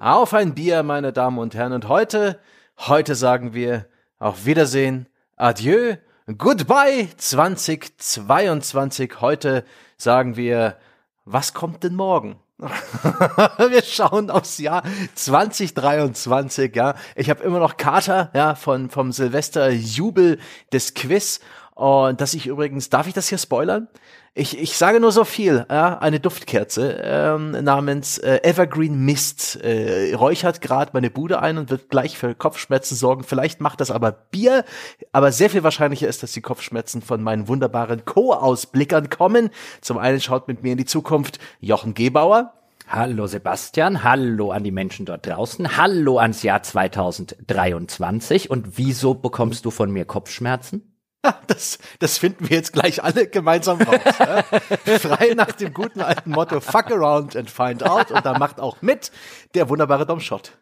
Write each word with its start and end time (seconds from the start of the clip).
Auf 0.00 0.32
ein 0.32 0.54
Bier, 0.54 0.84
meine 0.84 1.12
Damen 1.12 1.38
und 1.38 1.56
Herren. 1.56 1.72
Und 1.72 1.88
heute, 1.88 2.38
heute 2.78 3.16
sagen 3.16 3.52
wir 3.52 3.86
auf 4.20 4.46
Wiedersehen, 4.46 5.08
Adieu, 5.34 5.96
Goodbye 6.36 7.08
2022. 7.16 9.20
Heute 9.20 9.64
sagen 9.96 10.36
wir, 10.36 10.76
was 11.24 11.52
kommt 11.52 11.82
denn 11.82 11.96
morgen? 11.96 12.36
wir 12.58 13.82
schauen 13.82 14.30
aufs 14.30 14.58
Jahr 14.58 14.84
2023, 15.16 16.76
ja. 16.76 16.94
Ich 17.16 17.28
habe 17.28 17.42
immer 17.42 17.58
noch 17.58 17.76
Kater, 17.76 18.30
ja, 18.34 18.54
von 18.54 18.90
vom 18.90 19.10
Silvester 19.10 19.70
Jubel 19.70 20.38
des 20.72 20.94
Quiz 20.94 21.40
und 21.78 22.20
dass 22.20 22.34
ich 22.34 22.48
übrigens, 22.48 22.90
darf 22.90 23.06
ich 23.06 23.14
das 23.14 23.28
hier 23.28 23.38
spoilern? 23.38 23.86
Ich, 24.34 24.58
ich 24.58 24.76
sage 24.76 24.98
nur 24.98 25.12
so 25.12 25.22
viel, 25.22 25.64
ja, 25.70 25.96
eine 25.98 26.18
Duftkerze 26.18 27.00
ähm, 27.04 27.52
namens 27.52 28.18
äh, 28.18 28.40
Evergreen 28.42 29.04
Mist 29.04 29.54
äh, 29.62 30.12
räuchert 30.12 30.60
gerade 30.60 30.90
meine 30.92 31.08
Bude 31.08 31.40
ein 31.40 31.56
und 31.56 31.70
wird 31.70 31.88
gleich 31.88 32.18
für 32.18 32.34
Kopfschmerzen 32.34 32.96
sorgen. 32.96 33.22
Vielleicht 33.22 33.60
macht 33.60 33.80
das 33.80 33.92
aber 33.92 34.10
Bier, 34.10 34.64
aber 35.12 35.30
sehr 35.30 35.50
viel 35.50 35.62
wahrscheinlicher 35.62 36.08
ist, 36.08 36.24
dass 36.24 36.32
die 36.32 36.40
Kopfschmerzen 36.40 37.00
von 37.00 37.22
meinen 37.22 37.46
wunderbaren 37.46 38.04
Co-Ausblickern 38.04 39.08
kommen. 39.08 39.50
Zum 39.80 39.98
einen 39.98 40.20
schaut 40.20 40.48
mit 40.48 40.64
mir 40.64 40.72
in 40.72 40.78
die 40.78 40.84
Zukunft 40.84 41.38
Jochen 41.60 41.94
Gebauer. 41.94 42.54
Hallo 42.88 43.28
Sebastian, 43.28 44.02
hallo 44.02 44.50
an 44.50 44.64
die 44.64 44.72
Menschen 44.72 45.06
dort 45.06 45.28
draußen, 45.28 45.76
hallo 45.76 46.18
ans 46.18 46.42
Jahr 46.42 46.60
2023 46.60 48.50
und 48.50 48.78
wieso 48.78 49.14
bekommst 49.14 49.64
du 49.64 49.70
von 49.70 49.92
mir 49.92 50.06
Kopfschmerzen? 50.06 50.97
Das, 51.46 51.78
das 51.98 52.18
finden 52.18 52.48
wir 52.48 52.56
jetzt 52.56 52.72
gleich 52.72 53.02
alle 53.02 53.26
gemeinsam 53.26 53.80
raus. 53.80 54.00
ja? 54.18 54.42
Frei 54.98 55.34
nach 55.34 55.52
dem 55.52 55.72
guten 55.72 56.00
alten 56.00 56.30
Motto 56.30 56.60
Fuck 56.60 56.90
around 56.90 57.36
and 57.36 57.50
find 57.50 57.82
out. 57.82 58.10
Und 58.10 58.24
da 58.24 58.38
macht 58.38 58.60
auch 58.60 58.82
mit 58.82 59.10
der 59.54 59.68
wunderbare 59.68 60.06
Domshot. 60.06 60.52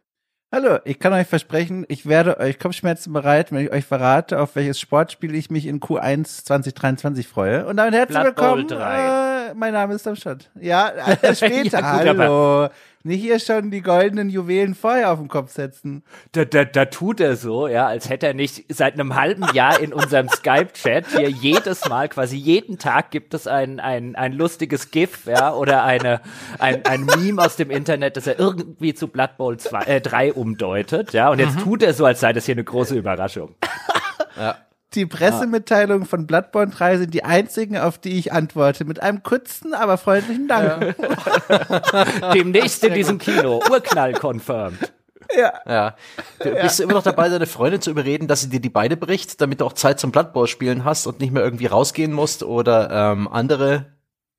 Hallo, 0.55 0.79
ich 0.85 1.01
kann 1.01 1.13
euch 1.13 1.27
versprechen, 1.27 1.85
ich 1.89 2.07
werde 2.07 2.39
euch 2.39 2.61
Kopfschmerzen 2.61 3.13
bereit, 3.13 3.51
wenn 3.51 3.65
ich 3.67 3.73
euch 3.73 3.85
verrate, 3.85 4.41
auf 4.41 4.55
welches 4.55 4.79
Sportspiel 4.79 5.35
ich 5.35 5.51
mich 5.51 5.67
in 5.67 5.81
Q1 5.81 6.45
2023 6.45 7.27
freue. 7.27 7.67
Und 7.67 7.77
damit 7.77 7.95
herzlich 7.95 8.21
Blood 8.21 8.37
Bowl 8.37 8.59
willkommen. 8.59 8.69
3. 8.69 9.36
Äh, 9.36 9.36
mein 9.55 9.73
Name 9.73 9.95
ist 9.95 10.07
Domshot. 10.07 10.51
Ja, 10.61 10.89
äh, 10.89 11.35
später. 11.35 11.81
Ja, 11.81 11.99
gut, 11.99 12.19
Hallo. 12.19 12.69
Nicht 13.07 13.21
hier 13.21 13.39
schon 13.39 13.71
die 13.71 13.83
goldenen 13.83 14.31
Juwelen 14.31 14.75
vorher 14.75 15.13
auf 15.13 15.21
den 15.21 15.29
Kopf 15.29 15.53
setzen. 15.53 16.03
Da, 16.33 16.45
da, 16.45 16.65
da 16.65 16.87
tut 16.87 17.21
er 17.21 17.37
so, 17.37 17.69
ja, 17.69 17.87
als 17.87 18.09
hätte 18.09 18.27
er 18.27 18.35
nicht 18.35 18.65
seit 18.69 18.95
einem 18.95 19.15
halben 19.15 19.45
Jahr 19.55 19.79
in 19.79 19.93
unserem 19.93 20.29
Skype-Chat 20.29 21.07
hier 21.17 21.31
jedes 21.31 21.89
Mal, 21.89 22.09
quasi 22.09 22.37
jeden 22.37 22.79
Tag 22.79 23.13
gibt 23.13 23.33
es 23.33 23.47
ein, 23.47 23.79
ein, 23.79 24.17
ein 24.17 24.33
lustiges 24.33 24.91
GIF, 24.91 25.27
ja, 25.27 25.55
oder 25.55 25.85
eine, 25.85 26.21
ein, 26.59 26.85
ein 26.85 27.05
Meme 27.05 27.41
aus 27.41 27.55
dem 27.55 27.71
Internet, 27.71 28.17
das 28.17 28.27
er 28.27 28.41
irgendwie 28.41 28.93
zu 28.93 29.07
Blood 29.07 29.37
Bowl 29.37 29.57
2, 29.57 29.83
äh, 29.85 30.01
3 30.01 30.33
umdeutet, 30.33 31.13
ja, 31.13 31.31
und 31.31 31.39
jetzt 31.39 31.61
tut 31.61 31.85
er 31.85 31.95
so, 31.95 32.07
als 32.07 32.19
sei 32.19 32.33
das 32.33 32.47
hier 32.47 32.57
eine 32.57 32.65
große 32.65 32.97
Überraschung. 32.97 33.55
Die 34.95 35.05
Pressemitteilungen 35.05 36.07
von 36.07 36.27
Bloodborne 36.27 36.71
3 36.71 36.99
sind 36.99 37.15
die 37.15 37.25
einzigen, 37.25 37.77
auf 37.77 37.99
die 37.99 38.19
ich 38.19 38.33
antworte. 38.33 38.85
Mit 38.85 39.03
einem 39.03 39.23
kurzen, 39.23 39.75
aber 39.75 39.99
freundlichen 39.99 40.49
Dank. 40.49 40.95
Demnächst 42.35 42.83
in 42.85 42.95
diesem 42.95 43.19
Kino, 43.19 43.61
Urknall 43.69 44.15
confirmed. 44.15 44.93
Ja. 45.37 45.53
Ja. 45.67 45.97
Du 46.39 46.51
bist 46.51 46.81
immer 46.81 46.95
noch 46.95 47.03
dabei, 47.03 47.29
deine 47.29 47.47
Freundin 47.47 47.81
zu 47.81 47.91
überreden, 47.91 48.29
dass 48.29 48.43
sie 48.43 48.49
dir 48.49 48.61
die 48.61 48.71
Beine 48.71 48.97
bricht, 48.97 49.41
damit 49.41 49.61
du 49.61 49.65
auch 49.65 49.73
Zeit 49.73 49.99
zum 49.99 50.13
Blood 50.13 50.33
Bowl 50.33 50.47
spielen 50.47 50.85
hast 50.85 51.07
und 51.07 51.21
nicht 51.21 51.33
mehr 51.33 51.43
irgendwie 51.43 51.67
rausgehen 51.67 52.13
musst 52.13 52.43
oder 52.43 52.91
ähm, 52.91 53.29
andere 53.29 53.87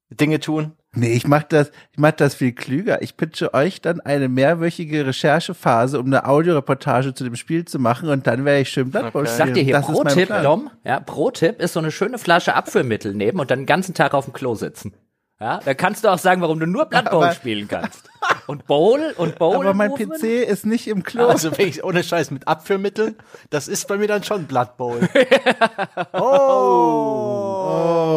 Dinge 0.10 0.40
tun. 0.40 0.74
Nee, 0.94 1.14
ich 1.14 1.28
mach 1.28 1.44
das, 1.44 1.70
ich 1.92 2.00
mach 2.00 2.12
das 2.12 2.34
viel 2.36 2.54
klüger. 2.54 3.02
Ich 3.02 3.18
pitche 3.18 3.54
euch 3.54 3.82
dann 3.82 4.00
eine 4.00 4.30
mehrwöchige 4.30 5.06
Recherchephase, 5.06 6.00
um 6.00 6.08
eine 6.08 6.26
Audioreportage 6.26 7.14
zu 7.14 7.24
dem 7.24 7.36
Spiel 7.36 7.66
zu 7.66 7.78
machen 7.78 8.10
und 8.10 8.26
dann 8.26 8.46
werde 8.46 8.62
ich 8.62 8.70
schön 8.70 8.90
Blood 8.90 9.12
Bowl 9.14 9.22
Okay. 9.22 9.32
Ich 9.32 9.38
sag 9.38 9.54
dir 9.54 9.64
hier, 9.64 9.74
Das 9.74 9.86
Pro-Tipp, 9.86 10.28
Plan. 10.28 10.44
Dom, 10.44 10.70
ja, 10.84 11.00
Pro-Tipp 11.00 11.62
ist 11.62 11.74
so 11.74 11.80
eine 11.80 11.92
schöne 11.92 12.18
Flasche 12.18 12.56
Abführmittel 12.56 13.14
nehmen 13.14 13.40
und 13.40 13.52
dann 13.52 13.60
den 13.60 13.66
ganzen 13.66 13.94
Tag 13.94 14.14
auf 14.14 14.26
dem 14.26 14.34
Klo 14.34 14.56
sitzen. 14.56 14.94
Ja, 15.40 15.60
da 15.64 15.76
kannst 15.76 16.04
du 16.04 16.08
auch 16.08 16.18
sagen, 16.18 16.42
warum 16.42 16.60
du 16.60 16.66
nur 16.66 16.86
Blood 16.86 17.36
spielen 17.36 17.68
kannst. 17.68 18.10
Und 18.48 18.66
Bowl 18.66 19.14
und 19.18 19.38
Bowl. 19.38 19.56
Aber 19.56 19.76
mein 19.76 19.92
Movement? 19.92 20.20
PC 20.20 20.48
ist 20.50 20.66
nicht 20.66 20.88
im 20.88 21.04
Klo. 21.04 21.28
Also 21.28 21.56
wenn 21.56 21.68
ich 21.68 21.84
ohne 21.84 22.04
Scheiß 22.04 22.32
mit 22.32 22.48
Abführmitteln, 22.48 23.16
das 23.52 23.68
ist 23.68 23.88
bei 23.88 23.98
mir 23.98 24.08
dann 24.08 24.24
schon 24.24 24.46
Blood 24.46 24.78
Bowl. 24.78 25.00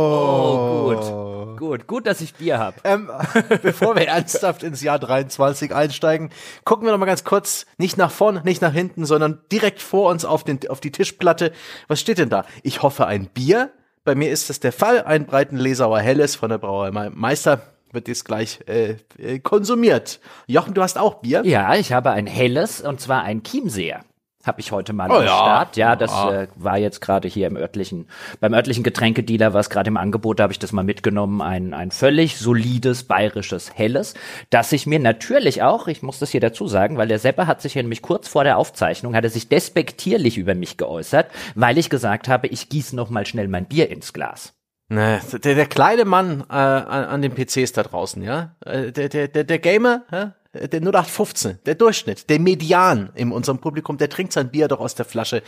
Oh, 0.02 0.94
gut. 0.94 1.19
Gut, 1.60 1.86
gut, 1.86 2.06
dass 2.06 2.22
ich 2.22 2.32
Bier 2.34 2.58
hab. 2.58 2.76
Ähm, 2.84 3.10
bevor 3.62 3.94
wir 3.94 4.08
ernsthaft 4.08 4.62
ins 4.62 4.80
Jahr 4.80 4.98
23 4.98 5.74
einsteigen, 5.74 6.30
gucken 6.64 6.86
wir 6.86 6.92
noch 6.92 6.98
mal 6.98 7.04
ganz 7.04 7.22
kurz, 7.22 7.66
nicht 7.76 7.98
nach 7.98 8.10
vorn, 8.10 8.40
nicht 8.44 8.62
nach 8.62 8.72
hinten, 8.72 9.04
sondern 9.04 9.42
direkt 9.52 9.82
vor 9.82 10.10
uns 10.10 10.24
auf, 10.24 10.42
den, 10.42 10.58
auf 10.70 10.80
die 10.80 10.90
Tischplatte. 10.90 11.52
Was 11.86 12.00
steht 12.00 12.16
denn 12.16 12.30
da? 12.30 12.46
Ich 12.62 12.80
hoffe 12.82 13.06
ein 13.06 13.26
Bier. 13.26 13.70
Bei 14.04 14.14
mir 14.14 14.30
ist 14.30 14.48
das 14.48 14.60
der 14.60 14.72
Fall. 14.72 15.02
Ein 15.02 15.26
breiten 15.26 15.58
Lesauer 15.58 16.00
Helles 16.00 16.34
von 16.34 16.48
der 16.48 16.56
Brauerei 16.56 16.92
Me- 16.92 17.10
Meister 17.14 17.60
wird 17.92 18.08
jetzt 18.08 18.24
gleich 18.24 18.60
äh, 18.66 18.96
äh, 19.18 19.38
konsumiert. 19.40 20.20
Jochen, 20.46 20.72
du 20.72 20.82
hast 20.82 20.96
auch 20.96 21.16
Bier? 21.16 21.42
Ja, 21.44 21.74
ich 21.74 21.92
habe 21.92 22.10
ein 22.12 22.26
helles 22.26 22.80
und 22.80 23.02
zwar 23.02 23.22
ein 23.24 23.42
Chiemseer. 23.42 24.00
Habe 24.44 24.60
ich 24.60 24.72
heute 24.72 24.94
mal 24.94 25.10
Oh 25.10 25.16
am 25.16 25.22
ja. 25.24 25.28
Start. 25.28 25.76
Ja, 25.76 25.96
das 25.96 26.10
Ja. 26.12 26.42
äh, 26.42 26.48
war 26.56 26.78
jetzt 26.78 27.00
gerade 27.02 27.28
hier 27.28 27.46
im 27.46 27.56
örtlichen, 27.56 28.08
beim 28.40 28.54
örtlichen 28.54 28.82
Getränkedealer 28.82 29.52
war 29.52 29.60
es 29.60 29.68
gerade 29.68 29.88
im 29.88 29.98
Angebot, 29.98 30.38
da 30.38 30.44
habe 30.44 30.52
ich 30.52 30.58
das 30.58 30.72
mal 30.72 30.82
mitgenommen. 30.82 31.42
Ein, 31.42 31.74
ein 31.74 31.90
völlig 31.90 32.38
solides 32.38 33.04
bayerisches 33.04 33.72
Helles, 33.74 34.14
das 34.48 34.72
ich 34.72 34.86
mir 34.86 34.98
natürlich 34.98 35.62
auch, 35.62 35.88
ich 35.88 36.02
muss 36.02 36.18
das 36.20 36.30
hier 36.30 36.40
dazu 36.40 36.66
sagen, 36.68 36.96
weil 36.96 37.08
der 37.08 37.18
Seppe 37.18 37.46
hat 37.46 37.60
sich 37.60 37.74
hier 37.74 37.82
nämlich 37.82 38.00
kurz 38.00 38.28
vor 38.28 38.44
der 38.44 38.56
Aufzeichnung, 38.56 39.14
hat 39.14 39.24
er 39.24 39.30
sich 39.30 39.48
despektierlich 39.48 40.38
über 40.38 40.54
mich 40.54 40.78
geäußert, 40.78 41.26
weil 41.54 41.76
ich 41.76 41.90
gesagt 41.90 42.28
habe, 42.28 42.46
ich 42.46 42.70
gieße 42.70 42.96
noch 42.96 43.10
mal 43.10 43.26
schnell 43.26 43.48
mein 43.48 43.66
Bier 43.66 43.90
ins 43.90 44.12
Glas. 44.14 44.54
Ne, 44.88 45.20
der, 45.44 45.54
der 45.54 45.66
kleine 45.66 46.04
Mann 46.04 46.44
äh, 46.50 46.54
an, 46.54 47.04
an 47.04 47.22
den 47.22 47.32
PCs 47.32 47.72
da 47.72 47.82
draußen, 47.84 48.22
ja, 48.22 48.56
äh, 48.64 48.90
der, 48.90 49.08
der, 49.08 49.28
der, 49.28 49.44
der 49.44 49.58
Gamer, 49.60 50.02
ja? 50.10 50.32
Der 50.52 50.80
0815, 50.80 51.60
der 51.64 51.76
Durchschnitt, 51.76 52.28
der 52.28 52.40
Median 52.40 53.10
in 53.14 53.30
unserem 53.30 53.58
Publikum, 53.58 53.98
der 53.98 54.08
trinkt 54.08 54.32
sein 54.32 54.50
Bier 54.50 54.66
doch 54.66 54.80
aus 54.80 54.96
der 54.96 55.04
Flasche. 55.04 55.42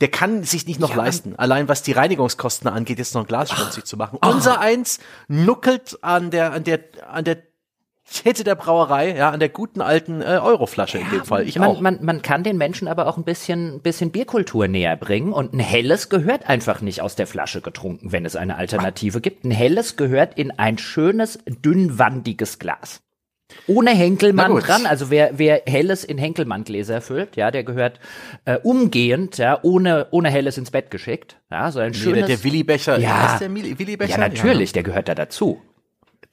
Der 0.00 0.08
kann 0.08 0.42
sich 0.42 0.66
nicht 0.66 0.80
noch 0.80 0.96
leisten, 0.96 1.36
allein 1.36 1.68
was 1.68 1.82
die 1.82 1.92
Reinigungskosten 1.92 2.68
angeht, 2.68 2.98
jetzt 2.98 3.14
noch 3.14 3.22
ein 3.22 3.26
Glas 3.28 3.50
schmutzig 3.50 3.84
zu 3.84 3.96
machen. 3.96 4.18
Unser 4.20 4.60
eins 4.60 4.98
nuckelt 5.28 5.98
an 6.02 6.30
der, 6.30 6.52
an 6.52 6.64
der, 6.64 6.80
an 7.08 7.24
der 7.24 7.38
Kette 8.10 8.42
der 8.42 8.54
Brauerei, 8.54 9.16
ja, 9.16 9.30
an 9.30 9.38
der 9.38 9.50
guten 9.50 9.80
alten 9.80 10.22
äh, 10.22 10.40
Euroflasche 10.42 10.98
in 10.98 11.10
dem 11.10 11.24
Fall. 11.24 11.46
Ich 11.46 11.60
auch. 11.60 11.80
Man, 11.80 11.96
man, 11.96 12.04
man 12.04 12.22
kann 12.22 12.42
den 12.42 12.56
Menschen 12.56 12.88
aber 12.88 13.06
auch 13.06 13.18
ein 13.18 13.24
bisschen, 13.24 13.80
bisschen 13.82 14.10
Bierkultur 14.10 14.66
näher 14.66 14.96
bringen 14.96 15.32
und 15.32 15.52
ein 15.52 15.60
helles 15.60 16.08
gehört 16.08 16.48
einfach 16.48 16.80
nicht 16.80 17.02
aus 17.02 17.16
der 17.16 17.26
Flasche 17.26 17.60
getrunken, 17.60 18.10
wenn 18.10 18.24
es 18.24 18.34
eine 18.34 18.56
Alternative 18.56 19.20
gibt. 19.20 19.44
Ein 19.44 19.50
helles 19.50 19.96
gehört 19.96 20.38
in 20.38 20.50
ein 20.52 20.78
schönes, 20.78 21.38
dünnwandiges 21.46 22.58
Glas. 22.58 23.02
Ohne 23.66 23.90
Henkelmann 23.90 24.54
dran, 24.58 24.84
also 24.86 25.10
wer, 25.10 25.38
wer 25.38 25.62
helles 25.66 26.04
in 26.04 26.18
Henkelmann-Gläser 26.18 27.00
füllt, 27.00 27.36
ja, 27.36 27.50
der 27.50 27.64
gehört 27.64 27.98
äh, 28.44 28.58
umgehend, 28.62 29.38
ja, 29.38 29.58
ohne, 29.62 30.06
ohne 30.10 30.30
helles 30.30 30.58
ins 30.58 30.70
Bett 30.70 30.90
geschickt. 30.90 31.36
Ja, 31.50 31.70
so 31.72 31.78
ein 31.80 31.92
Nee, 31.92 32.12
der, 32.12 32.26
der 32.26 32.44
Willi-Becher, 32.44 32.98
Ja. 32.98 33.32
ist 33.34 33.40
der 33.40 33.50
Willi- 33.50 33.78
Willi-Becher? 33.78 34.12
ja, 34.12 34.18
natürlich, 34.18 34.72
der 34.72 34.82
gehört 34.82 35.08
da 35.08 35.14
dazu. 35.14 35.62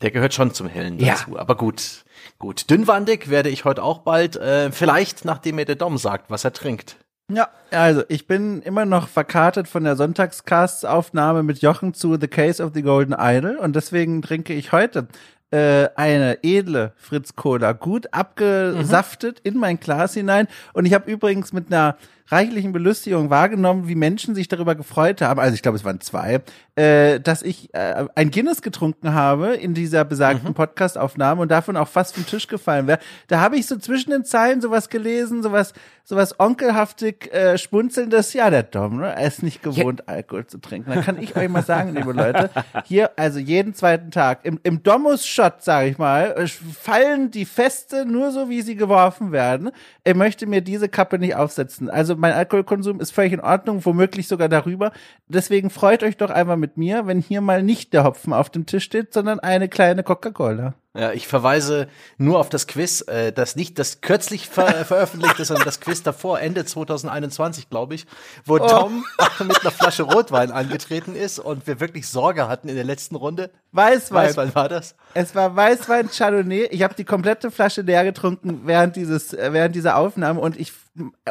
Der 0.02 0.12
gehört 0.12 0.34
schon 0.34 0.54
zum 0.54 0.68
Hellen 0.68 1.00
Ja. 1.00 1.14
dazu. 1.14 1.40
Aber 1.40 1.56
gut, 1.56 2.04
gut. 2.38 2.70
Dünnwandig 2.70 3.30
werde 3.30 3.48
ich 3.50 3.64
heute 3.64 3.82
auch 3.84 4.00
bald. 4.00 4.36
Äh, 4.36 4.72
vielleicht, 4.72 5.24
nachdem 5.24 5.56
mir 5.56 5.64
der 5.66 5.76
Dom 5.78 5.98
sagt, 5.98 6.30
was 6.30 6.44
er 6.44 6.52
trinkt. 6.52 6.98
Ja, 7.32 7.48
also 7.72 8.04
ich 8.08 8.28
bin 8.28 8.62
immer 8.62 8.86
noch 8.86 9.08
verkartet 9.08 9.68
von 9.68 9.84
der 9.84 9.96
Sonntagscast-Aufnahme 9.96 11.44
mit 11.44 11.60
Jochen 11.60 11.94
zu 11.94 12.18
The 12.20 12.28
Case 12.28 12.64
of 12.64 12.72
the 12.76 12.82
Golden 12.84 13.16
Idol 13.18 13.56
und 13.56 13.76
deswegen 13.76 14.22
trinke 14.22 14.54
ich 14.54 14.72
heute 14.72 15.08
äh, 15.56 15.90
eine 15.96 16.44
edle 16.44 16.92
Fritz 16.98 17.36
Cola, 17.38 17.72
gut 17.72 18.14
abgesaftet 18.14 19.40
in 19.40 19.58
mein 19.58 19.80
Glas 19.80 20.14
hinein. 20.14 20.48
Und 20.74 20.86
ich 20.86 20.94
habe 20.94 21.10
übrigens 21.10 21.54
mit 21.54 21.68
einer 21.72 21.96
reichlichen 22.28 22.72
Belustigung 22.72 23.30
wahrgenommen, 23.30 23.88
wie 23.88 23.96
Menschen 23.96 24.34
sich 24.34 24.48
darüber 24.48 24.76
gefreut 24.76 25.22
haben, 25.22 25.40
also 25.40 25.54
ich 25.54 25.62
glaube, 25.62 25.78
es 25.78 25.86
waren 25.86 26.02
zwei, 26.02 26.42
äh, 26.76 27.20
dass 27.20 27.42
ich 27.44 27.74
äh, 27.74 28.06
ein 28.16 28.32
Guinness 28.32 28.62
getrunken 28.62 29.14
habe 29.14 29.56
in 29.56 29.74
dieser 29.74 30.04
besagten 30.06 30.54
Podcast-Aufnahme 30.54 31.42
und 31.42 31.52
davon 31.52 31.78
auch 31.78 31.88
fast 31.88 32.16
vom 32.16 32.26
Tisch 32.26 32.48
gefallen 32.48 32.88
wäre. 32.88 33.00
Da 33.28 33.40
habe 33.40 33.58
ich 33.58 33.68
so 33.68 33.78
zwischen 33.78 34.10
den 34.10 34.26
Zeilen 34.26 34.60
sowas 34.62 34.90
gelesen, 34.90 35.44
sowas, 35.44 35.74
sowas 36.04 36.40
onkelhaftig 36.40 37.32
äh, 37.32 37.58
schmunzelndes. 37.58 38.34
Ja, 38.34 38.50
der 38.50 38.64
Dom, 38.64 38.98
ne? 38.98 39.16
er 39.16 39.28
ist 39.28 39.44
nicht 39.44 39.62
gewohnt, 39.62 40.08
Alkohol 40.08 40.48
zu 40.48 40.58
trinken. 40.58 40.92
Dann 40.92 41.04
kann 41.04 41.22
ich 41.22 41.36
euch 41.36 41.48
mal 41.48 41.64
sagen, 41.64 41.96
liebe 41.96 42.12
Leute, 42.12 42.50
hier 42.86 43.12
also 43.18 43.40
jeden 43.40 43.74
zweiten 43.76 44.10
Tag 44.12 44.40
im, 44.44 44.60
im 44.64 44.82
Domus-Shot, 44.82 45.64
sage 45.64 45.90
ich 45.90 45.98
mal, 45.98 46.36
äh, 46.38 46.48
fallen 46.48 47.30
die 47.30 47.46
Feste 47.46 48.06
nur 48.06 48.32
so, 48.32 48.50
wie 48.50 48.62
sie 48.62 48.76
geworfen 48.76 49.32
werden. 49.32 49.72
Er 50.04 50.16
möchte 50.16 50.48
mir 50.48 50.62
diese 50.62 50.90
Kappe 50.90 51.20
nicht 51.20 51.36
aufsetzen. 51.36 51.90
Also 51.90 52.15
Also 52.16 52.22
mein 52.22 52.34
Alkoholkonsum 52.34 53.02
ist 53.02 53.12
völlig 53.12 53.34
in 53.34 53.42
Ordnung, 53.42 53.84
womöglich 53.84 54.30
sogar 54.30 54.48
darüber. 54.48 54.94
Deswegen 55.28 55.70
freut 55.70 56.02
euch 56.02 56.16
doch 56.16 56.30
einmal 56.30 56.56
mit 56.56 56.78
mir, 56.78 57.08
wenn 57.08 57.20
hier 57.20 57.42
mal 57.42 57.62
nicht 57.62 57.92
der 57.92 58.06
Hopfen 58.06 58.32
auf 58.32 58.50
dem 58.50 58.66
Tisch 58.66 58.86
steht, 58.86 59.14
sondern 59.14 59.42
eine 59.42 59.68
kleine 59.68 60.02
Coca-Cola. 60.02 60.76
Ja, 60.98 61.12
ich 61.12 61.28
verweise 61.28 61.90
nur 62.18 62.40
auf 62.40 62.48
das 62.48 62.68
Quiz, 62.68 63.02
äh, 63.10 63.34
das 63.34 63.58
nicht 63.58 63.78
das 63.80 64.00
kürzlich 64.00 64.48
ver 64.48 64.86
veröffentlichte, 64.86 65.44
sondern 65.44 65.66
das 65.66 65.82
Quiz 65.82 66.04
davor, 66.04 66.40
Ende 66.40 66.64
2021, 66.64 67.70
glaube 67.70 67.96
ich, 67.96 68.06
wo 68.46 68.56
Oh. 68.56 68.66
Tom 68.66 69.04
mit 69.46 69.60
einer 69.60 69.72
Flasche 69.72 70.04
Rotwein 70.04 70.52
angetreten 70.52 71.14
ist 71.14 71.40
und 71.40 71.68
wir 71.68 71.82
wirklich 71.82 72.08
Sorge 72.08 72.48
hatten 72.48 72.70
in 72.70 72.76
der 72.76 72.86
letzten 72.86 73.16
Runde. 73.16 73.52
Weißwein. 73.74 74.28
Weißwein 74.28 74.56
war 74.56 74.70
das? 74.70 74.96
Es 75.14 75.36
war 75.36 75.54
Weißwein 75.54 76.10
Chardonnay. 76.10 76.68
Ich 76.72 76.82
habe 76.82 76.96
die 76.96 77.04
komplette 77.04 77.52
Flasche 77.52 77.82
leer 77.82 78.06
getrunken 78.06 78.62
während 78.64 78.96
dieses 78.96 79.34
äh, 79.34 79.52
während 79.52 79.76
dieser 79.76 79.98
Aufnahme 79.98 80.40
und 80.40 80.58
ich 80.58 80.72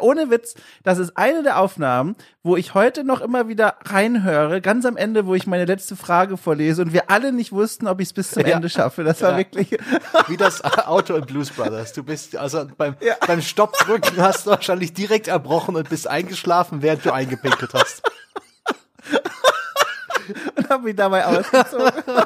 ohne 0.00 0.30
Witz, 0.30 0.54
das 0.82 0.98
ist 0.98 1.16
eine 1.16 1.42
der 1.42 1.58
Aufnahmen, 1.58 2.16
wo 2.42 2.56
ich 2.56 2.74
heute 2.74 3.04
noch 3.04 3.20
immer 3.20 3.48
wieder 3.48 3.76
reinhöre, 3.84 4.60
ganz 4.60 4.84
am 4.84 4.96
Ende, 4.96 5.26
wo 5.26 5.34
ich 5.34 5.46
meine 5.46 5.64
letzte 5.64 5.96
Frage 5.96 6.36
vorlese 6.36 6.82
und 6.82 6.92
wir 6.92 7.10
alle 7.10 7.32
nicht 7.32 7.52
wussten, 7.52 7.86
ob 7.86 8.00
ich 8.00 8.08
es 8.08 8.12
bis 8.12 8.30
zum 8.32 8.44
Ja. 8.46 8.56
Ende 8.56 8.68
schaffe. 8.68 9.04
Das 9.04 9.22
war 9.22 9.32
Ja. 9.32 9.36
wirklich 9.38 9.70
Wie 10.28 10.36
das 10.36 10.62
Auto 10.64 11.14
in 11.14 11.24
Blues 11.26 11.50
Brothers. 11.50 11.92
Du 11.92 12.02
bist 12.02 12.36
also 12.36 12.66
beim, 12.76 12.96
Ja. 13.00 13.14
beim 13.26 13.40
Stoppdrücken 13.42 14.18
hast 14.20 14.46
du 14.46 14.50
wahrscheinlich 14.50 14.92
direkt 14.92 15.28
erbrochen 15.28 15.76
und 15.76 15.88
bist 15.88 16.06
eingeschlafen, 16.08 16.82
während 16.82 17.04
du 17.04 17.12
eingepinkelt 17.12 17.72
hast. 17.74 18.02
und 20.56 20.68
habe 20.68 20.84
mich 20.84 20.96
dabei 20.96 21.26
ausgezogen. 21.26 21.92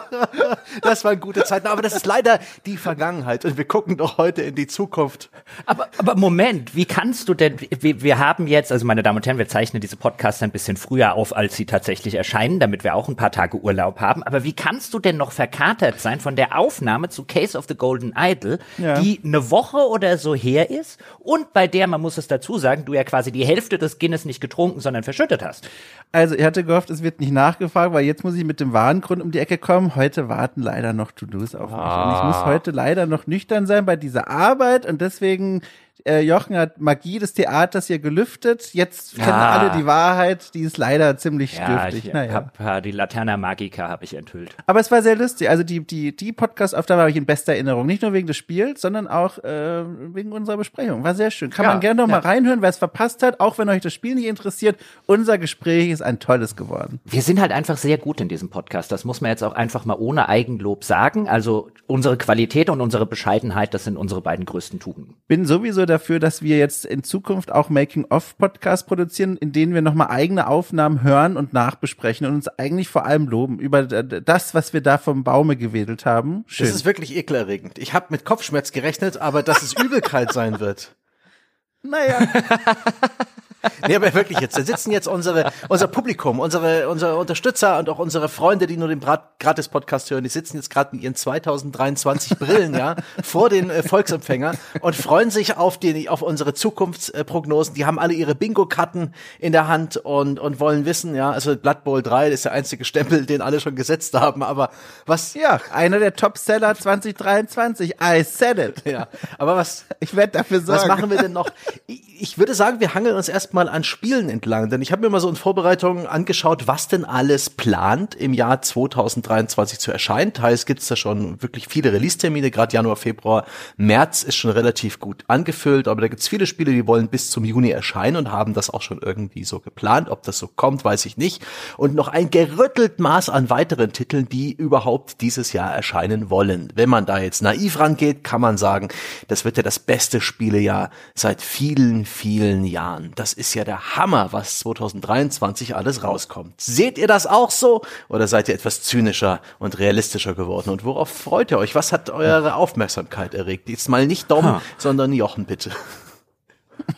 Das 0.82 1.04
waren 1.04 1.18
gute 1.20 1.44
Zeiten, 1.44 1.66
aber 1.66 1.82
das 1.82 1.94
ist 1.94 2.06
leider 2.06 2.38
die 2.66 2.76
Vergangenheit 2.76 3.44
und 3.44 3.56
wir 3.56 3.66
gucken 3.66 3.96
doch 3.96 4.18
heute 4.18 4.42
in 4.42 4.54
die 4.54 4.66
Zukunft. 4.66 5.30
Aber, 5.66 5.88
aber 5.98 6.14
Moment, 6.14 6.74
wie 6.74 6.84
kannst 6.84 7.28
du 7.28 7.34
denn, 7.34 7.56
wir, 7.60 8.02
wir 8.02 8.18
haben 8.18 8.46
jetzt, 8.46 8.70
also 8.72 8.86
meine 8.86 9.02
Damen 9.02 9.16
und 9.16 9.26
Herren, 9.26 9.38
wir 9.38 9.48
zeichnen 9.48 9.80
diese 9.80 9.96
Podcasts 9.96 10.42
ein 10.42 10.50
bisschen 10.50 10.76
früher 10.76 11.14
auf, 11.14 11.34
als 11.36 11.56
sie 11.56 11.66
tatsächlich 11.66 12.14
erscheinen, 12.14 12.60
damit 12.60 12.84
wir 12.84 12.94
auch 12.94 13.08
ein 13.08 13.16
paar 13.16 13.32
Tage 13.32 13.58
Urlaub 13.58 14.00
haben. 14.00 14.22
Aber 14.22 14.44
wie 14.44 14.52
kannst 14.52 14.94
du 14.94 14.98
denn 14.98 15.16
noch 15.16 15.32
verkatert 15.32 16.00
sein 16.00 16.20
von 16.20 16.36
der 16.36 16.58
Aufnahme 16.58 17.08
zu 17.08 17.24
Case 17.24 17.56
of 17.56 17.66
the 17.68 17.74
Golden 17.74 18.14
Idol, 18.16 18.58
Ja. 18.78 19.00
die 19.00 19.20
eine 19.24 19.50
Woche 19.50 19.78
oder 19.88 20.18
so 20.18 20.34
her 20.34 20.70
ist 20.70 21.00
und 21.18 21.52
bei 21.52 21.66
der, 21.66 21.86
man 21.86 22.00
muss 22.00 22.18
es 22.18 22.28
dazu 22.28 22.58
sagen, 22.58 22.84
du 22.84 22.94
ja 22.94 23.04
quasi 23.04 23.32
die 23.32 23.44
Hälfte 23.44 23.78
des 23.78 23.98
Guinness 23.98 24.24
nicht 24.24 24.40
getrunken, 24.40 24.80
sondern 24.80 25.02
verschüttet 25.02 25.42
hast? 25.42 25.68
Also, 26.12 26.34
ich 26.34 26.44
hatte 26.44 26.64
gehofft, 26.64 26.88
es 26.90 27.02
wird 27.02 27.20
nicht 27.20 27.32
nachgefragt, 27.32 27.88
weil 27.93 28.05
jetzt 28.05 28.25
muss 28.25 28.35
ich 28.35 28.44
mit 28.44 28.61
dem 28.61 28.73
wahren 28.73 29.00
Grund 29.00 29.23
um 29.23 29.31
die 29.31 29.38
Ecke 29.38 29.58
kommen. 29.58 29.96
Heute 29.96 30.29
warten 30.29 30.62
leider 30.62 30.93
noch 30.93 31.12
To-Dos 31.12 31.55
auf 31.55 31.70
mich. 31.70 31.79
Und 31.79 32.17
ich 32.17 32.23
muss 32.25 32.44
heute 32.44 32.70
leider 32.70 33.06
noch 33.06 33.26
nüchtern 33.26 33.67
sein 33.67 33.85
bei 33.87 33.96
dieser 33.96 34.29
Arbeit 34.29 34.87
und 34.87 35.00
deswegen, 35.00 35.62
äh, 36.06 36.20
Jochen 36.20 36.56
hat 36.56 36.80
Magie 36.80 37.18
des 37.18 37.32
Theaters 37.34 37.86
hier 37.86 37.98
gelüftet. 37.98 38.74
Jetzt 38.74 39.16
kennen 39.16 39.30
Ah. 39.32 39.58
alle 39.58 39.78
die 39.78 39.86
Wahrheit, 39.86 40.54
die 40.54 40.60
ist 40.62 40.78
leider 40.78 41.16
ziemlich 41.16 41.56
Ja, 41.58 41.66
dürftig. 41.84 42.06
ich 42.08 42.12
naja. 42.12 42.32
hab, 42.32 42.60
äh, 42.60 42.80
die 42.82 42.90
Laterna 42.90 43.36
Magica 43.36 43.88
habe 43.88 44.04
ich 44.04 44.14
enthüllt. 44.14 44.54
Aber 44.66 44.80
es 44.80 44.90
war 44.90 45.02
sehr 45.02 45.16
lustig. 45.16 45.48
Also 45.50 45.62
die, 45.62 45.80
die, 45.86 46.14
die 46.14 46.32
Podcast-Aufnahme 46.32 47.02
habe 47.02 47.10
ich 47.10 47.16
in 47.16 47.26
bester 47.26 47.52
Erinnerung. 47.52 47.86
Nicht 47.86 48.02
nur 48.02 48.12
wegen 48.12 48.26
des 48.26 48.36
Spiels, 48.36 48.80
sondern 48.80 49.06
auch 49.08 49.38
äh, 49.44 49.84
wegen 50.14 50.32
unserer 50.32 50.56
Besprechung. 50.56 51.04
War 51.04 51.14
sehr 51.14 51.30
schön. 51.30 51.50
Kann 51.50 51.64
Ja, 51.64 51.72
man 51.72 51.80
gerne 51.80 52.00
noch 52.02 52.08
ja. 52.08 52.16
mal 52.16 52.20
reinhören, 52.20 52.62
wer 52.62 52.68
es 52.68 52.78
verpasst 52.78 53.22
hat. 53.22 53.40
Auch 53.40 53.58
wenn 53.58 53.68
euch 53.68 53.82
das 53.82 53.92
Spiel 53.94 54.14
nicht 54.14 54.26
interessiert. 54.26 54.76
Unser 55.06 55.38
Gespräch 55.38 55.90
ist 55.90 56.02
ein 56.02 56.18
tolles 56.18 56.56
geworden. 56.56 57.00
Wir 57.04 57.22
sind 57.22 57.40
halt 57.40 57.52
einfach 57.52 57.76
sehr 57.76 57.98
gut 57.98 58.20
in 58.20 58.28
diesem 58.28 58.50
Podcast. 58.50 58.92
Das 58.92 59.04
muss 59.04 59.20
man 59.20 59.30
jetzt 59.30 59.42
auch 59.42 59.52
einfach 59.54 59.84
mal 59.84 59.96
ohne 59.98 60.28
Eigenlob 60.28 60.84
sagen. 60.84 61.28
Also 61.28 61.70
unsere 61.86 62.16
Qualität 62.18 62.70
und 62.70 62.80
unsere 62.80 63.06
Bescheidenheit, 63.06 63.74
das 63.74 63.84
sind 63.84 63.96
unsere 63.96 64.20
beiden 64.20 64.44
größten 64.44 64.78
Tugenden. 64.80 65.14
Bin 65.26 65.44
sowieso 65.46 65.86
dafür, 65.88 66.20
dass 66.20 66.43
wir 66.43 66.58
jetzt 66.58 66.85
in 66.85 67.02
Zukunft 67.02 67.50
auch 67.50 67.69
Making-of-Podcasts 67.69 68.87
produzieren, 68.87 69.37
in 69.37 69.50
denen 69.52 69.75
wir 69.75 69.82
nochmal 69.82 70.08
eigene 70.08 70.46
Aufnahmen 70.46 71.02
hören 71.02 71.37
und 71.37 71.52
nachbesprechen 71.52 72.26
und 72.26 72.35
uns 72.35 72.46
eigentlich 72.46 72.88
vor 72.88 73.06
allem 73.06 73.26
loben 73.26 73.58
über 73.58 73.82
das, 73.82 74.55
was 74.55 74.73
wir 74.73 74.81
da 74.81 74.99
vom 74.99 75.25
Baume 75.25 75.56
gewedelt 75.56 76.06
haben. 76.06 76.44
Schön. 76.46 76.67
Das 76.67 76.76
ist 76.76 76.85
wirklich 76.85 77.17
ekelerregend. 77.17 77.79
Ich 77.79 77.94
habe 77.94 78.06
mit 78.11 78.25
Kopfschmerz 78.25 78.70
gerechnet, 78.70 79.17
aber 79.17 79.43
dass 79.43 79.62
es 79.62 79.73
Übelkeit 79.73 80.32
sein 80.32 80.61
wird. 80.61 80.94
naja, 81.82 82.19
Nee, 83.87 83.96
aber 83.96 84.14
wirklich 84.14 84.38
jetzt, 84.40 84.56
da 84.56 84.62
sitzen 84.62 84.93
jetzt 84.93 85.08
unsere, 85.08 85.52
unser 85.69 85.88
Publikum, 85.88 86.38
unsere, 86.38 86.88
unsere 86.88 87.16
Unterstützer 87.16 87.78
und 87.78 87.88
auch 87.88 87.99
unsere 87.99 88.28
Freunde, 88.28 88.66
die 88.66 88.76
nur 88.76 88.88
den 88.88 89.00
Gratis-Podcast 89.00 90.10
hören, 90.10 90.22
die 90.22 90.31
sitzen 90.31 90.56
jetzt 90.56 90.70
gerade 90.70 90.94
mit 90.94 91.02
ihren 91.02 91.14
2023 91.14 92.38
Brillen, 92.38 92.75
ja, 92.75 92.96
vor 93.22 93.49
den 93.49 93.70
äh, 93.70 93.82
Volksempfänger 93.82 94.55
und 94.81 94.94
freuen 94.94 95.31
sich 95.31 95.56
auf 95.56 95.78
die, 95.78 96.08
auf 96.08 96.22
unsere 96.22 96.55
Zukunftsprognosen. 96.55 97.75
Die 97.75 97.84
haben 97.84 97.99
alle 97.99 98.14
ihre 98.14 98.34
Bingo-Karten 98.34 99.12
in 99.38 99.52
der 99.52 99.66
Hand 99.66 99.96
und, 99.96 100.38
und 100.38 100.60
wollen 100.60 100.84
wissen, 100.84 101.14
ja, 101.14 101.31
also 101.31 101.56
Blood 101.56 101.84
Bowl 101.84 102.02
3 102.02 102.31
ist 102.31 102.44
der 102.44 102.52
einzige 102.52 102.84
Stempel, 102.84 103.26
den 103.26 103.43
alle 103.43 103.60
schon 103.60 103.75
gesetzt 103.75 104.14
haben, 104.14 104.43
aber 104.43 104.70
was, 105.06 105.34
ja, 105.34 105.60
einer 105.72 105.99
der 105.99 106.14
Top-Seller 106.14 106.75
2023. 106.76 107.96
I 108.00 108.22
said 108.22 108.58
it. 108.58 108.82
ja, 108.84 109.08
aber 109.38 109.56
was, 109.56 109.84
Ich 110.00 110.14
werde 110.14 110.32
dafür 110.32 110.60
sorgen. 110.60 110.82
Was 110.82 110.88
machen 110.88 111.10
wir 111.10 111.19
denn 111.19 111.32
noch? 111.32 111.49
Ich 111.87 112.08
ich 112.20 112.38
würde 112.38 112.55
sagen, 112.55 112.81
wir 112.81 112.94
hangeln 112.94 113.16
uns 113.16 113.28
erstmal 113.48 113.70
an 113.70 113.82
Spielen 113.82 114.28
entlang, 114.28 114.68
denn 114.68 114.82
ich 114.82 114.92
habe 114.92 115.00
mir 115.00 115.08
mal 115.08 115.20
so 115.20 115.28
in 115.30 115.34
Vorbereitungen 115.34 116.06
angeschaut, 116.06 116.66
was 116.66 116.86
denn 116.86 117.06
alles 117.06 117.48
plant 117.48 118.14
im 118.14 118.34
Jahr 118.34 118.60
2023 118.60 119.78
zu 119.78 119.90
erscheinen. 119.90 120.34
Teils 120.34 120.66
gibt's 120.66 120.86
da 120.86 120.96
schon 120.96 121.40
wirklich 121.40 121.66
viele 121.66 121.90
Release-Termine, 121.94 122.50
gerade 122.50 122.74
Januar, 122.74 122.96
Februar, 122.96 123.46
März 123.78 124.22
ist 124.22 124.36
schon 124.36 124.50
relativ 124.50 125.00
gut 125.00 125.24
angefüllt, 125.28 125.88
aber 125.88 126.02
da 126.02 126.08
gibt's 126.08 126.28
viele 126.28 126.44
Spiele, 126.44 126.72
die 126.72 126.86
wollen 126.86 127.08
bis 127.08 127.30
zum 127.30 127.46
Juni 127.46 127.70
erscheinen 127.70 128.16
und 128.16 128.30
haben 128.30 128.52
das 128.52 128.68
auch 128.68 128.82
schon 128.82 129.00
irgendwie 129.00 129.44
so 129.44 129.60
geplant. 129.60 130.10
Ob 130.10 130.24
das 130.24 130.36
so 130.36 130.46
kommt, 130.46 130.84
weiß 130.84 131.06
ich 131.06 131.16
nicht. 131.16 131.42
Und 131.78 131.94
noch 131.94 132.08
ein 132.08 132.28
gerüttelt 132.28 133.00
Maß 133.00 133.30
an 133.30 133.48
weiteren 133.48 133.94
Titeln, 133.94 134.28
die 134.28 134.52
überhaupt 134.52 135.22
dieses 135.22 135.54
Jahr 135.54 135.74
erscheinen 135.74 136.28
wollen. 136.28 136.70
Wenn 136.74 136.90
man 136.90 137.06
da 137.06 137.18
jetzt 137.18 137.40
naiv 137.40 137.78
rangeht, 137.78 138.24
kann 138.24 138.42
man 138.42 138.58
sagen, 138.58 138.88
das 139.26 139.46
wird 139.46 139.56
ja 139.56 139.62
das 139.62 139.78
beste 139.78 140.20
Spielejahr 140.20 140.90
seit 141.14 141.40
vielen, 141.40 142.04
vielen 142.04 142.66
Jahren. 142.66 143.12
Das 143.14 143.38
ist 143.38 143.55
ja 143.55 143.64
der 143.64 143.96
Hammer, 143.96 144.32
was 144.32 144.58
2023 144.58 145.75
alles 145.76 146.02
rauskommt. 146.02 146.61
Seht 146.61 146.99
ihr 146.99 147.06
das 147.06 147.26
auch 147.26 147.50
so? 147.50 147.82
Oder 148.08 148.26
seid 148.26 148.49
ihr 148.49 148.55
etwas 148.55 148.82
zynischer 148.82 149.40
und 149.58 149.79
realistischer 149.79 150.35
geworden? 150.35 150.70
Und 150.70 150.85
worauf 150.85 151.08
freut 151.08 151.50
ihr 151.50 151.58
euch? 151.58 151.75
Was 151.75 151.93
hat 151.93 152.11
eure 152.11 152.55
Aufmerksamkeit 152.55 153.35
erregt? 153.35 153.69
Jetzt 153.69 153.88
mal 153.88 154.06
nicht 154.06 154.31
Dom, 154.31 154.44
Ha. 154.44 154.62
sondern 154.76 155.12
Jochen, 155.12 155.44
bitte. 155.46 155.70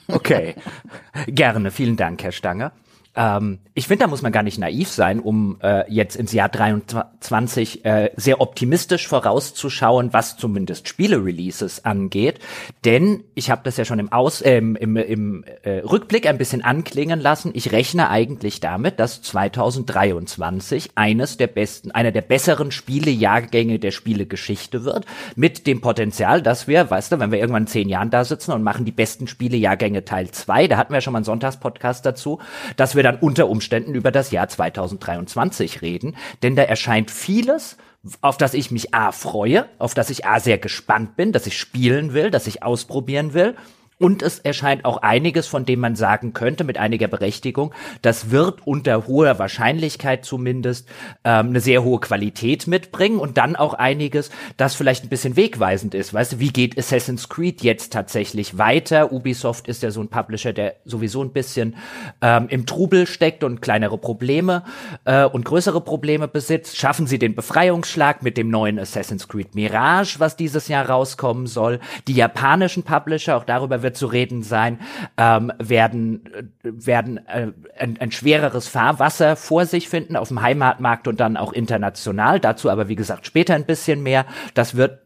Okay. 0.09 0.57
Gerne, 1.27 1.71
vielen 1.71 1.97
Dank, 1.97 2.23
Herr 2.23 2.33
Stange. 2.33 2.73
Ähm, 3.21 3.59
ich 3.75 3.87
finde, 3.87 4.05
da 4.05 4.09
muss 4.09 4.23
man 4.23 4.33
gar 4.33 4.43
nicht 4.43 4.59
naiv 4.59 4.89
sein, 4.89 5.21
um 5.21 5.59
äh, 5.63 5.91
jetzt 5.93 6.17
ins 6.17 6.33
Jahr 6.33 6.49
23 6.49 7.85
äh, 7.85 8.11
sehr 8.17 8.41
optimistisch 8.41 9.07
vorauszuschauen, 9.07 10.15
was 10.15 10.39
zumindest 10.39 10.89
Spiele-Releases 10.89 11.85
angeht. 11.85 12.39
Denn 12.87 13.25
ich 13.35 13.51
habe 13.51 13.61
das 13.65 13.77
ja 13.77 13.85
schon 13.85 13.99
im, 13.99 14.11
Aus, 14.11 14.43
ähm, 14.45 14.75
im, 14.75 14.97
im 14.97 15.45
äh, 15.63 15.81
Rückblick 15.81 16.27
ein 16.27 16.39
bisschen 16.39 16.65
anklingen 16.65 17.21
lassen. 17.21 17.51
Ich 17.53 17.73
rechne 17.73 18.09
eigentlich 18.09 18.61
damit, 18.61 18.99
dass 18.99 19.21
2023 19.21 20.93
eines 20.95 21.37
der 21.37 21.49
besten, 21.49 21.91
einer 21.91 22.13
der 22.13 22.23
besseren 22.23 22.71
Spielejahrgänge 22.71 23.79
der 23.79 23.91
Spielegeschichte 23.91 24.85
wird, 24.85 25.05
mit 25.37 25.67
dem 25.67 25.83
Potenzial, 25.83 26.41
dass 26.41 26.69
wir, 26.69 26.91
weißt 26.91 27.13
du, 27.13 27.21
wenn 27.21 27.33
wir 27.33 27.39
irgendwann 27.39 27.65
in 27.65 27.69
zehn 27.69 27.89
Jahren 27.91 28.11
da 28.11 28.25
sitzen 28.25 28.53
und 28.53 28.63
machen 28.63 28.87
die 28.87 28.93
besten 28.93 29.27
Spielejahrgänge 29.27 30.07
Teil 30.07 30.31
2, 30.31 30.69
da 30.69 30.79
hatten 30.79 30.93
wir 30.93 30.97
ja 30.97 31.01
schon 31.03 31.13
mal 31.13 31.19
einen 31.19 31.25
Sonntagspodcast 31.25 32.07
dazu, 32.07 32.39
dass 32.77 32.97
wir 32.97 33.10
dann 33.11 33.21
unter 33.21 33.49
Umständen 33.49 33.95
über 33.95 34.11
das 34.11 34.31
Jahr 34.31 34.49
2023 34.49 35.83
reden, 35.83 36.17
denn 36.43 36.57
da 36.57 36.63
erscheint 36.63 37.11
vieles, 37.11 37.77
auf 38.21 38.39
das 38.39 38.55
ich 38.55 38.71
mich 38.71 38.95
A 38.95 39.13
freue, 39.13 39.67
auf 39.79 39.95
das 39.95 40.11
ich 40.11 40.25
A 40.27 40.41
sehr 40.41 40.59
gespannt 40.59 41.17
bin, 41.17 41.33
dass 41.33 41.47
ich 41.47 41.59
spielen 41.59 42.15
will, 42.15 42.31
dass 42.31 42.47
ich 42.47 42.63
ausprobieren 42.63 43.35
will. 43.35 43.57
Und 44.01 44.23
es 44.23 44.39
erscheint 44.39 44.87
auch 44.87 44.97
einiges, 45.03 45.47
von 45.47 45.67
dem 45.67 45.81
man 45.81 45.95
sagen 45.95 46.33
könnte, 46.33 46.65
mit 46.65 46.79
einiger 46.79 47.07
Berechtigung, 47.07 47.75
das 48.01 48.31
wird 48.31 48.67
unter 48.67 49.07
hoher 49.07 49.39
Wahrscheinlichkeit 49.39 50.25
zumindest 50.25 50.89
ähm, 51.23 51.49
eine 51.49 51.61
sehr 51.61 51.85
hohe 51.85 52.01
Qualität 52.01 52.67
mitbringen 52.67 53.19
und 53.19 53.37
dann 53.37 53.57
auch 53.57 53.75
einiges, 53.75 54.31
das 54.57 54.75
vielleicht 54.75 55.05
ein 55.05 55.11
bisschen 55.11 55.37
wegweisend 55.37 55.95
ist. 55.95 56.15
Weißt 56.15 56.33
du, 56.33 56.39
wie 56.39 56.49
geht 56.49 56.79
Assassin's 56.79 57.29
Creed 57.29 57.63
jetzt 57.63 57.93
tatsächlich 57.93 58.57
weiter? 58.57 59.13
Ubisoft 59.13 59.69
ist 59.69 59.83
ja 59.83 59.91
so 59.91 60.01
ein 60.01 60.09
Publisher, 60.09 60.55
der 60.55 60.77
sowieso 60.87 61.23
ein 61.23 61.33
bisschen 61.33 61.77
ähm, 62.23 62.47
im 62.49 62.65
Trubel 62.65 63.07
steckt 63.07 63.45
und 63.45 63.61
kleinere 63.61 63.99
Probleme 63.99 64.65
äh, 65.05 65.27
und 65.27 65.45
größere 65.45 65.83
Probleme 65.83 66.27
besitzt. 66.27 66.79
Schaffen 66.79 67.07
sie 67.07 67.19
den 67.19 67.35
Befreiungsschlag 67.35 68.23
mit 68.23 68.39
dem 68.39 68.49
neuen 68.49 68.79
Assassin's 68.79 69.29
Creed 69.29 69.55
Mirage, 69.55 70.21
was 70.21 70.37
dieses 70.37 70.69
Jahr 70.69 70.89
rauskommen 70.89 71.47
soll? 71.47 71.81
Die 72.09 72.15
japanischen 72.15 72.83
Publisher, 72.83 73.37
auch 73.37 73.45
darüber 73.45 73.83
wird 73.83 73.90
zu 73.93 74.07
reden 74.07 74.43
sein, 74.43 74.79
ähm, 75.17 75.53
werden, 75.59 76.25
äh, 76.35 76.43
werden 76.63 77.27
äh, 77.27 77.53
ein, 77.79 77.99
ein 77.99 78.13
schwereres 78.13 78.69
Fahrwasser 78.69 79.37
vor 79.37 79.67
sich 79.67 79.89
finden 79.89 80.17
auf 80.17 80.29
dem 80.29 80.43
Heimatmarkt 80.43 81.09
und 81.09 81.21
dann 81.21 81.37
auch 81.37 81.53
international. 81.53 82.41
Dazu 82.41 82.71
aber, 82.71 82.89
wie 82.89 82.97
gesagt, 82.97 83.27
später 83.27 83.55
ein 83.55 83.67
bisschen 83.67 84.03
mehr. 84.03 84.27
Das 84.55 84.77
wird 84.77 85.01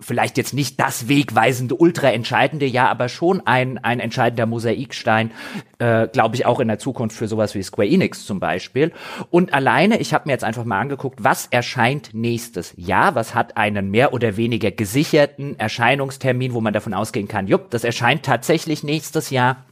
vielleicht 0.00 0.36
jetzt 0.38 0.54
nicht 0.54 0.80
das 0.80 1.08
wegweisende, 1.08 1.74
ultra 1.74 2.10
entscheidende 2.10 2.66
Jahr, 2.66 2.88
aber 2.88 3.08
schon 3.08 3.46
ein, 3.46 3.78
ein 3.78 4.00
entscheidender 4.00 4.46
Mosaikstein, 4.46 5.30
äh, 5.78 6.08
glaube 6.08 6.36
ich, 6.36 6.46
auch 6.46 6.60
in 6.60 6.68
der 6.68 6.78
Zukunft 6.78 7.16
für 7.16 7.28
sowas 7.28 7.54
wie 7.54 7.62
Square 7.62 7.88
Enix 7.88 8.24
zum 8.24 8.40
Beispiel. 8.40 8.92
Und 9.30 9.52
alleine, 9.52 9.98
ich 9.98 10.14
habe 10.14 10.24
mir 10.26 10.32
jetzt 10.32 10.44
einfach 10.44 10.64
mal 10.64 10.80
angeguckt, 10.80 11.22
was 11.22 11.46
erscheint 11.46 12.10
nächstes 12.12 12.74
Jahr, 12.76 13.14
was 13.14 13.34
hat 13.34 13.56
einen 13.56 13.90
mehr 13.90 14.12
oder 14.12 14.36
weniger 14.36 14.70
gesicherten 14.70 15.58
Erscheinungstermin, 15.58 16.54
wo 16.54 16.60
man 16.60 16.72
davon 16.72 16.94
ausgehen 16.94 17.28
kann, 17.28 17.46
jupp, 17.46 17.70
das 17.70 17.84
erscheint 17.84 18.24
tatsächlich 18.24 18.82
nächstes 18.82 19.30
Jahr. 19.30 19.64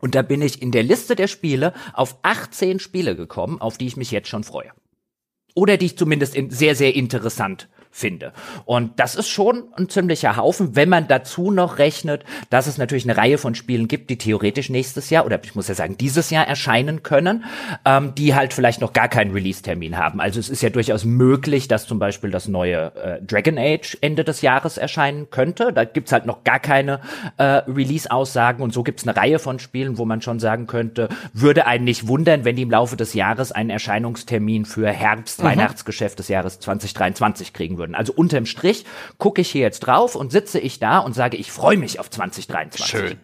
Und 0.00 0.14
da 0.14 0.22
bin 0.22 0.40
ich 0.40 0.62
in 0.62 0.72
der 0.72 0.82
Liste 0.82 1.14
der 1.14 1.26
Spiele 1.26 1.74
auf 1.92 2.16
18 2.22 2.80
Spiele 2.80 3.16
gekommen, 3.16 3.60
auf 3.60 3.76
die 3.76 3.86
ich 3.86 3.96
mich 3.96 4.10
jetzt 4.10 4.28
schon 4.28 4.44
freue. 4.44 4.70
Oder 5.54 5.76
die 5.76 5.86
ich 5.86 5.98
zumindest 5.98 6.34
in 6.34 6.50
sehr, 6.50 6.74
sehr 6.74 6.94
interessant 6.94 7.68
finde. 7.90 8.32
Und 8.64 8.98
das 9.00 9.14
ist 9.14 9.28
schon 9.28 9.64
ein 9.76 9.88
ziemlicher 9.88 10.36
Haufen, 10.36 10.76
wenn 10.76 10.88
man 10.88 11.08
dazu 11.08 11.50
noch 11.50 11.78
rechnet, 11.78 12.24
dass 12.48 12.66
es 12.66 12.78
natürlich 12.78 13.04
eine 13.04 13.16
Reihe 13.16 13.36
von 13.36 13.54
Spielen 13.54 13.88
gibt, 13.88 14.10
die 14.10 14.18
theoretisch 14.18 14.70
nächstes 14.70 15.10
Jahr 15.10 15.26
oder 15.26 15.40
ich 15.42 15.54
muss 15.54 15.68
ja 15.68 15.74
sagen 15.74 15.96
dieses 15.98 16.30
Jahr 16.30 16.46
erscheinen 16.46 17.02
können, 17.02 17.44
ähm, 17.84 18.14
die 18.14 18.34
halt 18.34 18.54
vielleicht 18.54 18.80
noch 18.80 18.92
gar 18.92 19.08
keinen 19.08 19.32
Release-Termin 19.32 19.98
haben. 19.98 20.20
Also 20.20 20.38
es 20.38 20.48
ist 20.48 20.62
ja 20.62 20.70
durchaus 20.70 21.04
möglich, 21.04 21.66
dass 21.66 21.86
zum 21.86 21.98
Beispiel 21.98 22.30
das 22.30 22.46
neue 22.46 22.94
äh, 22.94 23.22
Dragon 23.22 23.58
Age 23.58 23.98
Ende 24.00 24.22
des 24.24 24.40
Jahres 24.40 24.78
erscheinen 24.78 25.30
könnte. 25.30 25.72
Da 25.72 25.84
gibt's 25.84 26.12
halt 26.12 26.26
noch 26.26 26.44
gar 26.44 26.60
keine 26.60 27.00
äh, 27.38 27.42
Release-Aussagen 27.42 28.62
und 28.62 28.72
so 28.72 28.84
gibt's 28.84 29.06
eine 29.06 29.16
Reihe 29.16 29.40
von 29.40 29.58
Spielen, 29.58 29.98
wo 29.98 30.04
man 30.04 30.22
schon 30.22 30.38
sagen 30.38 30.66
könnte, 30.68 31.08
würde 31.32 31.66
einen 31.66 31.84
nicht 31.84 32.06
wundern, 32.06 32.44
wenn 32.44 32.54
die 32.54 32.62
im 32.62 32.70
Laufe 32.70 32.96
des 32.96 33.14
Jahres 33.14 33.50
einen 33.50 33.70
Erscheinungstermin 33.70 34.64
für 34.64 34.88
Herbst, 34.88 35.40
mhm. 35.40 35.46
Weihnachtsgeschäft 35.46 36.18
des 36.20 36.28
Jahres 36.28 36.60
2023 36.60 37.52
kriegen 37.52 37.79
würden. 37.80 37.96
Also 37.96 38.12
unterm 38.12 38.46
Strich 38.46 38.84
gucke 39.18 39.40
ich 39.40 39.50
hier 39.50 39.62
jetzt 39.62 39.80
drauf 39.80 40.14
und 40.14 40.30
sitze 40.30 40.60
ich 40.60 40.78
da 40.78 40.98
und 40.98 41.14
sage, 41.14 41.36
ich 41.36 41.50
freue 41.50 41.76
mich 41.76 41.98
auf 41.98 42.08
2023. 42.08 42.86
Schön. 42.86 43.18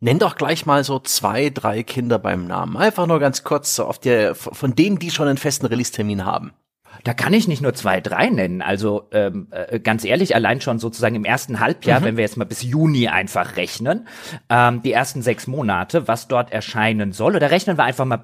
Nenn 0.00 0.18
doch 0.18 0.36
gleich 0.36 0.64
mal 0.64 0.82
so 0.82 0.98
zwei, 0.98 1.50
drei 1.50 1.82
Kinder 1.82 2.18
beim 2.18 2.46
Namen. 2.46 2.76
Einfach 2.76 3.06
nur 3.06 3.20
ganz 3.20 3.44
kurz 3.44 3.76
so 3.76 3.84
auf 3.84 3.98
der, 4.00 4.34
von 4.34 4.74
denen, 4.74 4.98
die 4.98 5.10
schon 5.10 5.28
einen 5.28 5.38
festen 5.38 5.66
Release-Termin 5.66 6.24
haben. 6.24 6.52
Da 7.04 7.14
kann 7.14 7.32
ich 7.32 7.48
nicht 7.48 7.62
nur 7.62 7.74
zwei, 7.74 8.00
drei 8.00 8.28
nennen. 8.28 8.62
Also 8.62 9.08
ähm, 9.12 9.48
äh, 9.50 9.80
ganz 9.80 10.04
ehrlich, 10.04 10.34
allein 10.34 10.60
schon 10.60 10.78
sozusagen 10.78 11.14
im 11.14 11.24
ersten 11.24 11.60
Halbjahr, 11.60 12.00
mhm. 12.00 12.04
wenn 12.04 12.16
wir 12.16 12.22
jetzt 12.22 12.36
mal 12.36 12.44
bis 12.44 12.62
Juni 12.62 13.08
einfach 13.08 13.56
rechnen, 13.56 14.06
ähm, 14.48 14.82
die 14.82 14.92
ersten 14.92 15.22
sechs 15.22 15.46
Monate, 15.46 16.08
was 16.08 16.28
dort 16.28 16.52
erscheinen 16.52 17.12
soll. 17.12 17.36
Oder 17.36 17.50
rechnen 17.50 17.76
wir 17.76 17.84
einfach 17.84 18.04
mal 18.04 18.20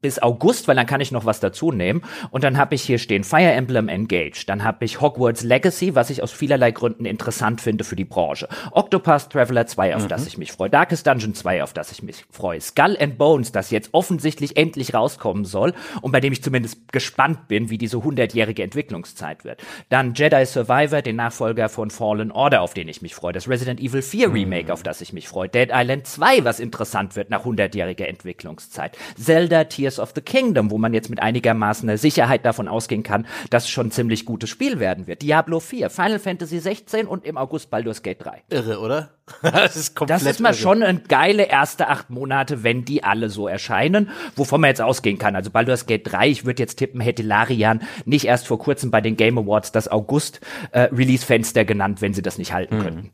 bis 0.00 0.18
August, 0.18 0.68
weil 0.68 0.76
dann 0.76 0.86
kann 0.86 1.00
ich 1.00 1.12
noch 1.12 1.24
was 1.24 1.40
dazu 1.40 1.72
nehmen. 1.72 2.02
Und 2.30 2.44
dann 2.44 2.58
habe 2.58 2.74
ich 2.74 2.82
hier 2.82 2.98
stehen 2.98 3.24
Fire 3.24 3.52
Emblem 3.52 3.88
Engage. 3.88 4.44
Dann 4.46 4.64
habe 4.64 4.84
ich 4.84 5.00
Hogwarts 5.00 5.42
Legacy, 5.42 5.94
was 5.94 6.10
ich 6.10 6.22
aus 6.22 6.32
vielerlei 6.32 6.72
Gründen 6.72 7.04
interessant 7.04 7.60
finde 7.60 7.84
für 7.84 7.96
die 7.96 8.04
Branche. 8.04 8.48
Octopath 8.72 9.30
Traveler 9.30 9.66
2, 9.66 9.96
auf 9.96 10.04
mhm. 10.04 10.08
das 10.08 10.26
ich 10.26 10.38
mich 10.38 10.52
freue. 10.52 10.70
Darkest 10.70 11.06
Dungeon 11.06 11.34
2, 11.34 11.62
auf 11.62 11.72
das 11.72 11.92
ich 11.92 12.02
mich 12.02 12.24
freue. 12.30 12.60
Skull 12.60 12.96
and 12.98 13.18
Bones, 13.18 13.52
das 13.52 13.70
jetzt 13.70 13.90
offensichtlich 13.92 14.56
endlich 14.56 14.94
rauskommen 14.94 15.44
soll 15.44 15.74
und 16.02 16.12
bei 16.12 16.20
dem 16.20 16.32
ich 16.32 16.42
zumindest 16.42 16.92
gespannt 16.92 17.48
bin, 17.48 17.70
wie 17.70 17.78
diese 17.78 17.98
100-jährige 18.06 18.62
Entwicklungszeit 18.62 19.44
wird. 19.44 19.62
Dann 19.88 20.14
Jedi 20.14 20.44
Survivor, 20.46 21.02
den 21.02 21.16
Nachfolger 21.16 21.68
von 21.68 21.90
Fallen 21.90 22.30
Order, 22.30 22.62
auf 22.62 22.74
den 22.74 22.88
ich 22.88 23.02
mich 23.02 23.14
freue. 23.14 23.32
Das 23.32 23.48
Resident 23.48 23.80
Evil 23.80 24.02
4 24.02 24.32
Remake, 24.32 24.72
auf 24.72 24.82
das 24.82 25.00
ich 25.00 25.12
mich 25.12 25.28
freue. 25.28 25.48
Dead 25.48 25.70
Island 25.72 26.06
2, 26.06 26.44
was 26.44 26.60
interessant 26.60 27.16
wird 27.16 27.30
nach 27.30 27.44
100-jähriger 27.44 28.04
Entwicklungszeit. 28.04 28.96
Zelda 29.18 29.64
Tears 29.64 29.98
of 29.98 30.12
the 30.14 30.20
Kingdom, 30.20 30.70
wo 30.70 30.78
man 30.78 30.94
jetzt 30.94 31.10
mit 31.10 31.20
einigermaßen 31.20 31.96
Sicherheit 31.96 32.44
davon 32.44 32.68
ausgehen 32.68 33.02
kann, 33.02 33.26
dass 33.50 33.64
es 33.64 33.70
schon 33.70 33.88
ein 33.88 33.90
ziemlich 33.92 34.24
gutes 34.24 34.50
Spiel 34.50 34.78
werden 34.80 35.06
wird. 35.06 35.22
Diablo 35.22 35.60
4, 35.60 35.90
Final 35.90 36.18
Fantasy 36.18 36.58
16 36.58 37.06
und 37.06 37.24
im 37.24 37.36
August 37.36 37.70
Baldur's 37.70 38.02
Gate 38.02 38.24
3. 38.24 38.42
Irre, 38.50 38.80
oder? 38.80 39.10
das 39.42 39.76
ist 39.76 39.96
komplett 39.96 40.20
Das 40.20 40.26
ist 40.30 40.40
mal 40.40 40.50
irre. 40.50 40.58
schon 40.58 40.82
eine 40.82 41.00
geile 41.00 41.44
erste 41.44 41.88
acht 41.88 42.10
Monate, 42.10 42.62
wenn 42.62 42.84
die 42.84 43.02
alle 43.02 43.28
so 43.28 43.48
erscheinen, 43.48 44.10
wovon 44.36 44.60
man 44.60 44.68
jetzt 44.68 44.80
ausgehen 44.80 45.18
kann. 45.18 45.34
Also 45.34 45.50
Baldur's 45.50 45.86
Gate 45.86 46.02
3, 46.04 46.28
ich 46.28 46.44
würde 46.44 46.62
jetzt 46.62 46.76
tippen, 46.76 47.00
hätte 47.00 47.22
Larian 47.22 47.82
nicht 48.04 48.26
erst 48.26 48.46
vor 48.46 48.58
kurzem 48.58 48.90
bei 48.90 49.00
den 49.00 49.16
Game 49.16 49.38
Awards 49.38 49.72
das 49.72 49.88
August-Release-Fenster 49.88 51.60
äh, 51.60 51.64
genannt, 51.64 52.00
wenn 52.00 52.14
sie 52.14 52.22
das 52.22 52.38
nicht 52.38 52.52
halten 52.52 52.78
mhm. 52.78 52.82
könnten. 52.82 53.12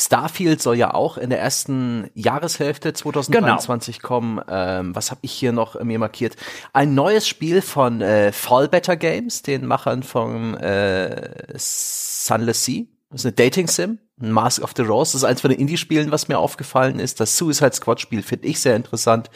Starfield 0.00 0.62
soll 0.62 0.76
ja 0.76 0.94
auch 0.94 1.18
in 1.18 1.28
der 1.28 1.40
ersten 1.40 2.08
Jahreshälfte 2.14 2.94
2023 2.94 3.98
genau. 3.98 4.08
kommen. 4.08 4.40
Ähm, 4.48 4.96
was 4.96 5.10
habe 5.10 5.20
ich 5.22 5.32
hier 5.32 5.52
noch 5.52 5.80
mir 5.82 5.98
markiert? 5.98 6.36
Ein 6.72 6.94
neues 6.94 7.28
Spiel 7.28 7.60
von 7.60 8.00
äh, 8.00 8.32
Fallbetter 8.32 8.96
Games, 8.96 9.42
den 9.42 9.66
Machern 9.66 10.02
von 10.02 10.54
äh, 10.56 11.34
Sunless 11.54 12.64
Sea. 12.64 12.84
Das 13.10 13.22
ist 13.22 13.26
eine 13.26 13.32
Dating-Sim, 13.32 13.98
ein 14.22 14.32
Mask 14.32 14.62
of 14.62 14.72
the 14.76 14.82
Rose. 14.82 15.12
Das 15.12 15.22
ist 15.22 15.24
eins 15.24 15.40
von 15.40 15.50
den 15.50 15.58
Indie-Spielen, 15.58 16.12
was 16.12 16.28
mir 16.28 16.38
aufgefallen 16.38 16.98
ist. 16.98 17.20
Das 17.20 17.36
Suicide 17.36 17.72
Squad-Spiel 17.72 18.22
finde 18.22 18.46
ich 18.46 18.60
sehr 18.60 18.76
interessant. 18.76 19.30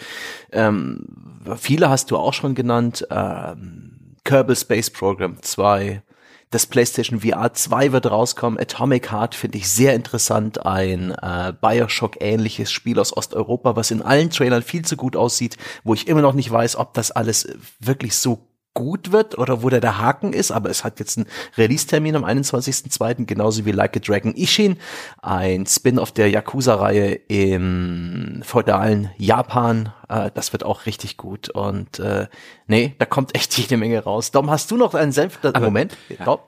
Ähm, 0.53 1.07
viele 1.59 1.91
hast 1.91 2.11
du 2.11 2.17
auch 2.17 2.33
schon 2.33 2.55
genannt. 2.55 3.07
Ähm, 3.11 3.94
Kerbal 4.25 4.57
Space 4.57 4.91
Program 4.91 5.43
2. 5.43 6.03
Das 6.51 6.67
PlayStation 6.67 7.21
VR 7.21 7.53
2 7.53 7.93
wird 7.93 8.11
rauskommen. 8.11 8.59
Atomic 8.59 9.11
Heart 9.11 9.35
finde 9.35 9.59
ich 9.59 9.69
sehr 9.69 9.95
interessant. 9.95 10.65
Ein 10.65 11.11
äh, 11.11 11.53
Bioshock-ähnliches 11.61 12.71
Spiel 12.71 12.99
aus 12.99 13.17
Osteuropa, 13.17 13.77
was 13.77 13.91
in 13.91 14.03
allen 14.03 14.31
Trailern 14.31 14.63
viel 14.63 14.85
zu 14.85 14.97
gut 14.97 15.17
aussieht, 15.17 15.57
wo 15.83 15.95
ich 15.95 16.07
immer 16.07 16.23
noch 16.23 16.33
nicht 16.33 16.51
weiß, 16.51 16.77
ob 16.77 16.95
das 16.95 17.11
alles 17.11 17.49
wirklich 17.81 18.17
so 18.17 18.47
gut 18.75 19.13
wird 19.13 19.39
oder 19.39 19.63
wo 19.63 19.71
der, 19.71 19.81
der 19.81 19.99
Haken 19.99 20.33
ist, 20.33 20.51
aber 20.51 20.69
es 20.69 20.85
hat 20.85 20.99
jetzt 20.99 21.17
einen 21.17 21.27
Release-Termin 21.57 22.17
am 22.17 22.25
21.02., 22.25 23.25
genauso 23.25 23.65
wie 23.65 23.71
Like 23.71 23.97
a 23.97 24.01
Dragon 24.01 24.35
Ishin, 24.35 24.77
ein 25.23 25.67
Spin-off 25.67 26.13
der 26.13 26.29
Yakuza-Reihe 26.29 27.15
im 27.29 28.43
feudalen 28.45 29.11
Japan. 29.17 29.93
Äh, 30.09 30.31
das 30.35 30.53
wird 30.53 30.65
auch 30.65 30.87
richtig 30.87 31.17
gut 31.17 31.49
und 31.49 32.01
äh, 32.01 32.27
nee, 32.67 32.95
da 32.99 33.07
kommt 33.07 33.35
echt 33.35 33.57
jede 33.57 33.77
Menge 33.77 34.03
raus. 34.03 34.33
Dom, 34.33 34.51
hast 34.51 34.71
du 34.71 34.77
noch 34.77 34.95
einen 34.95 35.13
Senf? 35.13 35.39
Aber, 35.43 35.61
Moment, 35.61 35.97
ja. 36.09 36.25
Dom? 36.25 36.39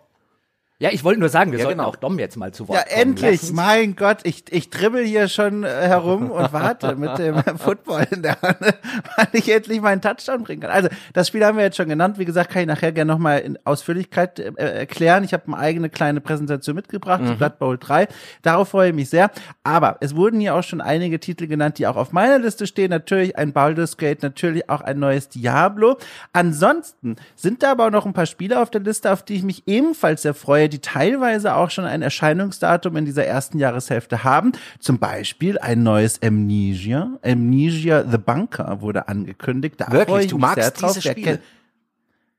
Ja, 0.79 0.91
ich 0.93 1.05
wollte 1.05 1.21
nur 1.21 1.31
sagen, 1.31 1.53
wir 1.53 1.59
ja, 1.59 1.65
sollten 1.65 1.79
genau. 1.79 1.89
auch 1.89 1.97
Dom 1.97 2.19
jetzt 2.19 2.37
mal 2.37 2.53
zu 2.53 2.69
Wort 2.69 2.77
ja, 2.77 2.85
kommen. 2.85 2.97
Ja, 2.97 3.03
endlich, 3.03 3.41
lassen. 3.41 3.57
mein 3.57 3.97
Gott, 3.97 4.19
ich, 4.25 4.45
ich 4.51 4.69
dribbel 4.69 5.07
hier 5.07 5.29
schon 5.29 5.65
äh, 5.65 5.69
herum 5.69 6.31
und 6.31 6.53
warte 6.53 6.97
mit 6.97 7.17
dem 7.17 7.43
Football 7.57 8.07
in 8.11 8.21
der 8.21 8.39
Hand, 8.43 8.59
weil 9.17 9.29
ich 9.33 9.51
endlich 9.51 9.81
meinen 9.81 10.03
Touchdown 10.03 10.45
bringen 10.45 10.61
kann. 10.61 10.71
Also, 10.71 10.91
das 11.15 11.29
Spiel 11.29 11.47
haben 11.47 11.57
wir 11.57 11.65
jetzt 11.65 11.79
schon 11.79 11.89
genannt. 11.89 12.19
Wie 12.19 12.27
gesagt, 12.27 12.51
kann 12.51 12.61
ich 12.61 12.69
nachher 12.69 12.93
gerne 12.93 13.11
nochmal 13.11 13.39
in 13.39 13.59
Ausführlichkeit 13.65 14.39
äh, 14.39 14.53
erklären. 14.55 15.25
Ich 15.25 15.33
habe 15.33 15.45
eine 15.47 15.57
eigene 15.57 15.89
kleine 15.89 16.21
Präsentation 16.21 16.77
mitgebracht 16.77 17.23
mhm. 17.23 17.29
zu 17.29 17.37
Blood 17.37 17.59
Bowl 17.59 17.79
3. 17.79 18.07
Darauf 18.43 18.69
freue 18.69 18.91
ich 18.91 18.95
mich 18.95 19.09
sehr. 19.09 19.31
Aber 19.65 19.97
es 20.01 20.15
wurden 20.15 20.41
hier 20.41 20.55
auch 20.55 20.63
schon 20.63 20.83
einige 20.83 21.19
Titel 21.19 21.47
genannt, 21.47 21.79
die 21.79 21.87
auch 21.87 21.97
auf 21.97 22.13
meiner 22.13 22.39
Liste 22.39 22.67
stehen. 22.67 22.91
Natürlich 22.91 23.39
ein 23.39 23.55
Baldur's 23.55 23.97
Gate, 23.97 24.23
natürlich 24.23 24.69
auch 24.69 24.83
ein 24.83 24.99
neues 24.99 25.31
Diablo. 25.31 25.97
Ansonsten 26.35 27.17
sind 27.35 27.63
da 27.63 27.73
aber 27.73 27.87
auch 27.87 27.91
noch 27.91 28.05
ein 28.05 28.13
paar 28.13 28.27
Spiele 28.27 28.61
auf 28.61 28.69
der 28.69 28.83
Liste, 28.83 29.11
auf 29.11 29.23
die 29.23 29.37
ich 29.37 29.43
mich 29.43 29.63
ebenfalls 29.65 30.21
sehr 30.21 30.35
freue 30.35 30.66
die 30.69 30.81
teilweise 30.81 31.55
auch 31.55 31.71
schon 31.71 31.85
ein 31.85 32.03
Erscheinungsdatum 32.03 32.97
in 32.97 33.05
dieser 33.05 33.25
ersten 33.25 33.59
Jahreshälfte 33.59 34.25
haben. 34.25 34.53
Zum 34.79 34.99
Beispiel 34.99 35.59
ein 35.59 35.83
neues 35.83 36.23
Amnesia. 36.23 37.11
Amnesia 37.23 38.05
The 38.09 38.19
Bunker 38.19 38.81
wurde 38.81 39.09
angekündigt. 39.09 39.77
Da 39.79 39.91
Wirklich, 39.91 40.29
du 40.29 40.39
magst 40.39 40.83
diese 40.83 41.03
Spiele? 41.03 41.41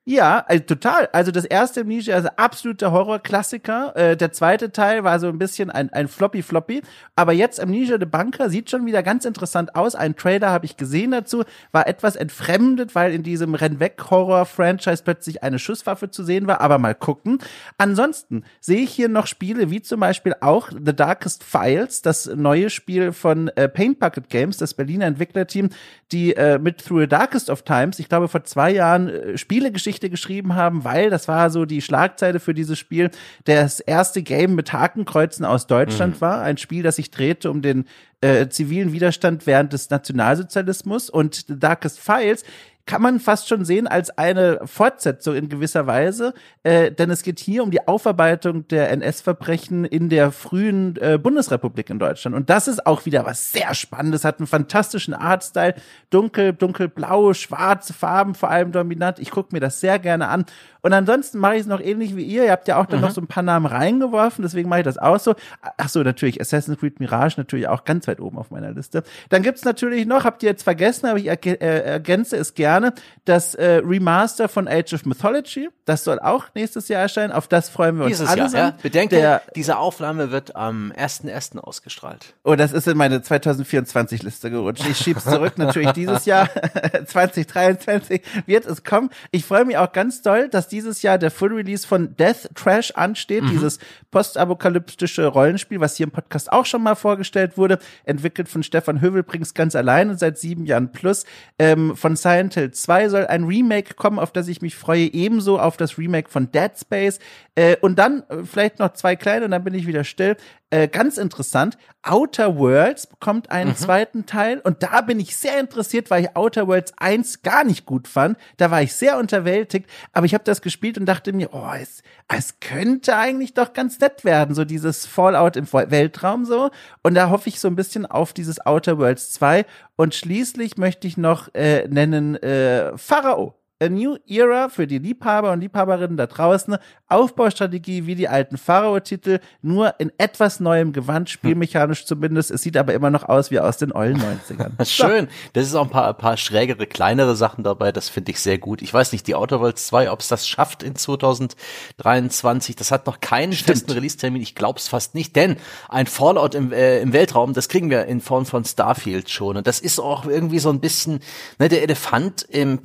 Ja, 0.09 0.45
also 0.47 0.63
total. 0.63 1.09
Also 1.11 1.31
das 1.31 1.43
erste 1.43 1.81
Amnesia, 1.81 2.15
also 2.15 2.29
absoluter 2.37 2.93
Horrorklassiker. 2.93 3.93
Äh, 3.97 4.15
der 4.15 4.31
zweite 4.31 4.71
Teil 4.71 5.03
war 5.03 5.19
so 5.19 5.27
ein 5.27 5.37
bisschen 5.37 5.69
ein, 5.69 5.91
ein 5.91 6.07
Floppy 6.07 6.43
Floppy. 6.43 6.81
Aber 7.17 7.33
jetzt 7.33 7.59
Amnesia 7.59 7.97
the 7.99 8.05
Bunker 8.05 8.49
sieht 8.49 8.69
schon 8.69 8.85
wieder 8.85 9.03
ganz 9.03 9.25
interessant 9.25 9.75
aus. 9.75 9.95
Ein 9.95 10.15
Trailer 10.15 10.49
habe 10.49 10.65
ich 10.65 10.77
gesehen 10.77 11.11
dazu, 11.11 11.43
war 11.73 11.87
etwas 11.87 12.15
entfremdet, 12.15 12.95
weil 12.95 13.11
in 13.11 13.21
diesem 13.21 13.53
Rennweg-Horror-Franchise 13.53 15.03
plötzlich 15.03 15.43
eine 15.43 15.59
Schusswaffe 15.59 16.09
zu 16.09 16.23
sehen 16.23 16.47
war. 16.47 16.61
Aber 16.61 16.77
mal 16.77 16.95
gucken. 16.95 17.39
Ansonsten 17.77 18.45
sehe 18.61 18.83
ich 18.83 18.91
hier 18.91 19.09
noch 19.09 19.27
Spiele 19.27 19.71
wie 19.71 19.81
zum 19.81 19.99
Beispiel 19.99 20.35
auch 20.39 20.69
The 20.71 20.95
Darkest 20.95 21.43
Files, 21.43 22.01
das 22.01 22.27
neue 22.27 22.69
Spiel 22.69 23.11
von 23.11 23.49
äh, 23.49 23.67
Paint 23.67 23.99
Bucket 23.99 24.29
Games, 24.29 24.55
das 24.55 24.73
Berliner 24.73 25.05
Entwicklerteam, 25.05 25.67
die 26.13 26.33
äh, 26.33 26.59
mit 26.59 26.77
Through 26.85 27.01
the 27.01 27.07
Darkest 27.07 27.49
of 27.49 27.63
Times, 27.63 27.99
ich 27.99 28.07
glaube 28.07 28.29
vor 28.29 28.45
zwei 28.45 28.71
Jahren, 28.71 29.09
äh, 29.09 29.37
Spielegeschichte 29.37 29.96
Geschichte 29.97 30.09
geschrieben 30.09 30.55
haben, 30.55 30.83
weil 30.83 31.09
das 31.09 31.27
war 31.27 31.49
so 31.49 31.65
die 31.65 31.81
Schlagzeile 31.81 32.39
für 32.39 32.53
dieses 32.53 32.77
Spiel. 32.77 33.09
Das 33.45 33.79
erste 33.79 34.21
Game 34.21 34.53
mit 34.53 34.71
Hakenkreuzen 34.71 35.43
aus 35.45 35.65
Deutschland 35.65 36.15
mhm. 36.15 36.21
war. 36.21 36.41
Ein 36.41 36.57
Spiel, 36.57 36.83
das 36.83 36.97
sich 36.97 37.09
drehte 37.09 37.49
um 37.49 37.61
den 37.61 37.85
äh, 38.21 38.47
zivilen 38.47 38.93
Widerstand 38.93 39.47
während 39.47 39.73
des 39.73 39.89
Nationalsozialismus 39.89 41.09
und 41.09 41.45
The 41.47 41.59
Darkest 41.59 41.99
Files 41.99 42.43
kann 42.87 43.01
man 43.01 43.19
fast 43.19 43.47
schon 43.47 43.65
sehen 43.65 43.85
als 43.85 44.17
eine 44.17 44.61
Fortsetzung 44.65 45.35
in 45.35 45.49
gewisser 45.49 45.85
Weise, 45.85 46.33
äh, 46.63 46.91
denn 46.91 47.11
es 47.11 47.21
geht 47.21 47.39
hier 47.39 47.61
um 47.61 47.69
die 47.69 47.87
Aufarbeitung 47.87 48.67
der 48.69 48.89
NS-Verbrechen 48.89 49.85
in 49.85 50.09
der 50.09 50.31
frühen 50.31 50.95
äh, 50.99 51.19
Bundesrepublik 51.21 51.89
in 51.91 51.99
Deutschland. 51.99 52.35
Und 52.35 52.49
das 52.49 52.67
ist 52.67 52.87
auch 52.87 53.05
wieder 53.05 53.25
was 53.25 53.51
sehr 53.51 53.75
Spannendes, 53.75 54.23
hat 54.23 54.39
einen 54.39 54.47
fantastischen 54.47 55.13
Artstyle, 55.13 55.75
dunkel, 56.09 56.53
dunkelblau, 56.53 57.33
schwarze 57.33 57.93
Farben 57.93 58.33
vor 58.33 58.49
allem 58.49 58.71
dominant. 58.71 59.19
Ich 59.19 59.29
gucke 59.29 59.53
mir 59.53 59.59
das 59.59 59.79
sehr 59.79 59.99
gerne 59.99 60.29
an. 60.29 60.45
Und 60.87 60.93
ansonsten 60.93 61.39
mache 61.39 61.55
ich 61.55 61.61
es 61.63 61.67
noch 61.67 61.81
ähnlich 61.81 62.15
wie 62.15 62.23
ihr. 62.23 62.45
Ihr 62.45 62.51
habt 62.53 62.69
ja 62.69 62.79
auch 62.79 62.85
dann 62.85 63.01
mhm. 63.01 63.07
noch 63.07 63.11
so 63.11 63.19
ein 63.19 63.27
paar 63.27 63.43
Namen 63.43 63.65
reingeworfen, 63.65 64.41
deswegen 64.41 64.69
mache 64.69 64.79
ich 64.79 64.85
das 64.85 64.97
auch 64.97 65.19
so. 65.19 65.35
Ach 65.75 65.89
so, 65.89 66.01
natürlich 66.01 66.39
Assassin's 66.39 66.79
Creed 66.79 67.01
Mirage 67.01 67.33
natürlich 67.35 67.67
auch 67.67 67.83
ganz 67.83 68.07
weit 68.07 68.21
oben 68.21 68.37
auf 68.37 68.51
meiner 68.51 68.71
Liste. 68.71 69.03
Dann 69.27 69.43
gibt's 69.43 69.65
natürlich 69.65 70.05
noch, 70.05 70.23
habt 70.23 70.43
ihr 70.43 70.49
jetzt 70.49 70.63
vergessen, 70.63 71.07
aber 71.07 71.19
ich 71.19 71.27
äh, 71.27 71.55
ergänze 71.57 72.37
es 72.37 72.53
gerne, 72.53 72.93
das 73.25 73.53
äh, 73.53 73.81
Remaster 73.83 74.47
von 74.47 74.69
Age 74.69 74.93
of 74.93 75.05
Mythology. 75.05 75.67
Das 75.83 76.05
soll 76.05 76.21
auch 76.21 76.45
nächstes 76.55 76.87
Jahr 76.87 77.01
erscheinen. 77.01 77.33
Auf 77.33 77.49
das 77.49 77.67
freuen 77.67 77.97
wir 77.97 78.05
uns 78.05 78.13
Dieses 78.13 78.29
alle. 78.29 78.43
Jahr, 78.43 78.53
ja. 78.53 78.73
Bedenke, 78.81 79.17
Der, 79.17 79.41
diese 79.57 79.79
Aufnahme 79.79 80.31
wird 80.31 80.55
am 80.55 80.93
1.1. 80.97 81.57
ausgestrahlt. 81.59 82.33
Oh, 82.45 82.55
das 82.55 82.71
ist 82.71 82.87
in 82.87 82.95
meine 82.95 83.19
2024-Liste 83.19 84.49
gerutscht. 84.51 84.87
Ich 84.89 84.97
schieb's 84.97 85.25
zurück, 85.25 85.57
natürlich 85.57 85.91
dieses 85.91 86.23
Jahr. 86.23 86.49
2023 87.05 88.21
wird 88.45 88.65
es 88.65 88.85
kommen. 88.85 89.09
Ich 89.31 89.43
freue 89.43 89.65
mich 89.65 89.77
auch 89.77 89.91
ganz 89.91 90.21
doll, 90.21 90.47
dass 90.47 90.69
die 90.69 90.76
dieses 90.77 91.01
Jahr 91.01 91.17
der 91.17 91.31
Full 91.31 91.53
Release 91.53 91.87
von 91.87 92.15
Death 92.17 92.49
Trash 92.53 92.91
ansteht, 92.91 93.43
mhm. 93.43 93.49
dieses 93.49 93.79
postapokalyptische 94.11 95.25
Rollenspiel, 95.25 95.79
was 95.79 95.97
hier 95.97 96.05
im 96.05 96.11
Podcast 96.11 96.51
auch 96.51 96.67
schon 96.67 96.83
mal 96.83 96.93
vorgestellt 96.93 97.57
wurde, 97.57 97.79
entwickelt 98.05 98.47
von 98.47 98.61
Stefan 98.61 99.01
Hövelbrings 99.01 99.55
ganz 99.55 99.75
alleine 99.75 100.15
seit 100.19 100.37
sieben 100.37 100.67
Jahren 100.67 100.91
plus. 100.91 101.25
Ähm, 101.57 101.95
von 101.95 102.15
Silent 102.15 102.53
Hill 102.53 102.69
2 102.69 103.09
soll 103.09 103.25
ein 103.25 103.45
Remake 103.45 103.95
kommen, 103.95 104.19
auf 104.19 104.31
das 104.31 104.47
ich 104.47 104.61
mich 104.61 104.75
freue, 104.75 105.11
ebenso 105.11 105.59
auf 105.59 105.77
das 105.77 105.97
Remake 105.97 106.29
von 106.29 106.51
Dead 106.51 106.71
Space. 106.79 107.17
Äh, 107.55 107.77
und 107.81 107.97
dann 107.97 108.21
äh, 108.29 108.43
vielleicht 108.43 108.77
noch 108.77 108.93
zwei 108.93 109.15
kleine 109.15 109.45
und 109.45 109.51
dann 109.51 109.63
bin 109.63 109.73
ich 109.73 109.87
wieder 109.87 110.03
still. 110.03 110.37
Äh, 110.69 110.89
ganz 110.89 111.17
interessant, 111.17 111.77
Outer 112.03 112.57
Worlds 112.57 113.07
bekommt 113.07 113.51
einen 113.51 113.69
mhm. 113.69 113.75
zweiten 113.77 114.25
Teil 114.25 114.59
und 114.59 114.83
da 114.83 114.99
bin 114.99 115.17
ich 115.17 115.37
sehr 115.37 115.61
interessiert, 115.61 116.09
weil 116.09 116.25
ich 116.25 116.35
Outer 116.35 116.67
Worlds 116.67 116.93
1 116.97 117.41
gar 117.41 117.63
nicht 117.63 117.85
gut 117.85 118.09
fand. 118.09 118.37
Da 118.57 118.69
war 118.69 118.81
ich 118.81 118.93
sehr 118.93 119.17
unterwältigt, 119.17 119.89
aber 120.11 120.25
ich 120.25 120.33
habe 120.33 120.43
das 120.43 120.61
gespielt 120.61 120.97
und 120.97 121.05
dachte 121.05 121.31
mir, 121.31 121.53
oh, 121.53 121.71
es, 121.79 122.03
es 122.27 122.59
könnte 122.59 123.15
eigentlich 123.15 123.53
doch 123.53 123.71
ganz 123.71 123.97
nett 124.01 124.25
werden, 124.25 124.55
so 124.55 124.65
dieses 124.65 125.05
Fallout 125.05 125.55
im 125.55 125.71
Weltraum 125.71 126.43
so. 126.43 126.69
Und 127.01 127.15
da 127.15 127.29
hoffe 127.29 127.47
ich 127.47 127.61
so 127.61 127.69
ein 127.69 127.77
bisschen 127.77 128.05
auf 128.05 128.33
dieses 128.33 128.65
Outer 128.65 128.97
Worlds 128.97 129.31
2. 129.31 129.65
Und 129.95 130.15
schließlich 130.15 130.75
möchte 130.75 131.07
ich 131.07 131.15
noch 131.15 131.47
äh, 131.53 131.87
nennen 131.87 132.35
äh, 132.35 132.97
Pharao. 132.97 133.55
A 133.79 133.89
New 133.89 134.17
Era 134.25 134.69
für 134.69 134.87
die 134.87 134.97
Liebhaber 134.97 135.51
und 135.51 135.61
Liebhaberinnen 135.61 136.17
da 136.17 136.25
draußen. 136.25 136.77
Aufbaustrategie 137.09 138.07
wie 138.07 138.15
die 138.15 138.27
alten 138.27 138.57
Pharao-Titel, 138.57 139.39
nur 139.61 139.99
in 139.99 140.11
etwas 140.17 140.59
neuem 140.59 140.93
Gewand, 140.93 141.29
spielmechanisch 141.29 142.05
zumindest. 142.05 142.49
Es 142.49 142.63
sieht 142.63 142.75
aber 142.75 142.93
immer 142.93 143.11
noch 143.11 143.23
aus 143.23 143.51
wie 143.51 143.59
aus 143.59 143.77
den 143.77 143.91
ollen 143.91 144.19
90ern. 144.19 144.83
Schön. 144.85 145.27
Das 145.53 145.65
ist 145.65 145.75
auch 145.75 145.85
ein 145.85 145.89
paar, 145.91 146.07
ein 146.09 146.17
paar 146.17 146.37
schrägere, 146.37 146.87
kleinere 146.87 147.35
Sachen 147.35 147.63
dabei. 147.63 147.91
Das 147.91 148.09
finde 148.09 148.31
ich 148.31 148.39
sehr 148.39 148.57
gut. 148.57 148.81
Ich 148.81 148.93
weiß 148.93 149.11
nicht, 149.11 149.27
die 149.27 149.35
Outer 149.35 149.61
Worlds 149.61 149.87
2, 149.87 150.11
ob 150.11 150.21
es 150.21 150.27
das 150.27 150.47
schafft 150.47 150.81
in 150.81 150.95
2023. 150.95 152.75
Das 152.75 152.91
hat 152.91 153.05
noch 153.05 153.19
keinen 153.19 153.53
Stimmt. 153.53 153.77
festen 153.77 153.91
Release-Termin. 153.91 154.41
Ich 154.41 154.55
glaube 154.55 154.79
es 154.79 154.87
fast 154.87 155.13
nicht, 155.13 155.35
denn 155.35 155.57
ein 155.87 156.07
Fallout 156.07 156.55
im, 156.55 156.71
äh, 156.73 156.99
im 156.99 157.13
Weltraum, 157.13 157.53
das 157.53 157.69
kriegen 157.69 157.89
wir 157.91 158.05
in 158.05 158.21
Form 158.21 158.47
von 158.47 158.65
Starfield 158.65 159.29
schon. 159.29 159.55
Und 159.55 159.67
das 159.67 159.79
ist 159.79 159.99
auch 159.99 160.25
irgendwie 160.25 160.59
so 160.59 160.69
ein 160.69 160.79
bisschen 160.79 161.19
ne, 161.59 161.69
der 161.69 161.83
Elefant 161.83 162.41
im 162.49 162.79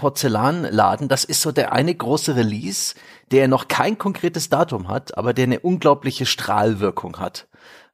Porzellanladen. 0.82 1.08
Das 1.08 1.24
ist 1.24 1.42
so 1.42 1.52
der 1.52 1.72
eine 1.72 1.94
große 1.94 2.36
Release, 2.36 2.94
der 3.30 3.48
noch 3.48 3.68
kein 3.68 3.98
konkretes 3.98 4.48
Datum 4.48 4.88
hat, 4.88 5.16
aber 5.16 5.32
der 5.32 5.44
eine 5.44 5.60
unglaubliche 5.60 6.26
Strahlwirkung 6.26 7.18
hat. 7.18 7.46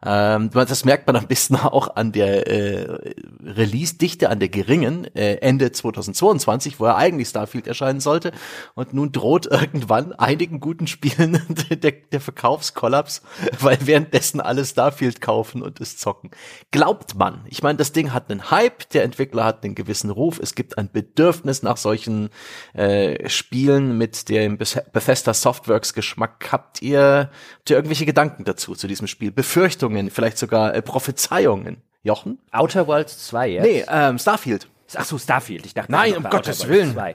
Ähm, 0.04 0.50
das 0.52 0.84
merkt 0.84 1.08
man 1.08 1.16
am 1.16 1.26
besten 1.26 1.56
auch 1.56 1.96
an 1.96 2.12
der 2.12 2.46
äh, 2.46 3.12
Release-Dichte, 3.44 4.30
an 4.30 4.38
der 4.38 4.48
geringen, 4.48 5.04
äh, 5.16 5.36
Ende 5.36 5.72
2022, 5.72 6.78
wo 6.78 6.84
er 6.84 6.96
eigentlich 6.96 7.28
Starfield 7.28 7.66
erscheinen 7.66 8.00
sollte. 8.00 8.32
Und 8.74 8.94
nun 8.94 9.10
droht 9.10 9.46
irgendwann 9.50 10.12
einigen 10.12 10.60
guten 10.60 10.86
Spielen 10.86 11.42
der, 11.70 11.92
der 11.92 12.20
Verkaufskollaps, 12.20 13.22
weil 13.58 13.78
währenddessen 13.82 14.40
alle 14.40 14.64
Starfield 14.64 15.20
kaufen 15.20 15.62
und 15.62 15.80
es 15.80 15.96
zocken. 15.96 16.30
Glaubt 16.70 17.16
man. 17.16 17.44
Ich 17.48 17.62
meine, 17.62 17.78
das 17.78 17.92
Ding 17.92 18.12
hat 18.12 18.30
einen 18.30 18.50
Hype, 18.50 18.88
der 18.90 19.02
Entwickler 19.02 19.44
hat 19.44 19.64
einen 19.64 19.74
gewissen 19.74 20.10
Ruf, 20.10 20.38
es 20.40 20.54
gibt 20.54 20.78
ein 20.78 20.90
Bedürfnis 20.92 21.62
nach 21.62 21.76
solchen 21.76 22.30
äh, 22.74 23.28
Spielen 23.28 23.98
mit 23.98 24.28
dem 24.28 24.58
Bethesda 24.58 25.34
Softworks 25.34 25.92
Geschmack. 25.92 26.48
Habt 26.52 26.82
ihr, 26.82 27.30
habt 27.58 27.70
ihr 27.70 27.76
irgendwelche 27.76 28.06
Gedanken 28.06 28.44
dazu, 28.44 28.74
zu 28.74 28.86
diesem 28.86 29.08
Spiel? 29.08 29.32
Befürchtungen? 29.32 29.87
Vermutungen, 29.88 30.10
vielleicht 30.10 30.38
sogar 30.38 30.74
äh, 30.74 30.82
Prophezeiungen. 30.82 31.82
Jochen? 32.02 32.38
Outer 32.52 32.86
Worlds 32.86 33.26
2 33.26 33.48
jetzt? 33.48 33.64
Nee, 33.64 33.84
ähm, 33.90 34.18
Starfield. 34.18 34.68
Ach 34.96 35.04
so, 35.04 35.18
Starfield. 35.18 35.66
Ich 35.66 35.74
dachte, 35.74 35.92
Nein, 35.92 36.16
um 36.16 36.24
Gottes 36.24 36.66
Willen. 36.66 36.92
2. 36.92 37.14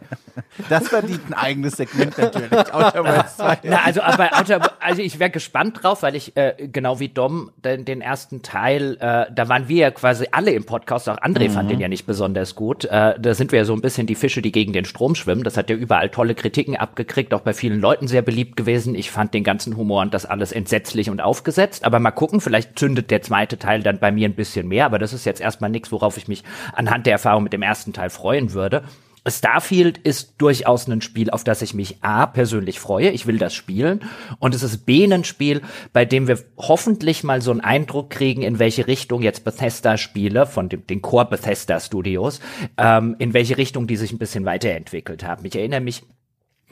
Das 0.70 0.90
verdient 0.90 1.22
ein 1.30 1.34
eigenes 1.34 1.78
Segment 1.78 2.16
natürlich. 2.18 2.52
Outer 2.52 3.04
Worlds 3.04 3.38
2. 3.38 3.60
Na, 3.64 3.82
also, 3.84 4.02
aber 4.02 4.30
Outer, 4.38 4.74
also 4.80 5.02
ich 5.02 5.20
wäre 5.20 5.32
gespannt 5.32 5.80
drauf, 5.82 6.04
weil 6.04 6.16
ich, 6.16 6.38
äh, 6.38 6.68
genau 6.72 7.00
wie 7.00 7.10
Dom, 7.10 7.52
den, 7.64 7.84
den 7.84 8.02
ersten 8.02 8.44
Teil, 8.44 8.98
äh, 9.00 9.26
da 9.34 9.50
waren 9.50 9.68
wir 9.68 9.78
ja 9.78 9.92
quasi 9.92 10.28
alle 10.32 10.52
im 10.52 10.66
Podcast, 10.66 11.10
auch 11.10 11.18
André 11.18 11.50
mhm. 11.50 11.54
fand 11.54 11.72
den 11.72 11.80
ja 11.80 11.88
nicht 11.88 12.06
besonders 12.06 12.54
gut. 12.54 12.86
Äh, 12.86 13.20
da 13.20 13.34
sind 13.34 13.52
wir 13.52 13.60
ja 13.60 13.66
so 13.66 13.74
ein 13.74 13.82
bisschen 13.82 14.06
die 14.06 14.16
Fische, 14.16 14.44
die 14.44 14.52
gegen 14.52 14.74
den 14.74 14.86
Strom 14.86 15.16
schwimmen. 15.16 15.44
Das 15.44 15.58
hat 15.58 15.72
ja 15.72 15.76
überall 15.76 16.10
tolle 16.10 16.36
Kritiken 16.36 16.78
abgekriegt, 16.78 17.34
auch 17.34 17.42
bei 17.42 17.54
vielen 17.54 17.80
Leuten 17.80 18.08
sehr 18.08 18.22
beliebt 18.22 18.56
gewesen. 18.56 18.94
Ich 18.94 19.10
fand 19.10 19.34
den 19.34 19.44
ganzen 19.44 19.78
Humor 19.78 20.02
und 20.04 20.14
das 20.14 20.28
alles 20.28 20.52
entsetzlich 20.52 21.10
und 21.10 21.22
aufgesetzt. 21.22 21.86
Aber 21.86 22.00
mal 22.00 22.12
gucken, 22.12 22.40
vielleicht 22.40 22.78
zündet 22.78 23.10
der 23.10 23.24
zweite 23.24 23.58
Teil 23.58 23.82
dann 23.82 23.98
bei 23.98 24.12
mir 24.12 24.30
ein 24.30 24.36
bisschen 24.36 24.68
mehr. 24.68 24.86
Aber 24.86 25.00
das 25.00 25.12
ist 25.12 25.26
jetzt 25.26 25.42
erstmal 25.42 25.72
nichts, 25.72 25.92
worauf 25.92 26.18
ich 26.18 26.28
mich 26.28 26.44
anhand 26.74 27.08
der 27.08 27.14
Erfahrung 27.14 27.44
mit 27.44 27.54
dem 27.54 27.63
ersten 27.64 27.94
Teil 27.94 28.10
freuen 28.10 28.54
würde. 28.54 28.84
Starfield 29.26 29.98
ist 30.00 30.36
durchaus 30.38 30.88
ein 30.88 31.02
Spiel, 31.02 31.30
auf 31.30 31.44
das 31.44 31.62
ich 31.62 31.74
mich 31.74 32.04
A 32.04 32.26
persönlich 32.26 32.80
freue. 32.80 33.10
Ich 33.12 33.26
will 33.26 33.38
das 33.38 33.54
spielen. 33.54 34.02
Und 34.40 34.54
es 34.54 34.64
ist 34.64 34.86
B 34.86 35.06
ein 35.06 35.24
Spiel, 35.24 35.62
bei 35.94 36.04
dem 36.04 36.28
wir 36.28 36.40
hoffentlich 36.58 37.24
mal 37.24 37.42
so 37.42 37.52
einen 37.52 37.62
Eindruck 37.62 38.10
kriegen, 38.10 38.42
in 38.42 38.60
welche 38.60 38.88
Richtung 38.88 39.22
jetzt 39.22 39.46
Bethesda-Spiele 39.46 40.46
von 40.46 40.68
dem, 40.68 40.86
den 40.88 41.02
Core 41.02 41.30
Bethesda 41.30 41.80
Studios, 41.80 42.42
ähm, 42.78 43.16
in 43.20 43.34
welche 43.34 43.58
Richtung 43.58 43.88
die 43.88 43.96
sich 43.96 44.12
ein 44.12 44.18
bisschen 44.18 44.46
weiterentwickelt 44.46 45.24
haben. 45.24 45.46
Ich 45.46 45.56
erinnere 45.56 45.82
mich 45.82 46.04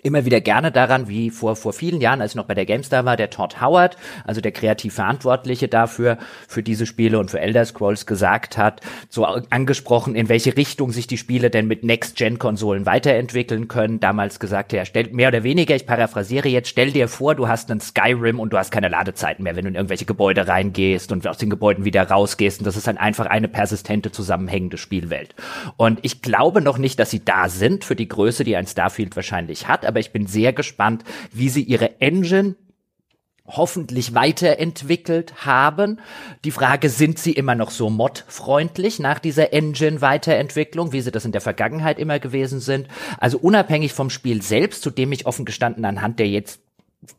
immer 0.03 0.25
wieder 0.25 0.41
gerne 0.41 0.71
daran, 0.71 1.07
wie 1.07 1.29
vor, 1.29 1.55
vor 1.55 1.73
vielen 1.73 2.01
Jahren, 2.01 2.21
als 2.21 2.31
ich 2.31 2.35
noch 2.35 2.45
bei 2.45 2.55
der 2.55 2.65
GameStar 2.65 3.05
war, 3.05 3.17
der 3.17 3.29
Todd 3.29 3.61
Howard, 3.61 3.97
also 4.25 4.41
der 4.41 4.51
kreativ 4.51 4.93
Verantwortliche 4.95 5.67
dafür, 5.67 6.17
für 6.47 6.63
diese 6.63 6.85
Spiele 6.85 7.19
und 7.19 7.31
für 7.31 7.39
Elder 7.39 7.65
Scrolls 7.65 8.05
gesagt 8.05 8.57
hat, 8.57 8.81
so 9.09 9.25
angesprochen, 9.25 10.15
in 10.15 10.29
welche 10.29 10.57
Richtung 10.57 10.91
sich 10.91 11.07
die 11.07 11.17
Spiele 11.17 11.49
denn 11.49 11.67
mit 11.67 11.83
Next-Gen-Konsolen 11.83 12.85
weiterentwickeln 12.85 13.67
können. 13.67 13.99
Damals 13.99 14.39
gesagt, 14.39 14.73
ja, 14.73 14.85
stell, 14.85 15.09
mehr 15.11 15.29
oder 15.29 15.43
weniger, 15.43 15.75
ich 15.75 15.85
paraphrasiere 15.85 16.49
jetzt, 16.49 16.69
stell 16.69 16.91
dir 16.91 17.07
vor, 17.07 17.35
du 17.35 17.47
hast 17.47 17.69
einen 17.69 17.81
Skyrim 17.81 18.39
und 18.39 18.53
du 18.53 18.57
hast 18.57 18.71
keine 18.71 18.89
Ladezeiten 18.89 19.43
mehr, 19.43 19.55
wenn 19.55 19.65
du 19.65 19.69
in 19.69 19.75
irgendwelche 19.75 20.05
Gebäude 20.05 20.47
reingehst 20.47 21.11
und 21.11 21.25
aus 21.27 21.37
den 21.37 21.49
Gebäuden 21.49 21.85
wieder 21.85 22.03
rausgehst. 22.03 22.59
Und 22.59 22.65
das 22.65 22.77
ist 22.77 22.87
dann 22.87 22.97
einfach 22.97 23.27
eine 23.27 23.47
persistente, 23.47 24.11
zusammenhängende 24.11 24.77
Spielwelt. 24.77 25.35
Und 25.77 25.99
ich 26.01 26.21
glaube 26.21 26.61
noch 26.61 26.77
nicht, 26.77 26.99
dass 26.99 27.11
sie 27.11 27.23
da 27.23 27.49
sind 27.49 27.83
für 27.83 27.95
die 27.95 28.07
Größe, 28.07 28.43
die 28.43 28.55
ein 28.55 28.67
Starfield 28.67 29.15
wahrscheinlich 29.15 29.67
hat, 29.67 29.85
aber 29.91 29.99
ich 29.99 30.11
bin 30.11 30.25
sehr 30.27 30.53
gespannt, 30.53 31.03
wie 31.31 31.49
sie 31.49 31.63
ihre 31.63 32.01
Engine 32.01 32.55
hoffentlich 33.45 34.13
weiterentwickelt 34.13 35.45
haben. 35.45 35.99
Die 36.45 36.51
Frage, 36.51 36.89
sind 36.89 37.19
sie 37.19 37.33
immer 37.33 37.55
noch 37.55 37.71
so 37.71 37.89
modfreundlich 37.89 38.99
nach 38.99 39.19
dieser 39.19 39.51
Engine-Weiterentwicklung, 39.51 40.93
wie 40.93 41.01
sie 41.01 41.11
das 41.11 41.25
in 41.25 41.31
der 41.31 41.41
Vergangenheit 41.41 41.99
immer 41.99 42.19
gewesen 42.19 42.59
sind? 42.59 42.87
Also 43.17 43.37
unabhängig 43.37 43.93
vom 43.93 44.09
Spiel 44.09 44.41
selbst, 44.41 44.81
zu 44.83 44.89
dem 44.89 45.11
ich 45.11 45.25
offen 45.25 45.45
gestanden 45.45 45.85
anhand 45.85 46.19
der 46.19 46.29
jetzt 46.29 46.61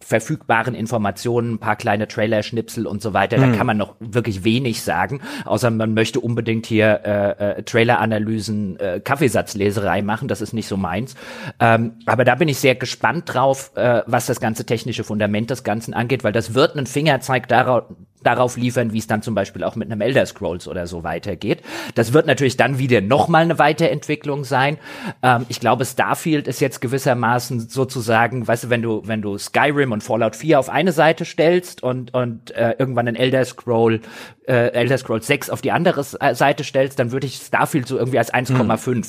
verfügbaren 0.01 0.75
Informationen, 0.75 1.55
ein 1.55 1.59
paar 1.59 1.75
kleine 1.75 2.07
Trailer-Schnipsel 2.07 2.87
und 2.87 3.03
so 3.03 3.14
weiter. 3.14 3.37
Da 3.37 3.47
hm. 3.47 3.57
kann 3.57 3.66
man 3.66 3.77
noch 3.77 3.97
wirklich 3.99 4.45
wenig 4.45 4.83
sagen, 4.83 5.21
außer 5.45 5.71
man 5.71 5.92
möchte 5.95 6.21
unbedingt 6.21 6.66
hier 6.66 7.01
äh, 7.05 7.59
äh, 7.59 7.62
Trailer-Analysen, 7.64 8.79
äh, 8.79 9.01
Kaffeesatzleserei 9.01 10.03
machen. 10.03 10.29
Das 10.29 10.40
ist 10.40 10.53
nicht 10.53 10.68
so 10.68 10.77
meins. 10.77 11.16
Ähm, 11.59 11.95
aber 12.07 12.25
da 12.25 12.37
bin 12.37 12.49
ich 12.49 12.59
sehr 12.59 12.77
gespannt 12.77 13.25
drauf, 13.27 13.73
äh, 13.75 14.03
was 14.07 14.27
das 14.27 14.40
ganze 14.40 14.64
technische 14.64 15.03
Fundament 15.03 15.51
des 15.51 15.64
Ganzen 15.64 15.95
angeht, 15.95 16.23
weil 16.23 16.33
das 16.33 16.55
wird 16.55 16.77
einen 16.77 16.87
Fingerzeig 16.87 17.49
darauf, 17.49 17.85
darauf 18.23 18.57
liefern, 18.57 18.93
wie 18.93 18.99
es 18.99 19.07
dann 19.07 19.23
zum 19.23 19.35
Beispiel 19.35 19.65
auch 19.65 19.77
mit 19.77 19.91
einem 19.91 20.01
Elder 20.01 20.27
Scrolls 20.27 20.69
oder 20.69 20.87
so 20.87 21.03
weitergeht. 21.05 21.63
Das 21.95 22.13
wird 22.13 22.27
natürlich 22.27 22.57
dann 22.57 22.79
wieder 22.79 23.01
nochmal 23.01 23.43
eine 23.43 23.59
Weiterentwicklung 23.59 24.45
sein. 24.45 24.79
Ähm, 25.23 25.47
ich 25.49 25.61
glaube, 25.61 25.85
Starfield 25.85 26.49
ist 26.49 26.61
jetzt 26.61 26.81
gewissermaßen 26.81 27.69
sozusagen, 27.69 28.47
weißt 28.47 28.65
du, 28.65 28.71
wenn 28.71 28.83
du, 28.83 29.03
wenn 29.05 29.23
du 29.23 29.39
Skyrim 29.39 29.93
und 29.93 30.03
Fallout 30.03 30.37
4 30.37 30.59
auf 30.59 30.69
eine 30.69 30.93
Seite 30.93 31.25
stellst 31.25 31.83
und, 31.83 32.15
und 32.15 32.51
äh, 32.53 32.75
irgendwann 32.79 33.09
ein 33.09 33.17
Elder 33.17 33.45
Scroll, 33.45 34.01
äh, 34.47 34.69
Elder 34.73 34.99
Scrolls 34.99 35.27
6 35.27 35.51
auf 35.51 35.61
die 35.61 35.73
andere 35.73 36.03
Seite 36.03 36.65
stellst, 36.65 36.99
dann 36.99 37.13
würde 37.13 37.27
ich 37.27 37.37
Starfield 37.37 37.87
so 37.87 37.99
irgendwie 37.99 38.19
als 38.19 38.33
1,5 38.33 38.87
hm 38.87 39.05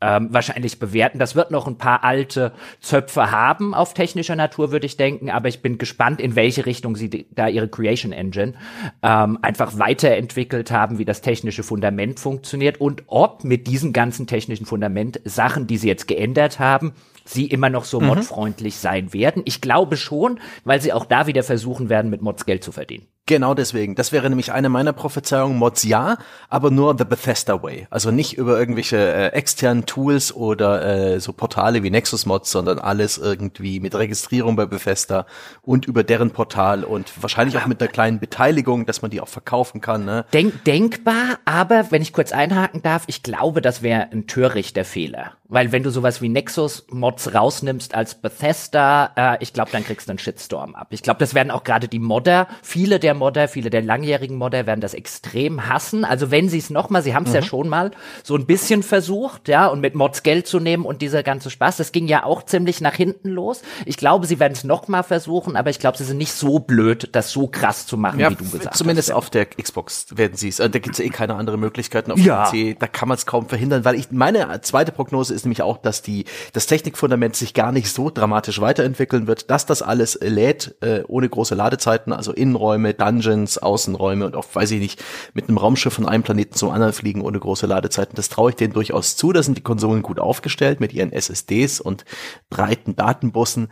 ähm, 0.00 0.28
wahrscheinlich 0.32 0.78
bewerten. 0.78 1.18
Das 1.18 1.34
wird 1.34 1.50
noch 1.50 1.66
ein 1.66 1.76
paar 1.76 2.04
alte 2.04 2.52
Zöpfe 2.80 3.30
haben 3.30 3.74
auf 3.74 3.94
technischer 3.94 4.36
Natur, 4.36 4.72
würde 4.72 4.86
ich 4.86 4.96
denken, 4.96 5.30
aber 5.30 5.48
ich 5.48 5.62
bin 5.62 5.78
gespannt, 5.78 6.20
in 6.20 6.36
welche 6.36 6.66
Richtung 6.66 6.96
sie 6.96 7.26
da 7.30 7.48
ihre 7.48 7.68
Creation 7.68 8.12
Engine 8.12 8.54
ähm, 9.02 9.38
einfach 9.42 9.78
weiterentwickelt 9.78 10.70
haben, 10.70 10.98
wie 10.98 11.04
das 11.04 11.20
technische 11.20 11.62
Fundament 11.62 12.20
funktioniert 12.20 12.80
und 12.80 13.04
ob 13.06 13.44
mit 13.44 13.66
diesem 13.66 13.92
ganzen 13.92 14.26
technischen 14.26 14.66
Fundament 14.66 15.20
Sachen, 15.24 15.66
die 15.66 15.76
sie 15.76 15.88
jetzt 15.88 16.08
geändert 16.08 16.58
haben, 16.58 16.92
sie 17.24 17.46
immer 17.46 17.70
noch 17.70 17.84
so 17.84 18.00
mhm. 18.00 18.08
modfreundlich 18.08 18.76
sein 18.76 19.12
werden. 19.12 19.42
Ich 19.44 19.60
glaube 19.60 19.96
schon, 19.96 20.40
weil 20.64 20.80
sie 20.80 20.92
auch 20.92 21.04
da 21.04 21.26
wieder 21.26 21.42
versuchen 21.42 21.88
werden, 21.88 22.10
mit 22.10 22.22
Mods 22.22 22.46
Geld 22.46 22.64
zu 22.64 22.72
verdienen. 22.72 23.06
Genau 23.30 23.54
deswegen. 23.54 23.94
Das 23.94 24.10
wäre 24.10 24.28
nämlich 24.28 24.50
eine 24.50 24.68
meiner 24.68 24.92
Prophezeiungen. 24.92 25.56
Mods 25.56 25.84
ja, 25.84 26.18
aber 26.48 26.72
nur 26.72 26.96
the 26.98 27.04
Bethesda 27.04 27.62
way. 27.62 27.86
Also 27.88 28.10
nicht 28.10 28.36
über 28.36 28.58
irgendwelche 28.58 28.96
äh, 28.96 29.26
externen 29.28 29.86
Tools 29.86 30.34
oder 30.34 31.14
äh, 31.14 31.20
so 31.20 31.32
Portale 31.32 31.84
wie 31.84 31.90
Nexus 31.90 32.26
Mods, 32.26 32.50
sondern 32.50 32.80
alles 32.80 33.18
irgendwie 33.18 33.78
mit 33.78 33.94
Registrierung 33.94 34.56
bei 34.56 34.66
Bethesda 34.66 35.26
und 35.62 35.86
über 35.86 36.02
deren 36.02 36.32
Portal 36.32 36.82
und 36.82 37.22
wahrscheinlich 37.22 37.56
auch 37.56 37.66
mit 37.66 37.80
einer 37.80 37.88
kleinen 37.88 38.18
Beteiligung, 38.18 38.84
dass 38.84 39.00
man 39.00 39.12
die 39.12 39.20
auch 39.20 39.28
verkaufen 39.28 39.80
kann. 39.80 40.04
Ne? 40.04 40.24
Denk, 40.32 40.64
denkbar, 40.64 41.38
aber 41.44 41.92
wenn 41.92 42.02
ich 42.02 42.12
kurz 42.12 42.32
einhaken 42.32 42.82
darf, 42.82 43.04
ich 43.06 43.22
glaube, 43.22 43.60
das 43.60 43.80
wäre 43.80 44.08
ein 44.10 44.26
törichter 44.26 44.84
Fehler. 44.84 45.34
Weil 45.50 45.72
wenn 45.72 45.82
du 45.82 45.90
sowas 45.90 46.22
wie 46.22 46.28
Nexus 46.28 46.86
Mods 46.90 47.34
rausnimmst 47.34 47.92
als 47.92 48.14
Bethesda, 48.14 49.12
äh, 49.16 49.36
ich 49.40 49.52
glaube, 49.52 49.70
dann 49.72 49.84
kriegst 49.84 50.08
du 50.08 50.12
einen 50.12 50.20
Shitstorm 50.20 50.76
ab. 50.76 50.88
Ich 50.90 51.02
glaube, 51.02 51.18
das 51.18 51.34
werden 51.34 51.50
auch 51.50 51.64
gerade 51.64 51.88
die 51.88 51.98
Modder, 51.98 52.46
viele 52.62 53.00
der 53.00 53.14
Modder, 53.20 53.46
viele 53.46 53.70
der 53.70 53.82
langjährigen 53.82 54.36
Modder 54.36 54.66
werden 54.66 54.80
das 54.80 54.94
extrem 54.94 55.68
hassen. 55.68 56.04
Also 56.04 56.32
wenn 56.32 56.48
sie 56.48 56.58
es 56.58 56.70
nochmal, 56.70 57.02
sie 57.02 57.14
haben 57.14 57.24
es 57.24 57.30
mhm. 57.30 57.36
ja 57.36 57.42
schon 57.42 57.68
mal 57.68 57.92
so 58.24 58.34
ein 58.34 58.46
bisschen 58.46 58.82
versucht, 58.82 59.48
ja, 59.48 59.68
und 59.68 59.80
mit 59.80 59.94
Mods 59.94 60.24
Geld 60.24 60.48
zu 60.48 60.58
nehmen 60.58 60.84
und 60.84 61.02
dieser 61.02 61.22
ganze 61.22 61.50
Spaß, 61.50 61.76
das 61.76 61.92
ging 61.92 62.08
ja 62.08 62.24
auch 62.24 62.42
ziemlich 62.42 62.80
nach 62.80 62.94
hinten 62.94 63.28
los. 63.28 63.62
Ich 63.86 63.96
glaube, 63.96 64.26
sie 64.26 64.40
werden 64.40 64.54
es 64.54 64.64
nochmal 64.64 65.04
versuchen, 65.04 65.54
aber 65.54 65.70
ich 65.70 65.78
glaube, 65.78 65.96
sie 65.98 66.04
sind 66.04 66.18
nicht 66.18 66.32
so 66.32 66.58
blöd, 66.58 67.10
das 67.12 67.30
so 67.30 67.46
krass 67.46 67.86
zu 67.86 67.96
machen, 67.96 68.18
ja, 68.18 68.30
wie 68.30 68.34
du 68.34 68.44
gesagt 68.44 68.74
zumindest 68.74 69.10
hast. 69.10 69.10
Zumindest 69.10 69.12
auf 69.12 69.30
der 69.30 69.46
Xbox 69.46 70.06
werden 70.16 70.36
sie 70.36 70.48
es. 70.48 70.58
Äh, 70.58 70.70
da 70.70 70.80
gibt 70.80 70.94
es 70.94 70.98
ja 70.98 71.04
eh 71.04 71.10
keine 71.10 71.36
andere 71.36 71.58
Möglichkeiten 71.58 72.10
auf 72.10 72.18
ja. 72.18 72.46
PC. 72.46 72.78
Da 72.78 72.86
kann 72.86 73.08
man 73.08 73.16
es 73.16 73.26
kaum 73.26 73.48
verhindern, 73.48 73.84
weil 73.84 73.94
ich 73.94 74.10
meine 74.10 74.60
zweite 74.62 74.92
Prognose 74.92 75.34
ist 75.34 75.44
nämlich 75.44 75.62
auch, 75.62 75.76
dass 75.76 76.02
die 76.02 76.24
das 76.52 76.66
Technikfundament 76.66 77.36
sich 77.36 77.54
gar 77.54 77.70
nicht 77.70 77.92
so 77.92 78.10
dramatisch 78.10 78.60
weiterentwickeln 78.60 79.26
wird, 79.26 79.50
dass 79.50 79.66
das 79.66 79.82
alles 79.82 80.18
lädt 80.22 80.74
äh, 80.80 81.02
ohne 81.06 81.28
große 81.28 81.54
Ladezeiten, 81.54 82.12
also 82.12 82.32
Innenräume, 82.32 82.94
Dungeons, 83.10 83.58
Außenräume 83.58 84.26
und 84.26 84.36
auch, 84.36 84.46
weiß 84.52 84.70
ich 84.72 84.80
nicht, 84.80 85.02
mit 85.34 85.48
einem 85.48 85.58
Raumschiff 85.58 85.94
von 85.94 86.06
einem 86.06 86.22
Planeten 86.22 86.54
zum 86.54 86.70
anderen 86.70 86.92
fliegen 86.92 87.22
ohne 87.22 87.40
große 87.40 87.66
Ladezeiten. 87.66 88.14
Das 88.14 88.28
traue 88.28 88.50
ich 88.50 88.56
denen 88.56 88.72
durchaus 88.72 89.16
zu. 89.16 89.32
Da 89.32 89.42
sind 89.42 89.58
die 89.58 89.62
Konsolen 89.62 90.02
gut 90.02 90.20
aufgestellt 90.20 90.80
mit 90.80 90.92
ihren 90.92 91.12
SSDs 91.12 91.80
und 91.80 92.04
breiten 92.48 92.94
Datenbussen. 92.96 93.68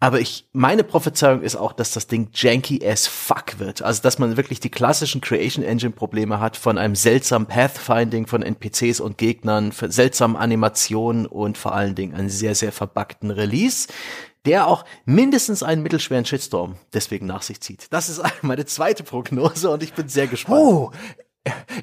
Aber 0.00 0.20
ich, 0.20 0.48
meine 0.52 0.84
Prophezeiung 0.84 1.42
ist 1.42 1.56
auch, 1.56 1.72
dass 1.72 1.90
das 1.90 2.06
Ding 2.06 2.28
janky 2.32 2.86
as 2.86 3.08
fuck 3.08 3.58
wird. 3.58 3.82
Also, 3.82 4.00
dass 4.00 4.20
man 4.20 4.36
wirklich 4.36 4.60
die 4.60 4.70
klassischen 4.70 5.20
Creation 5.20 5.64
Engine 5.64 5.90
Probleme 5.90 6.38
hat 6.38 6.56
von 6.56 6.78
einem 6.78 6.94
seltsamen 6.94 7.48
Pathfinding 7.48 8.28
von 8.28 8.42
NPCs 8.42 9.00
und 9.00 9.18
Gegnern, 9.18 9.72
seltsamen 9.72 10.36
Animationen 10.36 11.26
und 11.26 11.58
vor 11.58 11.74
allen 11.74 11.96
Dingen 11.96 12.14
einen 12.14 12.30
sehr, 12.30 12.54
sehr 12.54 12.70
verbuggten 12.70 13.32
Release 13.32 13.88
der 14.46 14.66
auch 14.66 14.84
mindestens 15.04 15.62
einen 15.62 15.82
mittelschweren 15.82 16.24
Shitstorm 16.24 16.76
deswegen 16.92 17.26
nach 17.26 17.42
sich 17.42 17.60
zieht. 17.60 17.86
Das 17.90 18.08
ist 18.08 18.22
meine 18.42 18.66
zweite 18.66 19.02
Prognose 19.02 19.70
und 19.70 19.82
ich 19.82 19.92
bin 19.92 20.08
sehr 20.08 20.26
gespannt. 20.26 20.60
Oh, 20.60 20.92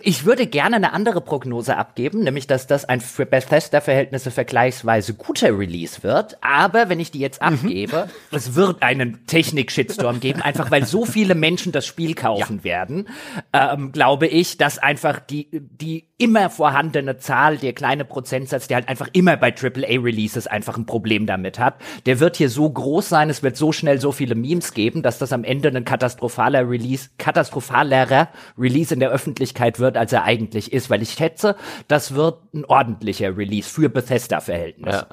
ich 0.02 0.26
würde 0.26 0.48
gerne 0.48 0.76
eine 0.76 0.94
andere 0.94 1.22
Prognose 1.22 1.78
abgeben, 1.78 2.24
nämlich 2.24 2.48
dass 2.48 2.68
das 2.68 2.86
ein 2.86 3.02
für 3.02 3.26
Bethesda-Verhältnisse 3.26 4.32
vergleichsweise 4.32 5.14
guter 5.14 5.58
Release 5.58 6.04
wird. 6.04 6.38
Aber 6.42 6.90
wenn 6.90 7.00
ich 7.00 7.12
die 7.12 7.20
jetzt 7.20 7.42
mhm. 7.42 7.48
abgebe, 7.48 8.06
mhm. 8.06 8.38
es 8.38 8.56
wird 8.56 8.82
einen 8.82 9.26
Technik-Shitstorm 9.26 10.20
geben, 10.20 10.42
einfach 10.42 10.72
weil 10.72 10.86
so 10.86 11.06
viele 11.06 11.36
Menschen 11.36 11.72
das 11.72 11.86
Spiel 11.86 12.14
kaufen 12.14 12.58
ja. 12.58 12.64
werden, 12.64 13.10
ähm, 13.54 13.92
glaube 13.92 14.28
ich, 14.28 14.58
dass 14.58 14.78
einfach 14.78 15.20
die, 15.20 15.50
die 15.52 16.08
immer 16.18 16.50
vorhandene 16.50 17.18
Zahl, 17.18 17.58
der 17.58 17.74
kleine 17.74 18.06
Prozentsatz, 18.06 18.68
der 18.68 18.76
halt 18.76 18.90
einfach 18.90 19.10
immer 19.12 19.36
bei 19.38 19.54
AAA-Releases 19.54 20.48
einfach 20.48 20.78
ein 20.78 20.86
Problem 20.86 21.26
damit 21.26 21.60
hat, 21.60 21.76
der 22.06 22.20
wird 22.20 22.38
hier 22.38 22.50
so 22.50 22.70
groß 22.70 23.10
sein, 23.10 23.30
es 23.30 23.44
wird 23.44 23.58
so 23.58 23.72
schnell 23.72 24.00
so 24.00 24.12
viele 24.12 24.36
Memes 24.36 24.74
geben, 24.74 25.02
dass 25.02 25.18
das 25.18 25.34
am 25.34 25.44
Ende 25.44 25.70
ein 25.70 25.84
katastrophaler 25.84 26.70
Release, 26.70 27.10
katastrophalerer 27.18 28.30
Release 28.58 28.94
in 28.94 29.00
der 29.00 29.10
Öffentlichkeit 29.10 29.45
wird, 29.54 29.98
als 29.98 30.14
er 30.14 30.24
eigentlich 30.24 30.74
ist, 30.74 30.90
weil 30.90 31.02
ich 31.02 31.12
schätze, 31.12 31.56
das 31.88 32.16
wird 32.16 32.40
ein 32.54 32.66
ordentlicher 32.66 33.38
Release 33.38 33.70
für 33.70 33.90
Bethesda-Verhältnisse. 33.90 35.08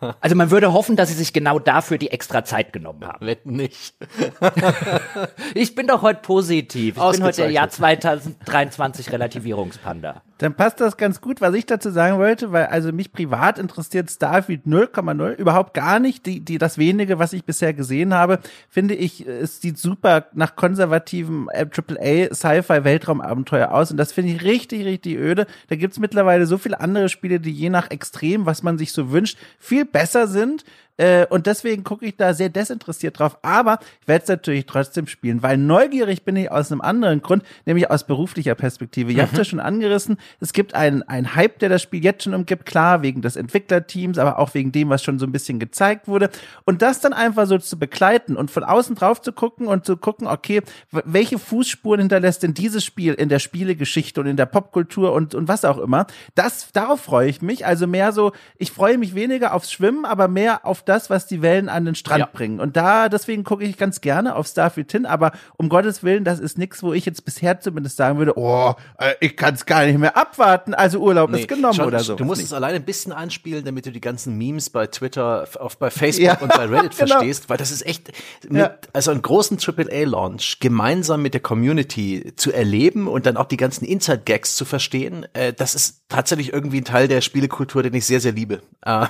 Ja. 0.00 0.16
also 0.20 0.36
man 0.36 0.50
würde 0.50 0.72
hoffen, 0.72 0.96
dass 0.96 1.08
sie 1.08 1.14
sich 1.14 1.32
genau 1.32 1.58
dafür 1.58 1.98
die 1.98 2.10
extra 2.10 2.44
Zeit 2.44 2.72
genommen 2.72 3.04
haben. 3.04 3.26
Wetten 3.26 3.52
nicht. 3.52 3.94
ich 5.54 5.74
bin 5.74 5.86
doch 5.86 6.02
heute 6.02 6.20
positiv. 6.22 6.96
Ich 6.96 7.12
bin 7.12 7.24
heute 7.24 7.42
der 7.42 7.50
Jahr 7.50 7.68
2023 7.68 9.12
Relativierungspanda. 9.12 10.22
Dann 10.40 10.54
passt 10.54 10.80
das 10.80 10.96
ganz 10.96 11.20
gut, 11.20 11.42
was 11.42 11.54
ich 11.54 11.66
dazu 11.66 11.90
sagen 11.90 12.18
wollte, 12.18 12.50
weil 12.50 12.66
also 12.66 12.92
mich 12.92 13.12
privat 13.12 13.58
interessiert 13.58 14.10
Starfield 14.10 14.64
0,0 14.64 15.34
überhaupt 15.34 15.74
gar 15.74 15.98
nicht. 15.98 16.24
Die, 16.24 16.40
die, 16.40 16.56
das 16.56 16.78
wenige, 16.78 17.18
was 17.18 17.34
ich 17.34 17.44
bisher 17.44 17.74
gesehen 17.74 18.14
habe, 18.14 18.38
finde 18.70 18.94
ich, 18.94 19.26
es 19.26 19.60
sieht 19.60 19.76
super 19.76 20.28
nach 20.32 20.56
konservativem 20.56 21.50
äh, 21.52 21.66
AAA 21.66 22.34
Sci-Fi 22.34 22.84
Weltraumabenteuer 22.84 23.49
aus 23.52 23.90
und 23.90 23.96
das 23.96 24.12
finde 24.12 24.32
ich 24.32 24.42
richtig, 24.42 24.84
richtig 24.84 25.16
öde. 25.16 25.46
Da 25.68 25.76
gibt's 25.76 25.98
mittlerweile 25.98 26.46
so 26.46 26.58
viele 26.58 26.80
andere 26.80 27.08
Spiele, 27.08 27.40
die 27.40 27.52
je 27.52 27.70
nach 27.70 27.90
Extrem, 27.90 28.46
was 28.46 28.62
man 28.62 28.78
sich 28.78 28.92
so 28.92 29.10
wünscht, 29.10 29.38
viel 29.58 29.84
besser 29.84 30.26
sind 30.26 30.64
äh, 30.96 31.26
und 31.26 31.46
deswegen 31.46 31.82
gucke 31.82 32.04
ich 32.04 32.16
da 32.16 32.34
sehr 32.34 32.50
desinteressiert 32.50 33.18
drauf. 33.18 33.38
Aber 33.42 33.78
ich 34.02 34.08
werde 34.08 34.22
es 34.22 34.28
natürlich 34.28 34.66
trotzdem 34.66 35.06
spielen, 35.06 35.42
weil 35.42 35.56
neugierig 35.56 36.24
bin 36.24 36.36
ich 36.36 36.50
aus 36.50 36.70
einem 36.70 36.82
anderen 36.82 37.22
Grund, 37.22 37.42
nämlich 37.64 37.90
aus 37.90 38.04
beruflicher 38.06 38.54
Perspektive. 38.54 39.10
Ihr 39.10 39.18
mhm. 39.18 39.22
habt 39.22 39.38
ja 39.38 39.44
schon 39.44 39.60
angerissen, 39.60 40.18
es 40.40 40.52
gibt 40.52 40.74
einen, 40.74 41.02
einen 41.02 41.34
Hype, 41.34 41.58
der 41.58 41.70
das 41.70 41.80
Spiel 41.82 42.04
jetzt 42.04 42.24
schon 42.24 42.34
umgibt, 42.34 42.66
klar, 42.66 43.02
wegen 43.02 43.22
des 43.22 43.36
Entwicklerteams, 43.36 44.18
aber 44.18 44.38
auch 44.38 44.52
wegen 44.52 44.72
dem, 44.72 44.90
was 44.90 45.02
schon 45.02 45.18
so 45.18 45.26
ein 45.26 45.32
bisschen 45.32 45.58
gezeigt 45.58 46.06
wurde. 46.06 46.28
Und 46.64 46.82
das 46.82 47.00
dann 47.00 47.14
einfach 47.14 47.46
so 47.46 47.56
zu 47.56 47.78
begleiten 47.78 48.36
und 48.36 48.50
von 48.50 48.64
außen 48.64 48.94
drauf 48.94 49.22
zu 49.22 49.32
gucken 49.32 49.68
und 49.68 49.86
zu 49.86 49.96
gucken, 49.96 50.26
okay, 50.26 50.60
welche 50.90 51.38
Fußspuren 51.38 52.00
hinterlässt 52.00 52.42
denn 52.42 52.52
dieses 52.52 52.84
Spiel 52.84 53.14
in 53.14 53.30
der 53.30 53.38
Spielegeschichte 53.38 54.20
und 54.20 54.26
in 54.26 54.36
der 54.36 54.46
Popkultur 54.46 55.12
und, 55.12 55.34
und 55.34 55.48
was 55.48 55.64
auch 55.64 55.78
immer. 55.78 56.06
Das, 56.34 56.72
darauf 56.72 57.00
freue 57.00 57.28
ich 57.28 57.40
mich. 57.40 57.64
Also 57.64 57.86
mehr 57.86 58.12
so, 58.12 58.32
ich 58.58 58.70
freue 58.70 58.98
mich 58.98 59.14
weniger 59.14 59.54
aufs 59.54 59.72
Schwimmen, 59.72 60.04
aber 60.04 60.28
mehr 60.28 60.66
auf 60.66 60.79
das, 60.82 61.10
was 61.10 61.26
die 61.26 61.42
Wellen 61.42 61.68
an 61.68 61.84
den 61.84 61.94
Strand 61.94 62.20
ja. 62.20 62.28
bringen. 62.32 62.60
Und 62.60 62.76
da, 62.76 63.08
deswegen 63.08 63.44
gucke 63.44 63.64
ich 63.64 63.76
ganz 63.76 64.00
gerne 64.00 64.34
auf 64.34 64.46
Starfield 64.46 64.90
hin, 64.92 65.06
aber 65.06 65.32
um 65.56 65.68
Gottes 65.68 66.02
Willen, 66.02 66.24
das 66.24 66.40
ist 66.40 66.58
nichts, 66.58 66.82
wo 66.82 66.92
ich 66.92 67.06
jetzt 67.06 67.24
bisher 67.24 67.60
zumindest 67.60 67.96
sagen 67.96 68.18
würde, 68.18 68.36
oh, 68.36 68.74
äh, 68.98 69.14
ich 69.20 69.36
kann 69.36 69.54
es 69.54 69.66
gar 69.66 69.86
nicht 69.86 69.98
mehr 69.98 70.16
abwarten, 70.16 70.74
also 70.74 71.00
Urlaub 71.00 71.30
nee, 71.30 71.40
ist 71.40 71.48
genommen 71.48 71.74
schon, 71.74 71.86
oder 71.86 72.00
so. 72.00 72.14
Du 72.14 72.24
musst 72.24 72.40
nee. 72.40 72.46
es 72.46 72.52
alleine 72.52 72.76
ein 72.76 72.84
bisschen 72.84 73.12
anspielen, 73.12 73.64
damit 73.64 73.86
du 73.86 73.92
die 73.92 74.00
ganzen 74.00 74.36
Memes 74.36 74.70
bei 74.70 74.86
Twitter, 74.86 75.46
auf, 75.58 75.78
bei 75.78 75.90
Facebook 75.90 76.24
ja. 76.24 76.38
und 76.38 76.52
bei 76.52 76.66
Reddit 76.66 76.92
genau. 76.96 77.06
verstehst, 77.06 77.48
weil 77.48 77.56
das 77.56 77.70
ist 77.70 77.86
echt, 77.86 78.12
mit, 78.48 78.60
ja. 78.60 78.74
also 78.92 79.10
einen 79.10 79.22
großen 79.22 79.58
AAA-Launch 79.58 80.60
gemeinsam 80.60 81.22
mit 81.22 81.34
der 81.34 81.40
Community 81.40 82.32
zu 82.36 82.52
erleben 82.52 83.08
und 83.08 83.26
dann 83.26 83.36
auch 83.36 83.46
die 83.46 83.56
ganzen 83.56 83.84
Inside-Gags 83.84 84.56
zu 84.56 84.64
verstehen, 84.64 85.26
äh, 85.32 85.52
das 85.52 85.74
ist 85.74 86.02
tatsächlich 86.08 86.52
irgendwie 86.52 86.80
ein 86.80 86.84
Teil 86.84 87.08
der 87.08 87.20
Spielekultur, 87.20 87.82
den 87.82 87.94
ich 87.94 88.06
sehr, 88.06 88.20
sehr 88.20 88.32
liebe. 88.32 88.60
Äh. 88.84 89.06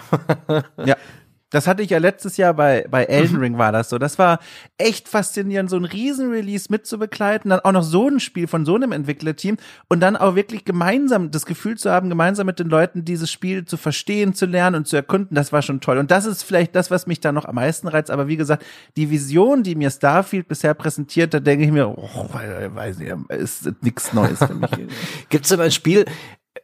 ja. 0.84 0.96
Das 1.50 1.66
hatte 1.66 1.82
ich 1.82 1.90
ja 1.90 1.98
letztes 1.98 2.36
Jahr 2.36 2.54
bei, 2.54 2.86
bei 2.88 3.04
Elden 3.04 3.36
mhm. 3.36 3.42
Ring 3.42 3.58
war 3.58 3.72
das 3.72 3.90
so. 3.90 3.98
Das 3.98 4.18
war 4.18 4.38
echt 4.78 5.08
faszinierend, 5.08 5.68
so 5.68 5.76
ein 5.76 5.84
Riesen-Release 5.84 6.66
mitzubegleiten, 6.70 7.50
dann 7.50 7.60
auch 7.60 7.72
noch 7.72 7.82
so 7.82 8.08
ein 8.08 8.20
Spiel 8.20 8.46
von 8.46 8.64
so 8.64 8.76
einem 8.76 8.92
Entwicklerteam 8.92 9.56
und 9.88 10.00
dann 10.00 10.16
auch 10.16 10.36
wirklich 10.36 10.64
gemeinsam 10.64 11.30
das 11.30 11.46
Gefühl 11.46 11.76
zu 11.76 11.90
haben, 11.90 12.08
gemeinsam 12.08 12.46
mit 12.46 12.58
den 12.58 12.68
Leuten 12.68 13.04
dieses 13.04 13.30
Spiel 13.30 13.64
zu 13.64 13.76
verstehen, 13.76 14.34
zu 14.34 14.46
lernen 14.46 14.76
und 14.76 14.88
zu 14.88 14.96
erkunden, 14.96 15.34
das 15.34 15.52
war 15.52 15.62
schon 15.62 15.80
toll. 15.80 15.98
Und 15.98 16.10
das 16.10 16.24
ist 16.24 16.44
vielleicht 16.44 16.74
das, 16.76 16.90
was 16.90 17.06
mich 17.06 17.20
da 17.20 17.32
noch 17.32 17.44
am 17.44 17.56
meisten 17.56 17.88
reizt. 17.88 18.10
Aber 18.10 18.28
wie 18.28 18.36
gesagt, 18.36 18.64
die 18.96 19.10
Vision, 19.10 19.62
die 19.62 19.74
mir 19.74 19.90
Starfield 19.90 20.46
bisher 20.46 20.74
präsentiert, 20.74 21.34
da 21.34 21.40
denke 21.40 21.64
ich 21.64 21.72
mir, 21.72 21.88
oh, 21.88 22.28
weiß 22.32 23.00
ich, 23.00 23.12
ist 23.36 23.70
nichts 23.82 24.12
Neues 24.12 24.38
für 24.38 24.54
mich. 24.54 24.70
Gibt 25.28 25.44
es 25.44 25.50
denn 25.50 25.60
ein 25.60 25.72
Spiel, 25.72 26.04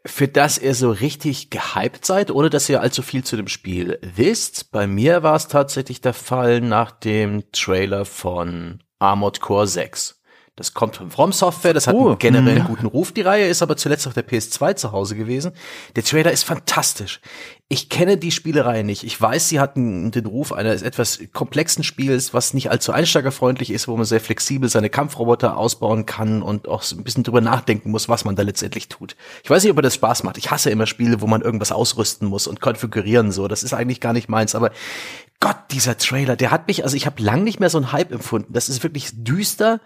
für 0.07 0.29
das 0.29 0.59
ihr 0.59 0.75
so 0.75 0.91
richtig 0.91 1.51
gehypt 1.51 2.05
seid, 2.05 2.31
ohne 2.31 2.51
dass 2.51 2.69
ihr 2.69 2.81
allzu 2.81 3.03
viel 3.03 3.25
zu 3.25 3.37
dem 3.37 3.49
Spiel 3.49 3.99
wisst. 4.03 4.71
Bei 4.71 4.87
mir 4.87 5.23
war 5.23 5.37
es 5.37 5.49
tatsächlich 5.49 6.01
der 6.01 6.15
Fall 6.15 6.61
nach 6.61 6.91
dem 6.91 7.51
Trailer 7.53 8.05
von 8.05 8.83
Armored 8.99 9.41
Core 9.41 9.67
6. 9.67 10.16
Das 10.57 10.73
kommt 10.73 10.97
von 10.97 11.11
From 11.11 11.33
Software, 11.33 11.75
das 11.75 11.87
hat 11.87 11.95
Oh, 11.95 12.09
einen 12.09 12.19
generell 12.19 12.61
mhm. 12.61 12.65
guten 12.65 12.87
Ruf. 12.87 13.13
Die 13.13 13.21
Reihe 13.21 13.47
ist 13.47 13.61
aber 13.61 13.77
zuletzt 13.77 14.07
auf 14.07 14.15
der 14.15 14.27
PS2 14.27 14.75
zu 14.77 14.91
Hause 14.91 15.15
gewesen. 15.15 15.53
Der 15.97 16.03
Trailer 16.03 16.33
ist 16.33 16.45
fantastisch. 16.45 17.21
Ich 17.69 17.91
kenne 17.91 18.17
die 18.17 18.31
Spielereihe 18.31 18.83
nicht. 18.83 19.05
Ich 19.05 19.21
weiß, 19.21 19.51
sie 19.51 19.61
hatten 19.61 20.11
den 20.13 20.25
Ruf 20.25 20.55
eines 20.55 20.81
etwas 20.81 21.21
komplexen 21.35 21.85
Spiels, 21.85 22.33
was 22.33 22.55
nicht 22.55 22.71
allzu 22.71 22.93
einsteigerfreundlich 22.93 23.71
ist, 23.71 23.87
wo 23.87 23.97
man 23.99 24.07
sehr 24.07 24.21
flexibel 24.21 24.71
seine 24.71 24.89
Kampfroboter 24.89 25.59
ausbauen 25.59 26.07
kann 26.07 26.41
und 26.41 26.69
auch 26.69 26.83
ein 26.91 27.05
bisschen 27.05 27.23
drüber 27.25 27.43
nachdenken 27.43 27.91
muss, 27.91 28.09
was 28.09 28.25
man 28.25 28.35
da 28.35 28.43
letztendlich 28.43 28.89
tut. 28.89 29.15
Ich 29.45 29.51
weiß 29.51 29.63
nicht, 29.63 29.71
ob 29.73 29.77
mir 29.77 29.83
das 29.83 29.97
Spaß 29.97 30.23
macht. 30.23 30.39
Ich 30.39 30.51
hasse 30.51 30.71
immer 30.71 30.87
Spiele, 30.87 31.21
wo 31.21 31.27
man 31.27 31.43
irgendwas 31.43 31.71
ausrüsten 31.71 32.29
muss 32.29 32.47
und 32.47 32.63
konfigurieren 32.63 33.31
so. 33.31 33.47
Das 33.47 33.63
ist 33.63 33.75
eigentlich 33.75 34.01
gar 34.01 34.15
nicht 34.15 34.31
meins, 34.31 34.55
aber 34.55 34.71
Gott, 35.41 35.59
dieser 35.71 35.99
Trailer, 35.99 36.35
der 36.35 36.51
hat 36.51 36.67
mich, 36.67 36.83
also 36.83 36.97
ich 36.97 37.05
habe 37.05 37.23
lang 37.23 37.45
nicht 37.45 37.61
mehr 37.61 37.69
so 37.69 37.77
einen 37.77 37.93
Hype 37.93 38.11
empfunden. 38.11 38.55
Das 38.55 38.71
ist 38.71 38.83
wirklich 38.83 39.11
düster, 39.13 39.81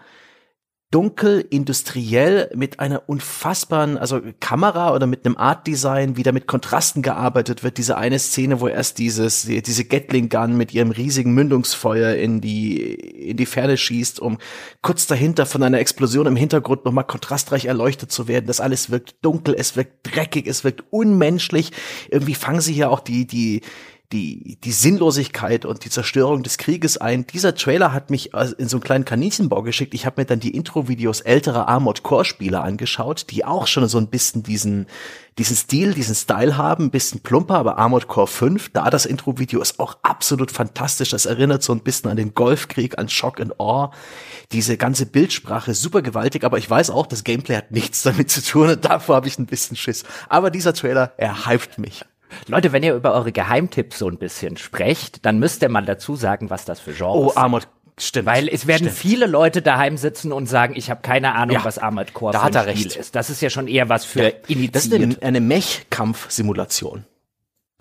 dunkel, 0.91 1.45
industriell 1.49 2.51
mit 2.53 2.81
einer 2.81 3.03
unfassbaren, 3.07 3.97
also 3.97 4.19
Kamera 4.41 4.93
oder 4.93 5.07
mit 5.07 5.25
einem 5.25 5.37
Art 5.37 5.65
Design, 5.65 6.17
wie 6.17 6.23
da 6.23 6.33
mit 6.33 6.47
Kontrasten 6.47 7.01
gearbeitet 7.01 7.63
wird. 7.63 7.77
Diese 7.77 7.97
eine 7.97 8.19
Szene, 8.19 8.59
wo 8.59 8.67
erst 8.67 8.99
dieses, 8.99 9.43
diese 9.43 9.85
Gatling 9.85 10.27
Gun 10.27 10.57
mit 10.57 10.73
ihrem 10.73 10.91
riesigen 10.91 11.33
Mündungsfeuer 11.33 12.15
in 12.15 12.41
die, 12.41 12.93
in 12.93 13.37
die 13.37 13.45
Ferne 13.45 13.77
schießt, 13.77 14.19
um 14.19 14.37
kurz 14.81 15.07
dahinter 15.07 15.45
von 15.45 15.63
einer 15.63 15.79
Explosion 15.79 16.27
im 16.27 16.35
Hintergrund 16.35 16.83
nochmal 16.83 17.05
kontrastreich 17.05 17.65
erleuchtet 17.65 18.11
zu 18.11 18.27
werden. 18.27 18.47
Das 18.47 18.59
alles 18.59 18.91
wirkt 18.91 19.15
dunkel, 19.21 19.55
es 19.57 19.77
wirkt 19.77 19.93
dreckig, 20.03 20.45
es 20.45 20.65
wirkt 20.65 20.83
unmenschlich. 20.89 21.71
Irgendwie 22.09 22.35
fangen 22.35 22.61
sie 22.61 22.73
hier 22.73 22.91
auch 22.91 22.99
die, 22.99 23.25
die, 23.25 23.61
die, 24.11 24.57
die 24.63 24.71
Sinnlosigkeit 24.71 25.65
und 25.65 25.85
die 25.85 25.89
Zerstörung 25.89 26.43
des 26.43 26.57
Krieges 26.57 26.97
ein. 26.97 27.25
Dieser 27.27 27.55
Trailer 27.55 27.93
hat 27.93 28.09
mich 28.09 28.35
also 28.35 28.55
in 28.55 28.67
so 28.67 28.77
einen 28.77 28.83
kleinen 28.83 29.05
Kaninchenbau 29.05 29.61
geschickt. 29.61 29.93
Ich 29.93 30.05
habe 30.05 30.21
mir 30.21 30.25
dann 30.25 30.39
die 30.39 30.55
Intro-Videos 30.55 31.21
älterer 31.21 31.67
Armored 31.67 32.03
Core-Spieler 32.03 32.63
angeschaut, 32.63 33.27
die 33.29 33.45
auch 33.45 33.67
schon 33.67 33.87
so 33.87 33.97
ein 33.97 34.07
bisschen 34.07 34.43
diesen, 34.43 34.87
diesen 35.37 35.55
Stil, 35.55 35.93
diesen 35.93 36.15
Style 36.15 36.57
haben, 36.57 36.85
ein 36.85 36.91
bisschen 36.91 37.21
plumper, 37.21 37.55
aber 37.55 37.77
Armored 37.77 38.07
Core 38.07 38.27
5, 38.27 38.69
da 38.69 38.89
das 38.89 39.05
Intro-Video 39.05 39.61
ist 39.61 39.79
auch 39.79 39.97
absolut 40.03 40.51
fantastisch. 40.51 41.09
Das 41.11 41.25
erinnert 41.25 41.63
so 41.63 41.73
ein 41.73 41.81
bisschen 41.81 42.11
an 42.11 42.17
den 42.17 42.33
Golfkrieg, 42.33 42.99
an 42.99 43.07
Shock 43.07 43.39
and 43.39 43.59
Awe. 43.59 43.91
Diese 44.51 44.77
ganze 44.77 45.05
Bildsprache 45.05 45.73
super 45.73 46.01
gewaltig, 46.01 46.43
aber 46.43 46.57
ich 46.57 46.69
weiß 46.69 46.89
auch, 46.89 47.07
das 47.07 47.23
Gameplay 47.23 47.55
hat 47.55 47.71
nichts 47.71 48.01
damit 48.03 48.29
zu 48.29 48.43
tun 48.43 48.69
und 48.69 48.83
davor 48.83 49.15
habe 49.15 49.27
ich 49.27 49.39
ein 49.39 49.45
bisschen 49.45 49.77
Schiss. 49.77 50.03
Aber 50.27 50.51
dieser 50.51 50.73
Trailer, 50.73 51.13
er 51.17 51.47
hypt 51.47 51.77
mich. 51.77 52.03
Leute, 52.47 52.71
wenn 52.71 52.83
ihr 52.83 52.93
über 52.95 53.13
eure 53.13 53.31
Geheimtipps 53.31 53.99
so 53.99 54.07
ein 54.07 54.17
bisschen 54.17 54.57
sprecht, 54.57 55.25
dann 55.25 55.39
müsst 55.39 55.61
ihr 55.61 55.69
mal 55.69 55.85
dazu 55.85 56.15
sagen, 56.15 56.49
was 56.49 56.65
das 56.65 56.79
für 56.79 56.93
Genres 56.93 57.15
Oh, 57.15 57.27
sind. 57.29 57.37
Armored, 57.37 57.67
stimmt. 57.97 58.25
Weil 58.25 58.47
es 58.47 58.67
werden 58.67 58.83
stimmt. 58.85 58.97
viele 58.97 59.25
Leute 59.27 59.61
daheim 59.61 59.97
sitzen 59.97 60.31
und 60.31 60.47
sagen, 60.47 60.73
ich 60.75 60.89
habe 60.89 61.01
keine 61.01 61.35
Ahnung, 61.35 61.55
Ja, 61.57 61.65
was 61.65 61.77
Armored 61.77 62.13
Core 62.13 62.33
da 62.33 62.39
für 62.39 62.45
hat 62.45 62.55
ein 62.57 62.67
er 62.67 62.71
Spiel 62.75 62.87
recht. 62.87 62.95
ist. 62.97 63.15
Das 63.15 63.29
ist 63.29 63.41
ja 63.41 63.49
schon 63.49 63.67
eher 63.67 63.89
was 63.89 64.05
für 64.05 64.33
Das 64.71 64.85
ist 64.85 64.93
eine, 64.93 65.17
eine 65.21 65.39
Mech-Kampf-Simulation. 65.41 67.05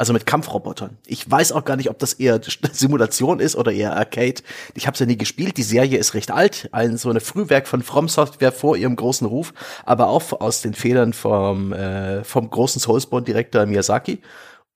Also 0.00 0.14
mit 0.14 0.24
Kampfrobotern. 0.24 0.96
Ich 1.06 1.30
weiß 1.30 1.52
auch 1.52 1.62
gar 1.66 1.76
nicht, 1.76 1.90
ob 1.90 1.98
das 1.98 2.14
eher 2.14 2.40
Simulation 2.72 3.38
ist 3.38 3.54
oder 3.54 3.70
eher 3.70 3.98
Arcade. 3.98 4.40
Ich 4.72 4.86
habe 4.86 4.94
es 4.94 4.98
ja 4.98 5.04
nie 5.04 5.18
gespielt. 5.18 5.58
Die 5.58 5.62
Serie 5.62 5.98
ist 5.98 6.14
recht 6.14 6.30
alt. 6.30 6.70
Ein 6.72 6.96
so 6.96 7.10
eine 7.10 7.20
Frühwerk 7.20 7.68
von 7.68 7.82
From 7.82 8.08
Software 8.08 8.50
vor 8.50 8.78
ihrem 8.78 8.96
großen 8.96 9.26
Ruf, 9.26 9.52
aber 9.84 10.08
auch 10.08 10.40
aus 10.40 10.62
den 10.62 10.72
Federn 10.72 11.12
vom, 11.12 11.74
äh, 11.74 12.24
vom 12.24 12.48
großen 12.48 12.80
Soulsborne-Direktor 12.80 13.66
Miyazaki. 13.66 14.22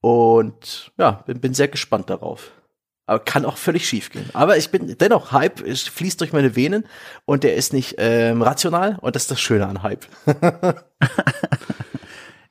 Und 0.03 0.93
ja, 0.99 1.13
bin, 1.25 1.41
bin 1.41 1.55
sehr 1.55 1.69
gespannt 1.69 2.11
darauf. 2.11 2.51
Aber 3.07 3.21
kann 3.21 3.47
auch 3.47 3.57
völlig 3.57 3.89
schief 3.89 4.11
gehen. 4.11 4.29
Aber 4.35 4.59
ich 4.59 4.69
bin 4.69 4.95
dennoch 4.99 5.33
Hype, 5.33 5.67
es 5.67 5.85
fließt 5.85 6.21
durch 6.21 6.35
meine 6.35 6.55
Venen 6.55 6.85
und 7.25 7.45
der 7.45 7.55
ist 7.55 7.73
nicht 7.73 7.95
ähm, 7.97 8.43
rational 8.43 8.99
und 9.01 9.17
das 9.17 9.23
ist 9.23 9.31
das 9.31 9.41
Schöne 9.41 9.67
an 9.69 9.83
Hype. 9.83 10.05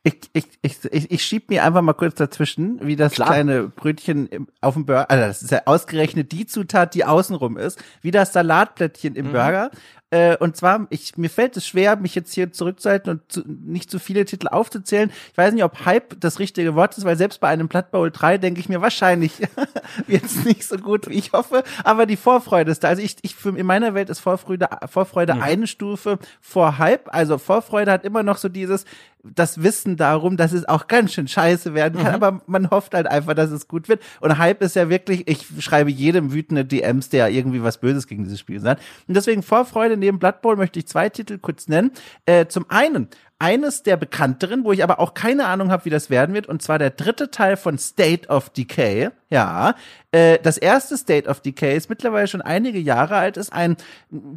Ich, 0.05 0.15
ich, 0.33 0.45
ich, 0.61 0.77
ich, 0.91 1.11
ich 1.11 1.23
schieb 1.23 1.49
mir 1.49 1.63
einfach 1.63 1.81
mal 1.81 1.93
kurz 1.93 2.15
dazwischen, 2.15 2.85
wie 2.85 2.97
das 2.97 3.13
Klar. 3.13 3.29
kleine 3.29 3.69
Brötchen 3.69 4.27
im, 4.27 4.47
auf 4.59 4.73
dem 4.73 4.85
Burger, 4.85 5.09
also 5.09 5.25
das 5.25 5.41
ist 5.41 5.51
ja 5.51 5.61
ausgerechnet 5.65 6.33
die 6.33 6.45
Zutat, 6.45 6.93
die 6.93 7.05
außenrum 7.05 7.57
ist, 7.57 7.81
wie 8.01 8.11
das 8.11 8.33
Salatblättchen 8.33 9.15
im 9.15 9.31
Burger. 9.31 9.71
Äh, 10.13 10.37
und 10.37 10.55
zwar, 10.55 10.85
ich, 10.91 11.17
mir 11.17 11.29
fällt 11.31 11.57
es 11.57 11.65
schwer, 11.65 11.95
mich 11.95 12.13
jetzt 12.13 12.31
hier 12.33 12.51
zurückzuhalten 12.51 13.09
und 13.09 13.31
zu, 13.31 13.41
nicht 13.47 13.89
zu 13.89 13.97
viele 13.97 14.25
Titel 14.25 14.47
aufzuzählen. 14.47 15.11
Ich 15.31 15.37
weiß 15.39 15.53
nicht, 15.55 15.63
ob 15.63 15.85
Hype 15.85 16.19
das 16.19 16.37
richtige 16.37 16.75
Wort 16.75 16.95
ist, 16.95 17.03
weil 17.03 17.17
selbst 17.17 17.39
bei 17.39 17.47
einem 17.47 17.67
Blood 17.67 17.89
Bowl 17.89 18.11
3 18.11 18.37
denke 18.37 18.59
ich 18.59 18.69
mir 18.69 18.79
wahrscheinlich 18.79 19.41
jetzt 20.07 20.45
nicht 20.45 20.65
so 20.65 20.77
gut, 20.77 21.09
wie 21.09 21.15
ich 21.15 21.33
hoffe, 21.33 21.63
aber 21.83 22.05
die 22.05 22.15
Vorfreude 22.15 22.69
ist 22.69 22.83
da. 22.83 22.89
Also 22.89 23.01
ich, 23.01 23.15
ich 23.23 23.33
für, 23.33 23.57
in 23.57 23.65
meiner 23.65 23.95
Welt 23.95 24.11
ist 24.11 24.19
Vorfreude, 24.19 24.69
Vorfreude 24.85 25.41
eine 25.41 25.65
Stufe 25.65 26.19
vor 26.39 26.77
Hype. 26.77 27.11
Also 27.11 27.39
Vorfreude 27.39 27.91
hat 27.91 28.05
immer 28.05 28.21
noch 28.21 28.37
so 28.37 28.49
dieses, 28.49 28.85
das 29.23 29.63
Wissen 29.63 29.95
darum, 29.95 30.35
dass 30.35 30.51
es 30.51 30.67
auch 30.67 30.87
ganz 30.87 31.13
schön 31.13 31.27
scheiße 31.27 31.73
werden 31.73 32.03
kann, 32.03 32.13
aber 32.13 32.41
man 32.45 32.69
hofft 32.69 32.93
halt 32.93 33.07
einfach, 33.07 33.33
dass 33.33 33.51
es 33.51 33.67
gut 33.67 33.87
wird. 33.87 34.01
Und 34.19 34.37
Hype 34.37 34.61
ist 34.61 34.75
ja 34.75 34.89
wirklich, 34.89 35.27
ich 35.27 35.45
schreibe 35.59 35.89
jedem 35.91 36.33
wütende 36.33 36.65
DMs, 36.65 37.09
der 37.09 37.29
irgendwie 37.29 37.63
was 37.63 37.77
Böses 37.77 38.07
gegen 38.07 38.23
dieses 38.25 38.39
Spiel 38.39 38.59
sagt. 38.59 38.83
Und 39.07 39.15
deswegen 39.15 39.41
Vorfreude 39.41 39.95
neben 39.95 40.19
Blood 40.19 40.41
Bowl 40.41 40.57
möchte 40.57 40.79
ich 40.79 40.87
zwei 40.87 41.09
Titel 41.09 41.37
kurz 41.37 41.67
nennen. 41.67 41.91
Äh, 42.25 42.47
zum 42.47 42.65
einen 42.69 43.07
eines 43.39 43.83
der 43.83 43.97
bekannteren, 43.97 44.63
wo 44.63 44.71
ich 44.71 44.83
aber 44.83 44.99
auch 44.99 45.13
keine 45.13 45.45
Ahnung 45.47 45.71
habe, 45.71 45.85
wie 45.85 45.89
das 45.89 46.09
werden 46.09 46.33
wird, 46.33 46.47
und 46.47 46.61
zwar 46.61 46.79
der 46.79 46.91
dritte 46.91 47.29
Teil 47.29 47.57
von 47.57 47.77
State 47.77 48.29
of 48.29 48.49
Decay. 48.49 49.09
Ja, 49.33 49.73
äh, 50.11 50.37
das 50.43 50.59
erste 50.59 50.95
State 50.95 51.27
of 51.27 51.39
Decay 51.39 51.75
ist 51.75 51.89
mittlerweile 51.89 52.27
schon 52.27 52.43
einige 52.43 52.77
Jahre 52.77 53.15
alt, 53.15 53.35
ist 53.35 53.51
ein 53.51 53.77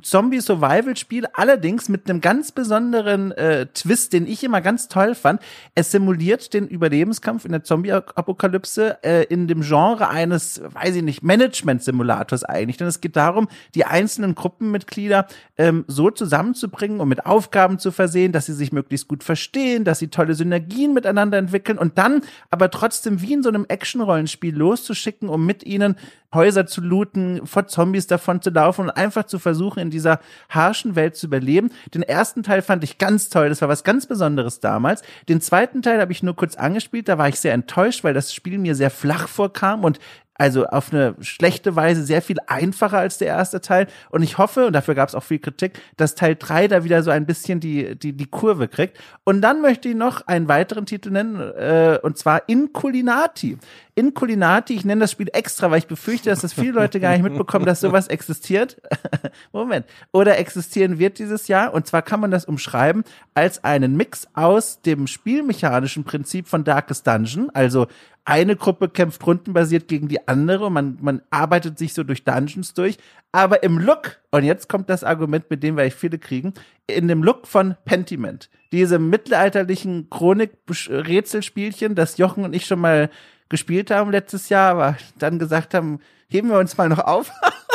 Zombie-Survival-Spiel, 0.01 1.27
allerdings 1.35 1.91
mit 1.91 2.09
einem 2.09 2.23
ganz 2.23 2.51
besonderen 2.51 3.31
äh, 3.33 3.67
Twist, 3.67 4.15
den 4.15 4.27
ich 4.27 4.43
immer 4.43 4.63
ganz 4.63 4.89
toll 4.89 5.15
fand. 5.15 5.43
Es 5.75 5.91
simuliert 5.91 6.55
den 6.55 6.67
Überlebenskampf 6.67 7.45
in 7.45 7.53
der 7.53 7.63
Zombie-Apokalypse 7.63 9.05
äh, 9.05 9.25
in 9.25 9.49
dem 9.49 9.61
Genre 9.61 10.09
eines, 10.09 10.63
weiß 10.65 10.97
ich 10.97 11.03
nicht, 11.03 11.23
Management-Simulators 11.23 12.45
eigentlich. 12.45 12.79
Denn 12.79 12.87
es 12.87 13.03
geht 13.03 13.17
darum, 13.17 13.49
die 13.75 13.85
einzelnen 13.85 14.35
Gruppenmitglieder 14.35 15.27
ähm, 15.59 15.85
so 15.89 16.11
zusammenzubringen 16.11 17.01
und 17.01 17.09
mit 17.09 17.27
Aufgaben 17.27 17.79
zu 17.79 17.91
versehen, 17.91 18.33
dass 18.33 18.47
sie 18.47 18.55
sich 18.55 18.73
möglichst 18.73 19.09
gut 19.09 19.23
verstehen, 19.23 19.85
dass 19.85 19.99
sie 19.99 20.09
tolle 20.09 20.35
Synergien 20.35 20.95
miteinander 20.95 21.37
entwickeln 21.37 21.77
und 21.77 21.99
dann 21.99 22.23
aber 22.49 22.71
trotzdem 22.71 23.21
wie 23.21 23.35
in 23.35 23.43
so 23.43 23.51
einem 23.51 23.67
Action-Rollenspiel 23.69 24.57
loszuschicken, 24.87 25.29
um 25.29 25.45
mit 25.45 25.65
ihnen 25.65 25.97
Häuser 26.35 26.67
zu 26.67 26.81
looten, 26.81 27.47
vor 27.47 27.67
Zombies 27.67 28.07
davon 28.07 28.43
zu 28.43 28.51
laufen 28.51 28.83
und 28.83 28.91
einfach 28.91 29.25
zu 29.25 29.39
versuchen, 29.39 29.81
in 29.81 29.91
dieser 29.91 30.21
harschen 30.49 30.95
Welt 30.95 31.17
zu 31.17 31.27
überleben. 31.27 31.71
Den 31.95 32.03
ersten 32.03 32.43
Teil 32.43 32.63
fand 32.63 32.85
ich 32.85 32.99
ganz 32.99 33.29
toll, 33.29 33.49
das 33.49 33.63
war 33.63 33.69
was 33.69 33.85
ganz 33.85 34.07
Besonderes 34.07 34.61
damals. 34.61 35.03
Den 35.29 35.41
zweiten 35.41 35.83
Teil 35.83 36.01
habe 36.01 36.13
ich 36.13 36.23
nur 36.23 36.37
kurz 36.37 36.57
angespielt, 36.57 37.09
da 37.09 37.19
war 37.19 37.29
ich 37.29 37.41
sehr 37.41 37.55
enttäuscht, 37.55 38.05
weil 38.05 38.15
das 38.15 38.35
Spiel 38.35 38.59
mir 38.59 38.75
sehr 38.75 38.91
flach 38.91 39.29
vorkam 39.29 39.85
und 39.85 39.99
also 40.39 40.67
auf 40.67 40.93
eine 40.93 41.15
schlechte 41.21 41.77
Weise 41.77 42.05
sehr 42.05 42.23
viel 42.23 42.37
einfacher 42.47 42.99
als 42.99 43.19
der 43.19 43.29
erste 43.29 43.61
Teil. 43.61 43.87
Und 44.11 44.23
ich 44.23 44.39
hoffe, 44.39 44.67
und 44.67 44.73
dafür 44.73 44.95
gab 44.95 45.09
es 45.09 45.15
auch 45.15 45.23
viel 45.23 45.39
Kritik, 45.39 45.81
dass 45.97 46.15
Teil 46.15 46.37
3 46.37 46.69
da 46.69 46.85
wieder 46.85 47.03
so 47.03 47.11
ein 47.11 47.27
bisschen 47.27 47.61
die, 47.61 47.97
die, 47.97 48.13
die 48.13 48.27
Kurve 48.27 48.69
kriegt. 48.69 48.99
Und 49.25 49.41
dann 49.41 49.63
möchte 49.63 49.89
ich 49.89 49.95
noch 49.95 50.27
einen 50.27 50.49
weiteren 50.49 50.87
Titel 50.87 51.11
nennen, 51.11 51.41
äh, 51.41 51.99
und 52.03 52.19
zwar 52.19 52.49
Inculinati. 52.49 53.59
Inculinati, 53.95 54.75
ich 54.75 54.85
nenne 54.85 55.01
das 55.01 55.13
Spiel 55.13 55.31
extra, 55.33 55.71
weil 55.71 55.79
ich 55.79 55.87
befürchte, 55.87 56.29
dass 56.29 56.41
das 56.41 56.53
viele 56.53 56.73
Leute 56.73 57.01
gar 57.01 57.13
nicht 57.13 57.23
mitbekommen, 57.23 57.65
dass 57.65 57.81
sowas 57.81 58.09
existiert. 58.09 58.77
Moment. 59.53 59.87
Oder 60.13 60.39
existieren 60.39 60.99
wird 60.99 61.19
dieses 61.19 61.49
Jahr. 61.49 61.73
Und 61.73 61.87
zwar 61.87 62.03
kann 62.03 62.21
man 62.21 62.31
das 62.31 62.45
umschreiben 62.45 63.05
als 63.33 63.65
einen 63.65 63.97
Mix 63.97 64.29
aus 64.35 64.83
dem 64.83 65.07
spielmechanischen 65.07 66.05
Prinzip 66.05 66.47
von 66.47 66.63
Darkest 66.63 67.07
Dungeon, 67.07 67.49
also 67.55 67.87
eine 68.27 68.57
Gruppe 68.57 68.89
kämpft 68.89 69.25
rundenbasiert 69.25 69.87
gegen 69.87 70.09
die 70.09 70.26
andere, 70.27 70.71
man, 70.71 70.99
man 71.01 71.23
arbeitet 71.31 71.79
sich 71.79 71.95
so 71.95 72.05
durch 72.05 72.25
Dungeons 72.25 72.75
durch, 72.75 72.99
aber 73.33 73.63
im 73.63 73.79
Look, 73.79 74.21
und 74.31 74.45
jetzt 74.45 74.69
kommt 74.69 74.89
das 74.91 75.05
Argument, 75.05 75.51
mit 75.51 75.63
dem 75.63 75.77
wir 75.77 75.91
viele 75.91 76.19
kriegen, 76.19 76.55
in 76.87 77.09
dem 77.09 77.23
Look 77.23 77.47
von 77.47 77.77
Pentiment, 77.85 78.51
diese 78.73 78.99
mittelalterlichen 78.99 80.09
Chronik-Rätselspielchen, 80.11 81.95
das 81.95 82.19
Jochen 82.19 82.45
und 82.45 82.55
ich 82.55 82.67
schon 82.67 82.81
mal 82.81 83.11
gespielt 83.49 83.91
haben 83.91 84.11
letztes 84.11 84.49
Jahr, 84.49 84.71
aber 84.73 84.97
dann 85.19 85.39
gesagt 85.39 85.75
haben, 85.75 86.01
heben 86.29 86.49
wir 86.49 86.59
uns 86.59 86.77
mal 86.77 86.89
noch 86.89 87.01
auf. 87.01 87.31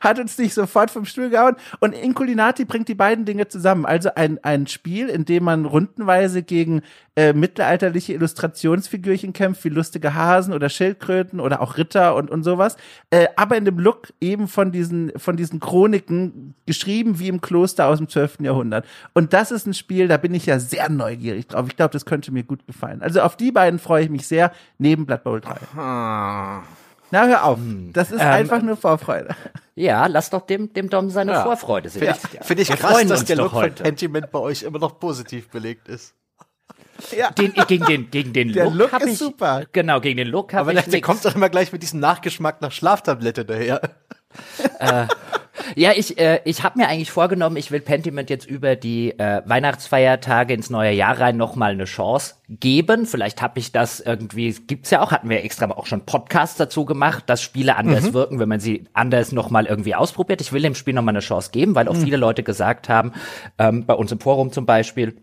hat 0.00 0.18
uns 0.18 0.38
nicht 0.38 0.54
sofort 0.54 0.90
vom 0.90 1.04
Stuhl 1.04 1.30
gehauen. 1.30 1.56
Und 1.80 1.92
Inculinati 1.92 2.64
bringt 2.64 2.88
die 2.88 2.94
beiden 2.94 3.24
Dinge 3.24 3.48
zusammen. 3.48 3.86
Also 3.86 4.10
ein, 4.14 4.42
ein 4.42 4.66
Spiel, 4.66 5.08
in 5.08 5.24
dem 5.24 5.44
man 5.44 5.64
rundenweise 5.64 6.42
gegen 6.42 6.82
äh, 7.16 7.32
mittelalterliche 7.32 8.12
Illustrationsfigürchen 8.14 9.32
kämpft, 9.32 9.64
wie 9.64 9.68
lustige 9.68 10.14
Hasen 10.14 10.52
oder 10.52 10.68
Schildkröten 10.68 11.38
oder 11.38 11.60
auch 11.60 11.76
Ritter 11.76 12.16
und, 12.16 12.30
und 12.30 12.42
sowas. 12.42 12.76
Äh, 13.10 13.28
aber 13.36 13.56
in 13.56 13.64
dem 13.64 13.78
Look 13.78 14.12
eben 14.20 14.48
von 14.48 14.72
diesen, 14.72 15.12
von 15.16 15.36
diesen 15.36 15.60
Chroniken, 15.60 16.54
geschrieben 16.66 17.18
wie 17.20 17.28
im 17.28 17.40
Kloster 17.40 17.86
aus 17.86 17.98
dem 17.98 18.08
12. 18.08 18.40
Jahrhundert. 18.40 18.84
Und 19.12 19.32
das 19.32 19.52
ist 19.52 19.66
ein 19.66 19.74
Spiel, 19.74 20.08
da 20.08 20.16
bin 20.16 20.34
ich 20.34 20.46
ja 20.46 20.58
sehr 20.58 20.88
neugierig 20.88 21.46
drauf. 21.46 21.66
Ich 21.68 21.76
glaube, 21.76 21.92
das 21.92 22.04
könnte 22.04 22.32
mir 22.32 22.42
gut 22.42 22.66
gefallen. 22.66 23.00
Also 23.00 23.20
auf 23.20 23.36
die 23.36 23.52
beiden 23.52 23.78
freue 23.78 24.04
ich 24.04 24.10
mich 24.10 24.26
sehr, 24.26 24.52
neben 24.78 25.06
Blood 25.06 25.22
Bowl 25.22 25.40
3. 25.40 25.54
Na, 27.10 27.26
hör 27.26 27.44
auf. 27.44 27.58
Das 27.92 28.10
ist 28.10 28.20
Ähm, 28.20 28.26
einfach 28.28 28.62
nur 28.62 28.76
Vorfreude. 28.76 29.34
Ja, 29.76 30.06
lass 30.06 30.30
doch 30.30 30.42
dem, 30.46 30.72
dem 30.72 30.88
Dom 30.88 31.10
seine 31.10 31.32
Ja. 31.32 31.42
Vorfreude 31.42 31.88
sehen. 31.88 32.00
Finde 32.02 32.18
ich, 32.40 32.46
find 32.46 32.60
ich 32.60 32.68
krass, 32.70 33.06
dass 33.06 33.24
der 33.24 33.36
Look 33.36 33.50
von 33.50 33.62
heute. 33.62 33.82
Pentiment 33.82 34.30
bei 34.30 34.38
euch 34.38 34.62
immer 34.62 34.78
noch 34.78 34.98
positiv 34.98 35.48
belegt 35.50 35.88
ist. 35.88 36.14
Ja. 37.16 37.30
Den, 37.30 37.52
gegen 37.66 37.84
den, 37.86 38.10
gegen 38.10 38.32
den 38.32 38.52
Der 38.52 38.64
Look, 38.66 38.74
Look 38.74 38.92
hab 38.92 39.02
ist 39.02 39.10
ich, 39.12 39.18
super. 39.18 39.64
Genau, 39.72 40.00
gegen 40.00 40.16
den 40.16 40.28
Look 40.28 40.52
habe 40.52 40.62
Aber 40.62 40.70
ich 40.72 40.76
der, 40.76 40.84
der 40.84 40.92
nix. 40.98 41.06
kommt 41.06 41.24
doch 41.24 41.34
immer 41.34 41.48
gleich 41.48 41.72
mit 41.72 41.82
diesem 41.82 41.98
Nachgeschmack 42.00 42.60
nach 42.60 42.72
Schlaftablette 42.72 43.44
daher. 43.44 43.80
Ja, 45.76 45.92
ich, 45.94 46.18
äh, 46.18 46.40
ich 46.44 46.62
habe 46.62 46.78
mir 46.78 46.88
eigentlich 46.88 47.10
vorgenommen, 47.10 47.56
ich 47.56 47.70
will 47.70 47.80
Pentiment 47.80 48.30
jetzt 48.30 48.46
über 48.46 48.76
die 48.76 49.18
äh, 49.18 49.42
Weihnachtsfeiertage 49.44 50.54
ins 50.54 50.70
neue 50.70 50.92
Jahr 50.92 51.18
rein 51.18 51.36
nochmal 51.36 51.72
eine 51.72 51.84
Chance 51.84 52.36
geben. 52.48 53.06
Vielleicht 53.06 53.42
habe 53.42 53.58
ich 53.58 53.72
das 53.72 54.00
irgendwie, 54.00 54.52
gibt's 54.52 54.90
ja 54.90 55.02
auch, 55.02 55.12
hatten 55.12 55.28
wir 55.28 55.44
extra 55.44 55.70
auch 55.70 55.86
schon 55.86 56.06
Podcasts 56.06 56.56
dazu 56.56 56.84
gemacht, 56.84 57.24
dass 57.26 57.42
Spiele 57.42 57.76
anders 57.76 58.12
wirken, 58.12 58.38
wenn 58.38 58.48
man 58.48 58.60
sie 58.60 58.84
anders 58.92 59.32
nochmal 59.32 59.66
irgendwie 59.66 59.94
ausprobiert. 59.94 60.40
Ich 60.40 60.52
will 60.52 60.62
dem 60.62 60.74
Spiel 60.74 60.94
nochmal 60.94 61.14
eine 61.14 61.20
Chance 61.20 61.50
geben, 61.52 61.74
weil 61.74 61.88
auch 61.88 61.96
viele 61.96 62.16
Leute 62.16 62.42
gesagt 62.42 62.88
haben, 62.88 63.12
ähm, 63.58 63.86
bei 63.86 63.94
uns 63.94 64.12
im 64.12 64.20
Forum 64.20 64.52
zum 64.52 64.66
Beispiel, 64.66 65.16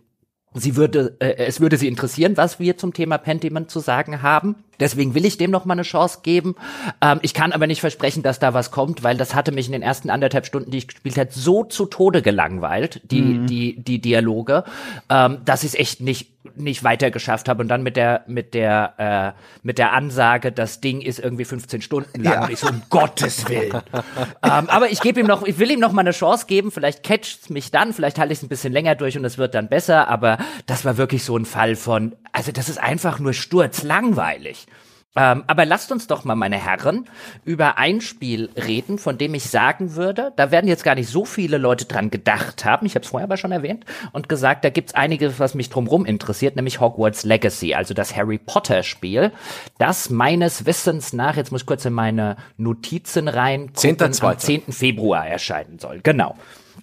Sie 0.53 0.75
würde, 0.75 1.15
äh, 1.19 1.35
es 1.37 1.61
würde 1.61 1.77
sie 1.77 1.87
interessieren, 1.87 2.35
was 2.35 2.59
wir 2.59 2.75
zum 2.77 2.93
Thema 2.93 3.17
Pentiment 3.17 3.71
zu 3.71 3.79
sagen 3.79 4.21
haben. 4.21 4.55
Deswegen 4.81 5.15
will 5.15 5.25
ich 5.25 5.37
dem 5.37 5.51
noch 5.51 5.65
mal 5.65 5.73
eine 5.73 5.83
Chance 5.83 6.19
geben. 6.23 6.55
Ähm, 7.01 7.19
ich 7.21 7.33
kann 7.33 7.53
aber 7.53 7.67
nicht 7.67 7.79
versprechen, 7.79 8.23
dass 8.23 8.39
da 8.39 8.53
was 8.53 8.71
kommt, 8.71 9.03
weil 9.03 9.15
das 9.15 9.35
hatte 9.35 9.51
mich 9.51 9.67
in 9.67 9.71
den 9.71 9.83
ersten 9.83 10.09
anderthalb 10.09 10.45
Stunden, 10.45 10.71
die 10.71 10.79
ich 10.79 10.87
gespielt 10.87 11.17
habe, 11.17 11.29
so 11.31 11.63
zu 11.63 11.85
Tode 11.85 12.21
gelangweilt, 12.21 12.99
die, 13.09 13.45
die, 13.45 13.81
die 13.81 14.01
Dialoge, 14.01 14.63
ähm, 15.09 15.37
dass 15.45 15.63
ich 15.63 15.69
es 15.69 15.75
echt 15.75 16.01
nicht, 16.01 16.31
nicht 16.55 16.83
weiter 16.83 17.11
geschafft 17.11 17.47
habe. 17.47 17.61
Und 17.61 17.69
dann 17.69 17.83
mit 17.83 17.95
der, 17.95 18.23
mit 18.27 18.55
der, 18.55 19.35
äh, 19.37 19.39
mit 19.63 19.77
der 19.77 19.93
Ansage, 19.93 20.51
das 20.51 20.81
Ding 20.81 21.01
ist 21.01 21.19
irgendwie 21.19 21.45
15 21.45 21.81
Stunden 21.81 22.23
lang. 22.23 22.33
Ja. 22.33 22.43
Und 22.45 22.51
ich 22.51 22.59
so, 22.59 22.67
um 22.67 22.81
Gottes 22.89 23.47
Willen. 23.47 23.81
ähm, 23.93 24.01
aber 24.41 24.89
ich 24.89 25.01
gebe 25.01 25.19
ihm 25.19 25.27
noch, 25.27 25.43
ich 25.43 25.59
will 25.59 25.69
ihm 25.69 25.79
noch 25.79 25.91
mal 25.91 26.01
eine 26.01 26.11
Chance 26.11 26.47
geben. 26.47 26.71
Vielleicht 26.71 27.03
catcht's 27.03 27.49
mich 27.49 27.69
dann, 27.69 27.93
vielleicht 27.93 28.17
halte 28.17 28.33
ich 28.33 28.39
es 28.39 28.43
ein 28.43 28.49
bisschen 28.49 28.73
länger 28.73 28.95
durch 28.95 29.17
und 29.17 29.25
es 29.25 29.37
wird 29.37 29.53
dann 29.53 29.69
besser. 29.69 30.07
Aber 30.07 30.39
das 30.65 30.85
war 30.85 30.97
wirklich 30.97 31.23
so 31.23 31.37
ein 31.37 31.45
Fall 31.45 31.75
von, 31.75 32.15
also 32.31 32.51
das 32.51 32.67
ist 32.67 32.79
einfach 32.79 33.19
nur 33.19 33.33
sturzlangweilig. 33.33 34.65
Ähm, 35.13 35.43
aber 35.47 35.65
lasst 35.65 35.91
uns 35.91 36.07
doch 36.07 36.23
mal, 36.23 36.35
meine 36.35 36.55
Herren, 36.55 37.05
über 37.43 37.77
ein 37.77 37.99
Spiel 37.99 38.49
reden, 38.55 38.97
von 38.97 39.17
dem 39.17 39.33
ich 39.33 39.49
sagen 39.49 39.95
würde, 39.95 40.31
da 40.37 40.51
werden 40.51 40.69
jetzt 40.69 40.85
gar 40.85 40.95
nicht 40.95 41.09
so 41.09 41.25
viele 41.25 41.57
Leute 41.57 41.83
dran 41.83 42.09
gedacht 42.11 42.63
haben, 42.63 42.85
ich 42.85 42.95
habe 42.95 43.03
es 43.03 43.09
vorher 43.09 43.25
aber 43.27 43.35
schon 43.35 43.51
erwähnt, 43.51 43.83
und 44.13 44.29
gesagt, 44.29 44.63
da 44.63 44.69
gibt's 44.69 44.93
einiges, 44.93 45.37
was 45.37 45.53
mich 45.53 45.69
drumherum 45.69 46.05
interessiert, 46.05 46.55
nämlich 46.55 46.79
Hogwarts 46.79 47.25
Legacy, 47.25 47.73
also 47.73 47.93
das 47.93 48.15
Harry 48.15 48.37
Potter 48.37 48.83
Spiel, 48.83 49.33
das 49.79 50.09
meines 50.09 50.65
Wissens 50.65 51.11
nach, 51.11 51.35
jetzt 51.35 51.51
muss 51.51 51.61
ich 51.61 51.67
kurz 51.67 51.83
in 51.83 51.93
meine 51.93 52.37
Notizen 52.55 53.27
rein, 53.27 53.71
10.2.. 53.73 54.23
am 54.23 54.37
10. 54.37 54.71
Februar 54.71 55.27
erscheinen 55.27 55.77
soll. 55.77 55.99
Genau. 56.03 56.37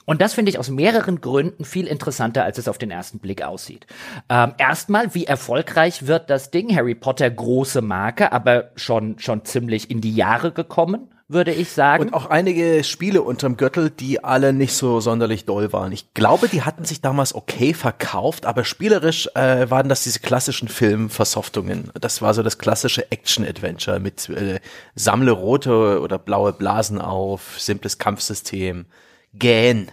Und 0.09 0.23
das 0.23 0.33
finde 0.33 0.51
ich 0.51 0.59
aus 0.59 0.71
mehreren 0.71 1.21
Gründen 1.21 1.67
viel 1.67 1.87
interessanter, 1.87 2.43
als 2.43 2.57
es 2.57 2.67
auf 2.67 2.79
den 2.79 2.91
ersten 2.91 3.19
Blick 3.19 3.43
aussieht. 3.43 3.87
Ähm, 4.31 4.55
erstmal, 4.57 5.15
wie 5.15 5.27
erfolgreich 5.27 6.07
wird 6.07 6.31
das 6.31 6.51
Ding? 6.51 6.75
Harry 6.75 6.95
Potter 6.95 7.29
große 7.29 7.83
Marke, 7.83 8.33
aber 8.33 8.71
schon, 8.75 9.19
schon 9.19 9.45
ziemlich 9.45 9.91
in 9.91 10.01
die 10.01 10.15
Jahre 10.15 10.51
gekommen, 10.51 11.11
würde 11.29 11.53
ich 11.53 11.73
sagen. 11.73 12.05
Und 12.05 12.15
auch 12.15 12.31
einige 12.31 12.85
Spiele 12.85 13.21
unterm 13.21 13.59
Gürtel, 13.59 13.91
die 13.91 14.25
alle 14.25 14.55
nicht 14.55 14.73
so 14.73 15.01
sonderlich 15.01 15.45
doll 15.45 15.75
waren. 15.75 15.93
Ich 15.93 16.15
glaube, 16.15 16.49
die 16.49 16.63
hatten 16.63 16.87
sich 16.87 17.03
damals 17.03 17.35
okay 17.35 17.75
verkauft, 17.75 18.47
aber 18.47 18.65
spielerisch 18.65 19.29
äh, 19.35 19.69
waren 19.69 19.91
das 19.91 20.05
diese 20.05 20.21
klassischen 20.21 20.69
Filmversoftungen. 20.69 21.91
Das 22.01 22.23
war 22.23 22.33
so 22.33 22.43
das 22.43 22.57
klassische 22.57 23.13
Action-Adventure 23.13 24.01
mit 24.01 24.31
äh, 24.31 24.61
sammle 24.95 25.33
rote 25.33 26.01
oder 26.01 26.17
blaue 26.17 26.55
Blasen 26.55 26.99
auf, 26.99 27.61
simples 27.61 27.99
Kampfsystem. 27.99 28.87
Gähn. 29.33 29.91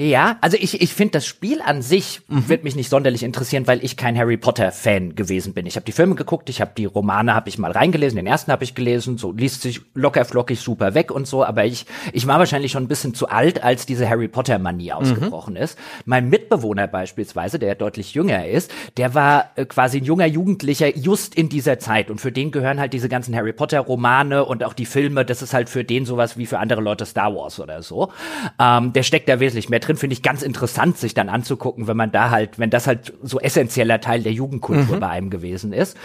Ja, 0.00 0.38
also 0.42 0.56
ich, 0.58 0.80
ich 0.80 0.94
finde 0.94 1.12
das 1.12 1.26
Spiel 1.26 1.60
an 1.60 1.82
sich 1.82 2.20
Mhm. 2.28 2.48
wird 2.48 2.62
mich 2.64 2.76
nicht 2.76 2.88
sonderlich 2.88 3.22
interessieren, 3.24 3.66
weil 3.66 3.82
ich 3.84 3.96
kein 3.96 4.16
Harry 4.16 4.36
Potter 4.36 4.70
Fan 4.70 5.16
gewesen 5.16 5.54
bin. 5.54 5.66
Ich 5.66 5.74
habe 5.74 5.84
die 5.84 5.92
Filme 5.92 6.14
geguckt, 6.14 6.48
ich 6.48 6.60
habe 6.60 6.70
die 6.76 6.84
Romane 6.84 7.34
habe 7.34 7.48
ich 7.48 7.58
mal 7.58 7.72
reingelesen, 7.72 8.16
den 8.16 8.26
ersten 8.28 8.52
habe 8.52 8.62
ich 8.62 8.76
gelesen, 8.76 9.18
so 9.18 9.32
liest 9.32 9.62
sich 9.62 9.80
locker 9.94 10.24
flockig 10.24 10.60
super 10.60 10.94
weg 10.94 11.10
und 11.10 11.26
so, 11.26 11.44
aber 11.44 11.64
ich 11.64 11.84
ich 12.12 12.26
war 12.28 12.38
wahrscheinlich 12.38 12.70
schon 12.70 12.84
ein 12.84 12.88
bisschen 12.88 13.12
zu 13.14 13.28
alt, 13.28 13.64
als 13.64 13.86
diese 13.86 14.08
Harry 14.08 14.28
Potter 14.28 14.58
Manie 14.60 14.86
Mhm. 14.86 14.92
ausgebrochen 14.92 15.56
ist. 15.56 15.76
Mein 16.04 16.28
Mitbewohner 16.28 16.86
beispielsweise, 16.86 17.58
der 17.58 17.74
deutlich 17.74 18.14
jünger 18.14 18.46
ist, 18.46 18.70
der 18.98 19.14
war 19.14 19.50
äh, 19.56 19.64
quasi 19.64 19.98
ein 19.98 20.04
junger 20.04 20.26
Jugendlicher 20.26 20.96
just 20.96 21.34
in 21.34 21.48
dieser 21.48 21.80
Zeit 21.80 22.08
und 22.10 22.20
für 22.20 22.30
den 22.30 22.52
gehören 22.52 22.78
halt 22.78 22.92
diese 22.92 23.08
ganzen 23.08 23.34
Harry 23.34 23.52
Potter 23.52 23.80
Romane 23.80 24.44
und 24.44 24.62
auch 24.62 24.74
die 24.74 24.86
Filme, 24.86 25.24
das 25.24 25.42
ist 25.42 25.54
halt 25.54 25.68
für 25.68 25.82
den 25.82 26.04
sowas 26.06 26.36
wie 26.38 26.46
für 26.46 26.60
andere 26.60 26.80
Leute 26.82 27.04
Star 27.04 27.34
Wars 27.34 27.58
oder 27.58 27.82
so. 27.82 28.12
Ähm, 28.60 28.92
der 28.92 29.02
steckt 29.02 29.28
da 29.28 29.40
wesentlich 29.40 29.68
mehr 29.68 29.80
drin, 29.80 29.87
finde 29.96 30.14
ich 30.14 30.22
ganz 30.22 30.42
interessant, 30.42 30.98
sich 30.98 31.14
dann 31.14 31.28
anzugucken, 31.28 31.86
wenn 31.86 31.96
man 31.96 32.12
da 32.12 32.30
halt, 32.30 32.58
wenn 32.58 32.70
das 32.70 32.86
halt 32.86 33.12
so 33.22 33.40
essentieller 33.40 34.00
Teil 34.00 34.22
der 34.22 34.32
Jugendkultur 34.32 34.98
bei 35.00 35.08
einem 35.08 35.30
gewesen 35.30 35.72
ist. 35.72 35.96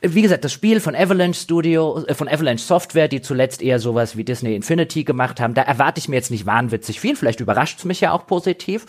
Wie 0.00 0.22
gesagt, 0.22 0.44
das 0.44 0.52
Spiel 0.52 0.80
von 0.80 0.94
Avalanche 0.94 1.40
Studio, 1.40 2.04
äh, 2.06 2.14
von 2.14 2.28
Avalanche 2.28 2.64
Software, 2.64 3.08
die 3.08 3.20
zuletzt 3.20 3.62
eher 3.62 3.78
sowas 3.78 4.16
wie 4.16 4.24
Disney 4.24 4.54
Infinity 4.54 5.04
gemacht 5.04 5.40
haben, 5.40 5.54
da 5.54 5.62
erwarte 5.62 5.98
ich 5.98 6.08
mir 6.08 6.16
jetzt 6.16 6.30
nicht 6.30 6.46
wahnwitzig 6.46 7.00
viel. 7.00 7.16
Vielleicht 7.16 7.40
überrascht 7.40 7.78
es 7.78 7.84
mich 7.84 8.00
ja 8.00 8.12
auch 8.12 8.26
positiv. 8.26 8.86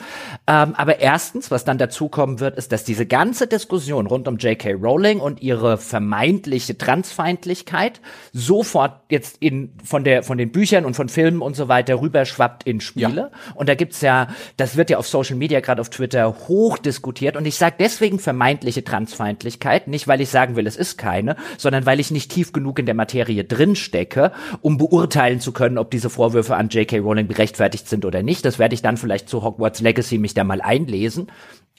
Ähm, 0.48 0.76
aber 0.76 1.00
erstens, 1.00 1.52
was 1.52 1.66
dann 1.66 1.78
dazukommen 1.78 2.40
wird, 2.40 2.58
ist, 2.58 2.72
dass 2.72 2.84
diese 2.84 3.06
ganze 3.06 3.48
Diskussion 3.48 4.08
rund 4.08 4.28
um 4.28 4.38
J.K. 4.38 4.74
Rowling 4.74 5.20
und 5.20 5.42
ihre 5.42 5.78
vermeintliche 5.78 6.78
Transfeindlichkeit 6.78 8.02
sofort 8.32 9.02
jetzt 9.10 9.38
in, 9.40 9.74
von 9.84 10.04
der, 10.04 10.24
von 10.24 10.38
den 10.38 10.52
Büchern 10.52 10.86
und 10.86 10.96
von 10.96 11.10
Filmen 11.10 11.42
und 11.42 11.56
so 11.56 11.68
weiter 11.68 12.00
rüberschwappt 12.00 12.64
in 12.64 12.80
Spiele. 12.82 13.32
Und 13.56 13.70
da 13.70 13.76
gibt's 13.76 14.02
ja, 14.02 14.29
das 14.58 14.78
wird 14.78 14.90
ja 14.90 14.98
auf 14.98 15.08
Social 15.08 15.36
Media, 15.36 15.60
gerade 15.60 15.82
auf 15.82 15.90
Twitter, 15.90 16.36
hoch 16.48 16.78
diskutiert. 16.78 17.36
Und 17.36 17.46
ich 17.46 17.56
sage 17.56 17.76
deswegen 17.80 18.20
vermeintliche 18.20 18.84
Transfeindlichkeit, 18.84 19.88
nicht 19.88 20.08
weil 20.08 20.22
ich 20.22 20.30
sagen 20.30 20.56
will, 20.56 20.68
es 20.68 20.76
ist 20.76 20.98
keine, 20.98 21.36
sondern 21.58 21.86
weil 21.86 22.00
ich 22.00 22.12
nicht 22.12 22.32
tief 22.32 22.54
genug 22.54 22.80
in 22.80 22.86
der 22.86 22.96
Materie 22.96 23.44
drinstecke, 23.44 24.32
um 24.62 24.78
beurteilen 24.78 25.40
zu 25.40 25.52
können, 25.52 25.78
ob 25.78 25.92
diese 25.92 26.10
Vorwürfe 26.10 26.56
an 26.56 26.70
J.K. 26.70 27.00
Rowling 27.00 27.28
gerechtfertigt 27.28 27.88
sind 27.88 28.06
oder 28.06 28.24
nicht. 28.24 28.46
Das 28.46 28.60
werde 28.60 28.76
ich 28.76 28.82
dann 28.82 28.98
vielleicht 28.98 29.30
zu 29.30 29.44
Hogwarts 29.44 29.82
Legacy 29.82 30.18
mich 30.18 30.34
da 30.34 30.44
mal 30.44 30.62
einlesen. 30.62 31.28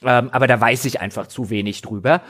Ähm, 0.03 0.29
aber 0.31 0.47
da 0.47 0.59
weiß 0.59 0.85
ich 0.85 0.99
einfach 0.99 1.27
zu 1.27 1.49
wenig 1.49 1.81
drüber. 1.81 2.21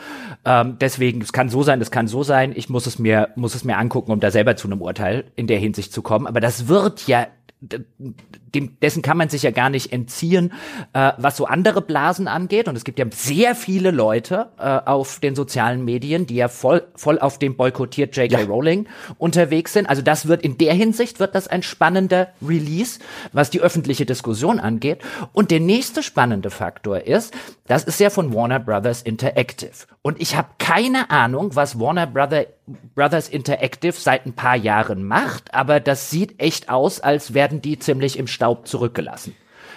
Ähm, 0.44 0.76
deswegen, 0.80 1.22
es 1.22 1.32
kann 1.32 1.48
so 1.48 1.62
sein, 1.62 1.80
es 1.80 1.90
kann 1.90 2.06
so 2.06 2.22
sein. 2.22 2.52
Ich 2.54 2.68
muss 2.68 2.86
es 2.86 2.98
mir, 2.98 3.30
muss 3.34 3.54
es 3.54 3.64
mir 3.64 3.78
angucken, 3.78 4.12
um 4.12 4.20
da 4.20 4.30
selber 4.30 4.56
zu 4.56 4.68
einem 4.68 4.82
Urteil 4.82 5.24
in 5.36 5.46
der 5.46 5.58
Hinsicht 5.58 5.92
zu 5.92 6.02
kommen. 6.02 6.26
Aber 6.26 6.40
das 6.40 6.68
wird 6.68 7.06
ja 7.06 7.26
dem, 7.62 8.78
dessen 8.80 9.02
kann 9.02 9.16
man 9.16 9.28
sich 9.28 9.42
ja 9.42 9.50
gar 9.50 9.70
nicht 9.70 9.92
entziehen, 9.92 10.52
äh, 10.92 11.12
was 11.16 11.36
so 11.36 11.46
andere 11.46 11.80
Blasen 11.80 12.28
angeht. 12.28 12.68
Und 12.68 12.76
es 12.76 12.84
gibt 12.84 12.98
ja 12.98 13.06
sehr 13.10 13.54
viele 13.54 13.90
Leute 13.90 14.48
äh, 14.58 14.80
auf 14.84 15.20
den 15.20 15.34
sozialen 15.34 15.84
Medien, 15.84 16.26
die 16.26 16.34
ja 16.34 16.48
voll, 16.48 16.82
voll 16.96 17.18
auf 17.18 17.38
dem 17.38 17.56
boykottiert 17.56 18.16
J.K. 18.16 18.44
Rowling 18.44 18.86
unterwegs 19.18 19.72
sind. 19.72 19.88
Also 19.88 20.02
das 20.02 20.26
wird 20.26 20.42
in 20.42 20.58
der 20.58 20.74
Hinsicht 20.74 21.20
wird 21.20 21.34
das 21.34 21.48
ein 21.48 21.62
spannender 21.62 22.28
Release, 22.46 22.98
was 23.32 23.50
die 23.50 23.60
öffentliche 23.60 24.06
Diskussion 24.06 24.58
angeht. 24.58 24.98
Und 25.32 25.50
der 25.50 25.60
nächste 25.60 26.02
spannende 26.02 26.50
Faktor 26.50 27.06
ist, 27.06 27.32
das 27.66 27.84
ist 27.84 28.00
ja 28.00 28.10
von 28.10 28.34
Warner 28.34 28.58
Brothers 28.58 29.02
Interactive. 29.02 29.86
Und 30.02 30.20
ich 30.20 30.36
habe 30.36 30.48
keine 30.58 31.10
Ahnung, 31.10 31.54
was 31.54 31.78
Warner 31.78 32.06
Brother, 32.06 32.46
Brothers 32.66 33.28
Interactive 33.28 33.92
seit 33.92 34.26
ein 34.26 34.34
paar 34.34 34.56
Jahren 34.56 35.04
macht, 35.04 35.52
aber 35.52 35.80
das 35.80 36.10
sieht 36.10 36.40
echt 36.40 36.68
aus, 36.68 37.00
als 37.00 37.34
werden 37.34 37.60
die 37.60 37.78
ziemlich 37.78 38.18
im 38.18 38.26
Staub 38.26 38.68
zurückgelassen. 38.68 39.34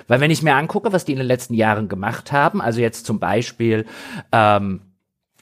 Weil 0.08 0.20
wenn 0.22 0.32
ich 0.32 0.44
mir 0.44 0.56
angucke, 0.56 0.94
was 0.94 1.06
die 1.06 1.14
in 1.14 1.18
den 1.18 1.28
letzten 1.28 1.56
Jahren 1.56 1.90
gemacht 1.90 2.32
haben, 2.32 2.62
also 2.62 2.80
jetzt 2.80 3.06
zum 3.06 3.20
Beispiel 3.20 3.86
ähm, 4.32 4.82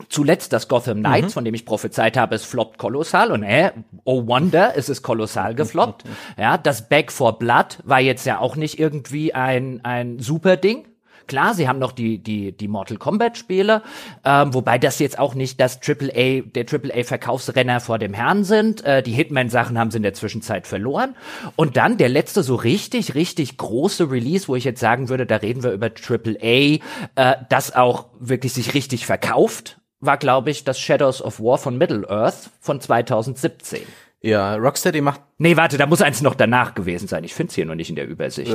zuletzt 0.10 0.54
das 0.54 0.68
Gotham 0.68 1.00
Knights, 1.00 1.34
von 1.34 1.46
dem 1.46 1.54
ich 1.54 1.66
prophezeit 1.66 2.18
habe, 2.18 2.36
es 2.36 2.46
floppt 2.46 2.78
kolossal 2.78 3.32
und 3.32 3.44
äh, 3.44 3.72
oh 4.06 4.26
wonder, 4.28 4.74
es 4.76 4.90
ist 4.90 5.02
kolossal 5.02 5.56
gefloppt. 5.56 6.04
Ja, 6.38 6.58
das 6.58 6.90
Back 6.90 7.12
for 7.12 7.38
Blood 7.38 7.80
war 7.84 8.00
jetzt 8.00 8.26
ja 8.26 8.40
auch 8.40 8.56
nicht 8.56 8.80
irgendwie 8.80 9.34
ein, 9.34 9.82
ein 9.84 10.20
super 10.20 10.58
Ding. 10.58 10.88
Klar, 11.28 11.54
sie 11.54 11.68
haben 11.68 11.80
noch 11.80 11.92
die, 11.92 12.18
die, 12.18 12.52
die 12.52 12.68
Mortal 12.68 12.98
Kombat 12.98 13.38
Spiele, 13.38 13.82
ähm, 14.24 14.54
wobei 14.54 14.78
das 14.78 15.00
jetzt 15.00 15.20
auch 15.20 15.36
nicht 15.36 15.60
das 15.60 15.80
AAA, 15.82 16.42
der 16.42 16.66
AAA 16.72 17.04
Verkaufsrenner 17.04 17.80
vor 17.80 18.00
dem 18.00 18.14
Herrn 18.14 18.44
sind. 18.44 18.84
Äh, 18.86 19.04
die 19.04 19.12
Hitman-Sachen 19.12 19.78
haben 19.78 19.92
sie 19.92 19.98
in 19.98 20.04
der 20.04 20.14
Zwischenzeit 20.14 20.68
verloren. 20.68 21.16
Und 21.56 21.78
dann 21.78 21.98
der 21.98 22.10
letzte 22.10 22.44
so 22.44 22.56
richtig, 22.56 23.16
richtig 23.16 23.58
große 23.58 24.10
Release, 24.12 24.48
wo 24.48 24.56
ich 24.56 24.64
jetzt 24.64 24.80
sagen 24.80 25.10
würde, 25.10 25.26
da 25.26 25.38
reden 25.38 25.64
wir 25.64 25.72
über 25.72 25.88
AAA, 25.88 26.80
äh, 27.16 27.36
das 27.50 27.76
auch 27.76 28.08
wirklich 28.20 28.54
sich 28.54 28.74
richtig 28.74 29.06
verkauft, 29.06 29.80
war, 30.00 30.18
glaube 30.18 30.52
ich, 30.52 30.64
das 30.64 30.80
Shadows 30.80 31.22
of 31.22 31.40
War 31.40 31.58
von 31.58 31.78
Middle-earth 31.78 32.52
von 32.60 32.82
2017. 32.82 33.82
Ja, 34.22 34.56
Rocksteady 34.56 35.02
macht 35.02 35.22
Nee, 35.44 35.58
warte, 35.58 35.78
da 35.78 35.86
muss 35.86 36.02
eins 36.02 36.22
noch 36.22 36.36
danach 36.36 36.74
gewesen 36.74 37.10
sein. 37.10 37.26
Ich 37.26 37.34
finde 37.34 37.50
es 37.50 37.56
hier 37.56 37.66
noch 37.66 37.76
nicht 37.76 37.90
in 37.90 37.98
der 37.98 38.08
Übersicht. 38.08 38.54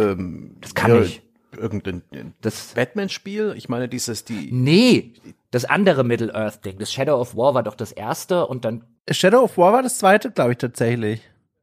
das 0.62 0.74
kann 0.74 0.94
ja, 0.94 1.00
nicht. 1.00 1.22
Irgendein 1.56 2.02
Das- 2.40 2.72
Batman-Spiel. 2.74 3.54
Ich 3.56 3.68
meine, 3.68 3.88
dieses, 3.88 4.24
die, 4.24 4.50
Nee, 4.52 5.12
das 5.50 5.64
andere 5.64 6.04
Middle-earth-Ding. 6.04 6.78
Das 6.78 6.92
Shadow 6.92 7.20
of 7.20 7.36
War 7.36 7.54
war 7.54 7.62
doch 7.62 7.74
das 7.74 7.92
erste 7.92 8.46
und 8.46 8.64
dann 8.64 8.84
Shadow 9.10 9.42
of 9.42 9.56
War 9.58 9.72
war 9.72 9.82
das 9.82 9.98
zweite, 9.98 10.30
glaube 10.30 10.52
ich, 10.52 10.58
tatsächlich. 10.58 11.20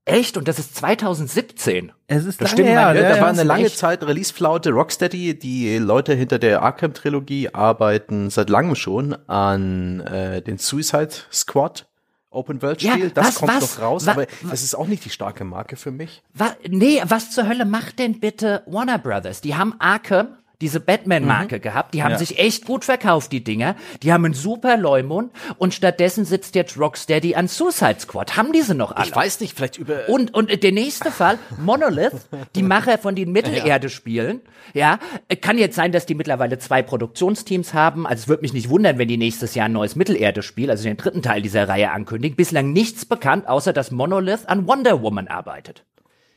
Echt? 0.07 0.37
Und 0.37 0.47
das 0.47 0.59
ist 0.59 0.75
2017. 0.75 1.91
Es 2.07 2.25
ist 2.25 2.39
Das 2.39 2.51
stimmt, 2.51 2.67
her, 2.69 2.85
mein- 2.87 2.95
Ja, 2.97 3.01
ja, 3.01 3.09
da 3.09 3.15
ja. 3.15 3.21
war 3.21 3.29
eine 3.29 3.43
lange 3.43 3.65
echt- 3.65 3.77
Zeit 3.77 4.03
Release-Flaute. 4.03 4.71
Rocksteady, 4.71 5.37
die 5.37 5.77
Leute 5.77 6.13
hinter 6.13 6.37
der 6.37 6.61
Arkham-Trilogie, 6.61 7.49
arbeiten 7.53 8.29
seit 8.29 8.49
langem 8.51 8.75
schon 8.75 9.13
an 9.27 10.01
äh, 10.01 10.41
den 10.43 10.57
Suicide 10.59 11.09
Squad 11.31 11.87
Open-World-Spiel. 12.35 13.03
Ja, 13.05 13.09
das 13.09 13.27
was, 13.27 13.35
kommt 13.35 13.53
was, 13.53 13.77
noch 13.77 13.83
raus, 13.83 14.05
wa- 14.05 14.11
aber 14.11 14.27
das 14.49 14.61
ist 14.63 14.75
auch 14.75 14.87
nicht 14.87 15.05
die 15.05 15.09
starke 15.09 15.43
Marke 15.43 15.75
für 15.75 15.91
mich. 15.91 16.21
Wa 16.33 16.55
nee, 16.67 17.01
was 17.07 17.31
zur 17.31 17.47
Hölle 17.47 17.65
macht 17.65 17.99
denn 17.99 18.19
bitte 18.19 18.63
Warner 18.67 18.97
Brothers? 18.99 19.41
Die 19.41 19.55
haben 19.55 19.73
Arkham, 19.79 20.27
diese 20.61 20.79
Batman-Marke 20.79 21.59
gehabt, 21.59 21.93
die 21.93 22.03
haben 22.03 22.11
Ja. 22.11 22.17
sich 22.17 22.39
echt 22.39 22.65
gut 22.65 22.85
verkauft, 22.85 23.31
die 23.31 23.43
Dinger. 23.43 23.75
Die 24.03 24.11
haben 24.13 24.25
einen 24.25 24.33
super 24.33 24.77
Leumund 24.77 25.31
und 25.57 25.73
stattdessen 25.73 26.25
sitzt 26.25 26.55
jetzt 26.55 26.77
Rocksteady 26.77 27.35
an 27.35 27.47
Suicide 27.47 27.99
Squad. 27.99 28.37
Haben 28.37 28.51
diese 28.53 28.75
noch 28.75 28.91
alle? 28.91 29.05
Ich 29.07 29.15
weiß 29.15 29.39
nicht, 29.41 29.55
vielleicht 29.55 29.77
über. 29.77 30.07
Und, 30.09 30.33
und 30.33 30.63
der 30.63 30.71
nächste 30.71 31.11
Fall, 31.11 31.37
Monolith, 31.59 32.13
die 32.55 32.63
Macher 32.63 32.97
von 32.97 33.15
den 33.15 33.31
Mittelerde-Spielen, 33.31 34.41
ja, 34.73 34.99
kann 35.41 35.57
jetzt 35.57 35.75
sein, 35.75 35.91
dass 35.91 36.05
die 36.05 36.15
mittlerweile 36.15 36.57
zwei 36.59 36.81
Produktionsteams 36.81 37.73
haben. 37.73 38.05
Also 38.07 38.23
es 38.23 38.27
würde 38.27 38.41
mich 38.41 38.53
nicht 38.53 38.69
wundern, 38.69 38.97
wenn 38.97 39.07
die 39.07 39.17
nächstes 39.17 39.55
Jahr 39.55 39.65
ein 39.65 39.73
neues 39.73 39.95
Mittelerde-Spiel, 39.95 40.69
also 40.69 40.83
den 40.83 40.97
dritten 40.97 41.21
Teil 41.21 41.41
dieser 41.41 41.67
Reihe 41.67 41.91
ankündigen. 41.91 42.35
Bislang 42.35 42.71
nichts 42.73 43.05
bekannt, 43.05 43.47
außer 43.47 43.73
dass 43.73 43.91
Monolith 43.91 44.47
an 44.47 44.67
Wonder 44.67 45.01
Woman 45.01 45.27
arbeitet. 45.27 45.83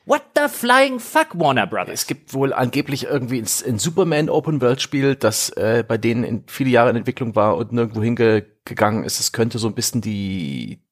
What 0.09 0.23
the 0.35 0.49
flying 0.49 1.01
fuck, 1.01 1.39
Warner 1.39 1.67
Brothers? 1.67 2.01
Es 2.01 2.07
gibt 2.07 2.33
wohl 2.33 2.55
angeblich 2.55 3.05
irgendwie 3.05 3.41
ein, 3.41 3.79
Superman 3.79 4.31
Open 4.31 4.63
World 4.63 4.81
Spiel, 4.81 5.17
das 5.17 5.51
äh, 5.51 5.85
bei 5.87 5.99
denen 5.99 6.25
in 6.25 6.45
viele 6.47 6.71
Jahre 6.71 6.89
in 6.89 6.97
Entwicklung 6.97 7.37
war 7.37 7.59
und 7.59 7.73
nirgendwo 7.73 8.03
hingegangen 8.03 9.05
ist. 9.05 9.21
Es 9.21 9.33
könnte 9.33 9.59
so 9.59 9.69
ein 9.69 9.75
bisschen 9.75 10.01
die 10.01 10.83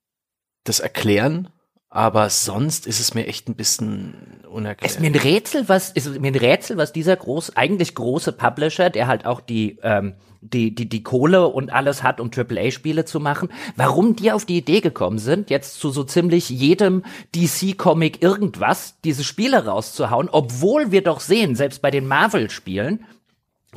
das 0.65 0.81
erklären, 0.81 1.49
aber 1.97 2.29
sonst 2.29 2.87
ist 2.87 3.01
es 3.01 3.15
mir 3.15 3.27
echt 3.27 3.49
ein 3.49 3.55
bisschen 3.55 4.43
unerklärt. 4.51 4.93
ist 4.93 5.01
mir 5.01 5.07
ein 5.07 5.15
Rätsel, 5.15 5.67
was 5.67 5.91
ist 5.91 6.21
mir 6.21 6.29
ein 6.31 6.35
Rätsel, 6.35 6.77
was 6.77 6.93
dieser 6.93 7.17
groß, 7.17 7.57
eigentlich 7.57 7.95
große 7.95 8.33
Publisher, 8.33 8.91
der 8.91 9.07
halt 9.07 9.25
auch 9.25 9.41
die 9.41 9.79
ähm, 9.83 10.13
die 10.43 10.75
die 10.75 10.91
die 10.91 11.03
Kohle 11.03 11.49
und 11.49 11.73
alles 11.73 12.03
hat, 12.03 12.21
um 12.21 12.31
AAA-Spiele 12.31 13.07
zu 13.07 13.19
machen, 13.19 13.49
warum 13.77 14.15
die 14.15 14.31
auf 14.31 14.45
die 14.45 14.59
Idee 14.59 14.83
gekommen 14.83 15.19
sind, 15.19 15.49
jetzt 15.49 15.81
zu 15.81 15.89
so 15.89 16.05
ziemlich 16.05 16.51
jedem 16.51 17.03
DC-Comic 17.35 18.23
irgendwas 18.23 19.01
diese 19.03 19.25
Spiele 19.25 19.65
rauszuhauen, 19.65 20.29
obwohl 20.31 20.93
wir 20.93 21.03
doch 21.03 21.21
sehen, 21.21 21.57
selbst 21.57 21.81
bei 21.81 21.91
den 21.91 22.07
Marvel-Spielen 22.07 23.07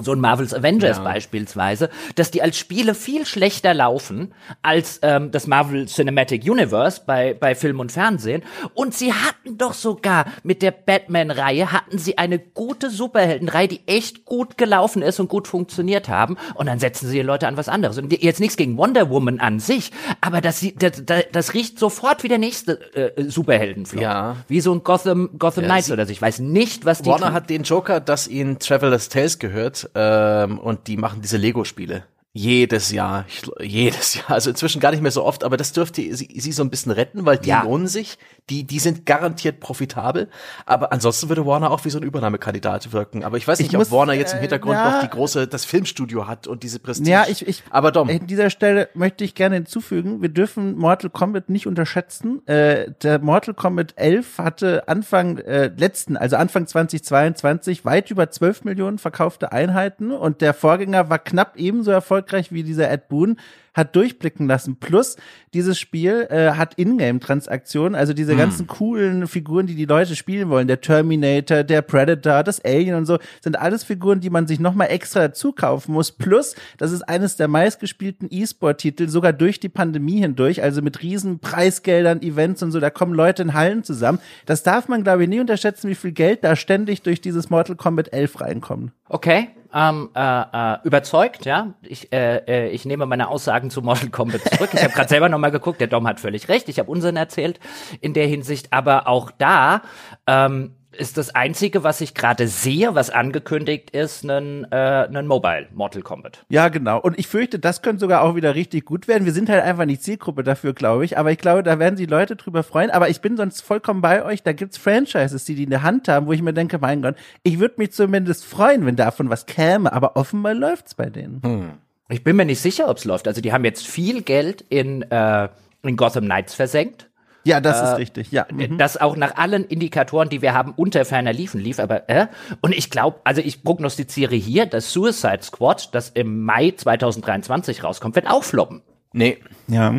so 0.01 0.13
ein 0.13 0.19
Marvel's 0.21 0.53
Avengers 0.53 0.97
Ja. 0.97 1.03
beispielsweise, 1.03 1.89
dass 2.15 2.31
die 2.31 2.41
als 2.41 2.57
Spiele 2.57 2.95
viel 2.95 3.25
schlechter 3.25 3.73
laufen 3.73 4.33
als 4.61 4.99
ähm, 5.01 5.31
das 5.31 5.45
Marvel 5.45 5.87
Cinematic 5.87 6.43
Universe 6.49 7.01
bei, 7.05 7.33
bei 7.33 7.53
Film 7.53 7.81
und 7.81 7.91
Fernsehen. 7.91 8.43
Und 8.75 8.93
sie 8.93 9.11
hatten 9.11 9.57
doch 9.57 9.73
sogar 9.73 10.25
mit 10.43 10.61
der 10.61 10.71
Batman-Reihe 10.71 11.73
hatten 11.73 11.97
sie 11.97 12.17
eine 12.17 12.39
gute 12.39 12.89
Superheldenreihe, 12.89 13.67
die 13.67 13.81
echt 13.87 14.23
gut 14.23 14.57
gelaufen 14.57 15.01
ist 15.01 15.19
und 15.19 15.27
gut 15.27 15.49
funktioniert 15.49 16.07
haben. 16.07 16.37
Und 16.55 16.67
dann 16.67 16.79
setzen 16.79 17.07
sie 17.09 17.17
die 17.17 17.21
Leute 17.23 17.47
an 17.47 17.57
was 17.57 17.67
anderes. 17.67 17.97
Und 17.97 18.13
jetzt 18.23 18.39
nichts 18.39 18.55
gegen 18.55 18.77
Wonder 18.77 19.09
Woman 19.09 19.39
an 19.41 19.59
sich, 19.59 19.91
aber 20.21 20.39
das, 20.39 20.65
das, 20.77 21.03
das, 21.05 21.23
das 21.31 21.53
riecht 21.53 21.77
sofort 21.77 22.23
wie 22.23 22.29
der 22.29 22.37
nächste 22.37 22.79
äh, 22.95 23.23
Superheldenflop. 23.29 24.01
Ja. 24.01 24.37
Wie 24.47 24.61
so 24.61 24.71
ein 24.73 24.83
Gotham, 24.83 25.31
Gotham 25.37 25.65
Ja, 25.65 25.71
Knights 25.71 25.91
oder 25.91 26.05
so. 26.05 26.11
Ich 26.13 26.21
weiß 26.21 26.39
nicht, 26.39 26.85
was 26.85 27.01
die 27.01 27.09
Warner 27.09 27.27
tun. 27.27 27.33
hat 27.33 27.49
den 27.49 27.63
Joker, 27.63 27.99
dass 27.99 28.29
ihnen 28.29 28.59
Traveler's 28.59 29.09
Tales 29.09 29.39
gehört, 29.39 29.88
ähm, 29.95 30.59
und 30.59 30.87
die 30.87 30.97
machen 30.97 31.21
diese 31.21 31.37
Lego-Spiele. 31.37 32.05
Jedes 32.31 32.91
Jahr, 32.91 33.25
ich, 33.27 33.41
jedes 33.59 34.13
Jahr, 34.13 34.29
also 34.31 34.51
inzwischen 34.51 34.79
gar 34.79 34.91
nicht 34.91 35.01
mehr 35.01 35.11
so 35.11 35.23
oft, 35.23 35.43
aber 35.43 35.57
das 35.57 35.73
dürfte 35.73 36.01
sie, 36.15 36.29
sie 36.39 36.51
so 36.51 36.61
ein 36.63 36.69
bisschen 36.69 36.91
retten, 36.91 37.25
weil 37.25 37.39
die 37.39 37.49
Ja. 37.49 37.63
lohnen 37.63 37.87
sich, 37.87 38.17
die, 38.49 38.63
die 38.63 38.79
sind 38.79 39.05
garantiert 39.05 39.59
profitabel, 39.59 40.29
aber 40.65 40.91
ansonsten 40.91 41.29
würde 41.29 41.45
Warner 41.45 41.71
auch 41.71 41.85
wie 41.85 41.89
so 41.89 41.99
ein 41.99 42.03
Übernahmekandidat 42.03 42.91
wirken, 42.91 43.23
aber 43.23 43.37
ich 43.37 43.47
weiß 43.47 43.59
nicht, 43.59 43.71
Ich 43.71 43.77
muss, 43.77 43.91
ob 43.91 43.97
Warner 43.97 44.13
jetzt 44.13 44.33
im 44.33 44.39
äh, 44.39 44.41
Hintergrund 44.41 44.75
ja. 44.75 44.91
noch 44.91 45.01
die 45.01 45.09
große, 45.09 45.47
das 45.47 45.65
Filmstudio 45.65 46.27
hat 46.27 46.47
und 46.47 46.63
diese 46.63 46.79
Prestige. 46.79 47.09
Ja, 47.09 47.25
ich, 47.27 47.47
ich, 47.47 47.63
aber 47.69 47.91
Dom, 47.91 48.09
an 48.09 48.27
dieser 48.27 48.49
Stelle 48.49 48.89
möchte 48.93 49.23
ich 49.23 49.35
gerne 49.35 49.55
hinzufügen, 49.55 50.21
wir 50.21 50.29
dürfen 50.29 50.77
Mortal 50.77 51.09
Kombat 51.09 51.49
nicht 51.49 51.67
unterschätzen. 51.67 52.45
Äh, 52.47 52.91
der 53.03 53.19
Mortal 53.19 53.53
Kombat 53.53 53.93
11 53.95 54.37
hatte 54.37 54.87
Anfang 54.87 55.37
äh, 55.39 55.71
letzten, 55.75 56.17
also 56.17 56.35
Anfang 56.35 56.67
2022 56.67 57.85
weit 57.85 58.11
über 58.11 58.29
12 58.29 58.63
Millionen 58.63 58.97
verkaufte 58.97 59.51
Einheiten 59.51 60.11
und 60.11 60.41
der 60.41 60.53
Vorgänger 60.53 61.09
war 61.09 61.19
knapp 61.19 61.57
ebenso 61.57 61.91
erfolgreich 61.91 62.51
wie 62.51 62.63
dieser 62.63 62.89
Ed 62.89 63.07
Boon 63.09 63.37
hat 63.79 63.95
durchblicken 63.95 64.47
lassen. 64.47 64.75
Plus, 64.75 65.15
dieses 65.53 65.79
Spiel 65.79 66.27
äh, 66.29 66.51
hat 66.51 66.77
Ingame-Transaktionen, 66.77 67.95
also 67.95 68.13
diese 68.13 68.35
ganzen 68.35 68.67
coolen 68.67 69.27
Figuren, 69.27 69.65
die 69.65 69.75
die 69.75 69.85
Leute 69.85 70.15
spielen 70.15 70.49
wollen. 70.49 70.67
Der 70.67 70.81
Terminator, 70.81 71.63
der 71.63 71.81
Predator, 71.81 72.43
das 72.43 72.63
Alien 72.63 72.95
und 72.95 73.05
so, 73.05 73.17
sind 73.41 73.57
alles 73.57 73.83
Figuren, 73.83 74.19
die 74.19 74.29
man 74.29 74.45
sich 74.45 74.59
nochmal 74.59 74.91
extra 74.91 75.21
dazu 75.21 75.51
kaufen 75.51 75.93
muss. 75.93 76.11
Plus, 76.11 76.55
das 76.77 76.91
ist 76.91 77.01
eines 77.03 77.35
der 77.37 77.47
meistgespielten 77.47 78.27
E-Sport-Titel, 78.29 79.07
sogar 79.07 79.33
durch 79.33 79.59
die 79.59 79.69
Pandemie 79.69 80.19
hindurch, 80.19 80.61
also 80.61 80.81
mit 80.81 81.01
riesen 81.01 81.39
Preisgeldern, 81.39 82.21
Events 82.21 82.61
und 82.61 82.71
so, 82.71 82.79
da 82.79 82.89
kommen 82.89 83.13
Leute 83.13 83.41
in 83.41 83.53
Hallen 83.53 83.83
zusammen. 83.83 84.19
Das 84.45 84.61
darf 84.63 84.87
man, 84.87 85.03
glaube 85.03 85.23
ich, 85.23 85.29
nie 85.29 85.39
unterschätzen, 85.39 85.89
wie 85.89 85.95
viel 85.95 86.11
Geld 86.11 86.43
da 86.43 86.55
ständig 86.55 87.01
durch 87.01 87.21
dieses 87.21 87.49
Mortal 87.49 87.75
Kombat 87.75 88.13
11 88.13 88.41
reinkommt. 88.41 88.91
Okay, 89.07 89.49
ähm, 89.73 90.09
äh, 90.15 90.41
äh, 90.41 90.77
überzeugt, 90.83 91.45
ja. 91.45 91.73
Ich, 91.81 92.11
äh, 92.11 92.37
äh, 92.47 92.69
ich 92.69 92.85
nehme 92.85 93.05
meine 93.05 93.27
Aussagen 93.27 93.69
zu 93.69 93.81
Mortal 93.81 94.09
Kombat 94.09 94.41
zurück. 94.41 94.69
Ich 94.73 94.83
habe 94.83 94.93
gerade 94.93 95.09
selber 95.09 95.29
nochmal 95.29 95.51
geguckt, 95.51 95.79
der 95.79 95.87
Dom 95.87 96.07
hat 96.07 96.19
völlig 96.19 96.49
recht. 96.49 96.69
Ich 96.69 96.79
habe 96.79 96.89
unseren 96.89 97.17
erzählt 97.17 97.59
in 98.01 98.13
der 98.13 98.27
Hinsicht, 98.27 98.73
aber 98.73 99.07
auch 99.07 99.31
da 99.31 99.81
ähm, 100.27 100.75
ist 100.99 101.17
das 101.17 101.33
Einzige, 101.33 101.83
was 101.83 102.01
ich 102.01 102.13
gerade 102.13 102.47
sehe, 102.47 102.93
was 102.93 103.09
angekündigt 103.09 103.91
ist, 103.91 104.23
ein, 104.23 104.65
äh, 104.71 104.75
ein 104.75 105.27
Mobile 105.27 105.67
Mortal 105.73 106.01
Kombat. 106.01 106.45
Ja, 106.49 106.69
genau. 106.69 106.99
Und 106.99 107.17
ich 107.17 107.27
fürchte, 107.27 107.59
das 107.59 107.81
könnte 107.81 108.01
sogar 108.01 108.21
auch 108.21 108.35
wieder 108.35 108.55
richtig 108.55 108.85
gut 108.85 109.07
werden. 109.07 109.25
Wir 109.25 109.33
sind 109.33 109.49
halt 109.49 109.63
einfach 109.63 109.85
nicht 109.85 110.03
Zielgruppe 110.03 110.43
dafür, 110.43 110.73
glaube 110.73 111.05
ich. 111.05 111.17
Aber 111.17 111.31
ich 111.31 111.37
glaube, 111.37 111.63
da 111.63 111.79
werden 111.79 111.97
sich 111.97 112.09
Leute 112.09 112.35
drüber 112.35 112.63
freuen. 112.63 112.91
Aber 112.91 113.09
ich 113.09 113.21
bin 113.21 113.37
sonst 113.37 113.61
vollkommen 113.61 114.01
bei 114.01 114.23
euch. 114.23 114.43
Da 114.43 114.53
gibt's 114.53 114.77
Franchises, 114.77 115.45
die 115.45 115.55
die 115.55 115.63
in 115.63 115.69
der 115.69 115.83
Hand 115.83 116.07
haben, 116.07 116.27
wo 116.27 116.33
ich 116.33 116.41
mir 116.41 116.53
denke, 116.53 116.79
mein 116.79 117.01
Gott, 117.01 117.15
ich 117.43 117.59
würde 117.59 117.75
mich 117.77 117.91
zumindest 117.91 118.45
freuen, 118.45 118.85
wenn 118.85 118.95
davon 118.95 119.29
was 119.29 119.45
käme. 119.45 119.91
Aber 119.91 120.15
offenbar 120.15 120.53
läuft's 120.53 120.95
bei 120.95 121.09
denen. 121.09 121.79
Ich 122.09 122.23
bin 122.23 122.35
mir 122.35 122.45
nicht 122.45 122.61
sicher, 122.61 122.89
ob 122.89 122.97
es 122.97 123.05
läuft. 123.05 123.27
Also 123.27 123.41
die 123.41 123.53
haben 123.53 123.65
jetzt 123.65 123.87
viel 123.87 124.21
Geld 124.21 124.65
in, 124.69 125.03
äh, 125.03 125.49
in 125.83 125.95
Gotham 125.95 126.25
Knights 126.25 126.55
versenkt. 126.55 127.08
Ja, 127.43 127.61
das 127.61 127.81
ist 127.91 127.97
richtig. 127.97 128.31
Ja. 128.31 128.45
Mhm. 128.51 128.77
das 128.77 128.97
auch 128.97 129.15
nach 129.15 129.35
allen 129.37 129.65
Indikatoren, 129.65 130.29
die 130.29 130.41
wir 130.41 130.53
haben, 130.53 130.73
unter 130.75 131.05
ferner 131.05 131.33
liefen 131.33 131.59
lief, 131.61 131.79
aber 131.79 132.09
äh? 132.09 132.27
und 132.61 132.73
ich 132.75 132.89
glaube, 132.89 133.19
also 133.23 133.41
ich 133.41 133.63
prognostiziere 133.63 134.35
hier, 134.35 134.65
dass 134.65 134.91
Suicide 134.91 135.39
Squad, 135.41 135.89
das 135.93 136.09
im 136.09 136.43
Mai 136.43 136.71
2023 136.75 137.83
rauskommt, 137.83 138.15
wird 138.15 138.27
auch 138.29 138.43
floppen. 138.43 138.81
nee, 139.13 139.37
Ja. 139.67 139.95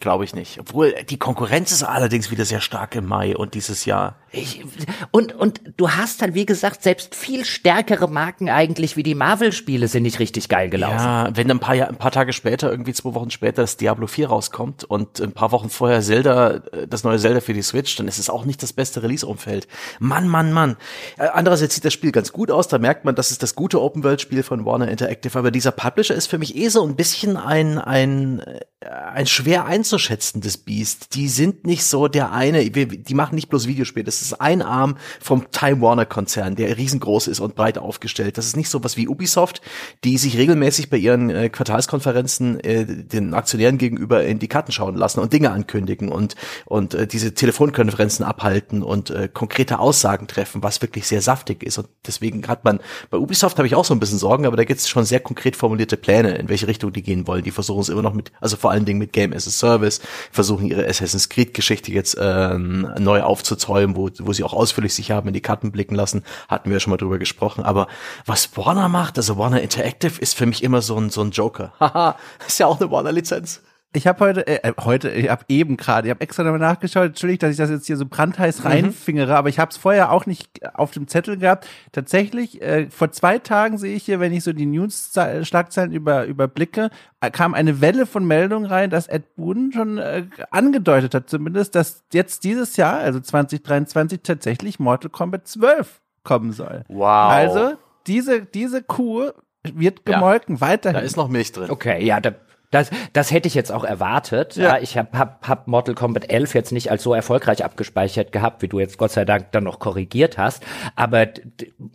glaube 0.00 0.24
ich 0.24 0.34
nicht. 0.34 0.58
Obwohl, 0.60 0.94
die 1.08 1.18
Konkurrenz 1.18 1.72
ist 1.72 1.82
allerdings 1.82 2.30
wieder 2.30 2.44
sehr 2.44 2.60
stark 2.60 2.94
im 2.94 3.06
Mai 3.06 3.36
und 3.36 3.54
dieses 3.54 3.84
Jahr. 3.84 4.16
Ich, 4.34 4.64
und, 5.10 5.34
und 5.34 5.60
du 5.76 5.90
hast 5.90 6.22
halt, 6.22 6.34
wie 6.34 6.46
gesagt, 6.46 6.82
selbst 6.82 7.14
viel 7.14 7.44
stärkere 7.44 8.08
Marken 8.08 8.48
eigentlich 8.48 8.96
wie 8.96 9.02
die 9.02 9.14
Marvel-Spiele 9.14 9.86
sind 9.88 10.02
nicht 10.02 10.18
richtig 10.18 10.48
geil 10.48 10.68
gelaufen. 10.68 10.98
Ja, 10.98 11.30
wenn 11.34 11.50
ein 11.50 11.60
paar, 11.60 11.74
ein 11.74 11.96
paar 11.96 12.10
Tage 12.10 12.32
später, 12.32 12.70
irgendwie 12.70 12.92
zwei 12.92 13.14
Wochen 13.14 13.30
später, 13.30 13.62
das 13.62 13.76
Diablo 13.76 14.06
4 14.06 14.28
rauskommt 14.28 14.84
und 14.84 15.20
ein 15.20 15.32
paar 15.32 15.52
Wochen 15.52 15.70
vorher 15.70 16.02
Zelda, 16.02 16.62
äh, 16.72 16.88
das 16.88 17.04
neue 17.04 17.18
Zelda 17.18 17.40
für 17.40 17.54
die 17.54 17.62
Switch, 17.62 17.94
dann 17.96 18.08
ist 18.08 18.18
es 18.18 18.28
auch 18.28 18.44
nicht 18.44 18.62
das 18.62 18.72
beste 18.72 19.02
Release-Umfeld. 19.02 19.68
Mann, 20.00 20.28
Mann, 20.28 20.52
Mann. 20.52 20.76
Äh, 21.16 21.28
Andererseits 21.28 21.74
sieht 21.74 21.84
das 21.84 21.92
Spiel 21.92 22.12
ganz 22.12 22.32
gut 22.32 22.50
aus, 22.50 22.68
da 22.68 22.78
merkt 22.78 23.04
man, 23.04 23.14
das 23.14 23.30
ist 23.30 23.42
das 23.42 23.54
gute 23.54 23.80
Open-World-Spiel 23.80 24.42
von 24.42 24.64
Warner 24.64 24.88
Interactive, 24.88 25.38
aber 25.38 25.50
dieser 25.50 25.72
Publisher 25.72 26.14
ist 26.14 26.26
für 26.26 26.38
mich 26.38 26.56
eh 26.56 26.68
so 26.68 26.84
ein 26.84 26.96
bisschen 26.96 27.36
ein, 27.36 27.78
ein, 27.78 28.40
äh, 28.40 28.60
ein 28.88 29.26
schwer 29.26 29.66
einzuschätzendes 29.66 30.58
Biest. 30.58 31.14
Die 31.14 31.28
sind 31.28 31.66
nicht 31.66 31.84
so 31.84 32.08
der 32.08 32.32
eine, 32.32 32.68
die 32.70 33.14
machen 33.14 33.34
nicht 33.34 33.48
bloß 33.48 33.66
Videospiele, 33.66 34.04
das 34.04 34.23
ist 34.24 34.40
ein 34.40 34.62
Arm 34.62 34.96
vom 35.20 35.50
Time 35.50 35.80
Warner 35.80 36.06
Konzern, 36.06 36.56
der 36.56 36.76
riesengroß 36.76 37.28
ist 37.28 37.40
und 37.40 37.54
breit 37.54 37.78
aufgestellt. 37.78 38.38
Das 38.38 38.46
ist 38.46 38.56
nicht 38.56 38.68
so 38.68 38.82
was 38.84 38.96
wie 38.96 39.08
Ubisoft, 39.08 39.60
die 40.04 40.18
sich 40.18 40.36
regelmäßig 40.36 40.90
bei 40.90 40.96
ihren 40.96 41.30
äh, 41.30 41.48
Quartalskonferenzen 41.48 42.60
äh, 42.60 42.84
den 42.86 43.34
Aktionären 43.34 43.78
gegenüber 43.78 44.24
in 44.24 44.38
die 44.38 44.48
Karten 44.48 44.72
schauen 44.72 44.96
lassen 44.96 45.20
und 45.20 45.32
Dinge 45.32 45.50
ankündigen 45.50 46.08
und 46.08 46.34
und 46.66 46.94
äh, 46.94 47.06
diese 47.06 47.34
Telefonkonferenzen 47.34 48.24
abhalten 48.24 48.82
und 48.82 49.10
äh, 49.10 49.28
konkrete 49.32 49.78
Aussagen 49.78 50.26
treffen, 50.26 50.62
was 50.62 50.82
wirklich 50.82 51.06
sehr 51.06 51.22
saftig 51.22 51.62
ist 51.62 51.78
und 51.78 51.88
deswegen 52.06 52.46
hat 52.48 52.64
man 52.64 52.80
bei 53.10 53.18
Ubisoft 53.18 53.58
habe 53.58 53.66
ich 53.66 53.74
auch 53.74 53.84
so 53.84 53.94
ein 53.94 54.00
bisschen 54.00 54.18
Sorgen, 54.18 54.46
aber 54.46 54.56
da 54.56 54.64
gibt 54.64 54.80
es 54.80 54.88
schon 54.88 55.04
sehr 55.04 55.20
konkret 55.20 55.56
formulierte 55.56 55.96
Pläne, 55.96 56.36
in 56.36 56.48
welche 56.48 56.66
Richtung 56.66 56.92
die 56.92 57.02
gehen 57.02 57.26
wollen. 57.26 57.44
Die 57.44 57.50
versuchen 57.50 57.80
es 57.80 57.88
immer 57.88 58.02
noch 58.02 58.14
mit, 58.14 58.32
also 58.40 58.56
vor 58.56 58.70
allen 58.70 58.84
Dingen 58.84 58.98
mit 58.98 59.12
Game 59.12 59.32
as 59.32 59.46
a 59.46 59.50
Service, 59.50 60.00
versuchen 60.30 60.66
ihre 60.66 60.86
Assassin's 60.86 61.28
Creed 61.28 61.54
Geschichte 61.54 61.92
jetzt 61.92 62.16
ähm, 62.20 62.88
neu 62.98 63.22
aufzuzäumen, 63.22 63.96
wo, 63.96 64.08
wo 64.20 64.32
sie 64.32 64.44
auch 64.44 64.52
ausführlich 64.52 64.94
sich 64.94 65.10
haben 65.10 65.28
in 65.28 65.34
die 65.34 65.40
Karten 65.40 65.72
blicken 65.72 65.94
lassen, 65.94 66.24
hatten 66.48 66.70
wir 66.70 66.76
ja 66.76 66.80
schon 66.80 66.90
mal 66.90 66.96
drüber 66.96 67.18
gesprochen. 67.18 67.64
Aber 67.64 67.86
was 68.26 68.56
Warner 68.56 68.88
macht, 68.88 69.16
also 69.16 69.38
Warner 69.38 69.62
Interactive 69.62 70.20
ist 70.20 70.34
für 70.34 70.46
mich 70.46 70.62
immer 70.62 70.82
so 70.82 70.96
ein, 70.96 71.10
so 71.10 71.22
ein 71.22 71.30
Joker. 71.30 71.72
Haha, 71.80 72.16
ist 72.46 72.58
ja 72.58 72.66
auch 72.66 72.80
eine 72.80 72.90
Warner-Lizenz. 72.90 73.62
Ich 73.96 74.08
habe 74.08 74.18
heute, 74.24 74.46
äh, 74.48 74.72
heute, 74.80 75.08
ich 75.10 75.30
habe 75.30 75.44
eben 75.48 75.76
gerade, 75.76 76.08
ich 76.08 76.10
habe 76.10 76.20
extra 76.20 76.42
nochmal 76.42 76.58
nachgeschaut. 76.58 77.06
Entschuldigt, 77.06 77.44
dass 77.44 77.52
ich 77.52 77.56
das 77.56 77.70
jetzt 77.70 77.86
hier 77.86 77.96
so 77.96 78.06
brandheiß 78.06 78.64
reinfingere, 78.64 79.28
mhm. 79.28 79.36
aber 79.36 79.48
ich 79.48 79.60
habe 79.60 79.70
es 79.70 79.76
vorher 79.76 80.10
auch 80.10 80.26
nicht 80.26 80.66
auf 80.74 80.90
dem 80.90 81.06
Zettel 81.06 81.36
gehabt. 81.36 81.68
Tatsächlich, 81.92 82.60
äh, 82.60 82.90
vor 82.90 83.12
zwei 83.12 83.38
Tagen 83.38 83.78
sehe 83.78 83.94
ich 83.94 84.02
hier, 84.02 84.18
wenn 84.18 84.32
ich 84.32 84.42
so 84.42 84.52
die 84.52 84.66
News-Schlagzeilen 84.66 85.92
über, 85.92 86.24
überblicke, 86.24 86.90
äh, 87.20 87.30
kam 87.30 87.54
eine 87.54 87.80
Welle 87.80 88.06
von 88.06 88.26
Meldungen 88.26 88.66
rein, 88.66 88.90
dass 88.90 89.06
Ed 89.06 89.36
Boon 89.36 89.70
schon 89.72 89.98
äh, 89.98 90.24
angedeutet 90.50 91.14
hat, 91.14 91.30
zumindest, 91.30 91.76
dass 91.76 92.02
jetzt 92.12 92.42
dieses 92.42 92.76
Jahr, 92.76 92.98
also 92.98 93.20
2023, 93.20 94.22
tatsächlich 94.24 94.80
Mortal 94.80 95.10
Kombat 95.10 95.46
12 95.46 96.00
kommen 96.24 96.50
soll. 96.50 96.82
Wow. 96.88 97.30
Also, 97.30 97.74
diese, 98.08 98.42
diese 98.42 98.82
Kuh 98.82 99.30
wird 99.62 100.04
gemolken, 100.04 100.56
ja, 100.56 100.60
weiterhin. 100.60 100.96
Da 100.96 101.00
ist 101.00 101.16
noch 101.16 101.28
Milch 101.28 101.52
drin. 101.52 101.70
Okay, 101.70 102.04
ja, 102.04 102.20
da, 102.20 102.32
das, 102.74 102.90
das 103.12 103.30
hätte 103.30 103.46
ich 103.46 103.54
jetzt 103.54 103.72
auch 103.72 103.84
erwartet. 103.84 104.56
Ja. 104.56 104.76
ja 104.76 104.82
ich 104.82 104.98
habe 104.98 105.16
hab, 105.16 105.46
hab 105.46 105.66
Mortal 105.68 105.94
Kombat 105.94 106.30
11 106.30 106.54
jetzt 106.54 106.72
nicht 106.72 106.90
als 106.90 107.02
so 107.02 107.14
erfolgreich 107.14 107.64
abgespeichert 107.64 108.32
gehabt, 108.32 108.62
wie 108.62 108.68
du 108.68 108.80
jetzt 108.80 108.98
Gott 108.98 109.12
sei 109.12 109.24
Dank 109.24 109.52
dann 109.52 109.64
noch 109.64 109.78
korrigiert 109.78 110.38
hast. 110.38 110.62
Aber 110.96 111.26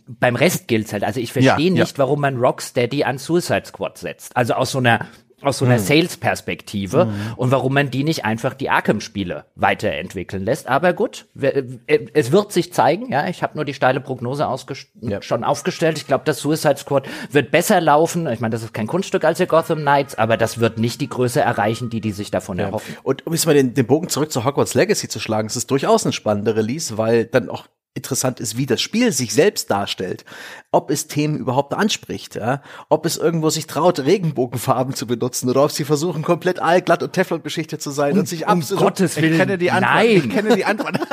beim 0.06 0.36
Rest 0.36 0.68
gilt's 0.68 0.92
halt. 0.92 1.04
Also 1.04 1.20
ich 1.20 1.32
verstehe 1.32 1.68
ja, 1.68 1.72
nicht, 1.72 1.92
ja. 1.92 1.98
warum 1.98 2.20
man 2.20 2.36
Rocksteady 2.36 3.04
an 3.04 3.18
Suicide 3.18 3.66
Squad 3.66 3.98
setzt. 3.98 4.36
Also 4.36 4.54
aus 4.54 4.72
so 4.72 4.78
einer 4.78 5.06
aus 5.42 5.58
so 5.58 5.64
einer 5.64 5.76
hm. 5.76 5.82
Sales-Perspektive 5.82 7.06
hm. 7.06 7.12
und 7.36 7.50
warum 7.50 7.74
man 7.74 7.90
die 7.90 8.04
nicht 8.04 8.24
einfach 8.24 8.54
die 8.54 8.70
Arkham-Spiele 8.70 9.44
weiterentwickeln 9.54 10.44
lässt. 10.44 10.68
Aber 10.68 10.92
gut, 10.92 11.26
äh, 11.40 11.62
es 12.12 12.32
wird 12.32 12.52
sich 12.52 12.72
zeigen. 12.72 13.10
Ja, 13.10 13.28
ich 13.28 13.42
habe 13.42 13.56
nur 13.56 13.64
die 13.64 13.74
steile 13.74 14.00
Prognose 14.00 14.46
ja. 15.00 15.22
schon 15.22 15.44
aufgestellt. 15.44 15.98
Ich 15.98 16.06
glaube, 16.06 16.24
das 16.24 16.40
Suicide 16.40 16.76
Squad 16.76 17.08
wird 17.30 17.50
besser 17.50 17.80
laufen. 17.80 18.26
Ich 18.26 18.40
meine, 18.40 18.52
das 18.52 18.62
ist 18.62 18.74
kein 18.74 18.86
Kunststück 18.86 19.24
als 19.24 19.38
der 19.38 19.46
Gotham 19.46 19.80
Knights, 19.80 20.16
aber 20.16 20.36
das 20.36 20.60
wird 20.60 20.78
nicht 20.78 21.00
die 21.00 21.08
Größe 21.08 21.40
erreichen, 21.40 21.90
die 21.90 22.00
die 22.00 22.12
sich 22.12 22.30
davon 22.30 22.58
ja. 22.58 22.66
erhoffen. 22.66 22.96
Und 23.02 23.26
um 23.26 23.32
jetzt 23.32 23.46
mal 23.46 23.54
den, 23.54 23.74
den 23.74 23.86
Bogen 23.86 24.08
zurück 24.08 24.30
zu 24.32 24.44
Hogwarts 24.44 24.74
Legacy 24.74 25.08
zu 25.08 25.20
schlagen, 25.20 25.48
es 25.48 25.56
ist 25.56 25.70
durchaus 25.70 26.04
ein 26.04 26.12
spannender 26.12 26.56
Release, 26.56 26.98
weil 26.98 27.24
dann 27.24 27.48
auch 27.48 27.66
interessant 27.94 28.40
ist, 28.40 28.56
wie 28.56 28.66
das 28.66 28.80
Spiel 28.80 29.12
sich 29.12 29.34
selbst 29.34 29.70
darstellt, 29.70 30.24
ob 30.70 30.90
es 30.90 31.08
Themen 31.08 31.36
überhaupt 31.36 31.74
anspricht, 31.74 32.36
ja? 32.36 32.62
ob 32.88 33.04
es 33.04 33.16
irgendwo 33.16 33.50
sich 33.50 33.66
traut, 33.66 33.98
Regenbogenfarben 33.98 34.94
zu 34.94 35.06
benutzen 35.06 35.48
oder 35.50 35.64
ob 35.64 35.72
sie 35.72 35.84
versuchen, 35.84 36.22
komplett 36.22 36.60
allglatt 36.60 37.02
und 37.02 37.12
Teflon 37.12 37.42
beschichtet 37.42 37.82
zu 37.82 37.90
sein 37.90 38.12
und, 38.12 38.20
und 38.20 38.28
sich 38.28 38.46
absolut. 38.46 38.80
Um 38.82 38.86
Gottes 38.88 39.16
Willen. 39.16 39.32
Ich 39.32 39.38
kenne 39.38 39.58
die 39.58 39.70
Antwort. 39.70 39.94
Nein. 39.94 40.16
Ich 40.16 40.30
kenne 40.30 40.56
die 40.56 40.64
Antwort. 40.64 41.00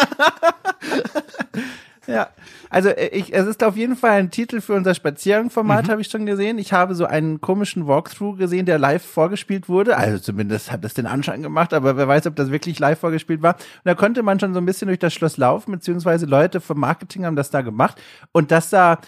ja. 2.08 2.30
Also 2.70 2.89
äh, 2.89 3.08
ich, 3.08 3.34
es 3.34 3.45
ist 3.45 3.64
auf 3.64 3.78
jeden 3.78 3.95
Fall 3.95 4.12
ein 4.12 4.32
Titel 4.32 4.62
für 4.62 4.74
unser 4.74 4.93
Spaziergangformat, 4.93 5.88
mhm. 5.88 5.91
habe 5.91 6.01
ich 6.01 6.08
schon 6.08 6.26
gesehen. 6.26 6.58
Ich 6.58 6.74
habe 6.74 6.95
so 6.95 7.05
einen 7.05 7.41
komischen 7.41 7.88
Walkthrough 7.88 8.38
gesehen, 8.38 8.66
der 8.66 8.80
live 8.80 9.03
vorgespielt 9.03 9.70
wurde. 9.70 9.97
Also 9.97 10.20
zumindest 10.20 10.72
hat 10.72 10.84
es 10.86 10.93
den 10.93 11.05
Anschein 11.05 11.41
gemacht, 11.41 11.74
aber 11.74 11.97
wer 11.97 12.08
weiß, 12.08 12.28
ob 12.28 12.36
das 12.36 12.51
wirklich 12.51 12.80
live 12.80 12.99
vorgespielt 12.99 13.41
war. 13.41 13.55
Und 13.55 13.86
da 13.86 13.95
konnte 13.95 14.24
man 14.24 14.39
schon 14.39 14.53
so 14.53 14.60
ein 14.60 14.66
bisschen 14.66 14.88
durch 14.88 14.99
das 14.99 15.14
Schloss 15.14 15.38
laufen, 15.38 15.72
beziehungsweise 15.72 16.26
Leute 16.26 16.62
vom 16.62 16.80
Marketing 16.80 17.26
haben 17.26 17.36
das 17.36 17.49
da 17.49 17.62
gemacht. 17.62 18.01
Und 18.32 18.51
das 18.51 18.70
sah 18.70 18.99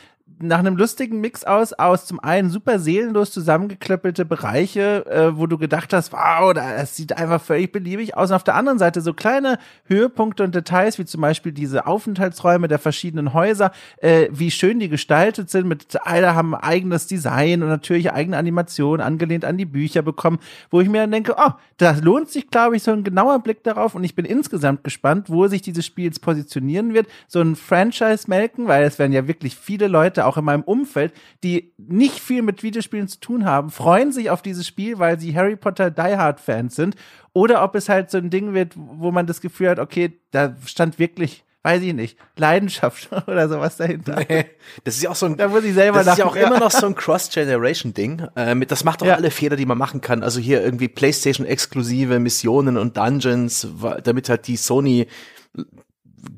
nach 0.41 0.59
einem 0.59 0.77
lustigen 0.77 1.19
Mix 1.19 1.43
aus, 1.43 1.73
aus 1.73 2.05
zum 2.05 2.19
einen 2.19 2.49
super 2.49 2.79
seelenlos 2.79 3.31
zusammengeklöppelte 3.31 4.25
Bereiche, 4.25 5.05
äh, 5.05 5.37
wo 5.37 5.47
du 5.47 5.57
gedacht 5.57 5.93
hast, 5.93 6.13
wow, 6.13 6.53
das 6.53 6.95
sieht 6.95 7.17
einfach 7.17 7.41
völlig 7.41 7.71
beliebig 7.71 8.15
aus. 8.15 8.29
Und 8.29 8.35
auf 8.35 8.43
der 8.43 8.55
anderen 8.55 8.79
Seite 8.79 9.01
so 9.01 9.13
kleine 9.13 9.59
Höhepunkte 9.85 10.43
und 10.43 10.55
Details, 10.55 10.97
wie 10.97 11.05
zum 11.05 11.21
Beispiel 11.21 11.51
diese 11.51 11.87
Aufenthaltsräume 11.87 12.67
der 12.67 12.79
verschiedenen 12.79 13.33
Häuser, 13.33 13.71
äh, 13.97 14.27
wie 14.31 14.51
schön 14.51 14.79
die 14.79 14.89
gestaltet 14.89 15.49
sind, 15.49 15.67
mit 15.67 15.97
alle 16.05 16.35
haben 16.35 16.55
eigenes 16.55 17.07
Design 17.07 17.61
und 17.61 17.69
natürlich 17.69 18.11
eigene 18.11 18.37
Animationen, 18.37 19.05
angelehnt 19.05 19.43
an 19.45 19.57
die 19.57 19.65
Bücher 19.65 20.01
bekommen, 20.01 20.39
wo 20.71 20.79
ich 20.79 20.89
mir 20.89 21.01
dann 21.01 21.11
denke, 21.11 21.35
oh, 21.37 21.51
das 21.77 22.01
lohnt 22.01 22.29
sich, 22.29 22.49
glaube 22.49 22.77
ich, 22.77 22.83
so 22.83 22.91
ein 22.91 23.03
genauer 23.03 23.39
Blick 23.39 23.63
darauf 23.63 23.95
und 23.95 24.03
ich 24.03 24.15
bin 24.15 24.25
insgesamt 24.25 24.83
gespannt, 24.83 25.29
wo 25.29 25.47
sich 25.47 25.61
dieses 25.61 25.85
Spiel 25.85 26.05
jetzt 26.05 26.21
positionieren 26.21 26.93
wird. 26.93 27.07
So 27.27 27.41
ein 27.41 27.55
Franchise 27.55 28.25
melken, 28.27 28.67
weil 28.67 28.83
es 28.83 28.99
werden 28.99 29.13
ja 29.13 29.27
wirklich 29.27 29.55
viele 29.55 29.87
Leute 29.87 30.25
auch 30.29 30.37
in 30.37 30.45
meinem 30.45 30.63
Umfeld, 30.63 31.13
die 31.43 31.73
nicht 31.77 32.19
viel 32.19 32.41
mit 32.41 32.63
Videospielen 32.63 33.07
zu 33.07 33.19
tun 33.19 33.45
haben, 33.45 33.69
freuen 33.69 34.11
sich 34.11 34.29
auf 34.29 34.41
dieses 34.41 34.65
Spiel, 34.65 34.99
weil 34.99 35.19
sie 35.19 35.35
Harry 35.35 35.55
Potter 35.55 35.91
Die 35.91 36.17
Hard 36.17 36.39
Fans 36.39 36.75
sind. 36.75 36.95
Oder 37.33 37.63
ob 37.63 37.75
es 37.75 37.89
halt 37.89 38.09
so 38.09 38.17
ein 38.17 38.29
Ding 38.29 38.53
wird, 38.53 38.73
wo 38.75 39.11
man 39.11 39.27
das 39.27 39.41
Gefühl 39.41 39.69
hat, 39.69 39.79
okay, 39.79 40.19
da 40.31 40.55
stand 40.65 40.99
wirklich 40.99 41.43
weiß 41.63 41.81
ich 41.81 41.93
nicht, 41.93 42.17
Leidenschaft 42.37 43.09
oder 43.27 43.49
sowas 43.49 43.77
dahinter. 43.77 44.23
Nee, 44.27 44.45
das 44.83 44.95
ist 44.95 45.03
ja 45.03 45.09
auch 45.09 45.15
so 45.15 45.25
ein, 45.25 45.37
da 45.37 45.49
muss 45.49 45.63
ich 45.63 45.73
selber 45.73 46.03
das 46.03 46.13
ist 46.13 46.19
ja 46.19 46.25
auch 46.25 46.35
immer 46.35 46.59
noch 46.59 46.71
so 46.71 46.85
ein 46.85 46.95
Cross-Generation-Ding. 46.95 48.27
Äh, 48.35 48.65
das 48.65 48.83
macht 48.83 49.03
auch 49.03 49.07
ja. 49.07 49.15
alle 49.15 49.31
Fehler, 49.31 49.55
die 49.55 49.65
man 49.65 49.77
machen 49.77 50.01
kann. 50.01 50.23
Also 50.23 50.39
hier 50.39 50.63
irgendwie 50.63 50.87
PlayStation-exklusive 50.87 52.19
Missionen 52.19 52.77
und 52.77 52.95
Dungeons, 52.95 53.67
damit 54.03 54.29
halt 54.29 54.47
die 54.47 54.55
Sony 54.55 55.07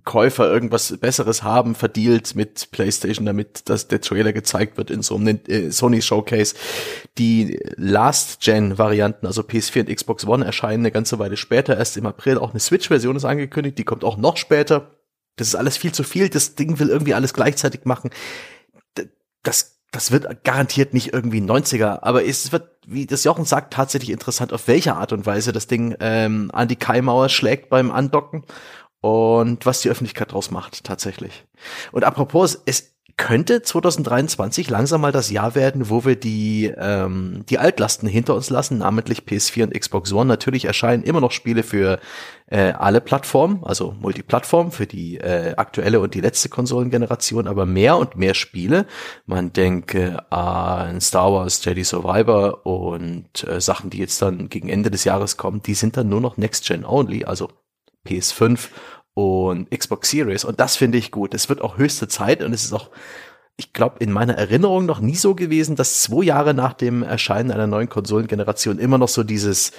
Käufer 0.03 0.51
irgendwas 0.51 0.97
Besseres 0.99 1.43
haben, 1.43 1.75
verdealt 1.75 2.35
mit 2.35 2.69
PlayStation, 2.71 3.25
damit 3.25 3.69
das 3.69 3.87
der 3.87 4.01
Trailer 4.01 4.33
gezeigt 4.33 4.77
wird 4.77 4.89
in 4.89 5.01
so 5.01 5.15
einem 5.15 5.39
äh, 5.47 5.71
Sony 5.71 6.01
Showcase. 6.01 6.55
Die 7.17 7.59
Last-Gen-Varianten, 7.75 9.25
also 9.25 9.41
PS4 9.41 9.81
und 9.81 9.95
Xbox 9.95 10.25
One, 10.25 10.45
erscheinen 10.45 10.81
eine 10.81 10.91
ganze 10.91 11.19
Weile 11.19 11.37
später. 11.37 11.77
Erst 11.77 11.97
im 11.97 12.05
April 12.05 12.37
auch 12.37 12.51
eine 12.51 12.59
Switch-Version 12.59 13.15
ist 13.15 13.25
angekündigt, 13.25 13.77
die 13.77 13.83
kommt 13.83 14.03
auch 14.03 14.17
noch 14.17 14.37
später. 14.37 14.91
Das 15.35 15.47
ist 15.47 15.55
alles 15.55 15.77
viel 15.77 15.91
zu 15.91 16.03
viel. 16.03 16.29
Das 16.29 16.55
Ding 16.55 16.79
will 16.79 16.89
irgendwie 16.89 17.13
alles 17.13 17.33
gleichzeitig 17.33 17.85
machen. 17.85 18.09
Das 19.43 19.81
das 19.91 20.11
wird 20.11 20.45
garantiert 20.45 20.93
nicht 20.93 21.13
irgendwie 21.13 21.41
90er, 21.41 21.99
aber 22.01 22.25
es 22.25 22.53
wird, 22.53 22.69
wie 22.87 23.05
das 23.05 23.25
Jochen 23.25 23.43
sagt, 23.43 23.73
tatsächlich 23.73 24.09
interessant, 24.09 24.53
auf 24.53 24.67
welche 24.69 24.95
Art 24.95 25.11
und 25.11 25.25
Weise 25.25 25.51
das 25.51 25.67
Ding 25.67 25.95
ähm, 25.99 26.49
an 26.53 26.69
die 26.69 26.77
Keimauer 26.77 27.27
schlägt 27.27 27.69
beim 27.69 27.91
Andocken 27.91 28.45
und 29.01 29.65
was 29.65 29.81
die 29.81 29.89
Öffentlichkeit 29.89 30.31
draus 30.31 30.51
macht, 30.51 30.83
tatsächlich. 30.83 31.45
Und 31.91 32.03
apropos, 32.03 32.61
es 32.65 32.91
könnte 33.17 33.61
2023 33.61 34.69
langsam 34.69 35.01
mal 35.01 35.11
das 35.11 35.29
Jahr 35.29 35.53
werden, 35.53 35.89
wo 35.89 36.05
wir 36.05 36.15
die, 36.15 36.73
ähm, 36.75 37.43
die 37.49 37.59
Altlasten 37.59 38.07
hinter 38.07 38.35
uns 38.35 38.49
lassen, 38.49 38.79
namentlich 38.79 39.23
PS4 39.27 39.63
und 39.65 39.79
Xbox 39.79 40.11
One. 40.11 40.25
Natürlich 40.25 40.65
erscheinen 40.65 41.03
immer 41.03 41.21
noch 41.21 41.31
Spiele 41.31 41.61
für 41.61 41.99
äh, 42.47 42.71
alle 42.71 42.99
Plattformen, 42.99 43.63
also 43.63 43.95
Multiplattform 43.99 44.71
für 44.71 44.87
die 44.87 45.17
äh, 45.17 45.53
aktuelle 45.55 45.99
und 45.99 46.15
die 46.15 46.21
letzte 46.21 46.49
Konsolengeneration, 46.49 47.47
aber 47.47 47.65
mehr 47.65 47.97
und 47.97 48.15
mehr 48.15 48.33
Spiele. 48.33 48.87
Man 49.25 49.53
denke 49.53 50.31
an 50.31 50.99
Star 50.99 51.31
Wars 51.31 51.63
Jedi 51.63 51.83
Survivor 51.83 52.65
und 52.65 53.47
äh, 53.47 53.61
Sachen, 53.61 53.89
die 53.89 53.99
jetzt 53.99 54.21
dann 54.21 54.49
gegen 54.49 54.69
Ende 54.69 54.89
des 54.89 55.03
Jahres 55.03 55.37
kommen, 55.37 55.61
die 55.61 55.75
sind 55.75 55.95
dann 55.95 56.09
nur 56.09 56.21
noch 56.21 56.37
Next 56.37 56.65
Gen 56.65 56.85
Only, 56.85 57.25
also 57.25 57.49
PS5 58.07 58.69
und 59.13 59.69
Xbox 59.71 60.09
Series. 60.09 60.45
Und 60.45 60.59
das 60.59 60.75
finde 60.75 60.97
ich 60.97 61.11
gut. 61.11 61.33
Es 61.33 61.49
wird 61.49 61.61
auch 61.61 61.77
höchste 61.77 62.07
Zeit 62.07 62.43
und 62.43 62.53
es 62.53 62.63
ist 62.63 62.73
auch, 62.73 62.89
ich 63.57 63.73
glaube, 63.73 63.97
in 63.99 64.11
meiner 64.11 64.35
Erinnerung 64.35 64.85
noch 64.85 64.99
nie 64.99 65.15
so 65.15 65.35
gewesen, 65.35 65.75
dass 65.75 66.01
zwei 66.01 66.23
Jahre 66.23 66.53
nach 66.53 66.73
dem 66.73 67.03
Erscheinen 67.03 67.51
einer 67.51 67.67
neuen 67.67 67.89
Konsolengeneration 67.89 68.79
immer 68.79 68.97
noch 68.97 69.09
so 69.09 69.23
dieses, 69.23 69.71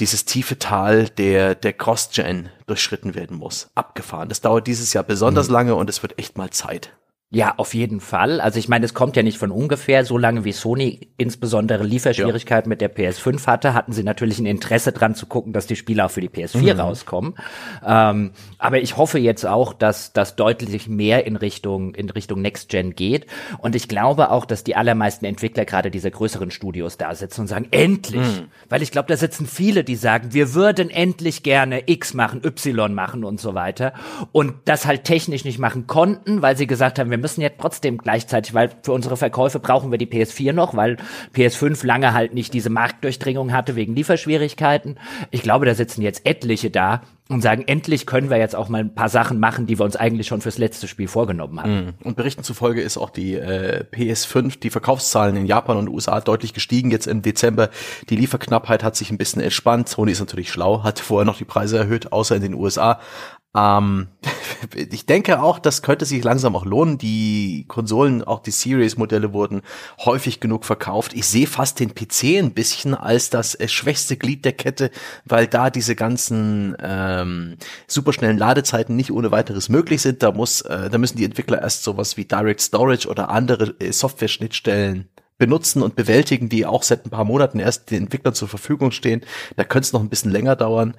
dieses 0.00 0.24
tiefe 0.24 0.58
Tal 0.58 1.08
der, 1.10 1.54
der 1.54 1.72
Cross-Gen 1.72 2.48
durchschritten 2.66 3.14
werden 3.14 3.36
muss. 3.36 3.70
Abgefahren. 3.74 4.28
Das 4.28 4.40
dauert 4.40 4.66
dieses 4.66 4.92
Jahr 4.92 5.04
besonders 5.04 5.48
mhm. 5.48 5.54
lange 5.54 5.74
und 5.74 5.90
es 5.90 6.02
wird 6.02 6.18
echt 6.18 6.38
mal 6.38 6.50
Zeit. 6.50 6.92
Ja, 7.34 7.54
auf 7.56 7.72
jeden 7.72 8.00
Fall. 8.00 8.42
Also 8.42 8.58
ich 8.58 8.68
meine, 8.68 8.84
es 8.84 8.92
kommt 8.92 9.16
ja 9.16 9.22
nicht 9.22 9.38
von 9.38 9.50
ungefähr. 9.50 10.04
So 10.04 10.18
lange 10.18 10.44
wie 10.44 10.52
Sony 10.52 11.08
insbesondere 11.16 11.82
Lieferschwierigkeiten 11.82 12.68
ja. 12.68 12.74
mit 12.74 12.82
der 12.82 12.94
PS5 12.94 13.46
hatte, 13.46 13.72
hatten 13.72 13.92
sie 13.92 14.02
natürlich 14.02 14.38
ein 14.38 14.44
Interesse 14.44 14.92
dran 14.92 15.14
zu 15.14 15.24
gucken, 15.24 15.54
dass 15.54 15.66
die 15.66 15.76
Spiele 15.76 16.04
auch 16.04 16.10
für 16.10 16.20
die 16.20 16.28
PS4 16.28 16.74
mhm. 16.74 16.80
rauskommen. 16.80 17.34
Ähm, 17.86 18.32
aber 18.58 18.82
ich 18.82 18.98
hoffe 18.98 19.18
jetzt 19.18 19.46
auch, 19.46 19.72
dass 19.72 20.12
das 20.12 20.36
deutlich 20.36 20.88
mehr 20.88 21.26
in 21.26 21.36
Richtung 21.36 21.94
in 21.94 22.10
Richtung 22.10 22.42
Next 22.42 22.68
Gen 22.68 22.94
geht. 22.94 23.24
Und 23.56 23.74
ich 23.76 23.88
glaube 23.88 24.30
auch, 24.30 24.44
dass 24.44 24.62
die 24.62 24.76
allermeisten 24.76 25.24
Entwickler 25.24 25.64
gerade 25.64 25.90
dieser 25.90 26.10
größeren 26.10 26.50
Studios 26.50 26.98
da 26.98 27.14
sitzen 27.14 27.42
und 27.42 27.46
sagen, 27.46 27.68
endlich. 27.70 28.20
Mhm. 28.20 28.48
Weil 28.68 28.82
ich 28.82 28.90
glaube, 28.90 29.08
da 29.08 29.16
sitzen 29.16 29.46
viele, 29.46 29.84
die 29.84 29.96
sagen, 29.96 30.34
wir 30.34 30.52
würden 30.52 30.90
endlich 30.90 31.42
gerne 31.42 31.84
X 31.86 32.12
machen, 32.12 32.42
Y 32.44 32.92
machen 32.92 33.24
und 33.24 33.40
so 33.40 33.54
weiter. 33.54 33.94
Und 34.32 34.52
das 34.66 34.84
halt 34.84 35.04
technisch 35.04 35.46
nicht 35.46 35.58
machen 35.58 35.86
konnten, 35.86 36.42
weil 36.42 36.58
sie 36.58 36.66
gesagt 36.66 36.98
haben, 36.98 37.10
wir 37.10 37.21
müssen 37.22 37.40
jetzt 37.40 37.60
trotzdem 37.60 37.98
gleichzeitig, 37.98 38.52
weil 38.52 38.70
für 38.82 38.92
unsere 38.92 39.16
Verkäufe 39.16 39.58
brauchen 39.58 39.90
wir 39.90 39.98
die 39.98 40.06
PS4 40.06 40.52
noch, 40.52 40.76
weil 40.76 40.96
PS5 41.34 41.86
lange 41.86 42.12
halt 42.12 42.34
nicht 42.34 42.52
diese 42.52 42.68
Marktdurchdringung 42.68 43.52
hatte 43.52 43.76
wegen 43.76 43.94
Lieferschwierigkeiten. 43.94 44.98
Ich 45.30 45.42
glaube, 45.42 45.64
da 45.64 45.74
sitzen 45.74 46.02
jetzt 46.02 46.26
etliche 46.26 46.70
da 46.70 47.02
und 47.28 47.40
sagen, 47.40 47.64
endlich 47.66 48.06
können 48.06 48.30
wir 48.30 48.36
jetzt 48.36 48.54
auch 48.54 48.68
mal 48.68 48.80
ein 48.80 48.94
paar 48.94 49.08
Sachen 49.08 49.40
machen, 49.40 49.66
die 49.66 49.78
wir 49.78 49.84
uns 49.84 49.96
eigentlich 49.96 50.26
schon 50.26 50.40
fürs 50.40 50.58
letzte 50.58 50.86
Spiel 50.86 51.08
vorgenommen 51.08 51.60
haben. 51.60 51.74
Mhm. 51.74 51.92
Und 52.04 52.16
Berichten 52.16 52.42
zufolge 52.42 52.82
ist 52.82 52.98
auch 52.98 53.10
die 53.10 53.34
äh, 53.34 53.84
PS5, 53.90 54.60
die 54.60 54.70
Verkaufszahlen 54.70 55.36
in 55.36 55.46
Japan 55.46 55.76
und 55.78 55.88
USA 55.88 56.20
deutlich 56.20 56.52
gestiegen 56.52 56.90
jetzt 56.90 57.06
im 57.06 57.22
Dezember. 57.22 57.70
Die 58.10 58.16
Lieferknappheit 58.16 58.84
hat 58.84 58.96
sich 58.96 59.10
ein 59.10 59.18
bisschen 59.18 59.40
entspannt. 59.40 59.88
Sony 59.88 60.12
ist 60.12 60.20
natürlich 60.20 60.50
schlau, 60.50 60.82
hat 60.82 61.00
vorher 61.00 61.24
noch 61.24 61.38
die 61.38 61.44
Preise 61.44 61.78
erhöht, 61.78 62.12
außer 62.12 62.36
in 62.36 62.42
den 62.42 62.54
USA. 62.54 63.00
Ähm, 63.54 64.08
ich 64.76 65.06
denke 65.06 65.42
auch, 65.42 65.58
das 65.58 65.82
könnte 65.82 66.04
sich 66.04 66.24
langsam 66.24 66.56
auch 66.56 66.64
lohnen. 66.64 66.98
Die 66.98 67.64
Konsolen, 67.68 68.22
auch 68.22 68.40
die 68.40 68.50
Series-Modelle 68.50 69.32
wurden 69.32 69.62
häufig 70.04 70.40
genug 70.40 70.64
verkauft. 70.64 71.12
Ich 71.14 71.26
sehe 71.26 71.46
fast 71.46 71.80
den 71.80 71.94
PC 71.94 72.38
ein 72.38 72.52
bisschen 72.52 72.94
als 72.94 73.30
das 73.30 73.54
äh, 73.54 73.68
schwächste 73.68 74.16
Glied 74.16 74.44
der 74.44 74.52
Kette, 74.52 74.90
weil 75.24 75.46
da 75.46 75.70
diese 75.70 75.94
ganzen 75.94 76.76
ähm, 76.80 77.56
superschnellen 77.86 78.38
Ladezeiten 78.38 78.96
nicht 78.96 79.12
ohne 79.12 79.30
weiteres 79.30 79.68
möglich 79.68 80.02
sind. 80.02 80.22
Da 80.22 80.32
muss, 80.32 80.62
äh, 80.62 80.90
da 80.90 80.98
müssen 80.98 81.16
die 81.16 81.24
Entwickler 81.24 81.60
erst 81.62 81.82
sowas 81.84 82.16
wie 82.16 82.24
Direct 82.24 82.60
Storage 82.60 83.08
oder 83.08 83.30
andere 83.30 83.74
äh, 83.80 83.92
Software-Schnittstellen 83.92 85.08
benutzen 85.38 85.82
und 85.82 85.96
bewältigen, 85.96 86.48
die 86.48 86.66
auch 86.66 86.84
seit 86.84 87.04
ein 87.04 87.10
paar 87.10 87.24
Monaten 87.24 87.58
erst 87.58 87.90
den 87.90 88.04
Entwicklern 88.04 88.32
zur 88.32 88.46
Verfügung 88.46 88.92
stehen. 88.92 89.22
Da 89.56 89.64
könnte 89.64 89.86
es 89.86 89.92
noch 89.92 90.00
ein 90.00 90.08
bisschen 90.08 90.30
länger 90.30 90.54
dauern. 90.54 90.94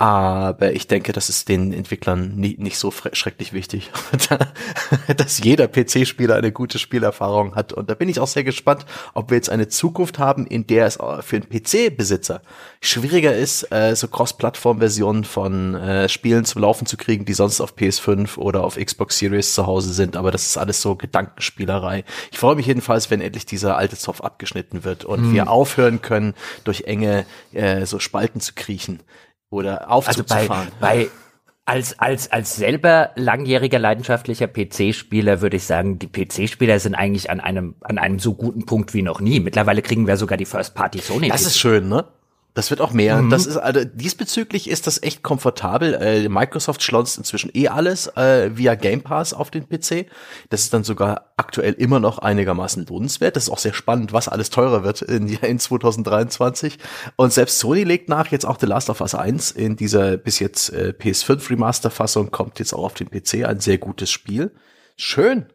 Aber 0.00 0.72
ich 0.72 0.86
denke, 0.86 1.12
das 1.12 1.28
ist 1.28 1.50
den 1.50 1.74
Entwicklern 1.74 2.34
nie, 2.34 2.56
nicht 2.58 2.78
so 2.78 2.90
schrecklich 2.90 3.52
wichtig, 3.52 3.90
dass 5.18 5.44
jeder 5.44 5.68
PC-Spieler 5.68 6.36
eine 6.36 6.52
gute 6.52 6.78
Spielerfahrung 6.78 7.54
hat. 7.54 7.74
Und 7.74 7.90
da 7.90 7.94
bin 7.94 8.08
ich 8.08 8.18
auch 8.18 8.26
sehr 8.26 8.42
gespannt, 8.42 8.86
ob 9.12 9.28
wir 9.28 9.36
jetzt 9.36 9.50
eine 9.50 9.68
Zukunft 9.68 10.18
haben, 10.18 10.46
in 10.46 10.66
der 10.66 10.86
es 10.86 10.96
für 10.96 11.36
einen 11.36 11.50
PC-Besitzer 11.50 12.40
schwieriger 12.80 13.36
ist, 13.36 13.70
äh, 13.72 13.94
so 13.94 14.08
Cross-Plattform-Versionen 14.08 15.24
von 15.24 15.74
äh, 15.74 16.08
Spielen 16.08 16.46
zum 16.46 16.62
Laufen 16.62 16.86
zu 16.86 16.96
kriegen, 16.96 17.26
die 17.26 17.34
sonst 17.34 17.60
auf 17.60 17.74
PS5 17.74 18.38
oder 18.38 18.64
auf 18.64 18.76
Xbox 18.76 19.18
Series 19.18 19.52
zu 19.52 19.66
Hause 19.66 19.92
sind. 19.92 20.16
Aber 20.16 20.30
das 20.30 20.46
ist 20.46 20.56
alles 20.56 20.80
so 20.80 20.94
Gedankenspielerei. 20.94 22.04
Ich 22.32 22.38
freue 22.38 22.56
mich 22.56 22.64
jedenfalls, 22.64 23.10
wenn 23.10 23.20
endlich 23.20 23.44
dieser 23.44 23.76
alte 23.76 23.98
Zopf 23.98 24.22
abgeschnitten 24.22 24.82
wird 24.82 25.04
und 25.04 25.24
hm. 25.24 25.34
wir 25.34 25.50
aufhören 25.50 26.00
können, 26.00 26.32
durch 26.64 26.84
enge 26.84 27.26
äh, 27.52 27.84
so 27.84 27.98
Spalten 27.98 28.40
zu 28.40 28.54
kriechen 28.54 29.00
oder 29.50 29.90
Aufzug 29.90 30.30
also 30.30 30.48
bei, 30.48 30.68
Bei 30.80 31.10
als, 31.66 31.98
als, 31.98 32.32
als 32.32 32.56
selber 32.56 33.10
langjähriger 33.14 33.78
leidenschaftlicher 33.78 34.48
PC-Spieler 34.48 35.40
würde 35.40 35.56
ich 35.56 35.64
sagen, 35.64 35.98
die 35.98 36.08
PC-Spieler 36.08 36.80
sind 36.80 36.94
eigentlich 36.94 37.30
an 37.30 37.38
einem, 37.38 37.76
an 37.82 37.98
einem 37.98 38.18
so 38.18 38.34
guten 38.34 38.66
Punkt 38.66 38.92
wie 38.94 39.02
noch 39.02 39.20
nie. 39.20 39.38
Mittlerweile 39.38 39.82
kriegen 39.82 40.06
wir 40.06 40.16
sogar 40.16 40.36
die 40.36 40.46
First-Party 40.46 40.98
Sony. 40.98 41.28
Das 41.28 41.42
ist 41.42 41.58
schön, 41.58 41.88
ne? 41.88 42.06
Das 42.54 42.70
wird 42.70 42.80
auch 42.80 42.92
mehr. 42.92 43.22
Mhm. 43.22 43.30
Das 43.30 43.46
ist 43.46 43.56
also 43.56 43.84
diesbezüglich 43.84 44.68
ist 44.68 44.86
das 44.86 45.02
echt 45.02 45.22
komfortabel. 45.22 45.94
Äh, 45.94 46.28
Microsoft 46.28 46.82
schlonzt 46.82 47.16
inzwischen 47.16 47.50
eh 47.54 47.68
alles 47.68 48.08
äh, 48.16 48.50
via 48.56 48.74
Game 48.74 49.02
Pass 49.02 49.32
auf 49.32 49.50
den 49.50 49.68
PC. 49.68 50.06
Das 50.48 50.62
ist 50.62 50.74
dann 50.74 50.82
sogar 50.82 51.32
aktuell 51.36 51.74
immer 51.74 52.00
noch 52.00 52.18
einigermaßen 52.18 52.86
lohnenswert. 52.86 53.36
Das 53.36 53.44
ist 53.44 53.50
auch 53.50 53.58
sehr 53.58 53.72
spannend, 53.72 54.12
was 54.12 54.28
alles 54.28 54.50
teurer 54.50 54.82
wird 54.82 55.02
in, 55.02 55.28
in 55.42 55.58
2023. 55.58 56.78
Und 57.16 57.32
selbst 57.32 57.60
Sony 57.60 57.84
legt 57.84 58.08
nach, 58.08 58.28
jetzt 58.28 58.46
auch 58.46 58.58
The 58.58 58.66
Last 58.66 58.90
of 58.90 59.00
Us 59.00 59.14
1 59.14 59.52
in 59.52 59.76
dieser 59.76 60.16
bis 60.16 60.40
jetzt 60.40 60.70
äh, 60.72 60.92
PS5 60.98 61.50
Remaster 61.50 61.90
Fassung 61.90 62.30
kommt 62.30 62.58
jetzt 62.58 62.72
auch 62.72 62.84
auf 62.84 62.94
den 62.94 63.10
PC 63.10 63.44
ein 63.44 63.60
sehr 63.60 63.78
gutes 63.78 64.10
Spiel. 64.10 64.52
Schön 64.96 65.46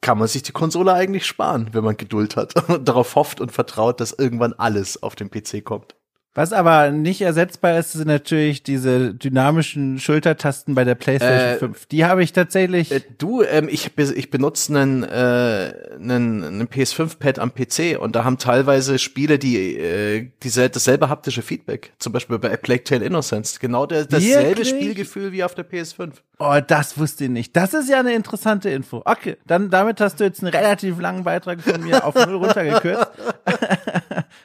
kann 0.00 0.18
man 0.18 0.28
sich 0.28 0.42
die 0.42 0.52
Konsole 0.52 0.92
eigentlich 0.92 1.26
sparen, 1.26 1.68
wenn 1.72 1.84
man 1.84 1.96
Geduld 1.96 2.36
hat 2.36 2.68
und 2.68 2.88
darauf 2.88 3.14
hofft 3.14 3.40
und 3.40 3.52
vertraut, 3.52 4.00
dass 4.00 4.12
irgendwann 4.12 4.52
alles 4.54 5.02
auf 5.02 5.14
den 5.14 5.30
PC 5.30 5.64
kommt. 5.64 5.94
Was 6.34 6.52
aber 6.52 6.90
nicht 6.90 7.20
ersetzbar 7.20 7.78
ist, 7.78 7.92
sind 7.92 8.08
natürlich 8.08 8.64
diese 8.64 9.14
dynamischen 9.14 10.00
Schultertasten 10.00 10.74
bei 10.74 10.82
der 10.82 10.96
PlayStation 10.96 11.48
äh, 11.48 11.58
5. 11.58 11.86
Die 11.86 12.04
habe 12.04 12.24
ich 12.24 12.32
tatsächlich. 12.32 12.90
Äh, 12.90 13.02
du, 13.18 13.42
ähm, 13.42 13.68
ich, 13.70 13.96
ich 13.96 14.30
benutze 14.30 14.72
einen, 14.76 15.04
äh, 15.04 15.72
einen, 15.94 16.42
einen 16.42 16.66
PS5-Pad 16.66 17.38
am 17.38 17.54
PC 17.54 18.00
und 18.00 18.16
da 18.16 18.24
haben 18.24 18.38
teilweise 18.38 18.98
Spiele, 18.98 19.38
die 19.38 19.76
äh, 19.76 20.30
diese, 20.42 20.68
dasselbe 20.68 21.08
haptische 21.08 21.42
Feedback. 21.42 21.92
Zum 22.00 22.12
Beispiel 22.12 22.40
bei 22.40 22.56
Plague 22.56 22.82
Tale 22.82 23.04
Innocence. 23.04 23.60
Genau 23.60 23.86
der, 23.86 24.04
dasselbe 24.04 24.48
Wirklich? 24.48 24.68
Spielgefühl 24.70 25.30
wie 25.30 25.44
auf 25.44 25.54
der 25.54 25.64
PS5. 25.70 26.14
Oh, 26.40 26.58
das 26.66 26.98
wusste 26.98 27.24
ich 27.24 27.30
nicht. 27.30 27.54
Das 27.54 27.74
ist 27.74 27.88
ja 27.88 28.00
eine 28.00 28.12
interessante 28.12 28.70
Info. 28.70 29.02
Okay, 29.04 29.36
dann 29.46 29.70
damit 29.70 30.00
hast 30.00 30.18
du 30.18 30.24
jetzt 30.24 30.42
einen 30.42 30.52
relativ 30.52 30.98
langen 30.98 31.22
Beitrag 31.22 31.60
von 31.60 31.80
mir 31.84 32.04
auf 32.04 32.16
null 32.16 32.34
runtergekürzt. 32.34 33.06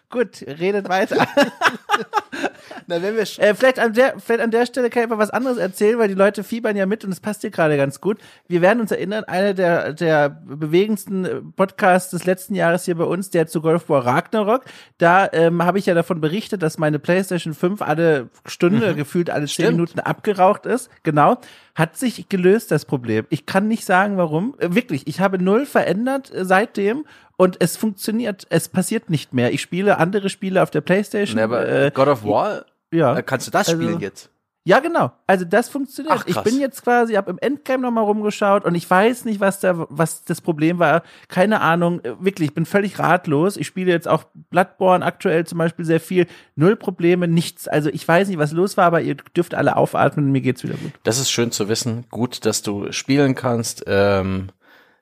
Gut, 0.09 0.43
redet 0.47 0.89
weiter. 0.89 1.27
Na, 2.87 3.01
wenn 3.01 3.15
wir 3.15 3.21
äh, 3.21 3.53
vielleicht, 3.53 3.77
an 3.77 3.93
der, 3.93 4.15
vielleicht 4.19 4.41
an 4.41 4.49
der 4.49 4.65
Stelle 4.65 4.89
kann 4.89 5.03
ich 5.03 5.09
mal 5.09 5.19
was 5.19 5.29
anderes 5.29 5.57
erzählen, 5.57 5.99
weil 5.99 6.07
die 6.07 6.15
Leute 6.15 6.43
fiebern 6.43 6.75
ja 6.75 6.87
mit 6.87 7.05
und 7.05 7.11
es 7.11 7.19
passt 7.19 7.43
dir 7.43 7.51
gerade 7.51 7.77
ganz 7.77 8.01
gut. 8.01 8.17
Wir 8.47 8.61
werden 8.61 8.79
uns 8.79 8.89
erinnern, 8.89 9.23
einer 9.25 9.53
der, 9.53 9.93
der 9.93 10.29
bewegendsten 10.29 11.53
Podcasts 11.55 12.09
des 12.09 12.25
letzten 12.25 12.55
Jahres 12.55 12.85
hier 12.85 12.95
bei 12.95 13.03
uns, 13.03 13.29
der 13.29 13.45
zu 13.45 13.61
Golf 13.61 13.89
War 13.89 14.05
Ragnarok, 14.05 14.65
da 14.97 15.29
ähm, 15.31 15.63
habe 15.63 15.77
ich 15.77 15.85
ja 15.85 15.93
davon 15.93 16.21
berichtet, 16.21 16.63
dass 16.63 16.79
meine 16.79 16.97
PlayStation 16.97 17.53
5 17.53 17.83
alle 17.83 18.29
Stunde, 18.47 18.93
mhm. 18.93 18.97
gefühlt 18.97 19.29
alle 19.29 19.45
zehn 19.45 19.71
Minuten 19.71 19.99
abgeraucht 19.99 20.65
ist. 20.65 20.89
Genau. 21.03 21.37
Hat 21.75 21.95
sich 21.97 22.27
gelöst, 22.29 22.71
das 22.71 22.85
Problem. 22.85 23.25
Ich 23.29 23.45
kann 23.45 23.67
nicht 23.67 23.85
sagen, 23.85 24.17
warum. 24.17 24.55
Äh, 24.57 24.73
wirklich, 24.73 25.07
ich 25.07 25.19
habe 25.19 25.41
null 25.41 25.65
verändert 25.67 26.33
äh, 26.33 26.43
seitdem 26.43 27.05
und 27.39 27.55
es 27.61 27.77
funktioniert, 27.77 28.47
es 28.49 28.67
passiert 28.67 29.09
nicht 29.09 29.33
mehr. 29.33 29.53
Ich 29.53 29.61
spiele 29.61 29.97
andere 29.97 30.27
Spiele 30.27 30.61
auf 30.61 30.71
der 30.71 30.81
Playstation. 30.81 31.37
Nee, 31.37 31.43
aber 31.43 31.69
äh, 31.69 31.89
God 31.89 32.09
of 32.09 32.25
War, 32.25 32.65
ja. 32.91 33.15
Äh, 33.17 33.23
kannst 33.23 33.47
du 33.47 33.51
das 33.51 33.69
also, 33.69 33.81
spielen 33.81 34.01
jetzt? 34.01 34.29
Ja, 34.65 34.79
genau. 34.79 35.13
Also 35.25 35.45
das 35.45 35.69
funktioniert. 35.69 36.13
Ach, 36.19 36.27
ich 36.27 36.37
bin 36.41 36.59
jetzt 36.59 36.83
quasi, 36.83 37.13
habe 37.13 37.31
im 37.31 37.37
Endgame 37.39 37.81
nochmal 37.81 38.03
rumgeschaut 38.03 38.65
und 38.65 38.75
ich 38.75 38.89
weiß 38.89 39.23
nicht, 39.23 39.39
was 39.39 39.61
da, 39.61 39.87
was 39.87 40.25
das 40.25 40.41
Problem 40.41 40.79
war. 40.79 41.01
Keine 41.29 41.61
Ahnung. 41.61 42.01
Äh, 42.03 42.15
wirklich, 42.19 42.49
ich 42.49 42.53
bin 42.53 42.65
völlig 42.65 42.99
ratlos. 42.99 43.55
Ich 43.55 43.67
spiele 43.67 43.89
jetzt 43.89 44.09
auch 44.09 44.25
Bloodborne 44.49 45.05
aktuell 45.05 45.47
zum 45.47 45.59
Beispiel 45.59 45.85
sehr 45.85 46.01
viel. 46.01 46.27
Null 46.57 46.75
Probleme, 46.75 47.29
nichts. 47.29 47.69
Also 47.69 47.89
ich 47.89 48.05
weiß 48.05 48.27
nicht, 48.27 48.37
was 48.37 48.51
los 48.51 48.75
war, 48.75 48.87
aber 48.87 48.99
ihr 48.99 49.15
dürft 49.15 49.55
alle 49.55 49.77
aufatmen. 49.77 50.33
Mir 50.33 50.41
geht's 50.41 50.61
wieder 50.65 50.75
gut. 50.75 50.91
Das 51.03 51.19
ist 51.19 51.31
schön 51.31 51.53
zu 51.53 51.69
wissen. 51.69 52.03
Gut, 52.09 52.45
dass 52.45 52.63
du 52.63 52.91
spielen 52.91 53.33
kannst. 53.33 53.85
Ähm 53.87 54.49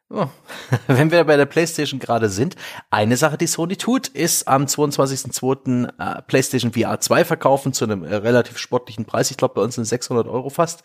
Oh. 0.10 0.28
Wenn 0.88 1.12
wir 1.12 1.26
bei 1.26 1.36
der 1.36 1.46
PlayStation 1.46 2.00
gerade 2.00 2.30
sind, 2.30 2.56
eine 2.90 3.18
Sache, 3.18 3.38
die 3.38 3.48
Sony 3.48 3.76
tut, 3.76 4.08
ist 4.08 4.48
am 4.48 4.64
22.02. 4.64 5.90
Äh, 6.00 6.22
PlayStation 6.22 6.72
VR 6.72 7.02
2 7.02 7.26
verkaufen 7.26 7.74
zu 7.74 7.84
einem 7.84 8.06
äh, 8.06 8.16
relativ 8.16 8.58
sportlichen 8.58 9.04
Preis. 9.04 9.32
Ich 9.32 9.38
glaube, 9.38 9.56
bei 9.56 9.62
uns 9.62 9.76
sind 9.76 9.84
600 9.84 10.28
Euro 10.28 10.50
fast. 10.50 10.84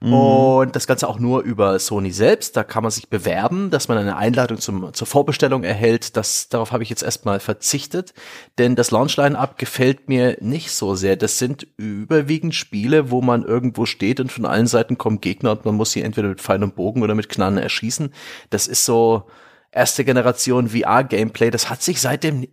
Mhm. 0.00 0.12
Und 0.12 0.76
das 0.76 0.86
Ganze 0.86 1.08
auch 1.08 1.18
nur 1.18 1.42
über 1.42 1.78
Sony 1.78 2.12
selbst. 2.12 2.56
Da 2.56 2.62
kann 2.62 2.82
man 2.82 2.92
sich 2.92 3.08
bewerben, 3.08 3.70
dass 3.70 3.88
man 3.88 3.98
eine 3.98 4.16
Einladung 4.16 4.58
zum, 4.58 4.92
zur 4.92 5.06
Vorbestellung 5.06 5.64
erhält. 5.64 6.16
Das, 6.16 6.48
darauf 6.48 6.70
habe 6.70 6.82
ich 6.82 6.90
jetzt 6.90 7.02
erstmal 7.02 7.40
verzichtet, 7.40 8.14
denn 8.58 8.76
das 8.76 8.90
Launchline-Up 8.90 9.58
gefällt 9.58 10.08
mir 10.08 10.36
nicht 10.40 10.72
so 10.72 10.94
sehr. 10.94 11.16
Das 11.16 11.38
sind 11.38 11.66
überwiegend 11.78 12.54
Spiele, 12.54 13.10
wo 13.10 13.22
man 13.22 13.44
irgendwo 13.44 13.86
steht 13.86 14.20
und 14.20 14.30
von 14.30 14.44
allen 14.44 14.66
Seiten 14.66 14.98
kommen 14.98 15.20
Gegner 15.20 15.52
und 15.52 15.64
man 15.64 15.74
muss 15.74 15.92
sie 15.92 16.02
entweder 16.02 16.28
mit 16.28 16.40
Pfeil 16.40 16.62
und 16.62 16.76
Bogen 16.76 17.02
oder 17.02 17.14
mit 17.14 17.28
Knarren 17.28 17.58
erschießen. 17.58 18.12
Das 18.50 18.57
ist 18.66 18.84
so 18.84 19.24
erste 19.70 20.04
Generation 20.04 20.70
VR-Gameplay. 20.70 21.50
Das 21.50 21.70
hat 21.70 21.82
sich 21.82 22.00
seitdem 22.00 22.46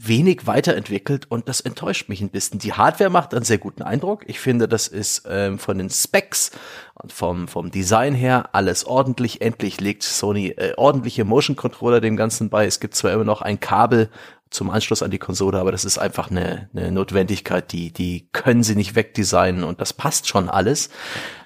wenig 0.00 0.46
weiterentwickelt 0.46 1.30
und 1.30 1.48
das 1.48 1.60
enttäuscht 1.60 2.08
mich 2.08 2.20
ein 2.20 2.30
bisschen. 2.30 2.58
Die 2.58 2.72
Hardware 2.72 3.10
macht 3.10 3.34
einen 3.34 3.44
sehr 3.44 3.58
guten 3.58 3.82
Eindruck. 3.82 4.22
Ich 4.28 4.38
finde, 4.38 4.68
das 4.68 4.86
ist 4.86 5.22
ähm, 5.28 5.58
von 5.58 5.78
den 5.78 5.90
Specs 5.90 6.52
und 6.94 7.12
vom, 7.12 7.48
vom 7.48 7.70
Design 7.70 8.14
her 8.14 8.50
alles 8.52 8.84
ordentlich. 8.84 9.40
Endlich 9.40 9.80
legt 9.80 10.02
Sony 10.02 10.48
äh, 10.48 10.74
ordentliche 10.76 11.24
Motion 11.24 11.56
Controller 11.56 12.00
dem 12.00 12.16
Ganzen 12.16 12.50
bei. 12.50 12.66
Es 12.66 12.80
gibt 12.80 12.94
zwar 12.94 13.12
immer 13.12 13.24
noch 13.24 13.42
ein 13.42 13.60
Kabel 13.60 14.10
zum 14.50 14.70
Anschluss 14.70 15.02
an 15.02 15.10
die 15.10 15.18
Konsole, 15.18 15.58
aber 15.58 15.72
das 15.72 15.84
ist 15.84 15.98
einfach 15.98 16.30
eine, 16.30 16.68
eine 16.74 16.90
Notwendigkeit, 16.90 17.72
die, 17.72 17.92
die 17.92 18.28
können 18.32 18.62
sie 18.62 18.74
nicht 18.74 18.94
wegdesignen 18.94 19.64
und 19.64 19.80
das 19.80 19.92
passt 19.92 20.28
schon 20.28 20.48
alles. 20.48 20.90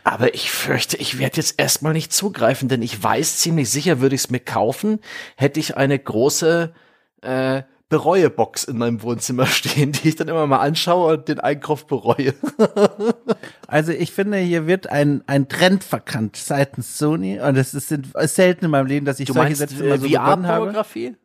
Aber 0.05 0.35
ich 0.35 0.51
fürchte, 0.51 0.97
ich 0.97 1.19
werde 1.19 1.37
jetzt 1.37 1.59
erstmal 1.59 1.93
nicht 1.93 2.13
zugreifen, 2.13 2.69
denn 2.69 2.83
ich 2.83 3.03
weiß 3.03 3.39
ziemlich 3.39 3.71
sicher, 3.71 4.01
würde 4.01 4.15
ich 4.15 4.23
es 4.23 4.31
mir 4.31 4.41
kaufen, 4.41 5.01
hätte 5.37 5.61
ich 5.61 5.77
eine 5.77 5.99
große 5.99 6.73
äh, 7.23 7.63
Bereue-Box 7.93 8.65
in 8.65 8.79
meinem 8.79 9.03
Wohnzimmer 9.03 9.45
stehen, 9.47 9.93
die 9.93 10.09
ich 10.09 10.17
dann 10.17 10.29
immer 10.29 10.47
mal 10.47 10.61
anschaue 10.61 11.13
und 11.13 11.29
den 11.29 11.41
Einkauf 11.41 11.87
bereue. 11.87 12.33
also 13.67 13.93
ich 13.93 14.13
finde, 14.13 14.39
hier 14.39 14.67
wird 14.67 14.87
ein, 14.87 15.23
ein 15.27 15.47
Trend 15.49 15.85
verkannt 15.85 16.37
seitens 16.37 16.97
Sony 16.97 17.39
und 17.39 17.57
es 17.57 17.75
ist, 17.75 17.93
ist 17.93 18.35
selten 18.35 18.65
in 18.65 18.71
meinem 18.71 18.87
Leben, 18.87 19.05
dass 19.05 19.21
ich 19.21 19.27
du 19.27 19.35
solche 19.35 19.49
meinst, 19.49 19.59
Sätze 19.59 19.85
immer 19.85 19.99
so 19.99 20.07
äh, 20.07 20.11
VR-Pornografie? 20.11 21.17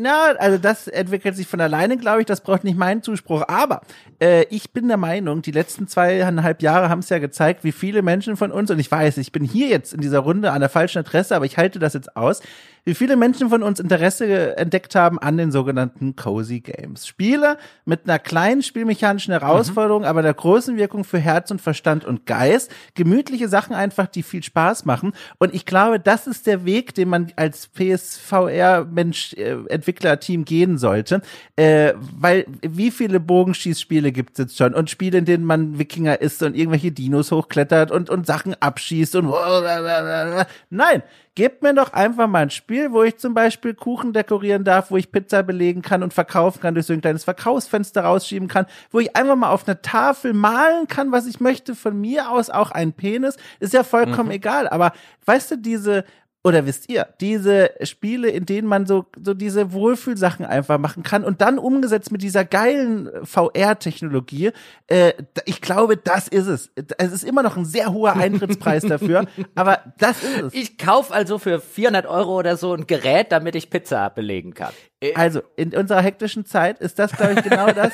Na, 0.00 0.36
also 0.38 0.58
das 0.58 0.86
entwickelt 0.86 1.34
sich 1.34 1.48
von 1.48 1.60
alleine, 1.60 1.96
glaube 1.96 2.20
ich. 2.20 2.26
Das 2.26 2.40
braucht 2.40 2.62
nicht 2.62 2.78
meinen 2.78 3.02
Zuspruch. 3.02 3.42
Aber 3.48 3.80
äh, 4.20 4.44
ich 4.44 4.70
bin 4.70 4.86
der 4.86 4.96
Meinung, 4.96 5.42
die 5.42 5.50
letzten 5.50 5.88
zweieinhalb 5.88 6.62
Jahre 6.62 6.88
haben 6.88 7.00
es 7.00 7.08
ja 7.08 7.18
gezeigt, 7.18 7.64
wie 7.64 7.72
viele 7.72 8.02
Menschen 8.02 8.36
von 8.36 8.52
uns, 8.52 8.70
und 8.70 8.78
ich 8.78 8.88
weiß, 8.88 9.16
ich 9.16 9.32
bin 9.32 9.42
hier 9.42 9.66
jetzt 9.66 9.92
in 9.92 10.00
dieser 10.00 10.20
Runde 10.20 10.52
an 10.52 10.60
der 10.60 10.68
falschen 10.68 11.00
Adresse, 11.00 11.34
aber 11.34 11.46
ich 11.46 11.56
halte 11.56 11.80
das 11.80 11.94
jetzt 11.94 12.16
aus, 12.16 12.42
wie 12.88 12.94
viele 12.94 13.16
Menschen 13.16 13.50
von 13.50 13.62
uns 13.62 13.80
Interesse 13.80 14.56
entdeckt 14.56 14.94
haben 14.94 15.18
an 15.18 15.36
den 15.36 15.52
sogenannten 15.52 16.16
Cozy 16.16 16.60
Games. 16.60 17.06
Spiele 17.06 17.58
mit 17.84 18.04
einer 18.04 18.18
kleinen 18.18 18.62
spielmechanischen 18.62 19.32
Herausforderung, 19.32 20.04
mhm. 20.04 20.08
aber 20.08 20.22
der 20.22 20.32
großen 20.32 20.78
Wirkung 20.78 21.04
für 21.04 21.18
Herz 21.18 21.50
und 21.50 21.60
Verstand 21.60 22.06
und 22.06 22.24
Geist. 22.24 22.70
Gemütliche 22.94 23.50
Sachen 23.50 23.74
einfach, 23.74 24.06
die 24.06 24.22
viel 24.22 24.42
Spaß 24.42 24.86
machen. 24.86 25.12
Und 25.36 25.54
ich 25.54 25.66
glaube, 25.66 26.00
das 26.00 26.26
ist 26.26 26.46
der 26.46 26.64
Weg, 26.64 26.94
den 26.94 27.10
man 27.10 27.30
als 27.36 27.66
PSVR-Mensch, 27.68 29.34
äh, 29.34 29.56
Entwicklerteam 29.68 30.46
gehen 30.46 30.78
sollte. 30.78 31.20
Äh, 31.56 31.92
weil 32.18 32.46
wie 32.62 32.90
viele 32.90 33.20
Bogenschießspiele 33.20 34.12
gibt 34.12 34.30
es 34.32 34.38
jetzt 34.38 34.56
schon? 34.56 34.72
Und 34.72 34.88
Spiele, 34.88 35.18
in 35.18 35.26
denen 35.26 35.44
man 35.44 35.78
Wikinger 35.78 36.22
ist 36.22 36.42
und 36.42 36.56
irgendwelche 36.56 36.90
Dinos 36.90 37.32
hochklettert 37.32 37.90
und, 37.90 38.08
und 38.08 38.26
Sachen 38.26 38.56
abschießt 38.58 39.14
und 39.16 39.28
nein, 40.70 41.02
gebt 41.38 41.62
mir 41.62 41.72
doch 41.72 41.92
einfach 41.92 42.26
mal 42.26 42.40
ein 42.40 42.50
Spiel, 42.50 42.90
wo 42.90 43.04
ich 43.04 43.16
zum 43.16 43.32
Beispiel 43.32 43.72
Kuchen 43.72 44.12
dekorieren 44.12 44.64
darf, 44.64 44.90
wo 44.90 44.96
ich 44.96 45.12
Pizza 45.12 45.44
belegen 45.44 45.82
kann 45.82 46.02
und 46.02 46.12
verkaufen 46.12 46.60
kann, 46.60 46.74
durch 46.74 46.86
so 46.86 46.92
ein 46.92 47.00
kleines 47.00 47.22
Verkaufsfenster 47.22 48.02
rausschieben 48.02 48.48
kann, 48.48 48.66
wo 48.90 48.98
ich 48.98 49.14
einfach 49.14 49.36
mal 49.36 49.50
auf 49.50 49.68
einer 49.68 49.80
Tafel 49.80 50.32
malen 50.32 50.88
kann, 50.88 51.12
was 51.12 51.28
ich 51.28 51.38
möchte, 51.38 51.76
von 51.76 52.00
mir 52.00 52.28
aus 52.30 52.50
auch 52.50 52.72
ein 52.72 52.92
Penis, 52.92 53.36
ist 53.60 53.72
ja 53.72 53.84
vollkommen 53.84 54.30
mhm. 54.30 54.34
egal. 54.34 54.68
Aber 54.68 54.90
weißt 55.26 55.52
du, 55.52 55.58
diese 55.58 56.04
oder 56.44 56.66
wisst 56.66 56.88
ihr, 56.88 57.08
diese 57.20 57.72
Spiele, 57.82 58.30
in 58.30 58.46
denen 58.46 58.68
man 58.68 58.86
so, 58.86 59.06
so 59.22 59.34
diese 59.34 59.72
Wohlfühlsachen 59.72 60.46
einfach 60.46 60.78
machen 60.78 61.02
kann 61.02 61.24
und 61.24 61.40
dann 61.40 61.58
umgesetzt 61.58 62.12
mit 62.12 62.22
dieser 62.22 62.44
geilen 62.44 63.10
VR-Technologie, 63.24 64.52
äh, 64.86 65.12
ich 65.46 65.60
glaube, 65.60 65.96
das 65.96 66.28
ist 66.28 66.46
es. 66.46 66.70
Es 66.96 67.12
ist 67.12 67.24
immer 67.24 67.42
noch 67.42 67.56
ein 67.56 67.64
sehr 67.64 67.92
hoher 67.92 68.14
Eintrittspreis 68.14 68.84
dafür, 68.88 69.26
aber 69.56 69.80
das 69.98 70.22
ist 70.22 70.42
es. 70.42 70.54
Ich 70.54 70.78
kauf 70.78 71.12
also 71.12 71.38
für 71.38 71.60
400 71.60 72.06
Euro 72.06 72.38
oder 72.38 72.56
so 72.56 72.72
ein 72.72 72.86
Gerät, 72.86 73.32
damit 73.32 73.56
ich 73.56 73.68
Pizza 73.68 74.08
belegen 74.08 74.54
kann. 74.54 74.72
Äh, 75.00 75.14
also, 75.14 75.42
in 75.56 75.74
unserer 75.74 76.02
hektischen 76.02 76.44
Zeit 76.44 76.80
ist 76.80 76.98
das, 76.98 77.12
glaube 77.12 77.34
ich, 77.34 77.42
genau 77.42 77.70
das. 77.72 77.92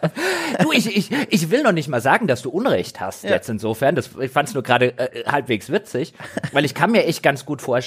du, 0.60 0.72
ich, 0.72 0.94
ich, 0.94 1.10
ich 1.30 1.50
will 1.50 1.62
noch 1.62 1.72
nicht 1.72 1.88
mal 1.88 2.00
sagen, 2.00 2.26
dass 2.26 2.42
du 2.42 2.50
Unrecht 2.50 3.00
hast 3.00 3.24
ja. 3.24 3.30
jetzt 3.30 3.48
insofern. 3.48 3.94
Das, 3.94 4.10
ich 4.20 4.30
fand 4.30 4.48
es 4.48 4.54
nur 4.54 4.62
gerade 4.62 4.98
äh, 4.98 5.24
halbwegs 5.26 5.70
witzig, 5.70 6.12
weil 6.52 6.64
ich 6.64 6.74
kann 6.74 6.90
mir 6.90 7.04
echt 7.06 7.22
ganz 7.22 7.44
gut 7.44 7.62
vorstellen, 7.62 7.83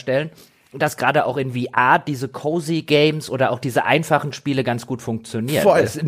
dass 0.74 0.98
gerade 0.98 1.26
auch 1.26 1.38
in 1.38 1.54
VR 1.54 2.00
diese 2.00 2.28
cozy 2.28 2.82
Games 2.82 3.30
oder 3.30 3.52
auch 3.52 3.60
diese 3.60 3.86
einfachen 3.86 4.34
Spiele 4.34 4.64
ganz 4.64 4.86
gut 4.86 5.02
funktionieren. 5.02 5.64
Voll. 5.64 5.80
Es, 5.80 6.00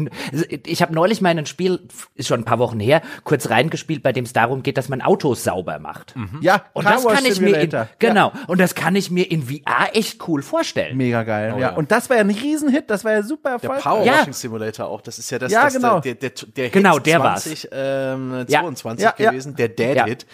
ich 0.65 0.81
habe 0.81 0.93
neulich 0.93 1.21
mal 1.21 1.29
ein 1.29 1.45
Spiel, 1.45 1.79
ist 2.15 2.27
schon 2.27 2.41
ein 2.41 2.45
paar 2.45 2.59
Wochen 2.59 2.79
her, 2.79 3.01
kurz 3.23 3.49
reingespielt, 3.49 4.03
bei 4.03 4.11
dem 4.11 4.25
es 4.25 4.33
darum 4.33 4.63
geht, 4.63 4.77
dass 4.77 4.89
man 4.89 5.01
Autos 5.01 5.43
sauber 5.43 5.79
macht. 5.79 6.15
Mhm. 6.15 6.39
Ja, 6.41 6.65
und 6.73 6.85
das 6.85 7.05
kann 7.05 7.25
ich 7.25 7.39
mir 7.39 7.59
in, 7.59 7.71
genau 7.99 8.31
ja. 8.33 8.41
und 8.47 8.59
das 8.59 8.75
kann 8.75 8.95
ich 8.95 9.09
mir 9.11 9.29
in 9.31 9.43
VR 9.43 9.95
echt 9.95 10.27
cool 10.27 10.41
vorstellen. 10.41 10.97
Mega 10.97 11.23
geil. 11.23 11.53
Oh, 11.55 11.59
ja. 11.59 11.69
ja. 11.69 11.75
und 11.75 11.91
das 11.91 12.09
war 12.09 12.17
ja 12.17 12.23
ein 12.23 12.29
Riesenhit, 12.29 12.89
das 12.89 13.05
war 13.05 13.13
ja 13.13 13.23
super 13.23 13.51
erfolgreich. 13.51 13.83
Der 13.83 13.89
Power 13.89 14.05
Washing 14.05 14.27
ja. 14.27 14.33
Simulator 14.33 14.87
auch, 14.87 15.01
das 15.01 15.19
ist 15.19 15.29
ja 15.31 15.39
das, 15.39 15.51
ja, 15.51 15.63
das 15.63 15.73
genau. 15.73 15.99
der, 15.99 16.15
der, 16.15 16.31
der, 16.55 16.69
genau, 16.69 16.95
Hit 16.95 17.05
der 17.07 17.19
20, 17.19 17.69
ähm, 17.71 18.45
22 18.47 19.15
gewesen, 19.15 19.55
der 19.55 19.69
Dead 19.69 20.03
Hit 20.03 20.25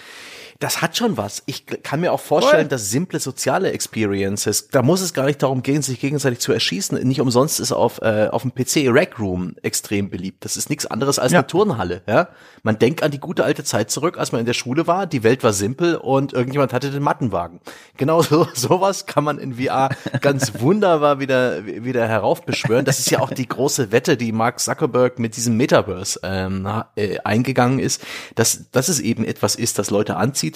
das 0.59 0.81
hat 0.81 0.95
schon 0.95 1.17
was. 1.17 1.43
Ich 1.47 1.65
kann 1.65 1.99
mir 1.99 2.13
auch 2.13 2.19
vorstellen, 2.19 2.63
Voll. 2.63 2.69
dass 2.69 2.89
simple 2.89 3.19
soziale 3.19 3.71
Experiences, 3.71 4.69
da 4.69 4.81
muss 4.81 5.01
es 5.01 5.13
gar 5.13 5.25
nicht 5.25 5.43
darum 5.43 5.63
gehen, 5.63 5.81
sich 5.81 5.99
gegenseitig 5.99 6.39
zu 6.39 6.53
erschießen. 6.53 6.97
Nicht 7.05 7.19
umsonst 7.19 7.59
ist 7.59 7.73
auf, 7.73 8.01
äh, 8.01 8.29
auf 8.31 8.43
dem 8.43 8.55
PC 8.55 8.89
Rec 8.89 9.19
Room 9.19 9.55
extrem 9.63 10.09
beliebt. 10.09 10.45
Das 10.45 10.55
ist 10.55 10.69
nichts 10.69 10.85
anderes 10.85 11.19
als 11.19 11.33
ja. 11.33 11.39
eine 11.39 11.47
Turnhalle. 11.47 12.03
Ja? 12.07 12.29
Man 12.63 12.79
denkt 12.79 13.03
an 13.03 13.11
die 13.11 13.19
gute 13.19 13.43
alte 13.43 13.65
Zeit 13.65 13.91
zurück, 13.91 14.17
als 14.17 14.31
man 14.31 14.39
in 14.39 14.45
der 14.45 14.53
Schule 14.53 14.87
war. 14.87 15.07
Die 15.07 15.23
Welt 15.23 15.43
war 15.43 15.51
simpel 15.51 15.97
und 15.97 16.31
irgendjemand 16.31 16.71
hatte 16.71 16.89
den 16.89 17.03
Mattenwagen. 17.03 17.59
Genau 17.97 18.21
so, 18.21 18.45
sowas 18.53 19.05
kann 19.05 19.23
man 19.23 19.37
in 19.37 19.53
VR 19.55 19.87
ganz 20.19 20.51
wunderbar 20.59 21.21
wieder, 21.21 21.65
wieder 21.65 22.05
heraufbeschwören. 22.05 22.83
Das 22.83 22.99
ist 22.99 23.09
ja 23.09 23.19
auch 23.19 23.29
die 23.29 23.47
große 23.47 23.93
Wette, 23.93 24.17
die 24.17 24.33
Mark 24.33 24.59
Zuckerberg 24.59 25.17
mit 25.17 25.37
diesem 25.37 25.55
Metaverse 25.55 26.19
ähm, 26.21 26.67
äh, 26.97 27.19
eingegangen 27.19 27.79
ist, 27.79 28.03
dass, 28.35 28.69
dass 28.71 28.89
es 28.89 28.99
eben 28.99 29.23
etwas 29.23 29.55
ist, 29.55 29.79
das 29.79 29.91
Leute 29.91 30.17
anzieht 30.17 30.54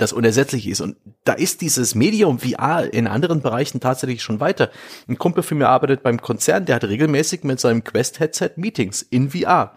das 0.00 0.12
unersetzlich 0.12 0.68
ist. 0.68 0.80
Und 0.80 0.96
da 1.24 1.32
ist 1.32 1.60
dieses 1.60 1.94
Medium 1.94 2.38
VR 2.38 2.92
in 2.92 3.06
anderen 3.06 3.42
Bereichen 3.42 3.80
tatsächlich 3.80 4.22
schon 4.22 4.40
weiter. 4.40 4.70
Ein 5.08 5.18
Kumpel 5.18 5.42
für 5.42 5.54
mir 5.54 5.68
arbeitet 5.68 6.02
beim 6.02 6.20
Konzern, 6.20 6.64
der 6.64 6.76
hat 6.76 6.84
regelmäßig 6.84 7.44
mit 7.44 7.60
seinem 7.60 7.84
Quest-Headset 7.84 8.52
Meetings 8.56 9.02
in 9.02 9.30
VR. 9.30 9.74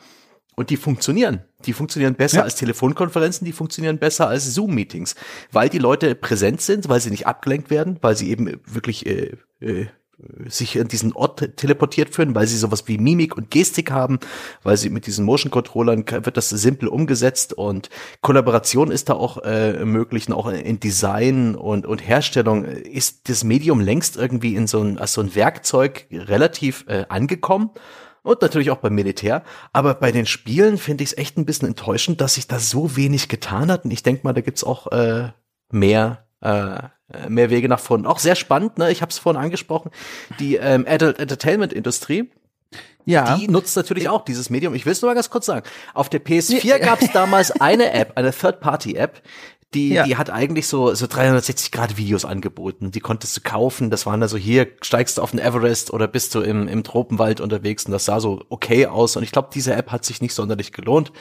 Und 0.55 0.69
die 0.69 0.77
funktionieren. 0.77 1.43
Die 1.65 1.73
funktionieren 1.73 2.15
besser 2.15 2.37
ja. 2.37 2.43
als 2.43 2.55
Telefonkonferenzen, 2.55 3.43
die 3.43 3.51
funktionieren 3.51 3.97
besser 3.97 4.29
als 4.29 4.53
Zoom-Meetings, 4.53 5.15
weil 5.51 5.67
die 5.67 5.79
Leute 5.79 6.15
präsent 6.15 6.61
sind, 6.61 6.87
weil 6.87 7.01
sie 7.01 7.09
nicht 7.09 7.27
abgelenkt 7.27 7.69
werden, 7.69 7.97
weil 8.01 8.15
sie 8.15 8.29
eben 8.29 8.61
wirklich 8.65 9.05
äh, 9.05 9.33
äh, 9.59 9.87
sich 10.47 10.75
in 10.75 10.87
diesen 10.87 11.13
Ort 11.13 11.57
teleportiert 11.57 12.09
führen, 12.09 12.35
weil 12.35 12.47
sie 12.47 12.57
sowas 12.57 12.87
wie 12.87 12.97
Mimik 12.97 13.35
und 13.35 13.51
Gestik 13.51 13.91
haben, 13.91 14.19
weil 14.63 14.77
sie 14.77 14.89
mit 14.89 15.07
diesen 15.07 15.25
Motion 15.25 15.51
Controllern 15.51 16.05
wird 16.07 16.37
das 16.37 16.49
simpel 16.49 16.87
umgesetzt 16.87 17.53
und 17.53 17.89
Kollaboration 18.21 18.91
ist 18.91 19.09
da 19.09 19.13
auch 19.13 19.43
äh, 19.43 19.83
möglich, 19.85 20.27
und 20.27 20.33
auch 20.33 20.47
in 20.47 20.79
Design 20.79 21.55
und, 21.55 21.85
und 21.85 21.99
Herstellung 21.99 22.65
ist 22.65 23.29
das 23.29 23.43
Medium 23.43 23.81
längst 23.81 24.15
irgendwie 24.15 24.55
in 24.55 24.67
so 24.67 24.81
ein, 24.81 24.97
als 24.97 25.13
so 25.13 25.21
ein 25.21 25.35
Werkzeug 25.35 26.07
relativ 26.11 26.85
äh, 26.87 27.05
angekommen 27.09 27.71
und 28.25 28.41
natürlich 28.41 28.71
auch 28.71 28.77
beim 28.77 28.95
Militär. 28.95 29.43
Aber 29.71 29.93
bei 29.93 30.11
den 30.11 30.25
Spielen 30.25 30.77
finde 30.77 31.03
ich 31.03 31.11
es 31.11 31.17
echt 31.17 31.37
ein 31.37 31.45
bisschen 31.45 31.67
enttäuschend, 31.67 32.21
dass 32.21 32.35
sich 32.35 32.47
da 32.47 32.59
so 32.59 32.95
wenig 32.95 33.27
getan 33.27 33.71
hat. 33.71 33.85
Und 33.85 33.91
ich 33.91 34.01
denke 34.01 34.21
mal, 34.23 34.33
da 34.33 34.41
gibt's 34.41 34.63
auch 34.63 34.91
äh, 34.91 35.29
mehr 35.71 36.25
äh, 36.41 36.79
mehr 37.29 37.49
Wege 37.49 37.69
nach 37.69 37.79
vorne. 37.79 38.07
Auch 38.09 38.19
sehr 38.19 38.35
spannend, 38.35 38.77
ne? 38.77 38.91
Ich 38.91 39.01
habe 39.01 39.11
es 39.11 39.17
vorhin 39.17 39.41
angesprochen. 39.41 39.91
Die 40.39 40.55
ähm, 40.55 40.85
Adult 40.87 41.19
Entertainment 41.19 41.73
Industrie. 41.73 42.29
Ja. 43.05 43.37
Die 43.37 43.47
nutzt 43.47 43.77
natürlich 43.77 44.09
auch 44.09 44.25
dieses 44.25 44.49
Medium. 44.49 44.73
Ich 44.73 44.85
will 44.85 44.93
es 44.93 45.01
nur 45.01 45.11
mal 45.11 45.15
ganz 45.15 45.29
kurz 45.29 45.45
sagen. 45.45 45.65
Auf 45.93 46.09
der 46.09 46.23
PS4 46.25 46.65
ja. 46.65 46.77
gab 46.79 47.01
es 47.01 47.11
damals 47.11 47.51
eine 47.61 47.91
App, 47.91 48.13
eine 48.15 48.31
Third-Party-App, 48.31 49.21
die, 49.75 49.89
ja. 49.89 50.03
die 50.03 50.17
hat 50.17 50.29
eigentlich 50.29 50.67
so, 50.67 50.93
so 50.95 51.05
360 51.05 51.71
Grad 51.71 51.97
Videos 51.97 52.25
angeboten. 52.25 52.91
Die 52.91 53.01
konntest 53.01 53.37
du 53.37 53.41
kaufen. 53.41 53.89
Das 53.89 54.05
waren 54.05 54.21
also 54.21 54.37
hier, 54.37 54.67
steigst 54.81 55.17
du 55.17 55.21
auf 55.21 55.31
den 55.31 55.39
Everest 55.39 55.91
oder 55.91 56.07
bist 56.07 56.33
du 56.33 56.41
im, 56.41 56.67
im 56.67 56.83
Tropenwald 56.83 57.41
unterwegs 57.41 57.85
und 57.85 57.91
das 57.91 58.05
sah 58.05 58.19
so 58.19 58.43
okay 58.49 58.87
aus. 58.87 59.17
Und 59.17 59.23
ich 59.23 59.31
glaube, 59.31 59.49
diese 59.53 59.73
App 59.75 59.91
hat 59.91 60.05
sich 60.05 60.21
nicht 60.21 60.33
sonderlich 60.33 60.71
gelohnt 60.71 61.11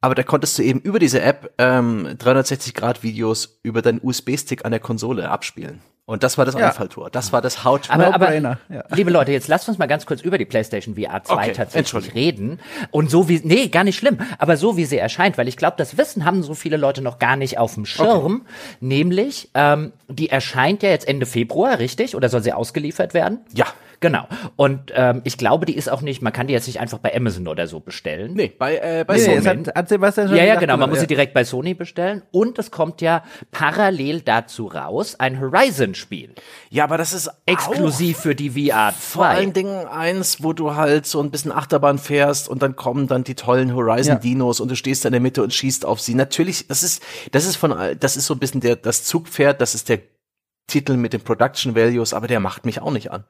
aber 0.00 0.14
da 0.14 0.22
konntest 0.22 0.58
du 0.58 0.62
eben 0.62 0.80
über 0.80 0.98
diese 0.98 1.20
App 1.20 1.52
ähm, 1.58 2.08
360-Grad-Videos 2.18 3.60
über 3.62 3.82
deinen 3.82 4.00
USB-Stick 4.02 4.64
an 4.64 4.70
der 4.70 4.80
Konsole 4.80 5.28
abspielen. 5.28 5.80
Und 6.08 6.22
das 6.22 6.38
war 6.38 6.44
das 6.44 6.54
ja. 6.54 6.68
Einfalltor. 6.68 7.10
Das 7.10 7.32
war 7.32 7.42
das 7.42 7.64
Haut. 7.64 7.90
Aber, 7.90 8.14
aber 8.14 8.32
ja. 8.32 8.58
liebe 8.94 9.10
Leute, 9.10 9.32
jetzt 9.32 9.48
lasst 9.48 9.68
uns 9.68 9.76
mal 9.76 9.86
ganz 9.86 10.06
kurz 10.06 10.20
über 10.20 10.38
die 10.38 10.44
PlayStation 10.44 10.94
VR 10.94 11.24
2 11.24 11.34
okay, 11.34 11.52
tatsächlich 11.52 12.14
reden. 12.14 12.60
Und 12.92 13.10
so 13.10 13.28
wie, 13.28 13.40
nee, 13.42 13.66
gar 13.66 13.82
nicht 13.82 13.98
schlimm, 13.98 14.18
aber 14.38 14.56
so 14.56 14.76
wie 14.76 14.84
sie 14.84 14.98
erscheint, 14.98 15.36
weil 15.36 15.48
ich 15.48 15.56
glaube, 15.56 15.74
das 15.78 15.98
Wissen 15.98 16.24
haben 16.24 16.44
so 16.44 16.54
viele 16.54 16.76
Leute 16.76 17.02
noch 17.02 17.18
gar 17.18 17.34
nicht 17.34 17.58
auf 17.58 17.74
dem 17.74 17.86
Schirm. 17.86 18.42
Okay. 18.42 18.76
Nämlich, 18.78 19.50
ähm, 19.54 19.92
die 20.06 20.30
erscheint 20.30 20.84
ja 20.84 20.90
jetzt 20.90 21.08
Ende 21.08 21.26
Februar, 21.26 21.80
richtig? 21.80 22.14
Oder 22.14 22.28
soll 22.28 22.42
sie 22.42 22.52
ausgeliefert 22.52 23.12
werden? 23.12 23.40
Ja. 23.52 23.66
Genau. 24.00 24.26
Und 24.56 24.92
ähm, 24.94 25.22
ich 25.24 25.38
glaube, 25.38 25.66
die 25.66 25.76
ist 25.76 25.88
auch 25.88 26.00
nicht, 26.00 26.22
man 26.22 26.32
kann 26.32 26.46
die 26.46 26.52
jetzt 26.52 26.66
nicht 26.66 26.80
einfach 26.80 26.98
bei 26.98 27.14
Amazon 27.14 27.48
oder 27.48 27.66
so 27.66 27.80
bestellen. 27.80 28.34
Nee, 28.34 28.52
bei, 28.56 28.76
äh, 28.76 29.04
bei 29.06 29.16
nee, 29.16 29.40
Sony. 29.40 29.64
Hat, 29.64 29.74
hat 29.74 29.88
Sebastian 29.88 30.28
schon 30.28 30.36
ja, 30.36 30.44
ja, 30.44 30.56
genau. 30.56 30.76
Man 30.76 30.82
ja. 30.82 30.86
muss 30.88 31.00
sie 31.00 31.06
direkt 31.06 31.34
bei 31.34 31.44
Sony 31.44 31.74
bestellen. 31.74 32.22
Und 32.30 32.58
es 32.58 32.70
kommt 32.70 33.00
ja 33.00 33.22
parallel 33.50 34.20
dazu 34.20 34.66
raus 34.66 35.18
ein 35.18 35.40
Horizon-Spiel. 35.40 36.34
Ja, 36.70 36.84
aber 36.84 36.98
das 36.98 37.12
ist 37.12 37.30
exklusiv 37.46 38.18
für 38.18 38.34
die 38.34 38.50
VR 38.50 38.92
2. 38.92 38.92
Vor 38.92 39.26
allen 39.26 39.52
Dingen 39.52 39.86
eins, 39.86 40.42
wo 40.42 40.52
du 40.52 40.74
halt 40.74 41.06
so 41.06 41.20
ein 41.20 41.30
bisschen 41.30 41.52
Achterbahn 41.52 41.98
fährst 41.98 42.48
und 42.48 42.62
dann 42.62 42.76
kommen 42.76 43.06
dann 43.06 43.24
die 43.24 43.34
tollen 43.34 43.74
Horizon-Dinos 43.74 44.58
ja. 44.58 44.62
und 44.62 44.70
du 44.70 44.76
stehst 44.76 45.04
da 45.04 45.08
in 45.08 45.12
der 45.12 45.20
Mitte 45.20 45.42
und 45.42 45.54
schießt 45.54 45.84
auf 45.84 46.00
sie. 46.00 46.14
Natürlich, 46.14 46.68
das 46.68 46.82
ist, 46.82 47.02
das 47.32 47.46
ist 47.46 47.56
von, 47.56 47.74
das 47.98 48.16
ist 48.16 48.26
so 48.26 48.34
ein 48.34 48.38
bisschen 48.38 48.60
der, 48.60 48.76
das 48.76 49.04
Zugpferd, 49.04 49.60
das 49.60 49.74
ist 49.74 49.88
der 49.88 50.00
Titel 50.66 50.96
mit 50.96 51.12
den 51.12 51.20
Production 51.20 51.74
Values, 51.74 52.12
aber 52.12 52.26
der 52.26 52.40
macht 52.40 52.66
mich 52.66 52.80
auch 52.82 52.90
nicht 52.90 53.10
an. 53.10 53.24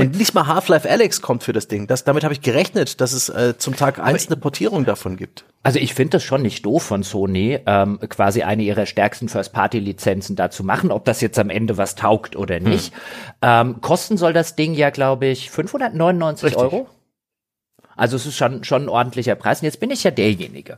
Und 0.00 0.18
nicht 0.18 0.34
mal 0.34 0.46
Half-Life 0.46 0.88
Alex 0.88 1.22
kommt 1.22 1.42
für 1.42 1.52
das 1.52 1.68
Ding. 1.68 1.86
Das, 1.86 2.04
damit 2.04 2.24
habe 2.24 2.34
ich 2.34 2.40
gerechnet, 2.40 3.00
dass 3.00 3.12
es 3.12 3.28
äh, 3.28 3.56
zum 3.58 3.76
Tag 3.76 3.98
eins 3.98 4.26
eine 4.26 4.36
Portierung 4.36 4.84
davon 4.84 5.16
gibt. 5.16 5.44
Also 5.62 5.78
ich 5.78 5.94
finde 5.94 6.10
das 6.12 6.24
schon 6.24 6.42
nicht 6.42 6.64
doof 6.64 6.82
von 6.82 7.02
Sony, 7.02 7.58
ähm, 7.66 7.98
quasi 8.08 8.42
eine 8.42 8.62
ihrer 8.62 8.86
stärksten 8.86 9.28
First-Party-Lizenzen 9.28 10.36
da 10.36 10.50
zu 10.50 10.64
machen, 10.64 10.92
ob 10.92 11.04
das 11.04 11.20
jetzt 11.20 11.38
am 11.38 11.50
Ende 11.50 11.76
was 11.76 11.94
taugt 11.94 12.36
oder 12.36 12.56
hm. 12.56 12.64
nicht. 12.64 12.94
Hm. 12.94 13.00
Ähm, 13.42 13.80
kosten 13.80 14.16
soll 14.16 14.32
das 14.32 14.54
Ding 14.54 14.74
ja, 14.74 14.90
glaube 14.90 15.26
ich, 15.26 15.50
599 15.50 16.44
Richtig. 16.44 16.62
Euro. 16.62 16.88
Also 17.96 18.16
es 18.16 18.26
ist 18.26 18.36
schon, 18.36 18.62
schon 18.62 18.84
ein 18.84 18.88
ordentlicher 18.88 19.34
Preis. 19.34 19.60
Und 19.60 19.64
jetzt 19.64 19.80
bin 19.80 19.90
ich 19.90 20.04
ja 20.04 20.10
derjenige, 20.10 20.76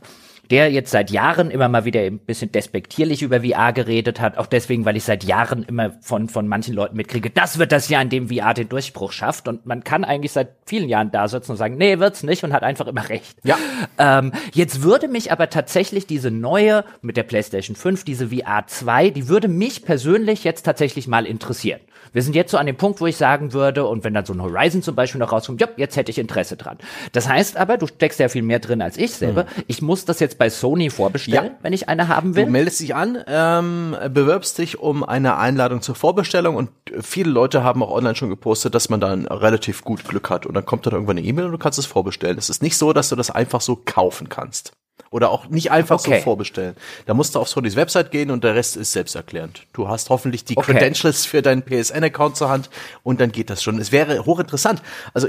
der 0.51 0.71
jetzt 0.71 0.91
seit 0.91 1.11
Jahren 1.11 1.51
immer 1.51 1.69
mal 1.69 1.85
wieder 1.85 2.01
ein 2.01 2.19
bisschen 2.19 2.51
despektierlich 2.51 3.21
über 3.21 3.41
VR 3.41 3.71
geredet 3.73 4.19
hat, 4.19 4.37
auch 4.37 4.47
deswegen, 4.47 4.85
weil 4.85 4.97
ich 4.97 5.03
seit 5.03 5.23
Jahren 5.23 5.63
immer 5.63 5.91
von, 6.01 6.27
von 6.27 6.47
manchen 6.47 6.73
Leuten 6.73 6.97
mitkriege, 6.97 7.29
das 7.29 7.59
wird 7.59 7.71
das 7.71 7.89
Jahr, 7.89 8.01
in 8.01 8.09
dem 8.09 8.29
VR 8.29 8.53
den 8.53 8.69
Durchbruch 8.69 9.11
schafft 9.11 9.47
und 9.47 9.65
man 9.65 9.83
kann 9.83 10.03
eigentlich 10.03 10.31
seit 10.31 10.49
vielen 10.65 10.89
Jahren 10.89 11.11
da 11.11 11.27
sitzen 11.27 11.51
und 11.51 11.57
sagen, 11.57 11.77
nee, 11.77 11.99
wird's 11.99 12.23
nicht 12.23 12.43
und 12.43 12.53
hat 12.53 12.63
einfach 12.63 12.87
immer 12.87 13.07
recht. 13.09 13.37
Ja. 13.43 13.57
Ähm, 13.97 14.31
jetzt 14.53 14.81
würde 14.81 15.07
mich 15.07 15.31
aber 15.31 15.49
tatsächlich 15.49 16.07
diese 16.07 16.31
neue 16.31 16.83
mit 17.01 17.17
der 17.17 17.23
PlayStation 17.23 17.75
5, 17.75 18.03
diese 18.03 18.29
VR 18.29 18.65
2, 18.65 19.11
die 19.11 19.27
würde 19.27 19.47
mich 19.47 19.83
persönlich 19.83 20.43
jetzt 20.43 20.63
tatsächlich 20.63 21.07
mal 21.07 21.25
interessieren. 21.25 21.79
Wir 22.13 22.21
sind 22.21 22.35
jetzt 22.35 22.51
so 22.51 22.57
an 22.57 22.65
dem 22.65 22.75
Punkt, 22.75 23.01
wo 23.01 23.07
ich 23.07 23.17
sagen 23.17 23.53
würde, 23.53 23.85
und 23.85 24.03
wenn 24.03 24.13
dann 24.13 24.25
so 24.25 24.33
ein 24.33 24.41
Horizon 24.41 24.81
zum 24.81 24.95
Beispiel 24.95 25.19
noch 25.19 25.31
rauskommt, 25.31 25.61
ja, 25.61 25.67
jetzt 25.77 25.95
hätte 25.95 26.11
ich 26.11 26.17
Interesse 26.17 26.57
dran. 26.57 26.77
Das 27.11 27.27
heißt 27.27 27.57
aber, 27.57 27.77
du 27.77 27.87
steckst 27.87 28.19
ja 28.19 28.29
viel 28.29 28.41
mehr 28.41 28.59
drin 28.59 28.81
als 28.81 28.97
ich 28.97 29.11
selber. 29.11 29.43
Mhm. 29.43 29.63
Ich 29.67 29.81
muss 29.81 30.05
das 30.05 30.19
jetzt 30.19 30.37
bei 30.37 30.49
Sony 30.49 30.89
vorbestellen, 30.89 31.51
ja. 31.51 31.57
wenn 31.61 31.73
ich 31.73 31.89
eine 31.89 32.07
haben 32.07 32.35
will. 32.35 32.45
Du 32.45 32.51
meldest 32.51 32.79
dich 32.79 32.95
an, 32.95 33.17
ähm, 33.27 33.95
bewirbst 34.11 34.57
dich 34.57 34.79
um 34.79 35.03
eine 35.03 35.37
Einladung 35.37 35.81
zur 35.81 35.95
Vorbestellung 35.95 36.55
und 36.55 36.69
viele 37.01 37.29
Leute 37.29 37.63
haben 37.63 37.83
auch 37.83 37.91
online 37.91 38.15
schon 38.15 38.29
gepostet, 38.29 38.75
dass 38.75 38.89
man 38.89 38.99
dann 38.99 39.27
relativ 39.27 39.83
gut 39.83 40.05
Glück 40.05 40.29
hat 40.29 40.45
und 40.45 40.53
dann 40.53 40.65
kommt 40.65 40.85
dann 40.85 40.93
irgendwann 40.93 41.17
eine 41.17 41.25
E-Mail 41.25 41.45
und 41.45 41.51
du 41.51 41.57
kannst 41.57 41.79
es 41.79 41.85
vorbestellen. 41.85 42.37
Es 42.37 42.49
ist 42.49 42.61
nicht 42.61 42.77
so, 42.77 42.93
dass 42.93 43.09
du 43.09 43.15
das 43.15 43.31
einfach 43.31 43.61
so 43.61 43.75
kaufen 43.83 44.29
kannst. 44.29 44.71
Oder 45.11 45.31
auch 45.31 45.49
nicht 45.49 45.71
einfach 45.71 45.99
okay. 45.99 46.17
so 46.17 46.23
vorbestellen. 46.23 46.75
Da 47.05 47.13
musst 47.13 47.35
du 47.35 47.39
auf 47.39 47.49
Sonys 47.49 47.75
Website 47.75 48.11
gehen 48.11 48.29
und 48.29 48.43
der 48.43 48.55
Rest 48.55 48.77
ist 48.77 48.91
selbsterklärend. 48.91 49.63
Du 49.73 49.87
hast 49.87 50.09
hoffentlich 50.09 50.45
die 50.45 50.55
okay. 50.55 50.73
Credentials 50.73 51.25
für 51.25 51.41
deinen 51.41 51.63
PSN-Account 51.63 52.37
zur 52.37 52.49
Hand 52.49 52.69
und 53.03 53.19
dann 53.19 53.31
geht 53.31 53.49
das 53.49 53.63
schon. 53.63 53.79
Es 53.79 53.91
wäre 53.91 54.25
hochinteressant. 54.25 54.81
Also 55.13 55.27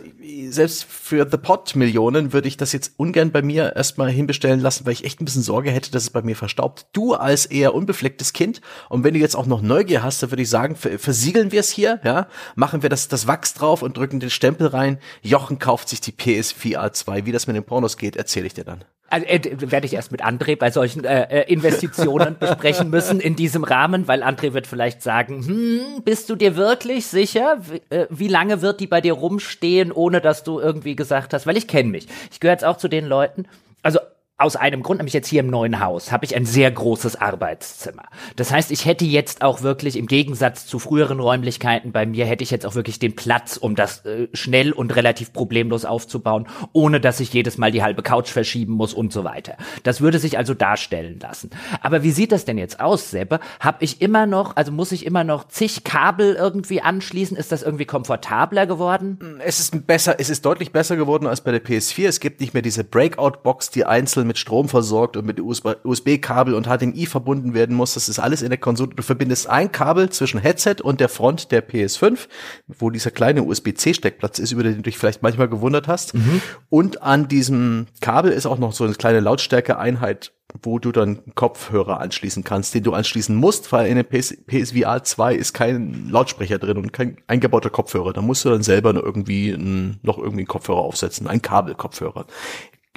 selbst 0.49 0.85
für 0.85 1.27
The 1.31 1.39
Pot 1.39 1.77
Millionen 1.77 2.33
würde 2.33 2.49
ich 2.49 2.57
das 2.57 2.73
jetzt 2.73 2.93
ungern 2.99 3.31
bei 3.31 3.43
mir 3.43 3.75
erstmal 3.75 4.11
hinbestellen 4.11 4.61
lassen, 4.61 4.85
weil 4.85 4.93
ich 4.93 5.05
echt 5.05 5.21
ein 5.21 5.25
bisschen 5.25 5.43
Sorge 5.43 5.71
hätte, 5.71 5.91
dass 5.91 6.03
es 6.05 6.11
bei 6.11 6.23
mir 6.23 6.37
verstaubt. 6.37 6.87
Du 6.93 7.15
als 7.15 7.47
eher 7.47 7.75
unbeflecktes 7.75 8.33
Kind 8.33 8.61
und 8.89 9.05
wenn 9.05 9.15
du 9.15 9.21
jetzt 9.21 9.35
auch 9.35 9.47
noch 9.47 9.63
Neugier 9.63 10.03
hast, 10.03 10.23
dann 10.23 10.31
würde 10.31 10.43
ich 10.43 10.51
sagen, 10.51 10.77
versiegeln 10.77 11.53
wir 11.53 11.61
es 11.61 11.71
hier, 11.71 12.01
ja, 12.05 12.29
machen 12.55 12.83
wir 12.83 12.91
das, 12.91 13.09
das 13.09 13.27
Wachs 13.27 13.55
drauf 13.55 13.83
und 13.83 13.97
drücken 13.97 14.21
den 14.21 14.31
Stempel 14.31 14.67
rein. 14.67 14.99
Jochen 15.23 15.59
kauft 15.59 15.89
sich 15.89 16.01
die 16.01 16.13
PS4 16.13 16.93
2. 16.93 17.27
Wie 17.27 17.33
das 17.33 17.47
mit 17.47 17.57
den 17.57 17.65
Pornos 17.65 17.97
geht, 17.97 18.17
erzähle 18.17 18.47
ich 18.47 18.55
dir 18.55 18.65
dann 18.65 18.85
also, 19.11 19.27
äh, 19.27 19.71
werde 19.71 19.87
ich 19.87 19.93
erst 19.93 20.13
mit 20.13 20.25
André 20.25 20.57
bei 20.57 20.71
solchen 20.71 21.05
äh, 21.05 21.43
äh, 21.43 21.53
Investitionen 21.53 22.37
besprechen 22.41 22.91
müssen 22.91 23.21
in 23.21 23.37
diesem 23.37 23.65
Rahmen, 23.65 24.09
weil 24.09 24.23
André 24.23 24.53
wird 24.53 24.67
vielleicht 24.67 25.03
sagen, 25.03 25.45
hm, 25.45 26.03
bist 26.05 26.31
du 26.31 26.37
dir 26.37 26.57
wirklich 26.57 27.07
sicher? 27.07 27.59
Wie, 27.61 27.83
äh, 27.95 28.07
wie 28.09 28.29
lange 28.29 28.63
wird 28.63 28.81
die 28.81 28.87
bei 28.87 29.01
dir 29.01 29.15
rumstehen, 29.15 29.93
ohne 29.93 30.21
dass 30.21 30.45
du 30.45 30.61
irgendwie 30.61 30.97
gesagt 30.97 31.35
hast, 31.35 31.47
weil 31.47 31.57
ich 31.57 31.67
kenne 31.67 31.91
mich. 31.91 32.07
Ich 32.31 32.41
gehöre 32.41 32.55
jetzt 32.55 32.65
auch 32.65 32.77
zu 32.77 32.89
den 32.89 33.07
Leuten, 33.07 33.47
also 33.83 33.99
aus 34.41 34.57
einem 34.57 34.83
Grund, 34.83 34.99
nämlich 34.99 35.13
jetzt 35.13 35.29
hier 35.29 35.41
im 35.41 35.49
neuen 35.51 35.81
Haus, 35.81 36.13
habe 36.13 36.25
ich 36.25 36.35
ein 36.35 36.47
sehr 36.47 36.71
großes 36.71 37.17
Arbeitszimmer. 37.17 38.05
Das 38.37 38.51
heißt, 38.51 38.71
ich 38.71 38.87
hätte 38.87 39.05
jetzt 39.05 39.43
auch 39.43 39.63
wirklich 39.63 39.97
im 39.97 40.07
Gegensatz 40.07 40.67
zu 40.67 40.79
früheren 40.79 41.21
Räumlichkeiten 41.21 41.93
bei 41.93 42.07
mir, 42.07 42.25
hätte 42.25 42.43
ich 42.43 42.51
jetzt 42.51 42.65
auch 42.65 42.75
wirklich 42.75 42.99
den 42.99 43.15
Platz, 43.15 43.59
um 43.59 43.77
das 43.77 44.07
äh, 44.07 44.29
schnell 44.33 44.73
und 44.73 44.97
relativ 44.97 45.33
problemlos 45.33 45.85
aufzubauen, 45.85 46.49
ohne 46.73 47.01
dass 47.01 47.21
ich 47.21 47.33
jedes 47.33 47.59
Mal 47.59 47.71
die 47.71 47.83
halbe 47.83 48.03
Couch 48.03 48.31
verschieben 48.31 48.73
muss 48.73 48.95
und 48.95 49.13
so 49.13 49.25
weiter. 49.25 49.57
Das 49.83 50.01
würde 50.01 50.19
sich 50.19 50.39
also 50.39 50.55
darstellen 50.55 51.19
lassen. 51.21 51.51
Aber 51.83 52.03
wie 52.03 52.11
sieht 52.11 52.33
das 52.33 52.47
denn 52.47 52.57
jetzt 52.57 52.81
aus, 52.81 53.11
Seppe? 53.11 53.41
Habe 53.61 53.85
ich 53.85 54.01
immer 54.01 54.25
noch, 54.27 54.57
also 54.57 54.73
muss 54.73 54.93
ich 54.93 55.05
immer 55.05 55.23
noch 55.23 55.49
zig 55.49 55.85
Kabel 55.85 56.35
irgendwie 56.35 56.81
anschließen? 56.81 57.37
Ist 57.37 57.53
das 57.53 57.63
irgendwie 57.63 57.85
komfortabler 57.85 58.67
geworden? 58.67 59.41
Es 59.45 59.61
ist 59.61 59.87
besser, 59.87 60.17
es 60.19 60.31
ist 60.31 60.47
deutlich 60.47 60.73
besser 60.73 60.97
geworden 60.97 61.27
als 61.27 61.43
bei 61.43 61.53
der 61.53 61.63
PS4. 61.63 62.09
Es 62.09 62.21
gibt 62.21 62.41
nicht 62.41 62.55
mehr 62.55 62.63
diese 62.63 62.85
Breakout-Box, 62.85 63.71
die 63.71 63.85
einzeln 63.85 64.30
mit 64.31 64.39
Strom 64.39 64.69
versorgt 64.69 65.17
und 65.17 65.27
mit 65.27 65.41
USB-Kabel 65.41 66.55
und 66.55 66.69
HDMI 66.69 67.07
verbunden 67.07 67.53
werden 67.53 67.75
muss. 67.75 67.95
Das 67.95 68.09
ist 68.09 68.21
alles 68.21 68.43
in 68.43 68.51
der 68.51 68.59
Konsole. 68.59 68.95
Du 68.95 69.03
verbindest 69.03 69.51
ein 69.51 69.73
Kabel 69.73 70.09
zwischen 70.11 70.39
Headset 70.39 70.77
und 70.81 71.01
der 71.01 71.09
Front 71.09 71.51
der 71.51 71.69
PS5, 71.69 72.29
wo 72.69 72.91
dieser 72.91 73.11
kleine 73.11 73.43
USB-C-Steckplatz 73.43 74.39
ist, 74.39 74.53
über 74.53 74.63
den 74.63 74.77
du 74.77 74.83
dich 74.83 74.99
vielleicht 74.99 75.21
manchmal 75.23 75.49
gewundert 75.49 75.89
hast. 75.89 76.15
Mhm. 76.15 76.41
Und 76.69 77.03
an 77.03 77.27
diesem 77.27 77.87
Kabel 78.01 78.31
ist 78.31 78.47
auch 78.47 78.59
noch 78.59 78.73
so 78.73 78.85
eine 78.85 78.95
kleine 78.95 79.19
Lautstärke-Einheit 79.19 80.31
wo 80.63 80.79
du 80.79 80.93
dann 80.93 81.23
Kopfhörer 81.35 82.01
anschließen 82.01 82.45
kannst, 82.45 82.75
den 82.75 82.83
du 82.83 82.93
anschließen 82.93 83.35
musst, 83.35 83.71
weil 83.73 83.87
in 83.87 83.97
der 83.97 84.03
PS 84.03 84.37
PSVR 84.47 85.05
2 85.05 85.35
ist 85.35 85.53
kein 85.53 86.11
Lautsprecher 86.11 86.59
drin 86.59 86.77
und 86.77 86.93
kein 86.93 87.19
eingebauter 87.27 87.71
Kopfhörer. 87.71 88.13
Da 88.13 88.23
musst 88.23 88.45
du 88.45 88.51
dann 88.51 88.63
selber 88.63 88.93
noch 88.93 89.03
irgendwie, 89.03 89.57
noch 90.03 90.19
irgendwie 90.19 90.41
einen 90.41 90.49
Kopfhörer 90.49 90.81
aufsetzen, 90.81 91.27
ein 91.27 91.43
Kabelkopfhörer. 91.43 92.27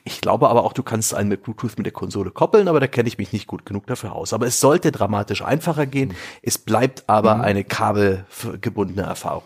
Ich 0.06 0.20
glaube 0.20 0.50
aber 0.50 0.64
auch, 0.64 0.74
du 0.74 0.84
kannst 0.84 1.14
einen 1.14 1.30
mit 1.30 1.44
Bluetooth 1.44 1.78
mit 1.78 1.86
der 1.86 1.94
Konsole 1.94 2.32
koppeln, 2.32 2.68
aber 2.68 2.82
da 2.82 2.88
kenne 2.88 3.08
ich 3.08 3.18
mich 3.18 3.32
nicht 3.32 3.48
gut 3.48 3.66
genug 3.66 3.88
dafür 3.88 4.14
aus. 4.14 4.34
Aber 4.34 4.46
es 4.46 4.60
sollte 4.60 4.92
dramatisch 4.92 5.42
einfacher 5.42 5.86
gehen. 5.86 6.10
Mhm. 6.10 6.16
Es 6.42 6.58
bleibt 6.58 7.04
aber 7.08 7.36
mhm. 7.36 7.42
eine 7.42 7.64
kabelgebundene 7.64 9.04
Erfahrung. 9.04 9.44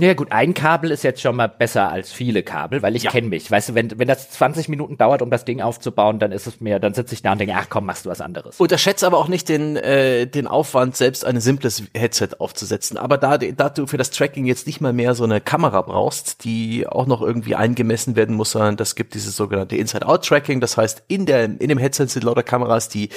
Ja 0.00 0.14
gut, 0.14 0.32
ein 0.32 0.54
Kabel 0.54 0.90
ist 0.90 1.02
jetzt 1.02 1.20
schon 1.20 1.36
mal 1.36 1.48
besser 1.48 1.90
als 1.90 2.12
viele 2.12 2.42
Kabel, 2.42 2.82
weil 2.82 2.94
ich 2.96 3.04
ja. 3.04 3.10
kenne 3.10 3.28
mich. 3.28 3.50
Weißt 3.50 3.70
du, 3.70 3.74
wenn, 3.74 3.98
wenn 3.98 4.08
das 4.08 4.30
20 4.30 4.68
Minuten 4.68 4.96
dauert, 4.96 5.22
um 5.22 5.30
das 5.30 5.44
Ding 5.44 5.60
aufzubauen, 5.60 6.18
dann 6.18 6.32
ist 6.32 6.46
es 6.46 6.60
mir, 6.60 6.78
dann 6.78 6.94
sitze 6.94 7.14
ich 7.14 7.22
da 7.22 7.32
und 7.32 7.38
denke, 7.38 7.54
ach 7.56 7.66
komm, 7.68 7.86
machst 7.86 8.06
du 8.06 8.10
was 8.10 8.20
anderes. 8.20 8.60
Unterschätze 8.60 9.06
aber 9.06 9.18
auch 9.18 9.28
nicht 9.28 9.48
den, 9.48 9.76
äh, 9.76 10.26
den 10.26 10.46
Aufwand, 10.46 10.96
selbst 10.96 11.24
ein 11.24 11.40
simples 11.40 11.84
Headset 11.94 12.30
aufzusetzen. 12.38 12.96
Aber 12.96 13.18
da, 13.18 13.38
da 13.38 13.68
du 13.68 13.86
für 13.86 13.96
das 13.96 14.10
Tracking 14.10 14.46
jetzt 14.46 14.66
nicht 14.66 14.80
mal 14.80 14.92
mehr 14.92 15.14
so 15.14 15.24
eine 15.24 15.40
Kamera 15.40 15.82
brauchst, 15.82 16.44
die 16.44 16.86
auch 16.86 17.06
noch 17.06 17.22
irgendwie 17.22 17.54
eingemessen 17.54 18.16
werden 18.16 18.36
muss, 18.36 18.52
sondern 18.52 18.76
das 18.76 18.94
gibt 18.94 19.14
dieses 19.14 19.36
sogenannte 19.36 19.76
Inside-Out-Tracking. 19.76 20.60
Das 20.60 20.76
heißt, 20.76 21.02
in, 21.08 21.26
der, 21.26 21.44
in 21.44 21.68
dem 21.68 21.78
Headset 21.78 22.06
sind 22.06 22.24
lauter 22.24 22.42
Kameras, 22.42 22.88
die 22.88 23.08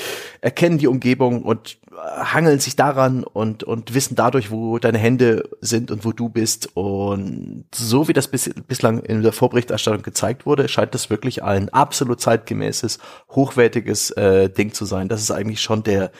erkennen 0.41 0.77
die 0.77 0.87
Umgebung 0.87 1.43
und 1.43 1.77
hangeln 2.01 2.59
sich 2.59 2.75
daran 2.75 3.23
und, 3.23 3.63
und 3.63 3.93
wissen 3.93 4.15
dadurch, 4.15 4.49
wo 4.49 4.79
deine 4.79 4.97
Hände 4.97 5.49
sind 5.59 5.91
und 5.91 6.05
wo 6.05 6.11
du 6.11 6.29
bist. 6.29 6.69
Und 6.73 7.65
so 7.73 8.07
wie 8.07 8.13
das 8.13 8.27
bis, 8.27 8.49
bislang 8.67 8.99
in 8.99 9.21
der 9.23 9.33
Vorberichterstattung 9.33 10.01
gezeigt 10.03 10.45
wurde, 10.45 10.67
scheint 10.67 10.93
das 10.93 11.09
wirklich 11.09 11.43
ein 11.43 11.69
absolut 11.69 12.21
zeitgemäßes, 12.21 12.99
hochwertiges 13.29 14.11
äh, 14.11 14.49
Ding 14.49 14.73
zu 14.73 14.85
sein. 14.85 15.09
Das 15.09 15.21
ist 15.21 15.31
eigentlich 15.31 15.61
schon 15.61 15.83
der, 15.83 16.11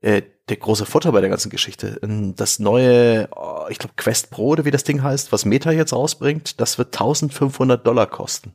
äh, 0.00 0.22
der 0.48 0.56
große 0.56 0.86
Vorteil 0.86 1.12
bei 1.12 1.20
der 1.20 1.30
ganzen 1.30 1.50
Geschichte. 1.50 1.98
Das 2.36 2.58
neue, 2.58 3.28
oh, 3.34 3.66
ich 3.68 3.78
glaube 3.78 3.94
Quest 3.96 4.30
Pro 4.30 4.48
oder 4.48 4.64
wie 4.64 4.70
das 4.70 4.84
Ding 4.84 5.02
heißt, 5.02 5.32
was 5.32 5.44
Meta 5.44 5.72
jetzt 5.72 5.92
rausbringt, 5.92 6.60
das 6.60 6.78
wird 6.78 6.94
1500 6.94 7.86
Dollar 7.86 8.06
kosten. 8.06 8.54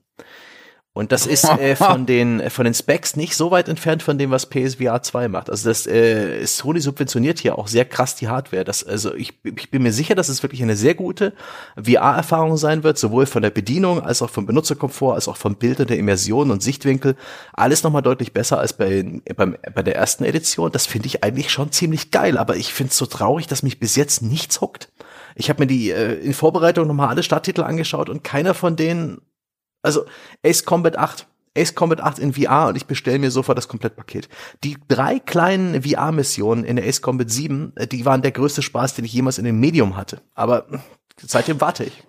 Und 0.94 1.14
das 1.14 1.26
ist 1.26 1.46
äh, 1.46 1.78
von 1.78 2.06
den 2.06 2.50
von 2.50 2.66
den 2.66 2.74
Specs 2.74 3.16
nicht 3.16 3.38
so 3.38 3.50
weit 3.50 3.70
entfernt 3.70 4.04
von 4.04 4.18
dem, 4.18 4.30
was 4.30 4.50
PSVR 4.50 5.02
2 5.02 5.30
macht. 5.30 5.50
Also 5.50 5.70
das 5.70 5.88
äh, 5.88 6.46
Sony 6.46 6.82
subventioniert 6.82 7.40
hier 7.40 7.58
auch 7.58 7.70
sehr 7.70 7.86
krass 7.86 8.18
die 8.18 8.28
Hardware. 8.28 8.66
Das, 8.66 8.84
also 8.84 9.16
ich, 9.16 9.40
ich 9.46 9.72
bin 9.72 9.84
mir 9.84 9.94
sicher, 9.94 10.16
dass 10.16 10.28
es 10.28 10.44
wirklich 10.44 10.62
eine 10.62 10.76
sehr 10.76 10.94
gute 10.94 11.32
VR-Erfahrung 11.82 12.58
sein 12.58 12.84
wird, 12.84 12.98
sowohl 12.98 13.26
von 13.26 13.42
der 13.42 13.52
Bedienung 13.52 14.02
als 14.02 14.22
auch 14.22 14.30
vom 14.30 14.46
Benutzerkomfort, 14.46 15.16
als 15.16 15.30
auch 15.30 15.38
vom 15.38 15.56
Bild 15.56 15.80
und 15.80 15.90
der 15.90 15.98
Immersion 15.98 16.52
und 16.52 16.62
Sichtwinkel. 16.62 17.16
Alles 17.54 17.84
nochmal 17.84 18.02
deutlich 18.02 18.34
besser 18.34 18.60
als 18.60 18.74
bei, 18.74 19.22
beim, 19.38 19.56
bei 19.74 19.84
der 19.84 19.96
ersten 19.96 20.26
Edition. 20.26 20.74
Das 20.74 20.88
finde 20.88 21.08
ich 21.08 21.24
eigentlich 21.24 21.52
schon 21.52 21.72
ziemlich 21.72 22.12
geil, 22.12 22.38
aber 22.38 22.58
ich 22.58 22.74
finde 22.74 22.92
es 22.92 22.98
so 22.98 23.06
traurig, 23.06 23.48
dass 23.48 23.64
mich 23.64 23.80
bis 23.80 23.96
jetzt 23.96 24.22
nichts 24.22 24.60
huckt. 24.60 24.90
Ich 25.36 25.50
habe 25.50 25.62
mir 25.62 25.68
die 25.68 25.92
äh, 25.92 26.16
in 26.16 26.34
Vorbereitung 26.34 26.86
nochmal 26.86 27.08
alle 27.08 27.24
Starttitel 27.24 27.62
angeschaut 27.62 28.10
und 28.10 28.26
keiner 28.26 28.54
von 28.54 28.76
denen 28.76 29.22
also 29.82 30.06
Ace 30.46 30.66
Combat 30.66 30.98
8. 30.98 31.28
Ace 31.58 31.76
Combat 31.76 32.00
8 32.00 32.20
in 32.20 32.34
VR 32.34 32.68
und 32.70 32.78
ich 32.78 32.86
bestelle 32.86 33.20
mir 33.20 33.30
sofort 33.30 33.58
das 33.58 33.68
Komplettpaket. 33.68 34.30
Die 34.64 34.78
drei 34.88 35.20
kleinen 35.20 35.84
VR-Missionen 35.84 36.64
in 36.64 36.78
der 36.78 36.88
Ace 36.88 37.02
Combat 37.02 37.30
7, 37.30 37.74
äh, 37.76 37.88
die 37.88 38.06
waren 38.06 38.22
der 38.22 38.32
größte 38.32 38.62
Spaß, 38.62 38.96
den 38.96 39.06
ich 39.06 39.14
jemals 39.14 39.38
in 39.38 39.46
dem 39.46 39.60
Medium 39.60 39.98
hatte. 39.98 40.22
Aber 40.34 40.66
seitdem 41.18 41.60
warte 41.60 41.84
ich. 41.84 42.04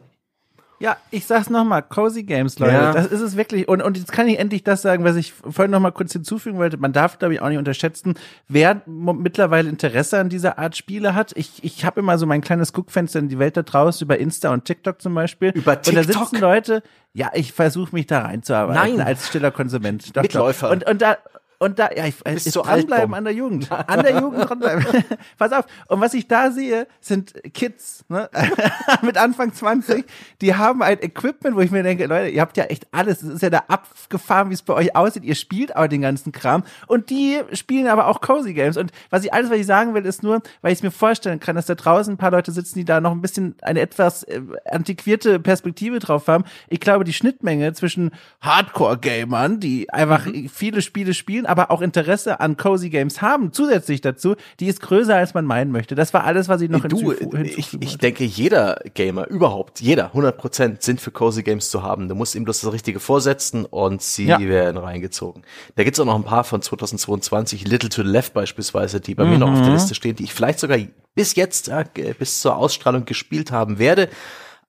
Ja, 0.82 0.96
ich 1.12 1.26
sag's 1.26 1.48
nochmal, 1.48 1.80
Cozy 1.84 2.24
Games, 2.24 2.58
Leute. 2.58 2.72
Ja. 2.72 2.92
Das 2.92 3.06
ist 3.06 3.20
es 3.20 3.36
wirklich. 3.36 3.68
Und, 3.68 3.82
und 3.82 3.96
jetzt 3.96 4.10
kann 4.10 4.26
ich 4.26 4.40
endlich 4.40 4.64
das 4.64 4.82
sagen, 4.82 5.04
was 5.04 5.14
ich 5.14 5.32
vorhin 5.32 5.70
nochmal 5.70 5.92
kurz 5.92 6.12
hinzufügen 6.12 6.58
wollte. 6.58 6.76
Man 6.76 6.92
darf, 6.92 7.20
glaube 7.20 7.34
ich, 7.34 7.40
auch 7.40 7.48
nicht 7.48 7.58
unterschätzen, 7.58 8.14
wer 8.48 8.82
mittlerweile 8.86 9.68
Interesse 9.68 10.18
an 10.18 10.28
dieser 10.28 10.58
Art 10.58 10.76
Spiele 10.76 11.14
hat. 11.14 11.34
Ich, 11.36 11.62
ich 11.62 11.84
habe 11.84 12.00
immer 12.00 12.18
so 12.18 12.26
mein 12.26 12.40
kleines 12.40 12.72
Guckfenster 12.72 13.20
in 13.20 13.28
die 13.28 13.38
Welt 13.38 13.56
da 13.56 13.62
draußen, 13.62 14.04
über 14.04 14.18
Insta 14.18 14.52
und 14.52 14.64
TikTok 14.64 15.00
zum 15.00 15.14
Beispiel. 15.14 15.50
Über 15.50 15.80
TikTok? 15.80 16.02
Und 16.02 16.14
da 16.16 16.20
sitzen 16.20 16.40
Leute, 16.40 16.82
ja, 17.14 17.30
ich 17.32 17.52
versuche 17.52 17.94
mich 17.94 18.08
da 18.08 18.22
reinzuarbeiten 18.22 18.96
Nein. 18.96 19.06
als 19.06 19.28
stiller 19.28 19.52
Konsument. 19.52 20.16
Doch, 20.16 20.22
Mitläufer. 20.22 20.68
Und, 20.68 20.84
und 20.84 21.00
da, 21.00 21.16
und 21.62 21.78
da, 21.78 21.90
ja, 21.96 22.06
ich, 22.06 22.16
bist 22.18 22.46
ich 22.46 22.52
so 22.52 22.62
dranbleiben 22.62 23.14
an 23.14 23.24
der 23.24 23.32
Jugend. 23.32 23.70
An 23.86 24.02
der 24.02 24.20
Jugend 24.20 24.48
dranbleiben. 24.48 24.84
Pass 25.38 25.52
auf. 25.52 25.64
Und 25.86 26.00
was 26.00 26.12
ich 26.12 26.26
da 26.26 26.50
sehe, 26.50 26.88
sind 27.00 27.34
Kids, 27.54 28.04
ne? 28.08 28.28
mit 29.02 29.16
Anfang 29.16 29.52
20, 29.52 30.04
die 30.40 30.56
haben 30.56 30.82
ein 30.82 31.00
Equipment, 31.00 31.54
wo 31.54 31.60
ich 31.60 31.70
mir 31.70 31.84
denke, 31.84 32.06
Leute, 32.06 32.30
ihr 32.30 32.40
habt 32.40 32.56
ja 32.56 32.64
echt 32.64 32.88
alles. 32.90 33.22
Es 33.22 33.34
ist 33.34 33.42
ja 33.42 33.50
da 33.50 33.62
abgefahren, 33.68 34.50
wie 34.50 34.54
es 34.54 34.62
bei 34.62 34.74
euch 34.74 34.96
aussieht. 34.96 35.22
Ihr 35.22 35.36
spielt 35.36 35.76
aber 35.76 35.86
den 35.86 36.02
ganzen 36.02 36.32
Kram. 36.32 36.64
Und 36.88 37.10
die 37.10 37.40
spielen 37.52 37.86
aber 37.86 38.08
auch 38.08 38.20
Cozy 38.20 38.54
Games. 38.54 38.76
Und 38.76 38.90
was 39.10 39.22
ich, 39.22 39.32
alles, 39.32 39.48
was 39.48 39.58
ich 39.58 39.66
sagen 39.66 39.94
will, 39.94 40.04
ist 40.04 40.24
nur, 40.24 40.42
weil 40.62 40.72
ich 40.72 40.80
es 40.80 40.82
mir 40.82 40.90
vorstellen 40.90 41.38
kann, 41.38 41.54
dass 41.54 41.66
da 41.66 41.76
draußen 41.76 42.14
ein 42.14 42.18
paar 42.18 42.32
Leute 42.32 42.50
sitzen, 42.50 42.80
die 42.80 42.84
da 42.84 43.00
noch 43.00 43.12
ein 43.12 43.22
bisschen 43.22 43.54
eine 43.62 43.80
etwas 43.80 44.24
äh, 44.24 44.40
antiquierte 44.68 45.38
Perspektive 45.38 46.00
drauf 46.00 46.26
haben. 46.26 46.42
Ich 46.68 46.80
glaube, 46.80 47.04
die 47.04 47.12
Schnittmenge 47.12 47.72
zwischen 47.72 48.10
Hardcore-Gamern, 48.40 49.60
die 49.60 49.88
einfach 49.90 50.26
Mhm. 50.26 50.48
viele 50.48 50.82
Spiele 50.82 51.14
spielen, 51.14 51.46
aber 51.52 51.70
auch 51.70 51.82
Interesse 51.82 52.40
an 52.40 52.56
Cozy 52.56 52.88
Games 52.90 53.22
haben, 53.22 53.52
zusätzlich 53.52 54.00
dazu, 54.00 54.34
die 54.58 54.66
ist 54.66 54.80
größer, 54.80 55.14
als 55.14 55.34
man 55.34 55.44
meinen 55.44 55.70
möchte. 55.70 55.94
Das 55.94 56.12
war 56.14 56.24
alles, 56.24 56.48
was 56.48 56.60
ich 56.62 56.70
noch 56.70 56.80
Du, 56.84 57.12
hinzufu- 57.12 57.44
ich, 57.44 57.80
ich 57.80 57.98
denke, 57.98 58.24
jeder 58.24 58.80
Gamer, 58.94 59.28
überhaupt, 59.28 59.80
jeder, 59.80 60.12
100% 60.14 60.82
sind 60.82 61.00
für 61.00 61.10
Cozy 61.10 61.42
Games 61.42 61.70
zu 61.70 61.82
haben. 61.82 62.08
Du 62.08 62.14
musst 62.14 62.34
ihm 62.34 62.44
bloß 62.44 62.62
das 62.62 62.72
Richtige 62.72 62.98
vorsetzen 62.98 63.66
und 63.66 64.00
sie 64.02 64.26
Ja. 64.26 64.40
werden 64.40 64.78
reingezogen. 64.78 65.42
Da 65.76 65.84
gibt's 65.84 66.00
auch 66.00 66.06
noch 66.06 66.16
ein 66.16 66.24
paar 66.24 66.44
von 66.44 66.62
2022, 66.62 67.68
Little 67.68 67.90
to 67.90 68.02
the 68.02 68.08
Left 68.08 68.32
beispielsweise, 68.32 69.00
die 69.00 69.14
bei 69.14 69.24
mir 69.24 69.38
noch 69.38 69.50
auf 69.52 69.58
Mhm. 69.58 69.64
der 69.64 69.72
Liste 69.74 69.94
stehen, 69.94 70.16
die 70.16 70.24
ich 70.24 70.32
vielleicht 70.32 70.58
sogar 70.58 70.78
bis 71.14 71.34
jetzt, 71.34 71.66
ja, 71.68 71.84
bis 72.18 72.40
zur 72.40 72.56
Ausstrahlung 72.56 73.04
gespielt 73.04 73.52
haben 73.52 73.78
werde. 73.78 74.08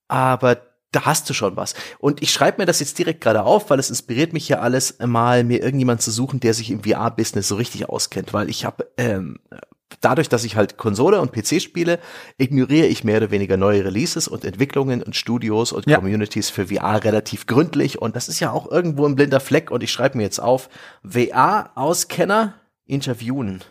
Aber 0.09 0.57
da 0.93 1.05
hast 1.05 1.29
du 1.29 1.33
schon 1.33 1.57
was. 1.57 1.73
Und 1.99 2.21
ich 2.21 2.31
schreibe 2.31 2.61
mir 2.61 2.65
das 2.65 2.79
jetzt 2.79 2.97
direkt 2.97 3.21
gerade 3.21 3.43
auf, 3.43 3.69
weil 3.69 3.79
es 3.79 3.89
inspiriert 3.89 4.33
mich 4.33 4.47
ja 4.47 4.59
alles, 4.59 4.97
mal 4.99 5.43
mir 5.43 5.61
irgendjemand 5.61 6.01
zu 6.01 6.11
suchen, 6.11 6.39
der 6.39 6.53
sich 6.53 6.71
im 6.71 6.83
VR-Business 6.83 7.47
so 7.47 7.55
richtig 7.55 7.89
auskennt, 7.89 8.33
weil 8.33 8.49
ich 8.49 8.65
habe 8.65 8.87
ähm, 8.97 9.39
dadurch, 10.01 10.29
dass 10.29 10.43
ich 10.43 10.55
halt 10.55 10.77
Konsole 10.77 11.19
und 11.21 11.31
PC 11.31 11.61
spiele, 11.61 11.99
ignoriere 12.37 12.87
ich 12.87 13.03
mehr 13.03 13.17
oder 13.17 13.31
weniger 13.31 13.57
neue 13.57 13.85
Releases 13.85 14.27
und 14.27 14.45
Entwicklungen 14.45 15.03
und 15.03 15.15
Studios 15.15 15.71
und 15.71 15.87
Ja. 15.87 15.97
Communities 15.97 16.49
für 16.49 16.67
VR 16.67 17.03
relativ 17.03 17.47
gründlich 17.47 18.01
und 18.01 18.15
das 18.15 18.29
ist 18.29 18.39
ja 18.39 18.51
auch 18.51 18.71
irgendwo 18.71 19.05
ein 19.05 19.15
blinder 19.15 19.39
Fleck 19.39 19.71
und 19.71 19.83
ich 19.83 19.91
schreibe 19.91 20.17
mir 20.17 20.23
jetzt 20.23 20.39
auf, 20.39 20.69
VR-Auskenner 21.03 22.55
interviewen. 22.85 23.61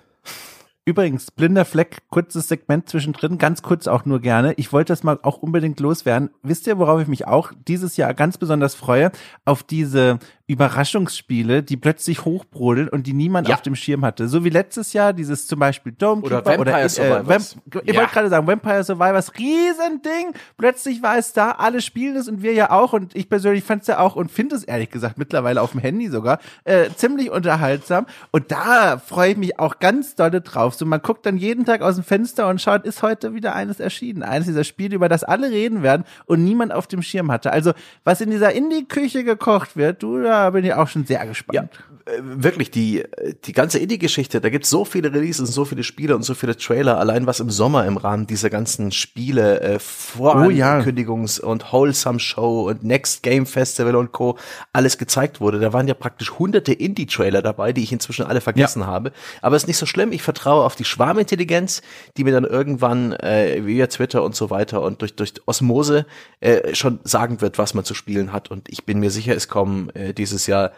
Übrigens, 0.85 1.31
blinder 1.31 1.65
Fleck, 1.65 1.99
kurzes 2.11 2.49
Segment 2.49 2.89
zwischendrin, 2.89 3.39
ganz 3.39 3.63
kurz 3.63 3.87
auch 3.87 4.05
nur 4.05 4.19
gerne. 4.19 4.55
Ich 4.55 4.73
wollte 4.73 4.93
das 4.93 5.05
mal 5.05 5.21
auch 5.23 5.39
unbedingt 5.39 5.79
loswerden. 5.79 6.31
Wisst 6.43 6.67
ihr, 6.67 6.77
worauf 6.77 7.01
ich 7.01 7.07
mich 7.07 7.25
auch 7.25 7.53
dieses 7.69 7.97
Jahr 7.97 8.15
ganz 8.15 8.37
besonders 8.37 8.75
freue? 8.75 9.13
Auf 9.45 9.63
diese 9.63 10.19
Überraschungsspiele, 10.47 11.63
die 11.63 11.77
plötzlich 11.77 12.25
hochbrodeln 12.25 12.89
und 12.89 13.07
die 13.07 13.13
niemand 13.13 13.49
Ja. 13.49 13.55
auf 13.55 13.63
dem 13.63 13.75
Schirm 13.77 14.05
hatte. 14.05 14.29
So 14.29 14.45
wie 14.45 14.51
letztes 14.51 14.93
Jahr 14.93 15.13
dieses 15.13 15.47
zum 15.47 15.59
Beispiel 15.59 15.93
Dome 15.93 16.23
Oder 16.23 16.45
Vampire 16.45 16.81
äh, 16.83 16.89
Survivors. 16.89 17.57
Vamp 17.57 17.85
ich 17.85 17.95
Ja. 17.95 18.01
wollte 18.01 18.13
gerade 18.13 18.29
sagen, 18.29 18.47
Vampire 18.47 18.85
Survivors, 18.85 19.33
Riesending. 19.39 20.33
Plötzlich 20.59 21.03
war 21.03 21.19
es 21.19 21.33
da, 21.33 21.53
alle 21.53 21.81
spielen 21.81 22.17
es 22.17 22.29
und 22.29 22.43
wir 22.43 22.53
ja 22.53 22.71
auch. 22.71 22.93
Und 22.93 23.15
ich 23.15 23.29
persönlich 23.29 23.65
fand 23.65 23.83
es 23.83 23.89
ja 23.89 23.99
auch 23.99 24.17
und 24.17 24.31
finde 24.31 24.57
es 24.57 24.65
ehrlich 24.65 24.91
gesagt 24.91 25.19
mittlerweile 25.19 25.61
auf 25.63 25.73
dem 25.73 25.81
Handy 25.81 26.09
sogar 26.09 26.39
äh, 26.65 26.89
ziemlich 26.97 27.31
unterhaltsam. 27.31 28.07
Und 28.31 28.51
da 28.53 28.99
freue 28.99 29.33
ich 29.33 29.37
mich 29.37 29.59
auch 29.59 29.79
ganz 29.79 30.15
dolle 30.15 30.41
drauf. 30.41 30.75
So, 30.75 30.85
man 30.87 31.01
guckt 31.03 31.25
dann 31.27 31.37
jeden 31.37 31.65
Tag 31.65 31.83
aus 31.83 31.95
dem 31.97 32.05
Fenster 32.05 32.49
und 32.49 32.61
schaut, 32.61 32.85
ist 32.85 33.03
heute 33.03 33.35
wieder 33.35 33.55
eines 33.55 33.81
erschienen. 33.81 34.23
Eines 34.23 34.47
dieser 34.47 34.65
Spiele, 34.65 34.97
über 34.97 35.09
das 35.09 35.25
alle 35.25 35.51
reden 35.51 35.83
werden 35.83 36.05
und 36.27 36.45
niemand 36.45 36.73
auf 36.73 36.87
dem 36.87 37.03
Schirm 37.03 37.31
hatte. 37.31 37.53
Also, 37.53 37.73
was 38.05 38.21
in 38.21 38.31
dieser 38.31 38.53
Indie-Küche 38.53 39.25
gekocht 39.25 39.77
wird, 39.77 40.03
du, 40.03 40.19
da 40.33 40.51
bin 40.51 40.65
ich 40.65 40.75
auch 40.75 40.89
schon 40.89 41.05
sehr 41.07 41.25
gespannt. 41.27 41.71
äh, 42.07 42.21
wirklich 42.23 42.71
die 42.71 43.05
die 43.45 43.53
ganze 43.53 43.79
Indie-Geschichte, 43.79 44.41
da 44.41 44.49
gibt's 44.51 44.71
so 44.71 44.85
viele 44.85 45.13
Releases, 45.13 45.41
und 45.41 45.47
so 45.47 45.65
viele 45.65 45.83
Spiele 45.85 46.17
und 46.17 46.23
so 46.23 46.35
viele 46.35 46.57
Trailer, 46.57 46.99
allein 46.99 47.27
was 47.27 47.41
im 47.41 47.51
Sommer 47.51 47.87
im 47.87 47.97
Rahmen 47.97 48.27
dieser 48.27 48.51
ganzen 48.51 48.91
Spiele, 48.93 49.61
äh, 49.61 49.79
Oh 50.19 50.51
ja. 50.51 50.79
Vorankündigungs- 50.81 51.41
und 51.41 51.73
Wholesome 51.73 52.19
Show 52.21 52.69
und 52.69 52.83
Next 52.85 53.23
Game 53.23 53.47
Festival 53.47 53.97
und 53.97 54.13
Co. 54.13 54.39
alles 54.73 54.99
gezeigt 54.99 55.41
wurde. 55.41 55.59
Da 55.61 55.73
waren 55.73 55.87
ja 55.89 55.95
praktisch 55.95 56.33
hunderte 56.39 56.73
Indie-Trailer 56.73 57.43
dabei, 57.43 57.73
die 57.73 57.83
ich 57.83 57.93
inzwischen 57.93 58.27
alle 58.27 58.41
vergessen 58.41 58.87
habe. 58.87 59.13
Aber 59.41 59.57
ist 59.57 59.69
nicht 59.69 59.79
so 59.79 59.87
schlimm, 59.87 60.13
ich 60.13 60.23
vertraue 60.23 60.65
auf 60.65 60.75
die 60.77 60.85
Schwarmintelligenz, 60.85 61.83
die 62.17 62.25
mir 62.25 62.33
dann 62.33 62.45
irgendwann 62.45 63.13
äh, 63.13 63.65
via 63.65 63.87
Twitter 63.87 64.23
und 64.23 64.35
so 64.35 64.51
weiter 64.51 64.83
und 64.83 65.01
durch, 65.03 65.15
durch 65.15 65.35
Osmose 65.47 66.07
äh, 66.41 66.75
schon 66.75 67.01
sagen 67.05 67.41
wird, 67.41 67.59
was 67.59 67.75
man 67.75 67.85
zu 67.85 67.95
spielen 67.95 68.33
hat. 68.33 68.51
Und 68.51 68.69
ich 68.69 68.85
bin 68.85 68.99
mir 68.99 69.11
sicher, 69.11 69.35
es 69.37 69.49
kommen 69.49 69.91
äh, 69.91 70.13
dieses 70.23 70.47
Jahr 70.47 70.73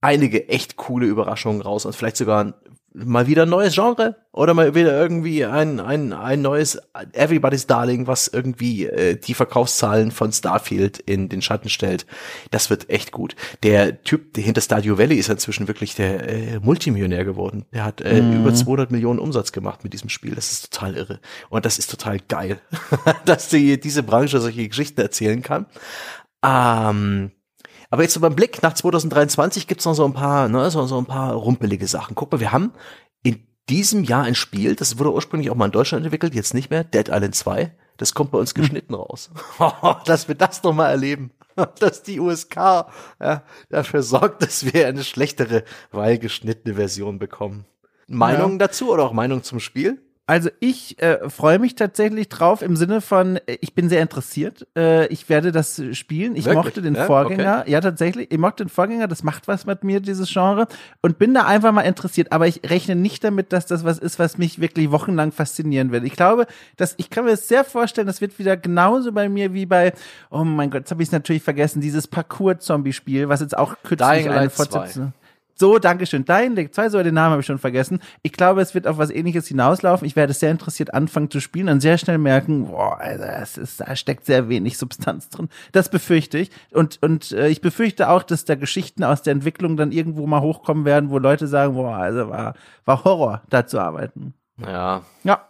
einige 0.00 0.48
echt 0.48 0.76
coole 0.76 1.06
Überraschungen 1.06 1.62
raus 1.62 1.86
und 1.86 1.94
vielleicht 1.94 2.16
sogar 2.16 2.54
mal 2.94 3.26
wieder 3.26 3.44
ein 3.44 3.48
neues 3.48 3.74
Genre 3.74 4.16
oder 4.32 4.52
mal 4.54 4.74
wieder 4.74 5.00
irgendwie 5.00 5.44
ein, 5.44 5.80
ein, 5.80 6.12
ein 6.12 6.42
neues 6.42 6.78
Everybody's 7.12 7.66
Darling, 7.66 8.06
was 8.06 8.28
irgendwie 8.28 8.86
äh, 8.86 9.16
die 9.16 9.34
Verkaufszahlen 9.34 10.10
von 10.10 10.32
Starfield 10.32 10.98
in 10.98 11.28
den 11.28 11.40
Schatten 11.40 11.68
stellt. 11.68 12.06
Das 12.50 12.68
wird 12.68 12.90
echt 12.90 13.12
gut. 13.12 13.34
Der 13.62 14.02
Typ 14.02 14.34
der 14.34 14.44
hinter 14.44 14.60
Stardew 14.60 14.98
Valley 14.98 15.16
ist 15.16 15.30
inzwischen 15.30 15.68
wirklich 15.68 15.94
der 15.94 16.28
äh, 16.28 16.60
Multimillionär 16.60 17.24
geworden. 17.24 17.64
Der 17.72 17.84
hat 17.84 18.00
äh, 18.00 18.18
über 18.18 18.52
200 18.52 18.90
Millionen 18.90 19.18
Umsatz 19.18 19.52
gemacht 19.52 19.84
mit 19.84 19.92
diesem 19.92 20.10
Spiel. 20.10 20.34
Das 20.34 20.52
ist 20.52 20.72
total 20.72 20.96
irre. 20.96 21.20
Und 21.48 21.64
das 21.64 21.78
ist 21.78 21.90
total 21.90 22.18
geil, 22.28 22.60
dass 23.24 23.48
die, 23.48 23.80
diese 23.80 24.02
Branche 24.02 24.40
solche 24.40 24.68
Geschichten 24.68 25.00
erzählen 25.00 25.42
kann. 25.42 25.66
Ähm, 26.44 27.30
aber 27.92 28.04
jetzt 28.04 28.14
so 28.14 28.20
beim 28.20 28.34
Blick 28.34 28.62
nach 28.62 28.72
2023 28.72 29.66
gibt's 29.66 29.84
noch 29.84 29.92
so 29.92 30.06
ein 30.06 30.14
paar, 30.14 30.48
ne, 30.48 30.70
so, 30.70 30.86
so 30.86 30.96
ein 30.96 31.04
paar 31.04 31.34
rumpelige 31.34 31.86
Sachen. 31.86 32.14
Guck 32.14 32.32
mal, 32.32 32.40
wir 32.40 32.50
haben 32.50 32.72
in 33.22 33.46
diesem 33.68 34.02
Jahr 34.02 34.24
ein 34.24 34.34
Spiel, 34.34 34.74
das 34.74 34.98
wurde 34.98 35.12
ursprünglich 35.12 35.50
auch 35.50 35.56
mal 35.56 35.66
in 35.66 35.72
Deutschland 35.72 36.02
entwickelt, 36.02 36.34
jetzt 36.34 36.54
nicht 36.54 36.70
mehr, 36.70 36.84
Dead 36.84 37.08
Island 37.10 37.34
2. 37.34 37.76
Das 37.98 38.14
kommt 38.14 38.30
bei 38.30 38.38
uns 38.38 38.54
geschnitten 38.54 38.94
raus. 38.94 39.30
dass 40.06 40.26
wir 40.26 40.34
das 40.34 40.62
noch 40.62 40.72
mal 40.72 40.88
erleben. 40.88 41.32
Dass 41.80 42.02
die 42.02 42.18
USK 42.18 42.56
ja, 42.56 43.42
dafür 43.68 44.02
sorgt, 44.02 44.42
dass 44.42 44.72
wir 44.72 44.88
eine 44.88 45.04
schlechtere, 45.04 45.64
weil 45.90 46.16
geschnittene 46.16 46.76
Version 46.76 47.18
bekommen. 47.18 47.66
Meinungen 48.06 48.58
dazu 48.58 48.90
oder 48.90 49.02
auch 49.04 49.12
Meinungen 49.12 49.42
zum 49.42 49.60
Spiel? 49.60 50.00
Also 50.32 50.48
ich 50.60 50.98
äh, 51.02 51.28
freue 51.28 51.58
mich 51.58 51.74
tatsächlich 51.74 52.30
drauf 52.30 52.62
im 52.62 52.74
Sinne 52.74 53.02
von, 53.02 53.36
äh, 53.36 53.58
ich 53.60 53.74
bin 53.74 53.90
sehr 53.90 54.00
interessiert. 54.00 54.66
Äh, 54.74 55.06
ich 55.08 55.28
werde 55.28 55.52
das 55.52 55.82
spielen. 55.92 56.36
Ich 56.36 56.46
Wirklich? 56.46 56.64
mochte 56.64 56.80
den 56.80 56.94
Ja? 56.94 57.04
Vorgänger. 57.04 57.68
Ja, 57.68 57.82
tatsächlich. 57.82 58.32
Ich 58.32 58.38
mochte 58.38 58.64
den 58.64 58.70
Vorgänger. 58.70 59.08
Das 59.08 59.24
macht 59.24 59.46
was 59.46 59.66
mit 59.66 59.84
mir, 59.84 60.00
dieses 60.00 60.32
Genre. 60.32 60.68
Und 61.02 61.18
bin 61.18 61.34
da 61.34 61.44
einfach 61.44 61.70
mal 61.70 61.82
interessiert. 61.82 62.32
Aber 62.32 62.46
ich 62.46 62.62
rechne 62.64 62.96
nicht 62.96 63.22
damit, 63.24 63.52
dass 63.52 63.66
das 63.66 63.84
was 63.84 63.98
ist, 63.98 64.18
was 64.18 64.38
mich 64.38 64.58
wirklich 64.58 64.90
wochenlang 64.90 65.32
faszinieren 65.32 65.92
wird. 65.92 66.04
Ich 66.04 66.16
glaube, 66.16 66.46
dass 66.78 66.94
ich 66.96 67.10
kann 67.10 67.26
mir 67.26 67.32
das 67.32 67.46
sehr 67.46 67.62
vorstellen, 67.62 68.06
das 68.06 68.22
wird 68.22 68.38
wieder 68.38 68.56
genauso 68.56 69.12
bei 69.12 69.28
mir 69.28 69.52
wie 69.52 69.66
bei, 69.66 69.92
oh 70.30 70.44
mein 70.44 70.70
Gott, 70.70 70.80
jetzt 70.80 70.92
habe 70.92 71.02
ich 71.02 71.10
es 71.10 71.12
natürlich 71.12 71.42
vergessen, 71.42 71.82
dieses 71.82 72.08
Parcours-Zombie-Spiel, 72.08 73.28
was 73.28 73.42
jetzt 73.42 73.58
auch 73.58 73.74
kürzlich 73.82 74.08
eine 74.08 74.34
Light 74.34 74.54
2. 74.54 74.64
Fortsetzung 74.64 75.12
so, 75.54 75.78
Dankeschön. 75.78 76.24
Dying 76.24 76.56
Light 76.56 76.74
2, 76.74 76.88
so 76.88 77.02
den 77.02 77.14
Namen 77.14 77.32
habe 77.32 77.40
ich 77.40 77.46
schon 77.46 77.58
vergessen. 77.58 78.00
Ich 78.22 78.32
glaube, 78.32 78.60
es 78.62 78.74
wird 78.74 78.86
auf 78.86 78.98
was 78.98 79.10
ähnliches 79.10 79.46
hinauslaufen. 79.48 80.06
Ich 80.06 80.16
werde 80.16 80.32
sehr 80.32 80.50
interessiert 80.50 80.92
anfangen 80.94 81.30
zu 81.30 81.40
spielen 81.40 81.68
und 81.68 81.80
sehr 81.80 81.98
schnell 81.98 82.18
merken, 82.18 82.66
boah, 82.68 82.98
Alter, 83.00 83.38
das 83.40 83.58
ist, 83.58 83.80
da 83.80 83.94
steckt 83.94 84.26
sehr 84.26 84.48
wenig 84.48 84.78
Substanz 84.78 85.28
drin. 85.28 85.48
Das 85.72 85.88
befürchte 85.88 86.38
ich. 86.38 86.50
Und, 86.72 86.98
und 87.02 87.32
äh, 87.32 87.48
ich 87.48 87.60
befürchte 87.60 88.08
auch, 88.08 88.22
dass 88.22 88.44
da 88.44 88.54
Geschichten 88.54 89.04
aus 89.04 89.22
der 89.22 89.32
Entwicklung 89.32 89.76
dann 89.76 89.92
irgendwo 89.92 90.26
mal 90.26 90.40
hochkommen 90.40 90.84
werden, 90.84 91.10
wo 91.10 91.18
Leute 91.18 91.46
sagen, 91.46 91.74
boah, 91.74 91.96
also 91.96 92.28
war, 92.28 92.54
war 92.84 93.04
Horror, 93.04 93.42
da 93.50 93.66
zu 93.66 93.78
arbeiten. 93.78 94.34
Ja. 94.58 95.02
Ja. 95.24 95.48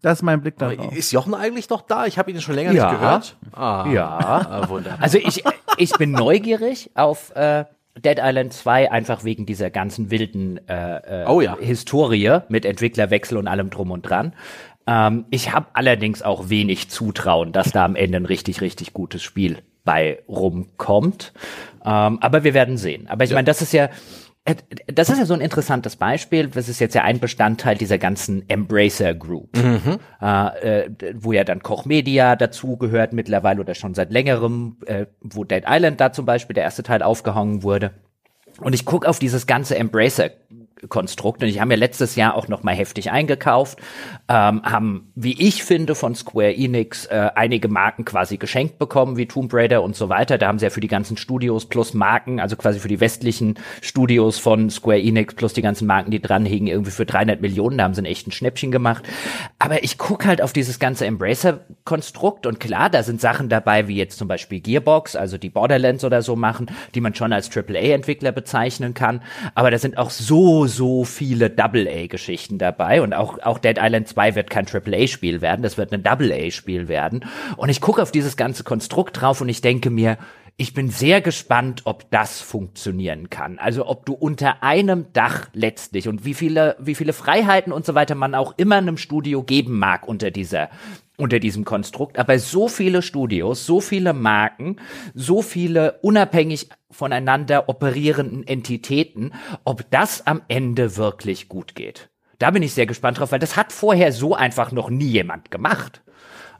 Das 0.00 0.18
ist 0.18 0.22
mein 0.22 0.40
Blick 0.40 0.56
darauf. 0.58 0.96
Ist 0.96 1.10
Jochen 1.10 1.34
eigentlich 1.34 1.68
noch 1.70 1.80
da? 1.82 2.06
Ich 2.06 2.18
habe 2.20 2.30
ihn 2.30 2.40
schon 2.40 2.54
länger 2.54 2.70
Ja. 2.72 2.88
nicht 2.90 3.00
gehört. 3.00 3.36
Ah, 3.52 3.84
Ja. 3.90 4.06
Ah, 4.48 4.68
wunderbar. 4.68 5.02
Also 5.02 5.18
ich, 5.18 5.42
ich 5.76 5.92
bin 5.94 6.12
neugierig 6.12 6.92
auf 6.94 7.34
äh, 7.34 7.64
Dead 8.04 8.18
Island 8.20 8.52
2, 8.52 8.90
einfach 8.90 9.24
wegen 9.24 9.46
dieser 9.46 9.70
ganzen 9.70 10.10
wilden 10.10 10.60
äh, 10.68 11.22
äh, 11.22 11.26
Oh 11.26 11.40
ja. 11.40 11.56
Historie 11.58 12.40
mit 12.48 12.64
Entwicklerwechsel 12.64 13.38
und 13.38 13.48
allem 13.48 13.70
drum 13.70 13.90
und 13.90 14.02
dran. 14.02 14.34
Ähm, 14.86 15.26
ich 15.30 15.52
habe 15.52 15.66
allerdings 15.74 16.22
auch 16.22 16.48
wenig 16.48 16.88
Zutrauen, 16.88 17.52
dass 17.52 17.72
da 17.72 17.84
am 17.84 17.96
Ende 17.96 18.16
ein 18.18 18.26
richtig, 18.26 18.60
richtig 18.60 18.92
gutes 18.92 19.22
Spiel 19.22 19.58
bei 19.84 20.20
rumkommt. 20.28 21.32
Ähm, 21.84 22.18
aber 22.20 22.44
wir 22.44 22.54
werden 22.54 22.76
sehen. 22.76 23.08
Aber 23.08 23.24
ich 23.24 23.32
meine, 23.32 23.44
das 23.44 23.62
ist 23.62 23.72
ja, 23.72 23.88
das 24.86 25.10
ist 25.10 25.18
ja 25.18 25.26
so 25.26 25.34
ein 25.34 25.40
interessantes 25.40 25.96
Beispiel. 25.96 26.48
Das 26.48 26.68
ist 26.68 26.80
jetzt 26.80 26.94
ja 26.94 27.02
ein 27.02 27.20
Bestandteil 27.20 27.76
dieser 27.76 27.98
ganzen 27.98 28.48
Embracer 28.48 29.14
Group, 29.14 29.56
äh, 29.56 30.84
äh, 30.84 30.90
wo 31.14 31.32
ja 31.32 31.44
dann 31.44 31.62
Koch 31.62 31.84
Media 31.84 32.36
dazugehört 32.36 33.12
mittlerweile 33.12 33.60
oder 33.60 33.74
schon 33.74 33.94
seit 33.94 34.12
längerem, 34.12 34.76
äh, 34.86 35.06
wo 35.20 35.44
Dead 35.44 35.64
Island 35.66 36.00
da 36.00 36.12
zum 36.12 36.26
Beispiel 36.26 36.54
der 36.54 36.64
erste 36.64 36.82
Teil 36.82 37.02
aufgehangen 37.02 37.62
wurde. 37.62 37.92
Und 38.60 38.74
ich 38.74 38.84
gucke 38.84 39.08
auf 39.08 39.18
dieses 39.18 39.46
ganze 39.46 39.76
Embracer 39.76 40.30
Konstrukt. 40.88 41.42
Und 41.42 41.48
ich 41.48 41.60
habe 41.60 41.68
mir 41.68 41.76
letztes 41.76 42.16
Jahr 42.16 42.34
auch 42.34 42.48
noch 42.48 42.62
mal 42.62 42.74
heftig 42.74 43.10
eingekauft, 43.10 43.78
ähm, 44.28 44.62
haben, 44.62 45.10
wie 45.14 45.40
ich 45.40 45.64
finde, 45.64 45.94
von 45.94 46.14
Square 46.14 46.54
Enix 46.54 47.06
äh, 47.06 47.30
einige 47.34 47.68
Marken 47.68 48.04
quasi 48.04 48.36
geschenkt 48.36 48.78
bekommen, 48.78 49.16
wie 49.16 49.26
Tomb 49.26 49.52
Raider 49.52 49.82
und 49.82 49.96
so 49.96 50.08
weiter. 50.08 50.38
Da 50.38 50.46
haben 50.46 50.58
sie 50.58 50.66
ja 50.66 50.70
für 50.70 50.80
die 50.80 50.88
ganzen 50.88 51.16
Studios 51.16 51.66
plus 51.66 51.94
Marken, 51.94 52.40
also 52.40 52.56
quasi 52.56 52.78
für 52.78 52.88
die 52.88 53.00
westlichen 53.00 53.58
Studios 53.80 54.38
von 54.38 54.70
Square 54.70 55.00
Enix 55.00 55.34
plus 55.34 55.52
die 55.52 55.62
ganzen 55.62 55.86
Marken, 55.86 56.10
die 56.10 56.20
dranhingen, 56.20 56.68
irgendwie 56.68 56.90
für 56.92 57.06
300 57.06 57.40
Millionen, 57.40 57.78
da 57.78 57.84
haben 57.84 57.94
sie 57.94 58.02
ein 58.02 58.06
echten 58.06 58.30
Schnäppchen 58.30 58.70
gemacht. 58.70 59.04
Aber 59.58 59.82
ich 59.82 59.98
guck 59.98 60.26
halt 60.26 60.42
auf 60.42 60.52
dieses 60.52 60.78
ganze 60.78 61.06
Embracer-Konstrukt 61.06 62.46
und 62.46 62.60
klar, 62.60 62.90
da 62.90 63.02
sind 63.02 63.20
Sachen 63.20 63.48
dabei, 63.48 63.88
wie 63.88 63.96
jetzt 63.96 64.18
zum 64.18 64.28
Beispiel 64.28 64.60
Gearbox, 64.60 65.16
also 65.16 65.38
die 65.38 65.50
Borderlands 65.50 66.04
oder 66.04 66.22
so 66.22 66.36
machen, 66.36 66.70
die 66.94 67.00
man 67.00 67.14
schon 67.14 67.32
als 67.32 67.54
AAA-Entwickler 67.54 68.32
bezeichnen 68.32 68.94
kann. 68.94 69.22
Aber 69.54 69.70
da 69.70 69.78
sind 69.78 69.98
auch 69.98 70.10
so, 70.10 70.67
so 70.68 71.04
viele 71.04 71.50
Double-A-Geschichten 71.50 72.58
dabei 72.58 73.02
und 73.02 73.14
auch, 73.14 73.38
auch 73.40 73.58
Dead 73.58 73.76
Island 73.78 74.08
2 74.08 74.34
wird 74.34 74.50
kein 74.50 74.66
AAA-Spiel 74.66 75.40
werden, 75.40 75.62
das 75.62 75.76
wird 75.76 75.92
ein 75.92 76.02
Double-A-Spiel 76.02 76.88
werden. 76.88 77.24
Und 77.56 77.68
ich 77.68 77.80
gucke 77.80 78.02
auf 78.02 78.12
dieses 78.12 78.36
ganze 78.36 78.64
Konstrukt 78.64 79.20
drauf 79.20 79.40
und 79.40 79.48
ich 79.48 79.60
denke 79.60 79.90
mir, 79.90 80.18
ich 80.60 80.74
bin 80.74 80.90
sehr 80.90 81.20
gespannt, 81.20 81.82
ob 81.84 82.10
das 82.10 82.40
funktionieren 82.40 83.30
kann. 83.30 83.60
Also 83.60 83.86
ob 83.86 84.04
du 84.04 84.12
unter 84.12 84.64
einem 84.64 85.06
Dach 85.12 85.48
letztlich 85.52 86.08
und 86.08 86.24
wie 86.24 86.34
viele, 86.34 86.76
wie 86.80 86.96
viele 86.96 87.12
Freiheiten 87.12 87.72
und 87.72 87.86
so 87.86 87.94
weiter 87.94 88.16
man 88.16 88.34
auch 88.34 88.54
immer 88.56 88.76
einem 88.76 88.96
Studio 88.96 89.44
geben 89.44 89.78
mag 89.78 90.08
unter 90.08 90.32
dieser, 90.32 90.68
unter 91.18 91.40
diesem 91.40 91.64
Konstrukt. 91.64 92.18
Aber 92.18 92.38
so 92.38 92.68
viele 92.68 93.02
Studios, 93.02 93.66
so 93.66 93.80
viele 93.80 94.14
Marken, 94.14 94.76
so 95.14 95.42
viele 95.42 95.98
unabhängig 96.00 96.68
voneinander 96.90 97.68
operierenden 97.68 98.46
Entitäten, 98.46 99.34
ob 99.64 99.90
das 99.90 100.26
am 100.26 100.42
Ende 100.48 100.96
wirklich 100.96 101.48
gut 101.48 101.74
geht. 101.74 102.08
Da 102.38 102.52
bin 102.52 102.62
ich 102.62 102.72
sehr 102.72 102.86
gespannt 102.86 103.18
drauf, 103.18 103.32
weil 103.32 103.40
das 103.40 103.56
hat 103.56 103.72
vorher 103.72 104.12
so 104.12 104.34
einfach 104.34 104.70
noch 104.70 104.90
nie 104.90 105.08
jemand 105.08 105.50
gemacht. 105.50 106.02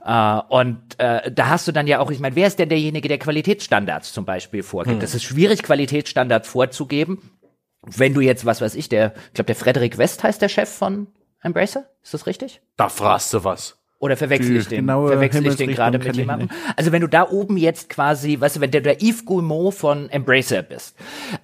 Uh, 0.01 0.41
und 0.47 0.77
uh, 1.01 1.29
da 1.29 1.49
hast 1.49 1.67
du 1.67 1.73
dann 1.73 1.85
ja 1.85 1.99
auch, 1.99 2.09
ich 2.09 2.19
meine, 2.19 2.35
wer 2.35 2.47
ist 2.47 2.57
denn 2.57 2.69
derjenige, 2.69 3.09
der 3.09 3.17
Qualitätsstandards 3.17 4.13
zum 4.13 4.23
Beispiel 4.25 4.63
vorgibt? 4.63 4.95
Hm. 4.95 4.99
Das 5.01 5.13
ist 5.13 5.23
schwierig, 5.23 5.61
Qualitätsstandards 5.61 6.47
vorzugeben. 6.47 7.31
Wenn 7.81 8.13
du 8.13 8.21
jetzt, 8.21 8.45
was 8.45 8.61
weiß 8.61 8.75
ich, 8.75 8.89
der, 8.89 9.13
ich 9.27 9.33
glaube, 9.33 9.47
der 9.47 9.55
Frederik 9.55 9.97
West 9.97 10.23
heißt 10.23 10.41
der 10.41 10.49
Chef 10.49 10.69
von 10.69 11.07
Embracer, 11.41 11.85
ist 12.01 12.13
das 12.13 12.27
richtig? 12.27 12.61
Da 12.77 12.89
fragst 12.89 13.33
du 13.33 13.43
was. 13.43 13.78
Oder 14.01 14.15
verwechsel 14.15 14.55
ich 14.55 14.67
den, 14.67 14.85
verwechsel 14.85 15.45
ich 15.45 15.57
den 15.57 15.71
gerade 15.71 15.99
mit 15.99 16.15
jemandem? 16.15 16.49
Also 16.77 16.93
wenn 16.93 17.01
du 17.01 17.07
da 17.07 17.29
oben 17.29 17.57
jetzt 17.57 17.89
quasi, 17.89 18.39
weißt 18.39 18.55
du, 18.55 18.61
wenn 18.61 18.71
du 18.71 18.81
der 18.81 19.01
Yves 19.01 19.25
Guillemot 19.25 19.73
von 19.73 20.09
Embracer 20.09 20.61
bist, 20.61 20.95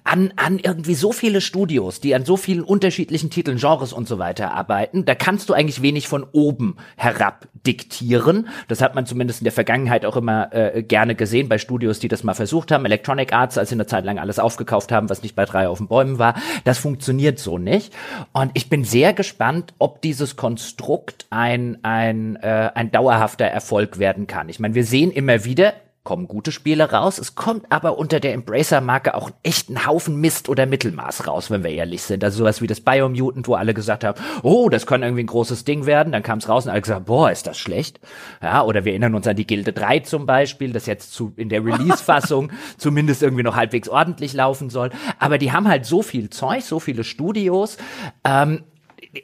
an, 0.04 0.32
an 0.36 0.58
irgendwie 0.58 0.94
so 0.94 1.12
viele 1.12 1.42
Studios, 1.42 2.00
die 2.00 2.14
an 2.14 2.24
so 2.24 2.38
vielen 2.38 2.62
unterschiedlichen 2.62 3.28
Titeln, 3.28 3.58
Genres 3.58 3.92
und 3.92 4.08
so 4.08 4.18
weiter 4.18 4.54
arbeiten, 4.54 5.04
da 5.04 5.14
kannst 5.14 5.50
du 5.50 5.52
eigentlich 5.52 5.82
wenig 5.82 6.08
von 6.08 6.24
oben 6.32 6.76
herab 6.96 7.46
diktieren. 7.66 8.48
Das 8.68 8.80
hat 8.80 8.94
man 8.94 9.06
zumindest 9.06 9.40
in 9.40 9.44
der 9.44 9.52
Vergangenheit 9.52 10.04
auch 10.04 10.16
immer 10.16 10.52
äh, 10.52 10.82
gerne 10.82 11.14
gesehen 11.14 11.48
bei 11.48 11.58
Studios, 11.58 11.98
die 11.98 12.08
das 12.08 12.24
mal 12.24 12.34
versucht 12.34 12.70
haben. 12.70 12.84
Electronic 12.84 13.32
Arts, 13.32 13.58
als 13.58 13.70
sie 13.70 13.74
eine 13.74 13.86
Zeit 13.86 14.04
lang 14.04 14.18
alles 14.18 14.38
aufgekauft 14.38 14.92
haben, 14.92 15.10
was 15.10 15.22
nicht 15.22 15.34
bei 15.34 15.44
drei 15.44 15.68
auf 15.68 15.78
den 15.78 15.88
Bäumen 15.88 16.18
war. 16.18 16.34
Das 16.64 16.78
funktioniert 16.78 17.38
so 17.38 17.58
nicht. 17.58 17.92
Und 18.32 18.52
ich 18.54 18.68
bin 18.68 18.84
sehr 18.84 19.12
gespannt, 19.12 19.74
ob 19.78 20.00
dieses 20.02 20.36
Konstrukt 20.36 21.26
ein, 21.30 21.78
ein 21.82 22.36
äh, 22.36 22.70
ein 22.74 22.90
dauerhafter 22.90 23.46
Erfolg 23.46 23.98
werden 23.98 24.26
kann. 24.26 24.48
Ich 24.48 24.60
meine, 24.60 24.74
wir 24.74 24.84
sehen 24.84 25.10
immer 25.10 25.44
wieder, 25.44 25.74
kommen 26.06 26.28
gute 26.28 26.52
Spiele 26.52 26.92
raus. 26.92 27.18
Es 27.18 27.34
kommt 27.34 27.66
aber 27.70 27.98
unter 27.98 28.20
der 28.20 28.32
Embracer-Marke 28.32 29.14
auch 29.14 29.30
echt 29.42 29.68
ein 29.68 29.86
Haufen 29.86 30.16
Mist 30.16 30.48
oder 30.48 30.64
Mittelmaß 30.64 31.26
raus, 31.26 31.50
wenn 31.50 31.64
wir 31.64 31.72
ehrlich 31.72 32.02
sind. 32.02 32.22
Also 32.22 32.38
sowas 32.38 32.62
wie 32.62 32.68
das 32.68 32.80
Biomutant, 32.80 33.48
wo 33.48 33.54
alle 33.54 33.74
gesagt 33.74 34.04
haben, 34.04 34.18
oh, 34.44 34.68
das 34.68 34.86
kann 34.86 35.02
irgendwie 35.02 35.24
ein 35.24 35.26
großes 35.26 35.64
Ding 35.64 35.84
werden. 35.84 36.12
Dann 36.12 36.22
kam 36.22 36.38
es 36.38 36.48
raus 36.48 36.64
und 36.64 36.70
alle 36.70 36.80
gesagt, 36.80 37.06
boah, 37.06 37.30
ist 37.30 37.48
das 37.48 37.58
schlecht. 37.58 37.98
Ja, 38.40 38.62
oder 38.62 38.84
wir 38.84 38.92
erinnern 38.92 39.16
uns 39.16 39.26
an 39.26 39.34
die 39.34 39.48
Gilde 39.48 39.72
3 39.72 39.98
zum 40.00 40.26
Beispiel, 40.26 40.72
das 40.72 40.86
jetzt 40.86 41.12
zu, 41.12 41.32
in 41.36 41.48
der 41.48 41.64
Release-Fassung 41.64 42.52
zumindest 42.78 43.24
irgendwie 43.24 43.42
noch 43.42 43.56
halbwegs 43.56 43.88
ordentlich 43.88 44.32
laufen 44.32 44.70
soll. 44.70 44.90
Aber 45.18 45.38
die 45.38 45.50
haben 45.50 45.66
halt 45.66 45.86
so 45.86 46.02
viel 46.02 46.30
Zeug, 46.30 46.62
so 46.62 46.78
viele 46.78 47.02
Studios. 47.02 47.78
Ähm, 48.24 48.62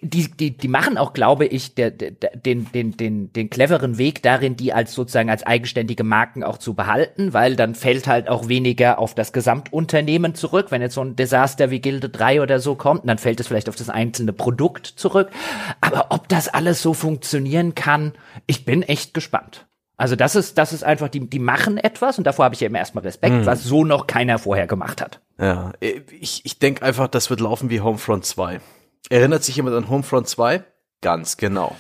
die, 0.03 0.31
die, 0.31 0.57
die 0.57 0.69
machen 0.69 0.99
auch, 0.99 1.13
glaube 1.13 1.47
ich, 1.47 1.75
der, 1.75 1.91
der, 1.91 2.11
den, 2.11 2.71
den, 2.73 2.97
den, 2.97 3.33
den 3.33 3.51
cleveren 3.51 3.99
Weg 3.99 4.23
darin, 4.23 4.57
die 4.57 4.73
als 4.73 4.95
sozusagen 4.95 5.31
als 5.31 5.45
eigenständige 5.45 6.05
Marken 6.05 6.45
auch 6.45 6.59
zu 6.59 6.75
behalten, 6.75 7.33
weil 7.33 7.57
dann 7.57 7.75
fällt 7.75 8.07
halt 8.07 8.29
auch 8.29 8.49
weniger 8.49 8.99
auf 8.99 9.15
das 9.15 9.33
Gesamtunternehmen 9.33 10.35
zurück. 10.35 10.67
Wenn 10.71 10.83
jetzt 10.83 10.95
so 10.95 11.03
ein 11.03 11.17
Desaster 11.17 11.71
wie 11.71 11.81
Gilde 11.81 12.09
3 12.09 12.43
oder 12.43 12.61
so 12.61 12.75
kommt, 12.75 13.09
dann 13.09 13.19
fällt 13.19 13.41
es 13.41 13.47
vielleicht 13.47 13.69
auf 13.69 13.77
das 13.77 13.89
einzelne 13.89 14.33
Produkt 14.33 14.87
zurück. 14.87 15.31
Aber 15.81 16.07
ob 16.11 16.29
das 16.29 16.49
alles 16.49 16.83
so 16.83 16.95
funktionieren 16.95 17.75
kann, 17.75 18.13
ich 18.47 18.65
bin 18.65 18.83
echt 18.83 19.15
gespannt. 19.15 19.67
Also 19.97 20.17
das 20.17 20.35
ist, 20.35 20.59
das 20.59 20.73
ist 20.73 20.83
einfach, 20.83 21.09
die, 21.09 21.29
die 21.29 21.39
machen 21.39 21.79
etwas 21.79 22.19
und 22.19 22.25
davor 22.25 22.47
habe 22.47 22.55
ich 22.55 22.61
ja 22.61 22.67
immer 22.67 22.79
erstmal 22.79 23.05
Respekt, 23.05 23.35
mhm. 23.35 23.47
was 23.47 23.63
so 23.63 23.85
noch 23.85 24.07
keiner 24.07 24.39
vorher 24.39 24.67
gemacht 24.67 25.01
hat. 25.01 25.21
Ja, 25.39 25.73
ich, 25.81 26.45
ich 26.45 26.59
denke 26.59 26.83
einfach, 26.83 27.09
das 27.09 27.31
wird 27.31 27.41
laufen 27.41 27.71
wie 27.71 27.81
Homefront 27.81 28.25
2. 28.25 28.61
Erinnert 29.11 29.45
sich 29.45 29.57
jemand 29.57 29.77
an 29.77 29.89
Homefront 29.89 30.29
2? 30.29 30.65
Ganz 31.01 31.37
genau. 31.37 31.77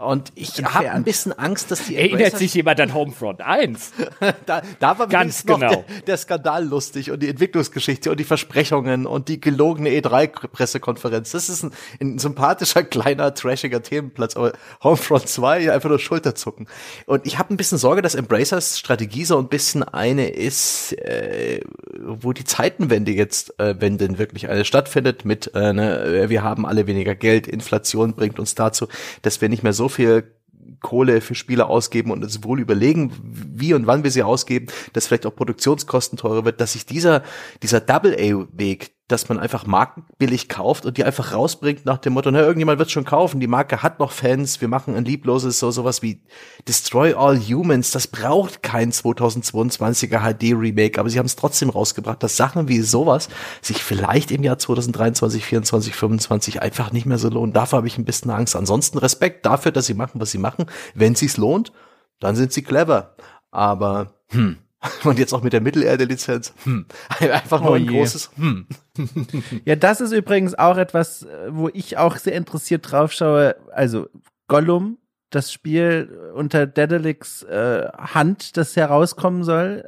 Und 0.00 0.32
ich 0.34 0.64
habe 0.64 0.90
ein 0.90 1.04
bisschen 1.04 1.38
Angst, 1.38 1.70
dass 1.70 1.84
die 1.84 1.96
Erinnert 1.96 2.38
sich 2.38 2.54
jemand 2.54 2.80
an 2.80 2.94
Homefront 2.94 3.42
1? 3.42 3.92
da, 4.46 4.62
da 4.78 4.98
war 4.98 5.06
ganz 5.08 5.44
genau 5.44 5.68
der, 5.68 5.84
der, 6.06 6.16
Skandal 6.16 6.64
lustig 6.64 7.10
und 7.10 7.22
die 7.22 7.28
Entwicklungsgeschichte 7.28 8.10
und 8.10 8.18
die 8.18 8.24
Versprechungen 8.24 9.04
und 9.04 9.28
die 9.28 9.42
gelogene 9.42 9.90
E3-Pressekonferenz. 9.90 11.32
Das 11.32 11.50
ist 11.50 11.64
ein, 11.64 11.72
ein, 12.00 12.18
sympathischer, 12.18 12.82
kleiner, 12.82 13.34
trashiger 13.34 13.82
Themenplatz. 13.82 14.36
Aber 14.36 14.52
Homefront 14.82 15.28
2, 15.28 15.70
einfach 15.70 15.90
nur 15.90 15.98
Schulterzucken. 15.98 16.66
Und 17.04 17.26
ich 17.26 17.38
habe 17.38 17.52
ein 17.52 17.58
bisschen 17.58 17.76
Sorge, 17.76 18.00
dass 18.00 18.14
Embracers 18.14 18.78
Strategie 18.78 19.26
so 19.26 19.38
ein 19.38 19.48
bisschen 19.48 19.82
eine 19.82 20.30
ist, 20.30 20.94
äh, 20.94 21.60
wo 22.00 22.32
die 22.32 22.44
Zeitenwende 22.44 23.12
jetzt, 23.12 23.60
äh, 23.60 23.74
wenn 23.78 23.98
denn 23.98 24.16
wirklich 24.16 24.48
eine 24.48 24.64
stattfindet, 24.64 25.26
mit, 25.26 25.54
äh, 25.54 25.74
ne, 25.74 26.24
wir 26.28 26.42
haben 26.42 26.64
alle 26.64 26.86
weniger 26.86 27.14
Geld, 27.14 27.46
Inflation 27.46 28.14
bringt 28.14 28.38
uns 28.38 28.54
dazu, 28.54 28.88
dass 29.20 29.42
wir 29.42 29.50
nicht 29.50 29.62
mehr 29.62 29.74
so 29.74 29.89
viel 29.90 30.34
Kohle 30.80 31.20
für 31.20 31.34
Spiele 31.34 31.66
ausgeben 31.66 32.10
und 32.10 32.22
uns 32.22 32.42
wohl 32.44 32.60
überlegen, 32.60 33.12
wie 33.22 33.74
und 33.74 33.86
wann 33.86 34.04
wir 34.04 34.10
sie 34.10 34.22
ausgeben, 34.22 34.66
dass 34.92 35.06
vielleicht 35.06 35.26
auch 35.26 35.34
Produktionskosten 35.34 36.18
teurer 36.18 36.44
wird, 36.44 36.60
dass 36.60 36.72
sich 36.72 36.86
dieser, 36.86 37.22
dieser 37.62 37.80
Double-A-Weg, 37.80 38.92
dass 39.10 39.28
man 39.28 39.38
einfach 39.38 39.66
Marken 39.66 40.04
billig 40.18 40.48
kauft 40.48 40.86
und 40.86 40.96
die 40.96 41.04
einfach 41.04 41.32
rausbringt 41.32 41.84
nach 41.84 41.98
dem 41.98 42.12
Motto, 42.12 42.30
na, 42.30 42.40
irgendjemand 42.40 42.78
wird 42.78 42.90
schon 42.90 43.04
kaufen, 43.04 43.40
die 43.40 43.46
Marke 43.46 43.82
hat 43.82 43.98
noch 43.98 44.12
Fans, 44.12 44.60
wir 44.60 44.68
machen 44.68 44.94
ein 44.94 45.04
liebloses, 45.04 45.58
so 45.58 45.70
sowas 45.70 46.02
wie 46.02 46.22
Destroy 46.68 47.14
All 47.14 47.38
Humans, 47.38 47.90
das 47.90 48.06
braucht 48.06 48.62
kein 48.62 48.92
2022er 48.92 50.20
HD 50.20 50.54
Remake, 50.54 51.00
aber 51.00 51.10
sie 51.10 51.18
haben 51.18 51.26
es 51.26 51.36
trotzdem 51.36 51.70
rausgebracht, 51.70 52.22
dass 52.22 52.36
Sachen 52.36 52.68
wie 52.68 52.80
sowas 52.80 53.28
sich 53.62 53.82
vielleicht 53.82 54.30
im 54.30 54.42
Jahr 54.42 54.58
2023, 54.58 55.44
24, 55.44 55.94
25 55.94 56.62
einfach 56.62 56.92
nicht 56.92 57.06
mehr 57.06 57.18
so 57.18 57.28
lohnen. 57.28 57.52
Dafür 57.52 57.78
habe 57.78 57.86
ich 57.86 57.98
ein 57.98 58.04
bisschen 58.04 58.30
Angst. 58.30 58.56
Ansonsten 58.56 58.98
Respekt 58.98 59.46
dafür, 59.46 59.72
dass 59.72 59.86
sie 59.86 59.94
machen, 59.94 60.20
was 60.20 60.30
sie 60.30 60.38
machen. 60.38 60.66
Wenn 60.94 61.14
sich's 61.14 61.36
lohnt, 61.36 61.72
dann 62.18 62.36
sind 62.36 62.52
sie 62.52 62.62
clever. 62.62 63.16
Aber 63.50 64.14
hm, 64.28 64.58
und 65.04 65.18
jetzt 65.18 65.32
auch 65.32 65.42
mit 65.42 65.52
der 65.52 65.60
Mittelerde-Lizenz. 65.60 66.54
Hm. 66.64 66.86
Einfach 67.20 67.60
nur 67.60 67.72
oh 67.72 67.74
ein 67.74 67.84
je. 67.84 67.98
großes 67.98 68.30
Hm. 68.36 68.66
ja, 69.64 69.76
das 69.76 70.00
ist 70.00 70.12
übrigens 70.12 70.58
auch 70.58 70.76
etwas, 70.76 71.26
wo 71.48 71.68
ich 71.72 71.98
auch 71.98 72.16
sehr 72.16 72.34
interessiert 72.34 72.90
drauf 72.90 73.12
schaue. 73.12 73.56
Also 73.72 74.08
Gollum, 74.48 74.98
das 75.30 75.52
Spiel 75.52 76.32
unter 76.34 76.66
Dedelics 76.66 77.42
äh, 77.44 77.88
Hand, 77.92 78.56
das 78.56 78.76
herauskommen 78.76 79.44
soll. 79.44 79.84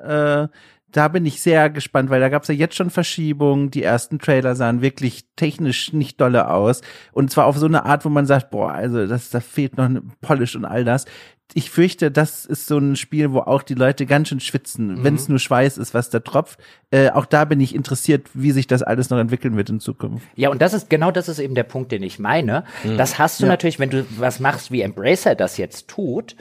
Äh, 0.51 0.57
da 0.93 1.09
bin 1.09 1.25
ich 1.25 1.41
sehr 1.41 1.71
gespannt, 1.71 2.11
weil 2.11 2.21
da 2.21 2.29
gab 2.29 2.43
es 2.43 2.49
ja 2.49 2.55
jetzt 2.55 2.77
schon 2.77 2.91
Verschiebungen. 2.91 3.71
Die 3.71 3.83
ersten 3.83 4.19
Trailer 4.19 4.55
sahen 4.55 4.83
wirklich 4.83 5.25
technisch 5.37 5.93
nicht 5.95 6.21
dolle 6.21 6.51
aus. 6.51 6.83
Und 7.13 7.31
zwar 7.31 7.47
auf 7.47 7.57
so 7.57 7.67
eine 7.67 7.87
Art, 7.87 8.05
wo 8.05 8.11
man 8.11 8.27
sagt, 8.27 8.51
boah, 8.51 8.73
also 8.73 9.07
das, 9.07 9.31
da 9.31 9.41
fehlt 9.41 9.79
noch 9.79 9.87
ein 9.87 10.13
Polish 10.21 10.55
und 10.55 10.67
all 10.67 10.85
das 10.85 11.07
ich 11.55 11.71
fürchte, 11.71 12.11
das 12.11 12.47
ist 12.47 12.67
so 12.67 12.79
ein 12.79 12.97
Spiel, 12.97 13.33
wo 13.33 13.41
auch 13.41 13.63
die 13.63 13.75
Leute 13.75 14.07
ganz 14.07 14.29
schön 14.29 14.41
schwitzen, 14.41 14.95
mhm. 14.95 15.05
wenn 15.05 15.15
es 15.15 15.29
nur 15.29 15.39
Schweiß 15.39 15.79
ist, 15.79 15.95
was 15.95 16.11
da 16.11 16.21
tropft. 16.21 16.59
Äh, 16.91 17.11
auch 17.11 17.27
da 17.27 17.45
bin 17.45 17.61
ich 17.61 17.75
interessiert, 17.75 18.29
wie 18.35 18.53
sich 18.53 18.67
das 18.67 18.83
alles 18.83 19.11
noch 19.11 19.19
entwickeln 19.19 19.57
wird 19.57 19.71
in 19.71 19.81
Zukunft. 19.81 20.27
Ja, 20.35 20.51
und 20.51 20.63
das 20.63 20.75
ist 20.75 20.91
genau 20.91 21.11
das 21.11 21.29
ist 21.29 21.39
eben 21.39 21.55
der 21.55 21.65
Punkt, 21.65 21.93
den 21.93 22.03
ich 22.03 22.19
meine. 22.19 22.65
Mhm. 22.85 22.97
Das 22.97 23.19
hast 23.19 23.41
du 23.41 23.45
ja. 23.45 23.51
natürlich, 23.51 23.79
wenn 23.79 23.91
du 23.91 24.07
was 24.19 24.41
machst, 24.41 24.71
wie 24.71 24.83
Embracer 24.83 25.35
das 25.35 25.57
jetzt 25.57 25.89
tut. 25.89 26.37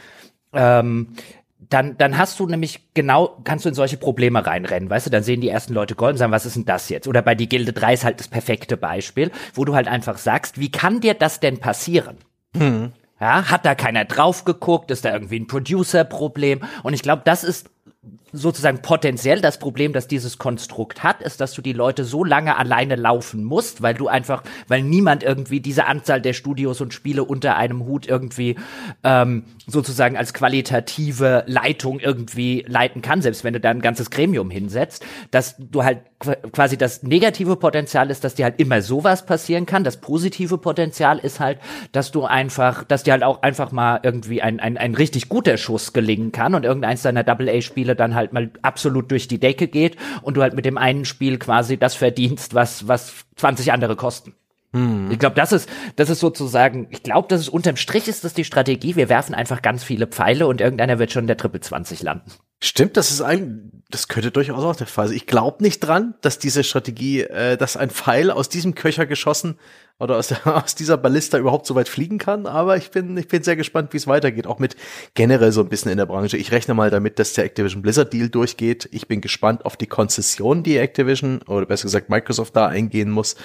Ähm, 0.54 1.08
dann, 1.70 1.98
dann 1.98 2.18
hast 2.18 2.40
du 2.40 2.48
nämlich 2.48 2.94
genau, 2.94 3.38
kannst 3.44 3.66
du 3.66 3.70
in 3.70 3.76
solche 3.76 3.98
Probleme 3.98 4.46
reinrennen, 4.46 4.90
weißt 4.90 5.06
du, 5.06 5.10
dann 5.10 5.24
sehen 5.24 5.42
die 5.42 5.50
ersten 5.50 5.74
Leute 5.74 5.96
Gold 5.96 6.14
und 6.14 6.18
sagen, 6.18 6.32
was 6.32 6.46
ist 6.46 6.56
denn 6.56 6.66
das 6.66 6.90
jetzt? 6.90 7.08
Oder 7.08 7.22
bei 7.22 7.36
die 7.36 7.48
Gilde 7.48 7.72
3 7.72 7.94
ist 7.94 8.04
halt 8.04 8.20
das 8.20 8.28
perfekte 8.28 8.78
Beispiel, 8.78 9.32
wo 9.54 9.64
du 9.64 9.76
halt 9.76 9.88
einfach 9.88 10.18
sagst, 10.18 10.60
wie 10.60 10.72
kann 10.72 11.00
dir 11.00 11.14
das 11.14 11.40
denn 11.40 11.60
passieren? 11.60 12.18
Mhm. 12.54 12.92
Ja, 13.22 13.52
hat 13.52 13.66
da 13.66 13.76
keiner 13.76 14.04
drauf 14.06 14.46
geguckt? 14.46 14.90
Ist 14.90 15.06
da 15.06 15.14
irgendwie 15.14 15.40
ein 15.40 15.46
Producer-Problem? 15.46 16.62
Und 16.82 16.96
ich 16.96 17.04
glaube, 17.04 17.22
das 17.24 17.44
ist 17.44 17.70
sozusagen 18.34 18.82
potenziell 18.82 19.42
das 19.42 19.60
Problem, 19.60 19.94
das 19.94 20.08
dieses 20.08 20.38
Konstrukt 20.38 21.04
hat, 21.04 21.22
ist, 21.22 21.42
dass 21.42 21.54
du 21.54 21.62
die 21.62 21.74
Leute 21.74 22.04
so 22.04 22.24
lange 22.24 22.58
alleine 22.58 22.96
laufen 22.96 23.44
musst, 23.44 23.82
weil 23.82 23.94
du 23.94 24.08
einfach, 24.08 24.44
weil 24.68 24.82
niemand 24.82 25.24
irgendwie 25.24 25.60
diese 25.60 25.86
Anzahl 25.86 26.22
der 26.22 26.34
Studios 26.34 26.82
und 26.82 26.94
Spiele 26.94 27.24
unter 27.24 27.58
einem 27.58 27.86
Hut 27.86 28.08
irgendwie 28.08 28.56
ähm, 29.04 29.44
sozusagen 29.68 30.18
als 30.18 30.34
qualitative 30.34 31.44
Leitung 31.48 32.00
irgendwie 32.00 32.66
leiten 32.68 33.02
kann, 33.02 33.22
selbst 33.22 33.44
wenn 33.44 33.54
du 33.54 33.60
da 33.60 33.70
ein 33.70 33.82
ganzes 33.82 34.12
Gremium 34.12 34.50
hinsetzt, 34.50 35.06
dass 35.32 35.56
du 35.58 35.84
halt 35.84 36.00
quasi 36.52 36.78
das 36.78 37.04
negative 37.04 37.56
Potenzial 37.56 38.12
ist, 38.12 38.24
dass 38.24 38.36
dir 38.36 38.46
halt 38.46 38.60
immer 38.60 38.82
sowas 38.82 39.26
passieren 39.26 39.66
kann. 39.66 39.84
Das 39.84 39.98
positive 39.98 40.58
Potenzial 40.58 41.20
ist 41.20 41.40
halt, 41.40 41.60
dass 41.92 42.12
du 42.12 42.26
einfach, 42.26 42.84
dass 42.84 43.04
dir 43.04 43.14
halt 43.14 43.24
auch 43.24 43.42
einfach 43.42 43.72
mal 43.72 44.00
irgendwie 44.04 44.42
ein, 44.42 44.60
ein, 44.60 44.78
ein 44.78 44.94
richtig 44.94 45.30
guter 45.30 45.58
Schuss 45.58 45.94
gelingen 45.94 46.32
kann 46.32 46.54
und 46.54 46.64
irgendeins 46.64 47.02
deiner 47.02 47.24
Double-A-Spiele 47.24 47.96
dann 47.96 48.14
halt 48.14 48.21
mal 48.32 48.52
absolut 48.62 49.12
durch 49.12 49.28
die 49.28 49.40
Decke 49.40 49.68
geht 49.68 49.98
und 50.22 50.36
du 50.36 50.42
halt 50.42 50.54
mit 50.54 50.66
dem 50.66 50.78
einen 50.78 51.06
Spiel 51.06 51.38
quasi 51.38 51.78
das 51.78 51.96
verdienst, 51.96 52.54
was, 52.54 52.88
was 52.88 53.26
20 53.36 53.72
andere 53.72 53.96
kosten. 53.96 54.34
Hm. 54.74 55.12
Ich 55.12 55.20
glaube, 55.20 55.36
das 55.36 55.52
ist, 55.52 55.70
das 55.98 56.10
ist 56.10 56.20
sozusagen, 56.20 56.88
ich 56.92 57.04
glaube, 57.04 57.28
das 57.28 57.42
ist 57.42 57.50
unterm 57.50 57.76
Strich 57.76 58.08
ist 58.08 58.24
das 58.24 58.34
die 58.34 58.46
Strategie. 58.46 58.96
Wir 58.96 59.10
werfen 59.10 59.36
einfach 59.36 59.62
ganz 59.62 59.84
viele 59.84 60.08
Pfeile 60.08 60.48
und 60.48 60.62
irgendeiner 60.62 60.98
wird 60.98 61.12
schon 61.12 61.24
in 61.24 61.28
der 61.28 61.38
Triple 61.38 61.60
20 61.60 62.02
landen. 62.04 62.32
Stimmt, 62.64 62.96
das 62.96 63.12
ist 63.12 63.22
ein, 63.22 63.84
das 63.90 64.08
könnte 64.08 64.32
durchaus 64.32 64.64
auch 64.64 64.76
der 64.76 64.88
Fall 64.88 65.08
sein. 65.08 65.18
Ich 65.18 65.28
glaube 65.28 65.64
nicht 65.64 65.80
dran, 65.80 66.14
dass 66.22 66.40
diese 66.40 66.64
Strategie, 66.64 67.22
äh, 67.22 67.58
dass 67.58 67.76
ein 67.76 67.90
Pfeil 67.90 68.32
aus 68.32 68.48
diesem 68.48 68.76
Köcher 68.76 69.06
geschossen 69.06 69.58
oder 70.02 70.18
aus, 70.18 70.32
aus 70.46 70.76
dieser 70.76 70.98
Ballista 70.98 71.38
überhaupt 71.38 71.66
so 71.66 71.76
weit 71.76 71.88
fliegen 71.88 72.18
kann, 72.18 72.48
aber 72.48 72.76
ich 72.76 72.92
bin, 72.92 73.16
ich 73.18 73.28
bin 73.28 73.44
sehr 73.44 73.56
gespannt, 73.56 73.94
wie 73.94 73.98
es 73.98 74.08
weitergeht, 74.08 74.48
auch 74.48 74.60
mit 74.60 74.76
generell 75.14 75.52
so 75.52 75.62
ein 75.62 75.70
bisschen 75.70 75.92
in 75.92 75.98
der 75.98 76.08
Branche. 76.08 76.38
Ich 76.38 76.52
rechne 76.52 76.74
mal 76.74 76.90
damit, 76.90 77.20
dass 77.20 77.34
der 77.34 77.46
Activision 77.46 77.82
Blizzard 77.82 78.12
Deal 78.12 78.30
durchgeht. 78.30 78.90
Ich 78.92 79.08
bin 79.08 79.22
gespannt 79.22 79.66
auf 79.66 79.78
die 79.78 79.88
Konzession, 79.88 80.64
die 80.64 80.78
Activision 80.78 81.42
oder 81.44 81.66
besser 81.66 81.84
gesagt 81.84 82.10
Microsoft 82.10 82.56
da 82.56 82.68
eingehen 82.68 83.12
muss, 83.12 83.36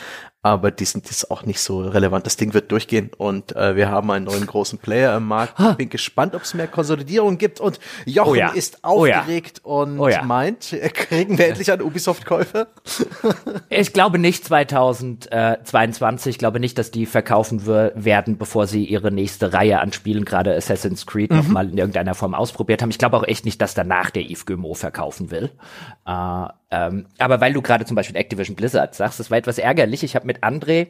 aber 0.46 0.70
die 0.70 0.84
sind 0.84 1.06
jetzt 1.06 1.30
auch 1.30 1.44
nicht 1.44 1.60
so 1.60 1.80
relevant. 1.80 2.26
Das 2.26 2.36
Ding 2.36 2.54
wird 2.54 2.70
durchgehen 2.70 3.10
und 3.16 3.54
äh, 3.56 3.76
wir 3.76 3.90
haben 3.90 4.10
einen 4.10 4.24
neuen 4.24 4.46
großen 4.46 4.78
Player 4.78 5.16
im 5.16 5.26
Markt. 5.26 5.54
Ich 5.58 5.76
bin 5.76 5.90
gespannt, 5.90 6.34
ob 6.34 6.42
es 6.42 6.54
mehr 6.54 6.68
Konsolidierung 6.68 7.38
gibt 7.38 7.60
und 7.60 7.80
Jochen 8.04 8.30
oh 8.30 8.34
ja. 8.34 8.48
ist 8.50 8.84
aufgeregt 8.84 9.62
oh 9.64 9.70
ja. 9.70 9.82
und 9.82 10.00
oh 10.00 10.08
ja. 10.08 10.22
meint, 10.22 10.76
kriegen 10.94 11.38
wir 11.38 11.48
endlich 11.48 11.70
einen 11.70 11.82
Ubisoft-Käufer? 11.82 12.68
ich 13.68 13.92
glaube 13.92 14.18
nicht 14.18 14.44
2022. 14.44 16.30
Ich 16.30 16.38
glaube 16.38 16.60
nicht, 16.60 16.78
dass 16.78 16.90
die 16.90 17.06
verkaufen 17.06 17.66
werden, 17.66 18.38
bevor 18.38 18.66
sie 18.66 18.84
ihre 18.84 19.10
nächste 19.10 19.52
Reihe 19.52 19.80
an 19.80 19.92
Spielen, 19.92 20.24
gerade 20.24 20.54
Assassin's 20.54 21.06
Creed, 21.06 21.30
mhm. 21.30 21.38
nochmal 21.38 21.68
in 21.70 21.78
irgendeiner 21.78 22.14
Form 22.14 22.34
ausprobiert 22.34 22.82
haben. 22.82 22.90
Ich 22.90 22.98
glaube 22.98 23.16
auch 23.16 23.26
echt 23.26 23.44
nicht, 23.44 23.60
dass 23.60 23.74
danach 23.74 24.10
der 24.10 24.24
Yves 24.24 24.46
Guillemot 24.46 24.78
verkaufen 24.78 25.30
will. 25.30 25.50
Äh, 26.06 26.46
ähm, 26.70 27.06
aber 27.18 27.40
weil 27.40 27.52
du 27.52 27.62
gerade 27.62 27.84
zum 27.84 27.94
Beispiel 27.94 28.16
Activision 28.16 28.56
Blizzard 28.56 28.94
sagst, 28.94 29.20
das 29.20 29.30
war 29.30 29.38
etwas 29.38 29.58
ärgerlich. 29.58 30.02
Ich 30.02 30.16
habe 30.16 30.26
mit 30.26 30.42
André 30.42 30.88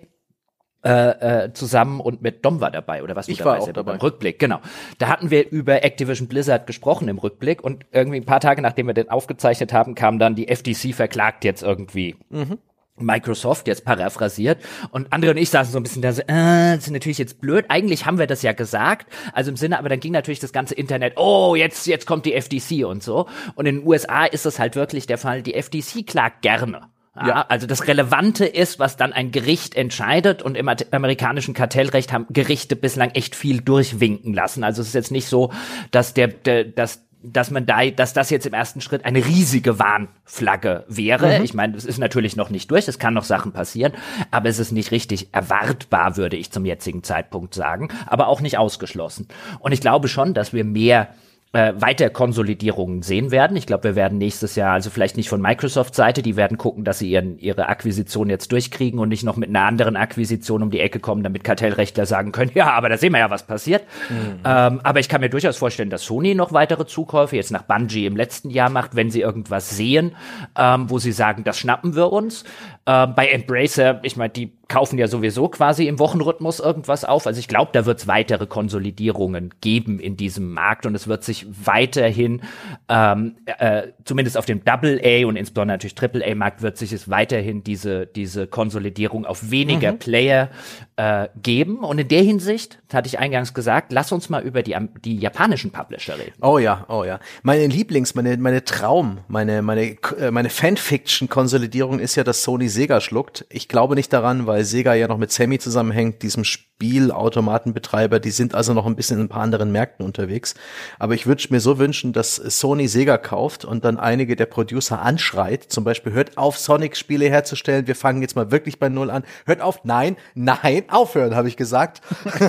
äh, 0.86 1.44
äh, 1.46 1.52
zusammen 1.52 2.00
und 2.00 2.22
mit 2.22 2.44
Dom 2.44 2.60
war 2.60 2.70
dabei 2.70 3.02
oder 3.02 3.16
was 3.16 3.26
ich 3.26 3.38
dabei 3.38 3.58
war 3.58 3.60
auch 3.60 3.72
dabei. 3.72 3.96
Rückblick 3.96 4.38
genau 4.38 4.60
da 4.98 5.08
hatten 5.08 5.30
wir 5.30 5.50
über 5.50 5.82
Activision 5.82 6.28
Blizzard 6.28 6.66
gesprochen 6.66 7.08
im 7.08 7.18
Rückblick 7.18 7.64
und 7.64 7.86
irgendwie 7.90 8.18
ein 8.18 8.24
paar 8.24 8.38
Tage 8.38 8.62
nachdem 8.62 8.86
wir 8.86 8.94
den 8.94 9.10
aufgezeichnet 9.10 9.72
haben 9.72 9.96
kam 9.96 10.20
dann 10.20 10.36
die 10.36 10.46
FTC 10.46 10.94
verklagt 10.94 11.44
jetzt 11.44 11.62
irgendwie 11.62 12.14
mhm. 12.28 12.58
Microsoft, 12.98 13.68
jetzt 13.68 13.84
paraphrasiert. 13.84 14.62
Und 14.90 15.12
andere 15.12 15.32
und 15.32 15.36
ich 15.36 15.50
saßen 15.50 15.72
so 15.72 15.78
ein 15.78 15.82
bisschen 15.82 16.02
da 16.02 16.12
so, 16.12 16.22
äh, 16.22 16.76
das 16.76 16.86
ist 16.86 16.90
natürlich 16.90 17.18
jetzt 17.18 17.40
blöd. 17.40 17.66
Eigentlich 17.68 18.06
haben 18.06 18.18
wir 18.18 18.26
das 18.26 18.42
ja 18.42 18.52
gesagt. 18.52 19.06
Also 19.32 19.50
im 19.50 19.56
Sinne, 19.56 19.78
aber 19.78 19.88
dann 19.88 20.00
ging 20.00 20.12
natürlich 20.12 20.40
das 20.40 20.52
ganze 20.52 20.74
Internet, 20.74 21.14
oh, 21.16 21.54
jetzt, 21.54 21.86
jetzt 21.86 22.06
kommt 22.06 22.26
die 22.26 22.40
FTC 22.40 22.86
und 22.86 23.02
so. 23.02 23.26
Und 23.54 23.66
in 23.66 23.76
den 23.76 23.86
USA 23.86 24.24
ist 24.24 24.46
das 24.46 24.58
halt 24.58 24.76
wirklich 24.76 25.06
der 25.06 25.18
Fall, 25.18 25.42
die 25.42 25.60
FTC 25.60 26.06
klagt 26.06 26.42
gerne. 26.42 26.82
Ja, 27.18 27.28
ja, 27.28 27.46
also 27.48 27.66
das 27.66 27.86
Relevante 27.86 28.44
ist, 28.44 28.78
was 28.78 28.98
dann 28.98 29.14
ein 29.14 29.30
Gericht 29.30 29.74
entscheidet 29.74 30.42
und 30.42 30.54
im 30.54 30.68
amerikanischen 30.68 31.54
Kartellrecht 31.54 32.12
haben 32.12 32.26
Gerichte 32.28 32.76
bislang 32.76 33.10
echt 33.10 33.34
viel 33.34 33.62
durchwinken 33.62 34.34
lassen. 34.34 34.64
Also 34.64 34.82
es 34.82 34.88
ist 34.88 34.94
jetzt 34.94 35.10
nicht 35.10 35.26
so, 35.26 35.50
dass 35.90 36.12
der, 36.12 36.28
der 36.28 36.64
dass 36.64 37.05
dass 37.32 37.50
man 37.50 37.66
da, 37.66 37.84
dass 37.90 38.12
das 38.12 38.30
jetzt 38.30 38.46
im 38.46 38.54
ersten 38.54 38.80
Schritt 38.80 39.04
eine 39.04 39.24
riesige 39.24 39.78
Warnflagge 39.78 40.84
wäre. 40.88 41.38
Mhm. 41.38 41.44
Ich 41.44 41.54
meine, 41.54 41.76
es 41.76 41.84
ist 41.84 41.98
natürlich 41.98 42.36
noch 42.36 42.50
nicht 42.50 42.70
durch, 42.70 42.88
es 42.88 42.98
kann 42.98 43.14
noch 43.14 43.24
Sachen 43.24 43.52
passieren, 43.52 43.92
aber 44.30 44.48
es 44.48 44.58
ist 44.58 44.72
nicht 44.72 44.90
richtig 44.90 45.28
erwartbar, 45.32 46.16
würde 46.16 46.36
ich 46.36 46.50
zum 46.50 46.64
jetzigen 46.64 47.02
Zeitpunkt 47.02 47.54
sagen, 47.54 47.88
aber 48.06 48.28
auch 48.28 48.40
nicht 48.40 48.58
ausgeschlossen. 48.58 49.28
Und 49.58 49.72
ich 49.72 49.80
glaube 49.80 50.08
schon, 50.08 50.34
dass 50.34 50.52
wir 50.52 50.64
mehr 50.64 51.08
äh, 51.56 51.72
weiter 51.80 52.10
Konsolidierungen 52.10 53.00
sehen 53.00 53.30
werden. 53.30 53.56
Ich 53.56 53.66
glaube, 53.66 53.84
wir 53.84 53.96
werden 53.96 54.18
nächstes 54.18 54.56
Jahr, 54.56 54.74
also 54.74 54.90
vielleicht 54.90 55.16
nicht 55.16 55.30
von 55.30 55.40
Microsoft-Seite, 55.40 56.20
die 56.20 56.36
werden 56.36 56.58
gucken, 56.58 56.84
dass 56.84 56.98
sie 56.98 57.10
ihren, 57.10 57.38
ihre 57.38 57.70
Akquisition 57.70 58.28
jetzt 58.28 58.52
durchkriegen 58.52 59.00
und 59.00 59.08
nicht 59.08 59.24
noch 59.24 59.36
mit 59.36 59.48
einer 59.48 59.62
anderen 59.62 59.96
Akquisition 59.96 60.62
um 60.62 60.70
die 60.70 60.80
Ecke 60.80 61.00
kommen, 61.00 61.22
damit 61.22 61.44
Kartellrechtler 61.44 62.04
sagen 62.04 62.30
können, 62.30 62.50
ja, 62.54 62.72
aber 62.72 62.90
da 62.90 62.98
sehen 62.98 63.12
wir 63.12 63.20
ja, 63.20 63.30
was 63.30 63.46
passiert. 63.46 63.84
Mhm. 64.10 64.40
Ähm, 64.44 64.80
aber 64.82 65.00
ich 65.00 65.08
kann 65.08 65.22
mir 65.22 65.30
durchaus 65.30 65.56
vorstellen, 65.56 65.88
dass 65.88 66.04
Sony 66.04 66.34
noch 66.34 66.52
weitere 66.52 66.84
Zukäufe 66.84 67.36
jetzt 67.36 67.52
nach 67.52 67.62
Bungie 67.62 68.04
im 68.04 68.16
letzten 68.16 68.50
Jahr 68.50 68.68
macht, 68.68 68.94
wenn 68.94 69.10
sie 69.10 69.22
irgendwas 69.22 69.74
sehen, 69.74 70.14
ähm, 70.58 70.90
wo 70.90 70.98
sie 70.98 71.12
sagen, 71.12 71.42
das 71.42 71.58
schnappen 71.58 71.96
wir 71.96 72.12
uns. 72.12 72.44
Ähm, 72.84 73.14
bei 73.16 73.28
Embracer, 73.28 74.00
ich 74.02 74.18
meine, 74.18 74.30
die 74.30 74.52
kaufen 74.68 74.98
ja 74.98 75.06
sowieso 75.06 75.48
quasi 75.48 75.86
im 75.86 75.98
Wochenrhythmus 75.98 76.58
irgendwas 76.58 77.04
auf. 77.04 77.26
Also 77.26 77.38
ich 77.38 77.46
glaube, 77.46 77.70
da 77.72 77.86
wird 77.86 78.00
es 78.00 78.08
weitere 78.08 78.46
Konsolidierungen 78.46 79.54
geben 79.60 80.00
in 80.00 80.16
diesem 80.16 80.52
Markt 80.52 80.86
und 80.86 80.94
es 80.94 81.06
wird 81.06 81.22
sich 81.22 81.46
weiterhin, 81.64 82.42
ähm, 82.88 83.36
äh, 83.46 83.88
zumindest 84.04 84.36
auf 84.36 84.44
dem 84.44 84.64
Double 84.64 85.00
A 85.04 85.26
und 85.26 85.36
insbesondere 85.36 85.74
natürlich 85.74 85.94
Triple 85.94 86.26
A 86.26 86.34
Markt, 86.34 86.62
wird 86.62 86.76
sich 86.78 86.92
es 86.92 87.08
weiterhin 87.08 87.62
diese, 87.62 88.06
diese 88.06 88.46
Konsolidierung 88.48 89.24
auf 89.24 89.50
weniger 89.50 89.92
mhm. 89.92 89.98
Player 89.98 90.50
äh, 90.96 91.28
geben. 91.42 91.78
Und 91.78 91.98
in 91.98 92.08
der 92.08 92.22
Hinsicht, 92.22 92.78
hatte 92.92 93.08
ich 93.08 93.18
eingangs 93.18 93.52
gesagt, 93.52 93.92
lass 93.92 94.12
uns 94.12 94.28
mal 94.28 94.42
über 94.42 94.62
die, 94.62 94.76
die 95.04 95.18
japanischen 95.18 95.70
Publisher 95.70 96.18
reden. 96.18 96.32
Oh 96.40 96.58
ja, 96.58 96.86
oh 96.88 97.04
ja. 97.04 97.20
Meine 97.42 97.66
Lieblings, 97.66 98.14
meine, 98.14 98.36
meine 98.38 98.64
Traum, 98.64 99.18
meine, 99.28 99.62
meine, 99.62 99.96
äh, 100.18 100.30
meine 100.30 100.50
Fanfiction-Konsolidierung 100.50 101.98
ist 101.98 102.14
ja, 102.16 102.24
dass 102.24 102.42
Sony 102.42 102.68
Sega 102.68 103.00
schluckt. 103.00 103.44
Ich 103.50 103.68
glaube 103.68 103.94
nicht 103.94 104.12
daran, 104.12 104.46
weil 104.46 104.64
Sega 104.64 104.94
ja 104.94 105.08
noch 105.08 105.18
mit 105.18 105.30
Sammy 105.32 105.58
zusammenhängt, 105.58 106.22
diesem 106.22 106.44
Spielautomatenbetreiber, 106.76 108.20
die 108.20 108.30
sind 108.30 108.54
also 108.54 108.74
noch 108.74 108.84
ein 108.84 108.96
bisschen 108.96 109.18
in 109.18 109.24
ein 109.24 109.28
paar 109.30 109.40
anderen 109.40 109.72
Märkten 109.72 110.04
unterwegs. 110.04 110.54
Aber 110.98 111.14
ich 111.14 111.26
würde 111.26 111.42
mir 111.48 111.60
so 111.60 111.78
wünschen, 111.78 112.12
dass 112.12 112.36
Sony 112.36 112.86
Sega 112.86 113.16
kauft 113.16 113.64
und 113.64 113.86
dann 113.86 113.98
einige 113.98 114.36
der 114.36 114.44
Producer 114.44 115.00
anschreit, 115.00 115.64
zum 115.64 115.84
Beispiel 115.84 116.12
hört 116.12 116.36
auf, 116.36 116.58
Sonic-Spiele 116.58 117.30
herzustellen, 117.30 117.86
wir 117.86 117.96
fangen 117.96 118.20
jetzt 118.20 118.36
mal 118.36 118.50
wirklich 118.50 118.78
bei 118.78 118.90
Null 118.90 119.10
an. 119.10 119.24
Hört 119.46 119.62
auf, 119.62 119.84
nein, 119.84 120.16
nein, 120.34 120.84
aufhören, 120.88 121.34
habe 121.34 121.48
ich 121.48 121.56
gesagt. 121.56 122.02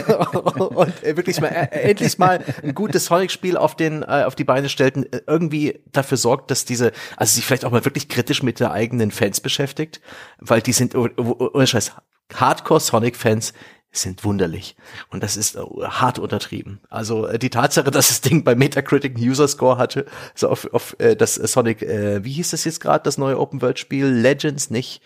und 0.57 1.03
wirklich 1.03 1.39
mal 1.39 1.47
äh, 1.47 1.89
endlich 1.89 2.17
mal 2.17 2.43
ein 2.63 2.75
gutes 2.75 3.05
Sonic-Spiel 3.05 3.55
auf 3.55 3.75
den 3.75 4.03
äh, 4.03 4.23
auf 4.25 4.35
die 4.35 4.43
Beine 4.43 4.67
stellten, 4.67 5.05
äh, 5.13 5.21
irgendwie 5.25 5.79
dafür 5.93 6.17
sorgt, 6.17 6.51
dass 6.51 6.65
diese, 6.65 6.91
also 7.15 7.33
sich 7.33 7.45
vielleicht 7.45 7.63
auch 7.63 7.71
mal 7.71 7.85
wirklich 7.85 8.09
kritisch 8.09 8.43
mit 8.43 8.59
der 8.59 8.71
eigenen 8.71 9.11
Fans 9.11 9.39
beschäftigt, 9.39 10.01
weil 10.39 10.61
die 10.61 10.73
sind 10.73 10.95
ohne 10.95 11.11
oh, 11.15 11.49
oh, 11.53 11.65
Scheiß 11.65 11.93
Hardcore 12.35 12.79
Sonic-Fans 12.79 13.53
sind 13.97 14.23
wunderlich. 14.23 14.75
Und 15.09 15.23
das 15.23 15.37
ist 15.37 15.55
äh, 15.55 15.59
hart 15.83 16.19
untertrieben. 16.19 16.79
Also 16.89 17.27
äh, 17.27 17.39
die 17.39 17.49
Tatsache, 17.49 17.91
dass 17.91 18.09
das 18.09 18.21
Ding 18.21 18.43
bei 18.43 18.55
Metacritic 18.55 19.15
einen 19.15 19.29
User 19.29 19.47
Score 19.47 19.77
hatte, 19.77 20.05
so 20.35 20.49
auf, 20.49 20.71
auf 20.73 20.95
äh, 20.99 21.15
das 21.15 21.35
Sonic, 21.35 21.81
äh, 21.81 22.23
wie 22.23 22.33
hieß 22.33 22.51
das 22.51 22.65
jetzt 22.65 22.79
gerade, 22.79 23.03
das 23.03 23.17
neue 23.17 23.39
Open 23.39 23.61
World 23.61 23.79
Spiel? 23.79 24.07
Legends 24.07 24.69
nicht. 24.69 25.01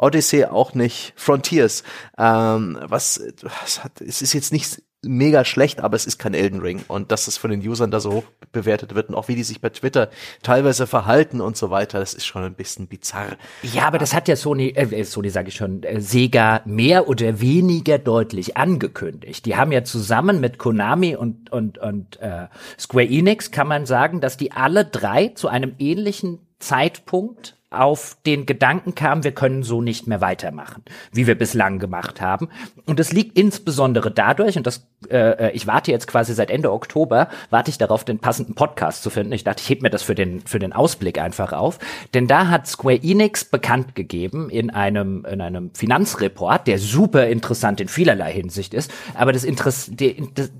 Odyssey 0.00 0.44
auch 0.44 0.74
nicht, 0.74 1.12
Frontiers, 1.16 1.82
ähm, 2.16 2.78
was, 2.82 3.20
was 3.42 3.82
hat, 3.82 4.00
es 4.00 4.22
ist 4.22 4.32
jetzt 4.32 4.52
nicht 4.52 4.80
mega 5.02 5.44
schlecht, 5.44 5.80
aber 5.80 5.94
es 5.94 6.06
ist 6.06 6.18
kein 6.18 6.34
Elden 6.34 6.60
Ring. 6.60 6.84
Und 6.88 7.12
dass 7.12 7.28
es 7.28 7.36
von 7.36 7.50
den 7.50 7.66
Usern 7.66 7.90
da 7.90 8.00
so 8.00 8.12
hoch 8.12 8.24
bewertet 8.52 8.94
wird 8.94 9.08
und 9.08 9.14
auch 9.14 9.28
wie 9.28 9.36
die 9.36 9.44
sich 9.44 9.60
bei 9.60 9.68
Twitter 9.68 10.10
teilweise 10.42 10.86
verhalten 10.86 11.40
und 11.40 11.56
so 11.56 11.70
weiter, 11.70 12.00
das 12.00 12.14
ist 12.14 12.26
schon 12.26 12.42
ein 12.42 12.54
bisschen 12.54 12.88
bizarr. 12.88 13.36
Ja, 13.62 13.86
aber 13.86 13.98
das 13.98 14.14
hat 14.14 14.28
ja 14.28 14.36
Sony, 14.36 14.68
äh, 14.68 14.84
äh 14.84 15.04
Sony 15.04 15.30
sage 15.30 15.48
ich 15.48 15.54
schon, 15.54 15.82
äh, 15.82 16.00
Sega 16.00 16.62
mehr 16.64 17.08
oder 17.08 17.40
weniger 17.40 17.98
deutlich 17.98 18.56
angekündigt. 18.56 19.46
Die 19.46 19.56
haben 19.56 19.72
ja 19.72 19.84
zusammen 19.84 20.40
mit 20.40 20.58
Konami 20.58 21.14
und, 21.14 21.50
und, 21.50 21.78
und 21.78 22.20
äh, 22.20 22.48
Square 22.78 23.06
Enix, 23.06 23.50
kann 23.50 23.68
man 23.68 23.86
sagen, 23.86 24.20
dass 24.20 24.36
die 24.36 24.52
alle 24.52 24.84
drei 24.84 25.28
zu 25.28 25.48
einem 25.48 25.74
ähnlichen 25.78 26.40
Zeitpunkt 26.58 27.57
auf 27.70 28.16
den 28.24 28.46
Gedanken 28.46 28.94
kamen, 28.94 29.24
wir 29.24 29.32
können 29.32 29.62
so 29.62 29.82
nicht 29.82 30.06
mehr 30.06 30.22
weitermachen, 30.22 30.82
wie 31.12 31.26
wir 31.26 31.36
bislang 31.36 31.78
gemacht 31.78 32.20
haben. 32.20 32.48
Und 32.86 32.98
es 32.98 33.12
liegt 33.12 33.38
insbesondere 33.38 34.10
dadurch, 34.10 34.56
und 34.56 34.66
das, 34.66 34.86
äh, 35.10 35.50
ich 35.52 35.66
warte 35.66 35.90
jetzt 35.90 36.06
quasi 36.06 36.32
seit 36.32 36.50
Ende 36.50 36.72
Oktober, 36.72 37.28
warte 37.50 37.70
ich 37.70 37.76
darauf, 37.76 38.04
den 38.04 38.20
passenden 38.20 38.54
Podcast 38.54 39.02
zu 39.02 39.10
finden. 39.10 39.32
Ich 39.32 39.44
dachte, 39.44 39.62
ich 39.62 39.68
heb 39.68 39.82
mir 39.82 39.90
das 39.90 40.02
für 40.02 40.14
den, 40.14 40.40
für 40.46 40.58
den 40.58 40.72
Ausblick 40.72 41.20
einfach 41.20 41.52
auf. 41.52 41.78
Denn 42.14 42.26
da 42.26 42.48
hat 42.48 42.66
Square 42.66 43.00
Enix 43.02 43.44
bekannt 43.44 43.94
gegeben 43.94 44.48
in 44.48 44.70
einem, 44.70 45.26
in 45.30 45.42
einem 45.42 45.70
Finanzreport, 45.74 46.66
der 46.66 46.78
super 46.78 47.26
interessant 47.26 47.82
in 47.82 47.88
vielerlei 47.88 48.32
Hinsicht 48.32 48.72
ist. 48.72 48.90
Aber 49.12 49.32
das 49.32 49.44
Interess 49.44 49.90
der, 49.90 50.14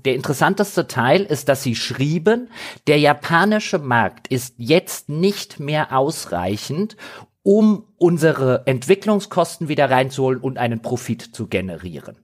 der 0.05 0.13
interessanteste 0.13 0.85
Teil 0.85 1.23
ist, 1.23 1.49
dass 1.49 1.63
sie 1.63 1.75
schrieben, 1.75 2.49
der 2.85 2.99
japanische 2.99 3.79
Markt 3.79 4.27
ist 4.27 4.53
jetzt 4.57 5.09
nicht 5.09 5.59
mehr 5.59 5.91
ausreichend, 5.97 6.97
um 7.43 7.87
unsere 7.97 8.67
Entwicklungskosten 8.67 9.67
wieder 9.67 9.89
reinzuholen 9.89 10.39
und 10.39 10.57
einen 10.57 10.81
Profit 10.81 11.21
zu 11.21 11.47
generieren. 11.47 12.17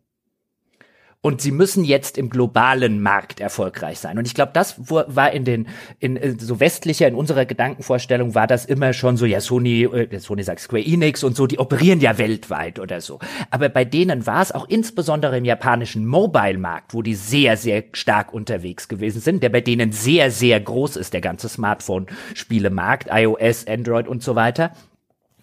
Und 1.26 1.42
sie 1.42 1.50
müssen 1.50 1.84
jetzt 1.84 2.20
im 2.20 2.30
globalen 2.30 3.02
Markt 3.02 3.40
erfolgreich 3.40 3.98
sein. 3.98 4.20
Und 4.20 4.28
ich 4.28 4.36
glaube, 4.36 4.52
das 4.54 4.76
war 4.92 5.32
in 5.32 5.44
den, 5.44 5.68
in 5.98 6.38
so 6.38 6.60
westlicher, 6.60 7.08
in 7.08 7.16
unserer 7.16 7.46
Gedankenvorstellung 7.46 8.36
war 8.36 8.46
das 8.46 8.64
immer 8.64 8.94
schon 8.94 9.18
so, 9.18 9.26
ja, 9.26 9.42
Sony, 9.42 9.86
äh, 9.86 10.20
Sony 10.20 10.44
sagt 10.44 10.60
Square 10.60 10.86
Enix 10.86 11.24
und 11.24 11.36
so, 11.36 11.48
die 11.48 11.58
operieren 11.58 12.00
ja 12.00 12.20
weltweit 12.20 12.78
oder 12.78 13.02
so. 13.02 13.18
Aber 13.50 13.70
bei 13.70 13.86
denen 13.86 14.28
war 14.28 14.44
es 14.44 14.52
auch 14.52 14.70
insbesondere 14.70 15.40
im 15.40 15.46
japanischen 15.46 16.06
Mobile-Markt, 16.06 16.94
wo 16.94 17.02
die 17.02 17.16
sehr, 17.16 17.58
sehr 17.58 17.86
stark 17.94 18.32
unterwegs 18.32 18.88
gewesen 18.88 19.20
sind, 19.20 19.42
der 19.42 19.50
bei 19.50 19.62
denen 19.62 19.94
sehr, 19.94 20.30
sehr 20.30 20.60
groß 20.60 20.96
ist, 20.96 21.14
der 21.14 21.22
ganze 21.22 21.50
Smartphone-Spielemarkt, 21.50 23.08
iOS, 23.10 23.66
Android 23.66 24.08
und 24.08 24.22
so 24.22 24.36
weiter 24.36 24.74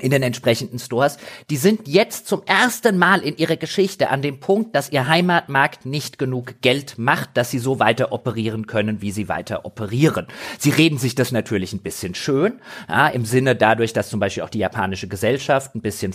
in 0.02 0.10
den 0.10 0.22
entsprechenden 0.22 0.78
Stores, 0.78 1.16
die 1.48 1.56
sind 1.56 1.88
jetzt 1.88 2.26
zum 2.26 2.42
ersten 2.44 2.98
Mal 2.98 3.20
in 3.20 3.36
ihrer 3.36 3.56
Geschichte 3.56 4.10
an 4.10 4.20
dem 4.20 4.40
Punkt, 4.40 4.74
dass 4.74 4.90
ihr 4.90 5.06
Heimatmarkt 5.06 5.86
nicht 5.86 6.18
genug 6.18 6.60
Geld 6.60 6.98
macht, 6.98 7.36
dass 7.36 7.50
sie 7.50 7.58
so 7.58 7.78
weiter 7.78 8.12
operieren 8.12 8.66
können, 8.66 9.00
wie 9.00 9.12
sie 9.12 9.28
weiter 9.28 9.64
operieren. 9.64 10.26
Sie 10.58 10.70
reden 10.70 10.98
sich 10.98 11.14
das 11.14 11.32
natürlich 11.32 11.72
ein 11.72 11.82
bisschen 11.82 12.14
schön, 12.14 12.60
ja, 12.88 13.08
im 13.08 13.24
Sinne 13.24 13.54
dadurch, 13.56 13.92
dass 13.92 14.10
zum 14.10 14.20
Beispiel 14.20 14.42
auch 14.42 14.50
die 14.50 14.58
japanische 14.58 15.08
Gesellschaft 15.08 15.74
ein 15.74 15.80
bisschen 15.80 16.12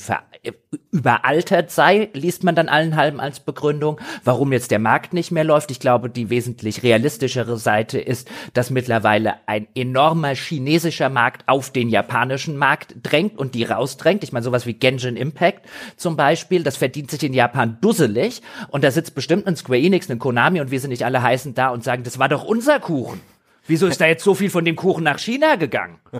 überaltert 0.91 1.71
sei, 1.71 2.09
liest 2.13 2.43
man 2.43 2.55
dann 2.55 2.69
allen 2.69 2.95
halben 2.95 3.19
als 3.19 3.39
Begründung, 3.39 3.99
warum 4.23 4.51
jetzt 4.51 4.71
der 4.71 4.79
Markt 4.79 5.13
nicht 5.13 5.31
mehr 5.31 5.43
läuft. 5.43 5.71
Ich 5.71 5.79
glaube, 5.79 6.09
die 6.09 6.29
wesentlich 6.29 6.83
realistischere 6.83 7.57
Seite 7.57 7.99
ist, 7.99 8.29
dass 8.53 8.69
mittlerweile 8.69 9.35
ein 9.45 9.67
enormer 9.75 10.35
chinesischer 10.35 11.09
Markt 11.09 11.47
auf 11.47 11.71
den 11.71 11.89
japanischen 11.89 12.57
Markt 12.57 12.95
drängt 13.03 13.37
und 13.37 13.55
die 13.55 13.63
rausdrängt. 13.77 14.23
Ich 14.23 14.31
meine, 14.31 14.43
sowas 14.43 14.65
wie 14.65 14.73
Genshin 14.73 15.15
Impact 15.15 15.67
zum 15.95 16.15
Beispiel, 16.15 16.63
das 16.63 16.77
verdient 16.77 17.11
sich 17.11 17.23
in 17.23 17.33
Japan 17.33 17.77
dusselig 17.81 18.41
und 18.69 18.83
da 18.83 18.91
sitzt 18.91 19.15
bestimmt 19.15 19.47
ein 19.47 19.55
Square 19.55 19.79
Enix, 19.79 20.09
ein 20.09 20.19
Konami 20.19 20.61
und 20.61 20.71
wir 20.71 20.79
sind 20.79 20.89
nicht 20.89 21.05
alle 21.05 21.21
heißen 21.21 21.53
da 21.53 21.69
und 21.69 21.83
sagen, 21.83 22.03
das 22.03 22.19
war 22.19 22.29
doch 22.29 22.43
unser 22.43 22.79
Kuchen. 22.79 23.21
Wieso 23.67 23.87
ist 23.87 23.99
da 23.99 24.05
jetzt 24.05 24.23
so 24.23 24.33
viel 24.33 24.49
von 24.49 24.63
dem 24.63 24.75
Kuchen 24.75 25.03
nach 25.03 25.19
China 25.19 25.55
gegangen? 25.55 25.97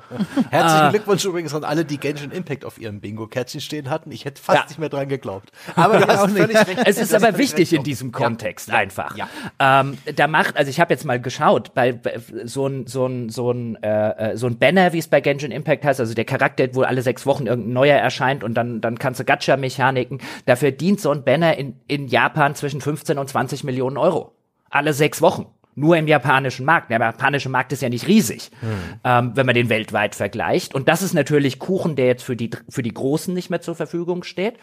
Herzlichen 0.50 0.86
ah. 0.86 0.90
Glückwunsch 0.90 1.24
übrigens 1.24 1.54
an 1.54 1.64
alle, 1.64 1.86
die 1.86 1.98
Genshin 1.98 2.32
Impact 2.32 2.66
auf 2.66 2.78
ihrem 2.78 3.00
Bingo-Kärtchen 3.00 3.62
stehen 3.62 3.90
hatten. 3.90 4.12
Ich 4.12 4.26
hätte 4.26 4.42
fast 4.42 4.60
ja. 4.60 4.66
nicht 4.66 4.80
mehr 4.80 4.90
dran 4.90 5.08
geglaubt. 5.08 5.52
Aber 5.76 6.00
du 6.00 6.08
hast 6.08 6.32
völlig 6.32 6.58
recht. 6.58 6.80
Es 6.86 6.98
ist 6.98 7.14
aber 7.14 7.38
wichtig 7.38 7.72
in 7.72 7.84
diesem 7.84 8.12
Kontext 8.12 8.68
ja. 8.68 8.76
einfach. 8.76 9.16
Ja. 9.16 9.30
Ähm, 9.60 9.98
da 10.16 10.28
macht, 10.28 10.58
also 10.58 10.70
ich 10.70 10.80
habe 10.80 10.94
jetzt 10.94 11.06
mal 11.06 11.22
geschaut, 11.22 11.74
bei, 11.74 11.94
bei 11.94 12.20
so 12.44 12.68
ein 12.68 12.86
so 12.86 13.08
ein 13.08 13.30
so 13.30 13.52
ein 13.52 13.82
äh, 13.82 14.32
äh, 14.32 14.38
so 14.38 14.48
ein 14.48 14.58
Banner, 14.58 14.92
wie 14.92 15.00
es 15.00 15.08
bei 15.08 15.22
Genshin 15.22 15.52
Impact 15.52 15.86
heißt, 15.86 16.00
also 16.00 16.14
der 16.14 16.26
Charakter, 16.26 16.68
wo 16.74 16.82
alle 16.82 17.02
sechs 17.02 17.26
Wochen 17.26 17.48
irgendein 17.48 17.74
neuer 17.74 17.98
erscheint 17.98 18.44
und 18.44 18.56
dann 18.56 18.82
dann 18.82 19.00
kannst 19.00 19.22
du 19.22 19.24
Gacha-Mechaniken. 19.24 20.20
Da 20.46 20.58
verdient 20.58 21.00
so 21.00 21.12
ein 21.12 21.24
Banner 21.24 21.58
in 21.58 21.80
in 21.88 22.08
Japan 22.08 22.56
zwischen 22.56 22.82
15 22.82 23.18
und 23.18 23.30
20 23.30 23.64
Millionen 23.64 23.98
Euro 23.98 24.34
alle 24.70 24.94
sechs 24.94 25.22
Wochen 25.22 25.46
nur 25.78 25.96
im 25.96 26.08
japanischen 26.08 26.66
Markt. 26.66 26.90
Der 26.90 27.00
japanische 27.00 27.50
Markt 27.50 27.72
ist 27.72 27.82
ja 27.82 27.90
nicht 27.90 28.08
riesig, 28.08 28.50
hm. 28.60 28.70
ähm, 29.04 29.32
wenn 29.36 29.46
man 29.46 29.56
den 29.56 29.70
weltweit 29.70 30.16
vergleicht. 30.16 30.74
Und 30.74 30.90
das 30.90 31.04
ist 31.04 31.14
natürlich 31.14 31.60
Kuchen, 31.60 31.96
der 31.96 32.08
jetzt 32.08 32.24
für 32.24 32.36
die, 32.36 32.50
für 32.68 32.82
die 32.82 32.94
Großen 32.94 33.34
nicht 33.34 33.50
mehr 33.50 33.62
zur 33.62 33.76
Verfügung 33.76 34.24
steht. 34.24 34.56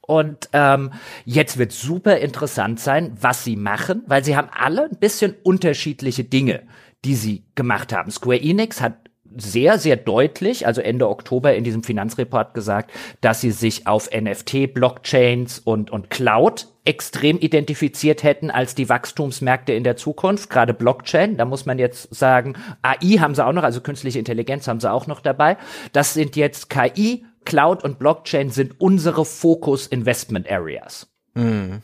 Und 0.00 0.48
ähm, 0.52 0.92
jetzt 1.24 1.58
wird 1.58 1.72
super 1.72 2.18
interessant 2.18 2.80
sein, 2.80 3.16
was 3.20 3.44
sie 3.44 3.56
machen, 3.56 4.02
weil 4.06 4.24
sie 4.24 4.36
haben 4.36 4.48
alle 4.52 4.84
ein 4.84 4.98
bisschen 4.98 5.34
unterschiedliche 5.44 6.24
Dinge, 6.24 6.64
die 7.04 7.14
sie 7.14 7.44
gemacht 7.54 7.92
haben. 7.92 8.10
Square 8.10 8.40
Enix 8.40 8.80
hat 8.80 9.05
sehr, 9.36 9.78
sehr 9.78 9.96
deutlich, 9.96 10.66
also 10.66 10.80
Ende 10.80 11.08
Oktober 11.08 11.54
in 11.54 11.64
diesem 11.64 11.82
Finanzreport 11.82 12.54
gesagt, 12.54 12.90
dass 13.20 13.40
sie 13.40 13.50
sich 13.50 13.86
auf 13.86 14.10
NFT, 14.10 14.72
Blockchains 14.72 15.58
und, 15.58 15.90
und 15.90 16.10
Cloud 16.10 16.68
extrem 16.84 17.38
identifiziert 17.38 18.22
hätten 18.22 18.50
als 18.50 18.74
die 18.74 18.88
Wachstumsmärkte 18.88 19.72
in 19.72 19.84
der 19.84 19.96
Zukunft, 19.96 20.50
gerade 20.50 20.72
Blockchain, 20.72 21.36
da 21.36 21.44
muss 21.44 21.66
man 21.66 21.78
jetzt 21.78 22.14
sagen, 22.14 22.54
AI 22.82 23.18
haben 23.18 23.34
sie 23.34 23.44
auch 23.44 23.52
noch, 23.52 23.64
also 23.64 23.80
künstliche 23.80 24.18
Intelligenz 24.18 24.68
haben 24.68 24.80
sie 24.80 24.90
auch 24.90 25.06
noch 25.06 25.20
dabei. 25.20 25.56
Das 25.92 26.14
sind 26.14 26.36
jetzt 26.36 26.70
KI, 26.70 27.26
Cloud 27.44 27.84
und 27.84 27.98
Blockchain 27.98 28.50
sind 28.50 28.80
unsere 28.80 29.24
Fokus 29.24 29.86
Investment 29.86 30.50
Areas. 30.50 31.08
Mhm. 31.34 31.82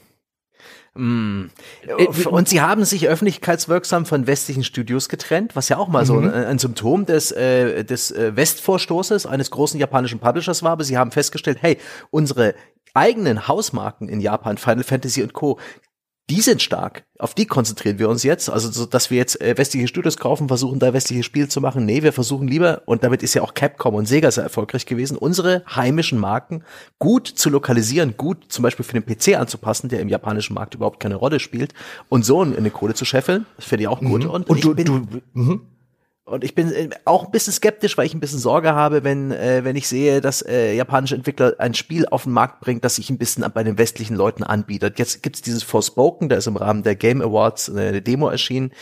Mm. 0.94 1.46
Und 2.30 2.48
sie 2.48 2.60
haben 2.60 2.84
sich 2.84 3.08
öffentlichkeitswirksam 3.08 4.04
von 4.04 4.26
westlichen 4.26 4.62
Studios 4.62 5.08
getrennt, 5.08 5.56
was 5.56 5.70
ja 5.70 5.78
auch 5.78 5.88
mal 5.88 6.02
mhm. 6.02 6.06
so 6.06 6.18
ein, 6.18 6.32
ein, 6.32 6.58
Symptom 6.58 7.06
des, 7.06 7.32
äh, 7.32 7.84
des 7.84 8.10
äh, 8.10 8.36
Westvorstoßes 8.36 9.24
eines 9.24 9.50
großen 9.50 9.80
japanischen 9.80 10.18
Publishers 10.18 10.62
war. 10.62 10.72
Aber 10.72 10.84
sie 10.84 10.98
haben 10.98 11.10
festgestellt, 11.10 11.58
hey, 11.62 11.78
unsere 12.10 12.54
eigenen 12.94 13.48
Hausmarken 13.48 14.08
in 14.08 14.20
Japan, 14.20 14.58
Final 14.58 14.84
Fantasy 14.84 15.22
und 15.22 15.32
Co., 15.32 15.58
die 16.32 16.40
sind 16.40 16.62
stark. 16.62 17.04
Auf 17.18 17.34
die 17.34 17.44
konzentrieren 17.44 17.98
wir 17.98 18.08
uns 18.08 18.22
jetzt. 18.22 18.48
Also, 18.48 18.70
so, 18.70 18.86
dass 18.86 19.10
wir 19.10 19.18
jetzt 19.18 19.38
äh, 19.42 19.54
westliche 19.58 19.86
Studios 19.86 20.16
kaufen, 20.16 20.48
versuchen 20.48 20.78
da 20.78 20.94
westliche 20.94 21.22
Spiele 21.22 21.46
zu 21.46 21.60
machen. 21.60 21.84
Nee, 21.84 22.02
wir 22.02 22.14
versuchen 22.14 22.48
lieber, 22.48 22.80
und 22.86 23.04
damit 23.04 23.22
ist 23.22 23.34
ja 23.34 23.42
auch 23.42 23.52
Capcom 23.52 23.94
und 23.94 24.06
Sega 24.06 24.30
sehr 24.30 24.42
erfolgreich 24.42 24.86
gewesen, 24.86 25.18
unsere 25.18 25.62
heimischen 25.68 26.18
Marken 26.18 26.64
gut 26.98 27.28
zu 27.28 27.50
lokalisieren, 27.50 28.16
gut 28.16 28.46
zum 28.48 28.62
Beispiel 28.62 28.82
für 28.82 28.98
den 28.98 29.04
PC 29.04 29.38
anzupassen, 29.38 29.90
der 29.90 30.00
im 30.00 30.08
japanischen 30.08 30.54
Markt 30.54 30.74
überhaupt 30.74 31.00
keine 31.00 31.16
Rolle 31.16 31.38
spielt, 31.38 31.74
und 32.08 32.24
so 32.24 32.42
in 32.42 32.56
eine 32.56 32.70
Kohle 32.70 32.94
zu 32.94 33.04
scheffeln. 33.04 33.44
Das 33.56 33.66
finde 33.66 33.82
ich 33.82 33.88
auch 33.88 34.00
gut. 34.00 34.24
Mhm. 34.24 34.30
Und, 34.30 34.48
und 34.48 34.64
du, 34.64 34.72
du, 34.72 35.06
mhm. 35.34 35.60
Und 36.24 36.44
ich 36.44 36.54
bin 36.54 36.72
äh, 36.72 36.88
auch 37.04 37.24
ein 37.24 37.30
bisschen 37.32 37.52
skeptisch, 37.52 37.98
weil 37.98 38.06
ich 38.06 38.14
ein 38.14 38.20
bisschen 38.20 38.38
Sorge 38.38 38.74
habe, 38.74 39.02
wenn, 39.02 39.32
äh, 39.32 39.64
wenn 39.64 39.74
ich 39.74 39.88
sehe, 39.88 40.20
dass 40.20 40.40
äh, 40.42 40.74
japanische 40.74 41.16
Entwickler 41.16 41.54
ein 41.58 41.74
Spiel 41.74 42.06
auf 42.06 42.24
den 42.24 42.32
Markt 42.32 42.60
bringt, 42.60 42.84
das 42.84 42.96
sich 42.96 43.10
ein 43.10 43.18
bisschen 43.18 43.44
bei 43.52 43.64
den 43.64 43.76
westlichen 43.76 44.16
Leuten 44.16 44.44
anbietet. 44.44 44.98
Jetzt 44.98 45.22
gibt's 45.22 45.42
dieses 45.42 45.64
Forspoken, 45.64 46.28
da 46.28 46.36
ist 46.36 46.46
im 46.46 46.56
Rahmen 46.56 46.84
der 46.84 46.94
Game 46.94 47.22
Awards 47.22 47.70
eine 47.70 48.02
Demo 48.02 48.28
erschienen 48.28 48.72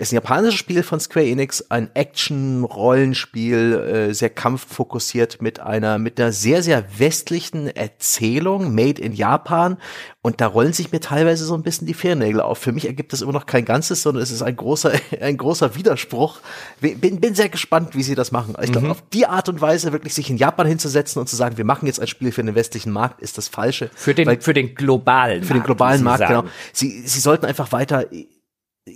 ist 0.00 0.12
ein 0.12 0.14
japanisches 0.14 0.58
Spiel 0.58 0.82
von 0.82 0.98
Square 0.98 1.26
Enix, 1.26 1.66
ein 1.68 1.94
Action-Rollenspiel, 1.94 4.08
äh, 4.10 4.14
sehr 4.14 4.30
kampffokussiert 4.30 5.42
mit 5.42 5.60
einer, 5.60 5.98
mit 5.98 6.18
einer 6.18 6.32
sehr, 6.32 6.62
sehr 6.62 6.86
westlichen 6.98 7.68
Erzählung, 7.68 8.74
made 8.74 9.00
in 9.00 9.12
Japan. 9.12 9.76
Und 10.22 10.40
da 10.40 10.46
rollen 10.46 10.72
sich 10.72 10.90
mir 10.90 11.00
teilweise 11.00 11.44
so 11.44 11.54
ein 11.54 11.62
bisschen 11.62 11.86
die 11.86 11.92
Fingernägel 11.92 12.40
auf. 12.40 12.58
Für 12.58 12.72
mich 12.72 12.86
ergibt 12.86 13.12
das 13.12 13.20
immer 13.20 13.32
noch 13.32 13.44
kein 13.44 13.66
Ganzes, 13.66 14.02
sondern 14.02 14.22
es 14.22 14.30
ist 14.30 14.40
ein 14.40 14.56
großer, 14.56 14.92
ein 15.20 15.36
großer 15.36 15.74
Widerspruch. 15.74 16.40
Bin, 16.80 17.20
bin 17.20 17.34
sehr 17.34 17.50
gespannt, 17.50 17.94
wie 17.94 18.02
sie 18.02 18.14
das 18.14 18.32
machen. 18.32 18.56
Ich 18.62 18.72
glaube, 18.72 18.86
mhm. 18.86 18.92
auf 18.92 19.02
die 19.12 19.26
Art 19.26 19.50
und 19.50 19.60
Weise 19.60 19.92
wirklich 19.92 20.14
sich 20.14 20.30
in 20.30 20.38
Japan 20.38 20.66
hinzusetzen 20.66 21.20
und 21.20 21.28
zu 21.28 21.36
sagen, 21.36 21.58
wir 21.58 21.66
machen 21.66 21.86
jetzt 21.86 22.00
ein 22.00 22.06
Spiel 22.06 22.32
für 22.32 22.42
den 22.42 22.54
westlichen 22.54 22.90
Markt, 22.90 23.20
ist 23.20 23.36
das 23.36 23.48
Falsche. 23.48 23.90
Für 23.94 24.14
den, 24.14 24.26
Weil, 24.26 24.40
für 24.40 24.54
den 24.54 24.74
globalen 24.74 25.44
Für 25.44 25.52
den 25.52 25.62
globalen 25.62 26.02
Markt, 26.02 26.20
Markt 26.20 26.32
genau. 26.32 26.54
Sie, 26.72 27.02
sie 27.06 27.20
sollten 27.20 27.44
einfach 27.44 27.70
weiter 27.72 28.06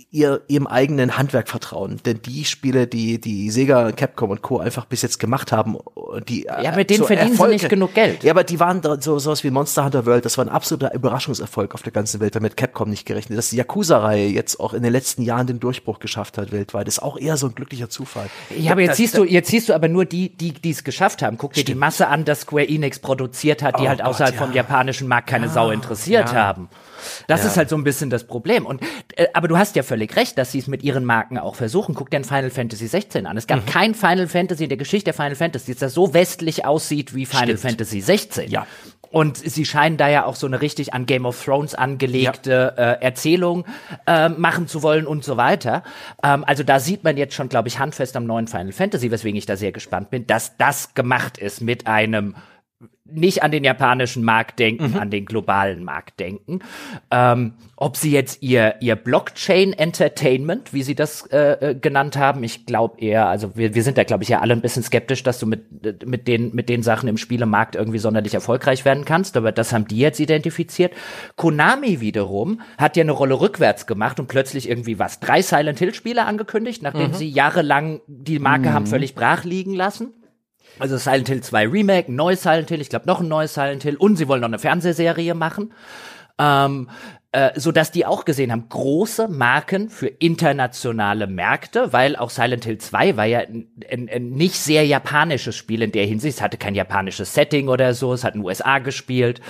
ihr, 0.09 0.41
ihrem 0.47 0.67
eigenen 0.67 1.17
Handwerk 1.17 1.47
vertrauen. 1.47 1.99
Denn 2.05 2.21
die 2.21 2.45
Spiele, 2.45 2.87
die 2.87 3.19
die 3.21 3.51
Sega, 3.51 3.91
Capcom 3.91 4.31
und 4.31 4.41
Co. 4.41 4.59
einfach 4.59 4.85
bis 4.85 5.01
jetzt 5.01 5.19
gemacht 5.19 5.51
haben, 5.51 5.77
die 6.27 6.43
Ja, 6.43 6.75
mit 6.75 6.89
denen 6.89 6.99
so 6.99 7.05
verdienen 7.05 7.31
Erfolge, 7.31 7.53
sie 7.53 7.65
nicht 7.65 7.69
genug 7.69 7.93
Geld. 7.93 8.23
Ja, 8.23 8.31
aber 8.31 8.43
die 8.43 8.59
waren 8.59 8.81
da 8.81 8.99
so 8.99 9.19
sowas 9.19 9.43
wie 9.43 9.51
Monster 9.51 9.85
Hunter 9.85 10.05
World, 10.05 10.25
das 10.25 10.37
war 10.37 10.45
ein 10.45 10.49
absoluter 10.49 10.93
Überraschungserfolg 10.93 11.73
auf 11.75 11.83
der 11.83 11.91
ganzen 11.91 12.19
Welt, 12.19 12.35
damit 12.35 12.57
Capcom 12.57 12.89
nicht 12.89 13.05
gerechnet. 13.05 13.37
Dass 13.37 13.49
die 13.49 13.57
Yakuza-Reihe 13.57 14.27
jetzt 14.27 14.59
auch 14.59 14.73
in 14.73 14.83
den 14.83 14.91
letzten 14.91 15.21
Jahren 15.21 15.47
den 15.47 15.59
Durchbruch 15.59 15.99
geschafft 15.99 16.37
hat 16.37 16.51
weltweit, 16.51 16.87
ist 16.87 17.01
auch 17.01 17.17
eher 17.17 17.37
so 17.37 17.47
ein 17.47 17.55
glücklicher 17.55 17.89
Zufall. 17.89 18.29
Ja, 18.57 18.71
aber 18.71 18.81
jetzt 18.81 18.97
siehst 18.97 19.17
du, 19.17 19.23
jetzt 19.23 19.49
siehst 19.49 19.69
du 19.69 19.73
aber 19.73 19.87
nur 19.87 20.05
die, 20.05 20.29
die, 20.29 20.53
die 20.53 20.71
es 20.71 20.83
geschafft 20.83 21.21
haben. 21.21 21.37
Guck 21.37 21.53
dir 21.53 21.61
Stimmt. 21.61 21.75
die 21.75 21.79
Masse 21.79 22.07
an, 22.07 22.25
das 22.25 22.41
Square 22.41 22.67
Enix 22.67 22.99
produziert 22.99 23.61
hat, 23.61 23.79
die 23.79 23.83
oh 23.83 23.87
halt 23.87 24.01
außerhalb 24.01 24.33
Gott, 24.33 24.41
ja. 24.41 24.45
vom 24.47 24.55
japanischen 24.55 25.07
Markt 25.07 25.27
keine 25.27 25.47
ja, 25.47 25.51
Sau 25.51 25.71
interessiert 25.71 26.31
ja. 26.31 26.35
haben. 26.35 26.69
Das 27.27 27.41
ja. 27.41 27.47
ist 27.47 27.57
halt 27.57 27.69
so 27.69 27.75
ein 27.75 27.83
bisschen 27.83 28.09
das 28.09 28.25
Problem. 28.25 28.65
Und 28.65 28.81
äh, 29.15 29.27
aber 29.33 29.47
du 29.47 29.57
hast 29.57 29.75
ja 29.75 29.83
völlig 29.83 30.15
recht, 30.15 30.37
dass 30.37 30.51
sie 30.51 30.59
es 30.59 30.67
mit 30.67 30.83
ihren 30.83 31.05
Marken 31.05 31.37
auch 31.37 31.55
versuchen. 31.55 31.95
Guck 31.95 32.09
dir 32.09 32.17
ein 32.17 32.23
Final 32.23 32.49
Fantasy 32.49 32.87
16 32.87 33.25
an. 33.25 33.37
Es 33.37 33.47
gab 33.47 33.61
mhm. 33.61 33.65
kein 33.65 33.95
Final 33.95 34.27
Fantasy 34.27 34.63
in 34.63 34.69
der 34.69 34.77
Geschichte 34.77 35.05
der 35.05 35.13
Final 35.13 35.35
Fantasy, 35.35 35.75
das 35.75 35.93
so 35.93 36.13
westlich 36.13 36.65
aussieht 36.65 37.15
wie 37.15 37.25
Final 37.25 37.57
Stimmt. 37.57 37.61
Fantasy 37.61 38.01
16. 38.01 38.49
Ja. 38.49 38.67
Und 39.11 39.37
sie 39.37 39.63
scheinen 39.63 39.95
da 39.95 40.09
ja 40.09 40.25
auch 40.25 40.35
so 40.35 40.45
eine 40.45 40.61
richtig 40.61 40.93
an 40.93 41.05
Game 41.05 41.25
of 41.25 41.41
Thrones 41.41 41.73
angelegte 41.73 42.73
ja. 42.75 42.91
äh, 42.93 43.01
Erzählung 43.01 43.63
äh, 44.07 44.27
machen 44.27 44.67
zu 44.67 44.83
wollen 44.83 45.07
und 45.07 45.23
so 45.23 45.37
weiter. 45.37 45.83
Ähm, 46.21 46.43
also 46.45 46.63
da 46.63 46.81
sieht 46.81 47.05
man 47.05 47.15
jetzt 47.15 47.33
schon, 47.33 47.47
glaube 47.47 47.69
ich, 47.69 47.79
handfest 47.79 48.17
am 48.17 48.25
neuen 48.25 48.47
Final 48.47 48.73
Fantasy, 48.73 49.11
weswegen 49.11 49.37
ich 49.37 49.45
da 49.45 49.55
sehr 49.55 49.71
gespannt 49.71 50.09
bin, 50.09 50.27
dass 50.27 50.57
das 50.57 50.95
gemacht 50.95 51.37
ist 51.37 51.61
mit 51.61 51.87
einem 51.87 52.35
nicht 53.07 53.43
an 53.43 53.51
den 53.51 53.63
japanischen 53.63 54.23
Markt 54.23 54.59
denken, 54.59 54.91
mhm. 54.91 54.97
an 54.97 55.11
den 55.11 55.25
globalen 55.25 55.83
Markt 55.83 56.19
denken. 56.19 56.59
Ähm, 57.11 57.53
ob 57.77 57.97
sie 57.97 58.11
jetzt 58.11 58.41
ihr, 58.41 58.75
ihr 58.81 58.95
Blockchain 58.95 59.73
Entertainment, 59.73 60.73
wie 60.73 60.81
sie 60.81 60.95
das 60.95 61.25
äh, 61.27 61.71
äh 61.71 61.75
genannt 61.75 62.17
haben, 62.17 62.43
ich 62.43 62.65
glaube 62.65 62.99
eher, 62.99 63.27
also 63.27 63.55
wir, 63.55 63.75
wir 63.75 63.83
sind 63.83 63.97
da, 63.97 64.03
glaube 64.03 64.23
ich, 64.23 64.29
ja 64.29 64.39
alle 64.39 64.53
ein 64.53 64.61
bisschen 64.61 64.81
skeptisch, 64.81 65.23
dass 65.23 65.39
du 65.39 65.45
mit, 65.45 66.05
mit, 66.05 66.27
den, 66.27 66.53
mit 66.55 66.67
den 66.67 66.83
Sachen 66.83 67.07
im 67.07 67.17
Spielemarkt 67.17 67.75
irgendwie 67.75 67.99
sonderlich 67.99 68.33
erfolgreich 68.33 68.85
werden 68.85 69.05
kannst, 69.05 69.37
aber 69.37 69.51
das 69.51 69.71
haben 69.71 69.87
die 69.87 69.99
jetzt 69.99 70.19
identifiziert. 70.19 70.93
Konami 71.35 72.01
wiederum 72.01 72.61
hat 72.77 72.97
ja 72.97 73.03
eine 73.03 73.11
Rolle 73.11 73.39
rückwärts 73.39 73.85
gemacht 73.85 74.19
und 74.19 74.27
plötzlich 74.27 74.67
irgendwie 74.67 74.97
was, 74.97 75.19
drei 75.19 75.41
Silent 75.41 75.79
Hill 75.79 75.93
Spiele 75.93 76.25
angekündigt, 76.25 76.81
nachdem 76.81 77.11
mhm. 77.11 77.13
sie 77.13 77.29
jahrelang 77.29 78.01
die 78.07 78.39
Marke 78.39 78.69
mhm. 78.69 78.73
haben 78.73 78.87
völlig 78.87 79.13
brach 79.13 79.43
liegen 79.43 79.75
lassen. 79.75 80.11
Also 80.79 80.97
Silent 80.97 81.29
Hill 81.29 81.41
2 81.41 81.67
Remake, 81.67 82.11
ein 82.11 82.15
neues 82.15 82.43
Silent 82.43 82.69
Hill, 82.69 82.81
ich 82.81 82.89
glaube 82.89 83.05
noch 83.07 83.21
ein 83.21 83.27
neues 83.27 83.53
Silent 83.53 83.83
Hill 83.83 83.95
und 83.95 84.17
sie 84.17 84.27
wollen 84.27 84.41
noch 84.41 84.47
eine 84.47 84.59
Fernsehserie 84.59 85.33
machen. 85.33 85.73
Ähm, 86.37 86.89
äh, 87.35 87.59
so 87.59 87.73
dass 87.73 87.91
die 87.91 88.05
auch 88.05 88.23
gesehen 88.23 88.49
haben, 88.49 88.69
große 88.69 89.27
Marken 89.27 89.89
für 89.89 90.07
internationale 90.07 91.27
Märkte, 91.27 91.91
weil 91.91 92.15
auch 92.15 92.29
Silent 92.29 92.63
Hill 92.63 92.77
2 92.77 93.17
war 93.17 93.25
ja 93.25 93.39
ein, 93.39 93.67
ein, 93.91 94.07
ein, 94.09 94.29
nicht 94.29 94.55
sehr 94.55 94.85
japanisches 94.85 95.53
Spiel 95.53 95.81
in 95.81 95.91
der 95.91 96.05
Hinsicht. 96.05 96.37
Es 96.37 96.41
hatte 96.41 96.55
kein 96.55 96.75
japanisches 96.75 97.33
Setting 97.33 97.67
oder 97.67 97.93
so, 97.93 98.13
es 98.13 98.23
hat 98.23 98.35
in 98.35 98.39
den 98.39 98.45
USA 98.45 98.79
gespielt. 98.79 99.41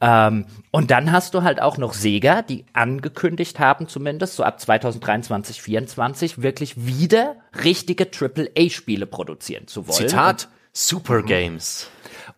Ähm, 0.00 0.46
und 0.70 0.90
dann 0.90 1.12
hast 1.12 1.34
du 1.34 1.42
halt 1.42 1.60
auch 1.60 1.76
noch 1.76 1.92
Sega, 1.92 2.40
die 2.40 2.64
angekündigt 2.72 3.58
haben, 3.58 3.88
zumindest 3.88 4.36
so 4.36 4.42
ab 4.42 4.58
2023, 4.58 5.56
2024, 5.56 6.40
wirklich 6.40 6.86
wieder 6.86 7.36
richtige 7.62 8.06
AAA-Spiele 8.06 9.04
produzieren 9.04 9.66
zu 9.66 9.86
wollen. 9.86 10.08
Zitat. 10.08 10.48
Super 10.76 11.22
Games. 11.22 11.88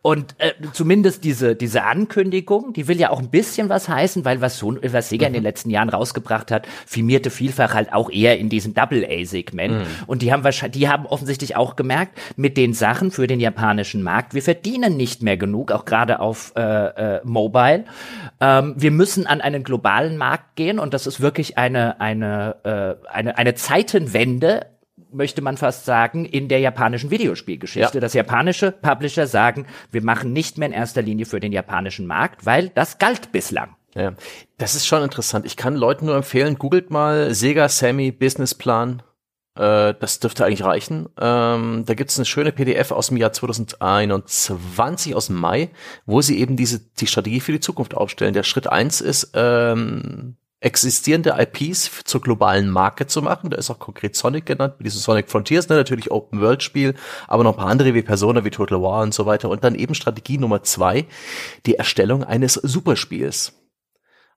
Und 0.03 0.37
äh, 0.39 0.53
zumindest 0.73 1.25
diese, 1.25 1.57
diese 1.57 1.83
Ankündigung, 1.83 2.73
die 2.75 2.87
will 2.87 3.01
ja 3.01 3.11
auch 3.11 3.19
ein 3.19 3.31
bisschen 3.31 3.69
was 3.69 3.89
heißen, 3.89 4.25
weil 4.25 4.41
was, 4.41 4.59
so, 4.59 4.77
was 4.81 5.09
Sega 5.09 5.25
mhm. 5.25 5.27
in 5.27 5.33
den 5.33 5.41
mhm. 5.41 5.47
letzten 5.47 5.71
Jahren 5.71 5.89
rausgebracht 5.89 6.53
hat, 6.53 6.69
firmierte 6.87 7.31
vielfach 7.31 7.75
halt 7.75 7.93
auch 7.93 8.09
eher 8.09 8.39
in 8.39 8.49
diesem 8.49 8.73
Double-A-Segment. 8.73 9.75
Mhm. 9.75 9.87
Und 10.07 10.23
die 10.23 10.33
haben 10.33 10.45
wahrscheinlich, 10.45 10.79
die 10.79 10.89
haben 10.89 11.07
offensichtlich 11.07 11.57
auch 11.57 11.75
gemerkt, 11.75 12.17
mit 12.37 12.57
den 12.57 12.73
Sachen 12.73 13.11
für 13.11 13.27
den 13.27 13.41
japanischen 13.41 14.03
Markt, 14.03 14.35
wir 14.35 14.43
verdienen 14.43 14.97
nicht 14.97 15.23
mehr 15.23 15.39
genug, 15.39 15.73
auch 15.73 15.87
gerade 15.87 16.21
auf 16.21 16.53
äh, 16.57 16.61
äh, 16.61 17.21
Mobile. 17.25 17.87
Ähm, 18.41 18.75
wir 18.77 18.91
müssen 18.93 19.27
an 19.27 19.41
einen 19.41 19.65
globalen 19.65 20.19
Markt 20.19 20.55
gehen 20.55 20.79
und 20.79 20.95
das 20.95 21.09
ist 21.09 21.21
wirklich 21.21 21.59
eine, 21.59 22.01
eine, 22.01 22.57
äh, 22.63 23.09
eine, 23.11 23.39
eine 23.39 23.55
Zeitenwende 23.57 24.67
möchte 25.13 25.43
man 25.43 25.57
fast 25.57 25.85
sagen, 25.85 26.25
in 26.25 26.49
der 26.49 26.61
japanischen 26.61 27.11
Videospielgeschichte. 27.11 27.95
Ja. 27.95 28.01
Dass 28.01 28.15
japanische 28.15 28.73
Publisher 28.73 29.27
sagen, 29.27 29.67
wir 29.91 30.03
machen 30.03 30.33
nicht 30.33 30.59
mehr 30.59 30.69
in 30.69 30.75
erster 30.75 31.03
Linie 31.03 31.27
für 31.27 31.41
den 31.41 31.53
japanischen 31.53 32.07
Markt, 32.07 32.47
weil 32.47 32.71
das 32.71 32.99
galt 32.99 33.33
bislang. 33.33 33.77
Ja, 33.95 34.13
das 34.59 34.75
ist 34.75 34.87
schon 34.87 35.03
interessant. 35.03 35.47
Ich 35.47 35.57
kann 35.57 35.75
Leuten 35.75 36.07
nur 36.07 36.17
empfehlen, 36.17 36.59
googelt 36.59 36.91
mal 36.91 37.35
Sega 37.35 37.69
Sammy 37.69 38.13
Businessplan. 38.13 39.03
Äh, 39.55 39.95
das 39.99 40.21
dürfte 40.21 40.45
eigentlich 40.45 40.65
reichen. 40.65 41.09
Ähm, 41.19 41.85
da 41.87 41.95
gibt 41.95 42.11
es 42.11 42.19
eine 42.19 42.27
schöne 42.27 42.53
PDF 42.53 42.93
aus 42.93 43.09
dem 43.09 43.17
Jahr 43.17 43.33
2021, 43.33 45.15
aus 45.15 45.31
Mai, 45.31 45.71
wo 46.05 46.21
sie 46.21 46.39
eben 46.39 46.57
diese 46.57 46.81
die 46.81 47.07
Strategie 47.07 47.41
für 47.41 47.53
die 47.53 47.61
Zukunft 47.61 47.95
aufstellen. 47.95 48.35
Der 48.35 48.43
Schritt 48.43 48.67
eins 48.67 49.01
ist, 49.01 49.31
ähm, 49.35 50.37
existierende 50.61 51.35
IPs 51.39 52.05
zur 52.05 52.21
globalen 52.21 52.71
Marke 52.71 53.07
zu 53.07 53.23
machen. 53.23 53.51
Da 53.51 53.59
ist 53.59 53.71
auch 53.71 53.79
konkret 53.79 54.17
Sonic 54.17 54.47
genannt, 54.47 54.75
mit 54.79 54.87
diesem 54.87 55.01
Sonic 55.01 55.31
Frontiers, 55.31 55.69
ne, 55.69 55.77
natürlich 55.77 56.11
Open 56.11 56.41
World 56.41 56.63
Spiel, 56.63 56.95
aber 57.29 57.45
noch 57.45 57.53
ein 57.55 57.59
paar 57.59 57.71
andere 57.71 57.95
wie 57.95 58.03
Persona, 58.03 58.45
wie 58.45 58.51
Total 58.51 58.81
War 58.81 59.03
und 59.03 59.13
so 59.13 59.27
weiter. 59.27 59.51
Und 59.51 59.65
dann 59.65 59.75
eben 59.75 59.95
Strategie 59.95 60.39
Nummer 60.39 60.63
zwei, 60.63 61.07
die 61.67 61.75
Erstellung 61.77 62.25
eines 62.25 62.55
Superspiels. 62.55 63.53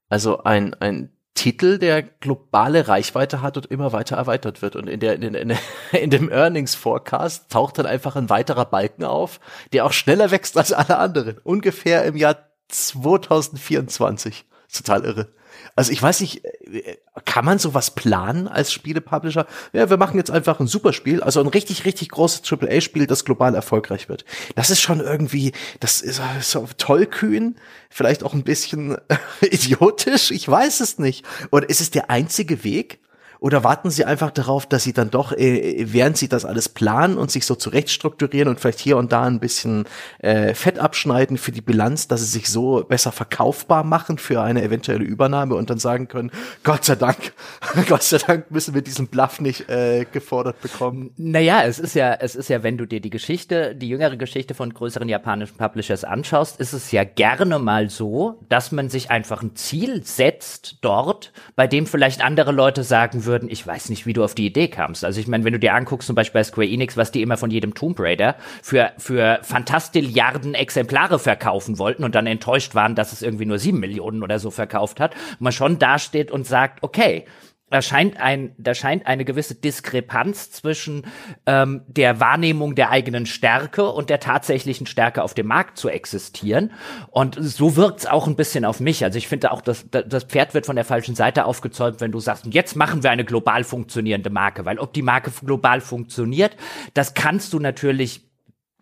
Also 0.09 0.43
ein, 0.43 0.73
ein 0.75 1.11
Titel, 1.35 1.77
der 1.77 2.01
globale 2.03 2.89
Reichweite 2.89 3.41
hat 3.41 3.55
und 3.55 3.67
immer 3.67 3.93
weiter 3.93 4.17
erweitert 4.17 4.61
wird. 4.61 4.75
Und 4.75 4.89
in, 4.89 4.99
der, 4.99 5.15
in, 5.15 5.33
in, 5.33 5.57
in 5.93 6.09
dem 6.09 6.29
Earnings 6.29 6.75
Forecast 6.75 7.49
taucht 7.49 7.77
dann 7.77 7.85
einfach 7.85 8.17
ein 8.17 8.29
weiterer 8.29 8.65
Balken 8.65 9.05
auf, 9.05 9.39
der 9.71 9.85
auch 9.85 9.93
schneller 9.93 10.31
wächst 10.31 10.57
als 10.57 10.73
alle 10.73 10.97
anderen. 10.97 11.37
Ungefähr 11.43 12.03
im 12.03 12.17
Jahr 12.17 12.49
2024. 12.67 14.45
Total 14.71 15.05
irre. 15.05 15.39
Also 15.75 15.91
ich 15.91 16.01
weiß 16.01 16.21
nicht, 16.21 16.43
äh, 16.45 16.97
kann 17.25 17.45
man 17.45 17.59
sowas 17.59 17.91
planen 17.91 18.47
als 18.47 18.71
Spielepublisher? 18.71 19.45
Ja, 19.73 19.89
wir 19.89 19.97
machen 19.97 20.17
jetzt 20.17 20.31
einfach 20.31 20.59
ein 20.59 20.67
Superspiel, 20.67 21.21
also 21.21 21.39
ein 21.39 21.47
richtig, 21.47 21.85
richtig 21.85 22.09
großes 22.09 22.41
AAA-Spiel, 22.49 23.07
das 23.07 23.25
global 23.25 23.55
erfolgreich 23.55 24.09
wird. 24.09 24.25
Das 24.55 24.69
ist 24.69 24.81
schon 24.81 24.99
irgendwie, 24.99 25.51
das 25.79 26.01
ist 26.01 26.21
so 26.41 26.67
tollkühn, 26.77 27.55
vielleicht 27.89 28.23
auch 28.23 28.33
ein 28.33 28.43
bisschen 28.43 28.97
idiotisch, 29.41 30.31
ich 30.31 30.47
weiß 30.47 30.79
es 30.79 30.99
nicht. 30.99 31.25
Oder 31.51 31.69
ist 31.69 31.81
es 31.81 31.91
der 31.91 32.09
einzige 32.09 32.63
Weg? 32.63 32.99
Oder 33.40 33.64
warten 33.64 33.90
Sie 33.90 34.03
einfach 34.03 34.32
darauf, 34.32 34.66
dass 34.66 34.84
Sie 34.84 34.91
dann 34.91 35.11
doch, 35.11 35.32
äh, 35.32 35.86
während 35.88 36.18
Sie 36.18 36.28
das 36.28 36.44
alles 36.44 36.68
planen 36.68 37.18
und 37.18 37.32
sich 37.32 37.45
so 37.45 37.56
zurecht 37.56 37.90
strukturieren 37.90 38.49
und 38.49 38.60
vielleicht 38.60 38.80
hier 38.80 38.98
und 38.98 39.14
da 39.14 39.24
ein 39.24 39.40
bisschen 39.40 39.86
äh, 40.20 40.53
Fett 40.53 40.78
abschneiden 40.78 41.38
für 41.38 41.53
die 41.53 41.61
Bilanz, 41.61 42.10
dass 42.10 42.20
Sie 42.20 42.28
sich 42.28 42.49
so 42.49 42.84
besser 42.84 43.14
verkaufbar 43.14 43.86
machen 43.86 44.18
für 44.18 44.41
eine 44.41 44.61
eventuelle 44.61 45.06
Übernahme 45.06 45.56
und 45.56 45.70
dann 45.70 45.80
sagen 45.80 46.10
können, 46.10 46.32
Gott 46.64 46.84
sei 46.84 46.95
Dank, 46.95 47.32
Gott 47.88 48.03
sei 48.03 48.18
Dank 48.18 48.52
müssen 48.52 48.74
wir 48.74 48.82
diesen 48.82 49.07
Bluff 49.07 49.40
nicht 49.40 49.70
äh, 49.70 50.06
gefordert 50.11 50.61
bekommen. 50.61 51.11
Naja, 51.16 51.64
es 51.64 51.80
ist 51.80 51.95
ja, 51.95 52.14
es 52.16 52.36
ist 52.36 52.49
ja, 52.49 52.61
wenn 52.64 52.78
du 52.78 52.86
dir 52.86 52.99
die 52.99 53.10
Geschichte, 53.10 53.74
die 53.74 53.88
jüngere 53.88 54.18
Geschichte 54.18 54.53
von 54.53 54.74
größeren 54.74 55.07
japanischen 55.07 55.56
Publishers 55.56 56.03
anschaust, 56.03 56.60
ist 56.60 56.74
es 56.74 56.91
ja 56.91 57.06
gerne 57.06 57.57
mal 57.60 57.90
so, 57.90 58.40
dass 58.49 58.74
man 58.74 58.90
sich 58.90 59.11
einfach 59.11 59.41
ein 59.41 59.56
Ziel 59.56 60.03
setzt 60.03 60.80
dort, 60.82 61.32
bei 61.56 61.68
dem 61.68 61.86
vielleicht 61.86 62.22
andere 62.22 62.52
Leute 62.52 62.84
sagen 62.84 63.24
würden, 63.24 63.28
würden, 63.30 63.49
ich 63.49 63.65
weiß 63.65 63.89
nicht, 63.89 64.06
wie 64.06 64.14
du 64.14 64.23
auf 64.23 64.34
die 64.34 64.47
Idee 64.47 64.68
kamst. 64.68 65.06
Also 65.06 65.19
ich 65.19 65.27
meine, 65.27 65.43
wenn 65.43 65.53
du 65.53 65.60
dir 65.60 65.73
anguckst, 65.76 66.07
zum 66.07 66.15
Beispiel 66.15 66.39
bei 66.39 66.43
Square 66.43 66.68
Enix, 66.68 66.97
was 66.97 67.11
die 67.11 67.22
immer 67.22 67.38
von 67.38 67.51
jedem 67.51 67.76
Tomb 67.76 67.99
Raider 67.99 68.35
für, 68.64 68.91
für 68.97 69.39
Fantastilliarden 69.43 70.56
Exemplare 70.56 71.19
verkaufen 71.19 71.77
wollten 71.77 72.03
und 72.03 72.15
dann 72.15 72.26
enttäuscht 72.26 72.73
waren, 72.73 72.95
dass 72.95 73.14
es 73.14 73.22
irgendwie 73.22 73.45
nur 73.45 73.60
sieben 73.60 73.80
Millionen 73.80 74.23
oder 74.23 74.39
so 74.39 74.49
verkauft 74.49 74.99
hat, 74.99 75.15
man 75.39 75.53
schon 75.53 75.77
dasteht 75.77 76.31
und 76.31 76.47
sagt, 76.47 76.81
okay, 76.81 77.26
da 77.69 77.81
scheint 77.81 78.19
ein, 78.19 78.55
da 78.57 78.73
scheint 78.73 79.05
eine 79.05 79.25
gewisse 79.25 79.55
Diskrepanz 79.55 80.51
zwischen 80.51 81.05
ähm, 81.45 81.81
der 81.87 82.19
Wahrnehmung 82.19 82.75
der 82.75 82.89
eigenen 82.89 83.25
Stärke 83.25 83.89
und 83.89 84.09
der 84.09 84.19
tatsächlichen 84.19 84.87
Stärke 84.87 85.23
auf 85.23 85.33
dem 85.33 85.47
Markt 85.47 85.77
zu 85.77 85.89
existieren. 85.89 86.71
Und 87.11 87.37
so 87.39 87.75
wirkt's 87.75 88.05
auch 88.05 88.27
ein 88.27 88.35
bisschen 88.35 88.65
auf 88.65 88.79
mich. 88.79 89.03
Also 89.03 89.17
ich 89.17 89.27
finde 89.27 89.51
auch, 89.51 89.61
dass 89.61 89.85
das 89.89 90.23
Pferd 90.23 90.53
wird 90.53 90.65
von 90.65 90.75
der 90.75 90.85
falschen 90.85 91.15
Seite 91.15 91.45
aufgezäumt, 91.45 92.01
wenn 92.01 92.11
du 92.11 92.19
sagst, 92.19 92.45
jetzt 92.49 92.75
machen 92.75 93.03
wir 93.03 93.11
eine 93.11 93.25
global 93.25 93.63
funktionierende 93.63 94.29
Marke, 94.29 94.65
weil 94.65 94.79
ob 94.79 94.93
die 94.93 95.01
Marke 95.01 95.31
global 95.45 95.81
funktioniert, 95.81 96.55
das 96.93 97.13
kannst 97.13 97.53
du 97.53 97.59
natürlich 97.59 98.28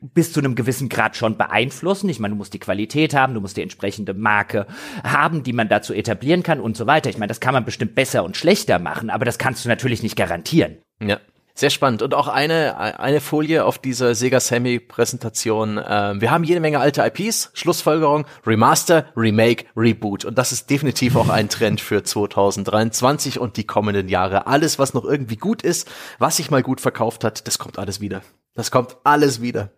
bis 0.02 0.32
zu 0.32 0.40
einem 0.40 0.56
gewissen 0.56 0.90
Grad 0.90 1.15
schon 1.15 1.38
beeinflussen. 1.38 2.10
Ich 2.10 2.19
meine, 2.19 2.34
du 2.34 2.38
musst 2.38 2.53
die 2.53 2.60
Qualität 2.60 3.14
haben, 3.14 3.34
du 3.34 3.41
musst 3.41 3.57
die 3.57 3.64
entsprechende 3.64 4.14
Marke 4.14 4.68
haben, 5.03 5.44
die 5.44 5.53
man 5.53 5.69
dazu 5.69 5.94
etablieren 5.94 6.44
kann 6.44 6.60
und 6.60 6.78
so 6.78 6.86
weiter. 6.86 7.10
Ich 7.10 7.18
meine, 7.18 7.30
das 7.30 7.40
kann 7.40 7.53
man 7.53 7.65
bestimmt 7.65 7.95
besser 7.95 8.24
und 8.24 8.38
schlechter 8.38 8.80
machen, 8.80 9.10
aber 9.10 9.26
das 9.26 9.38
kannst 9.38 9.65
du 9.65 9.69
natürlich 9.69 10.03
nicht 10.03 10.15
garantieren. 10.15 10.78
Ja. 11.02 11.19
Sehr 11.57 11.72
spannend. 11.72 12.03
Und 12.03 12.14
auch 12.14 12.28
eine, 12.28 12.99
eine 12.99 13.19
Folie 13.19 13.65
auf 13.65 13.80
dieser 13.80 14.14
Sega 14.14 14.40
Sammy 14.40 14.80
Präsentation. 14.80 15.82
Ähm, 15.84 16.22
wir 16.22 16.30
haben 16.30 16.44
jede 16.44 16.60
Menge 16.60 16.80
alte 16.80 17.02
IPs. 17.02 17.49
Schlussfolgerung, 17.56 18.28
Remaster, 18.45 19.07
Remake, 19.15 19.65
Reboot. 19.76 20.24
Und 20.24 20.38
das 20.38 20.52
ist 20.52 20.69
definitiv 20.69 21.15
auch 21.15 21.30
ein 21.30 21.49
Trend 21.49 21.82
für 21.82 22.03
2023 22.03 23.40
und 23.40 23.57
die 23.57 23.65
kommenden 23.65 24.07
Jahre. 24.07 24.45
Alles, 24.45 24.78
was 24.78 24.94
noch 24.94 25.03
irgendwie 25.03 25.38
gut 25.38 25.64
ist, 25.64 25.90
was 26.19 26.38
sich 26.38 26.52
mal 26.52 26.61
gut 26.61 26.80
verkauft 26.80 27.24
hat, 27.24 27.48
das 27.48 27.57
kommt 27.57 27.80
alles 27.80 28.02
wieder. 28.02 28.22
Das 28.58 28.72
kommt 28.72 28.98
alles 29.04 29.40
wieder. 29.40 29.70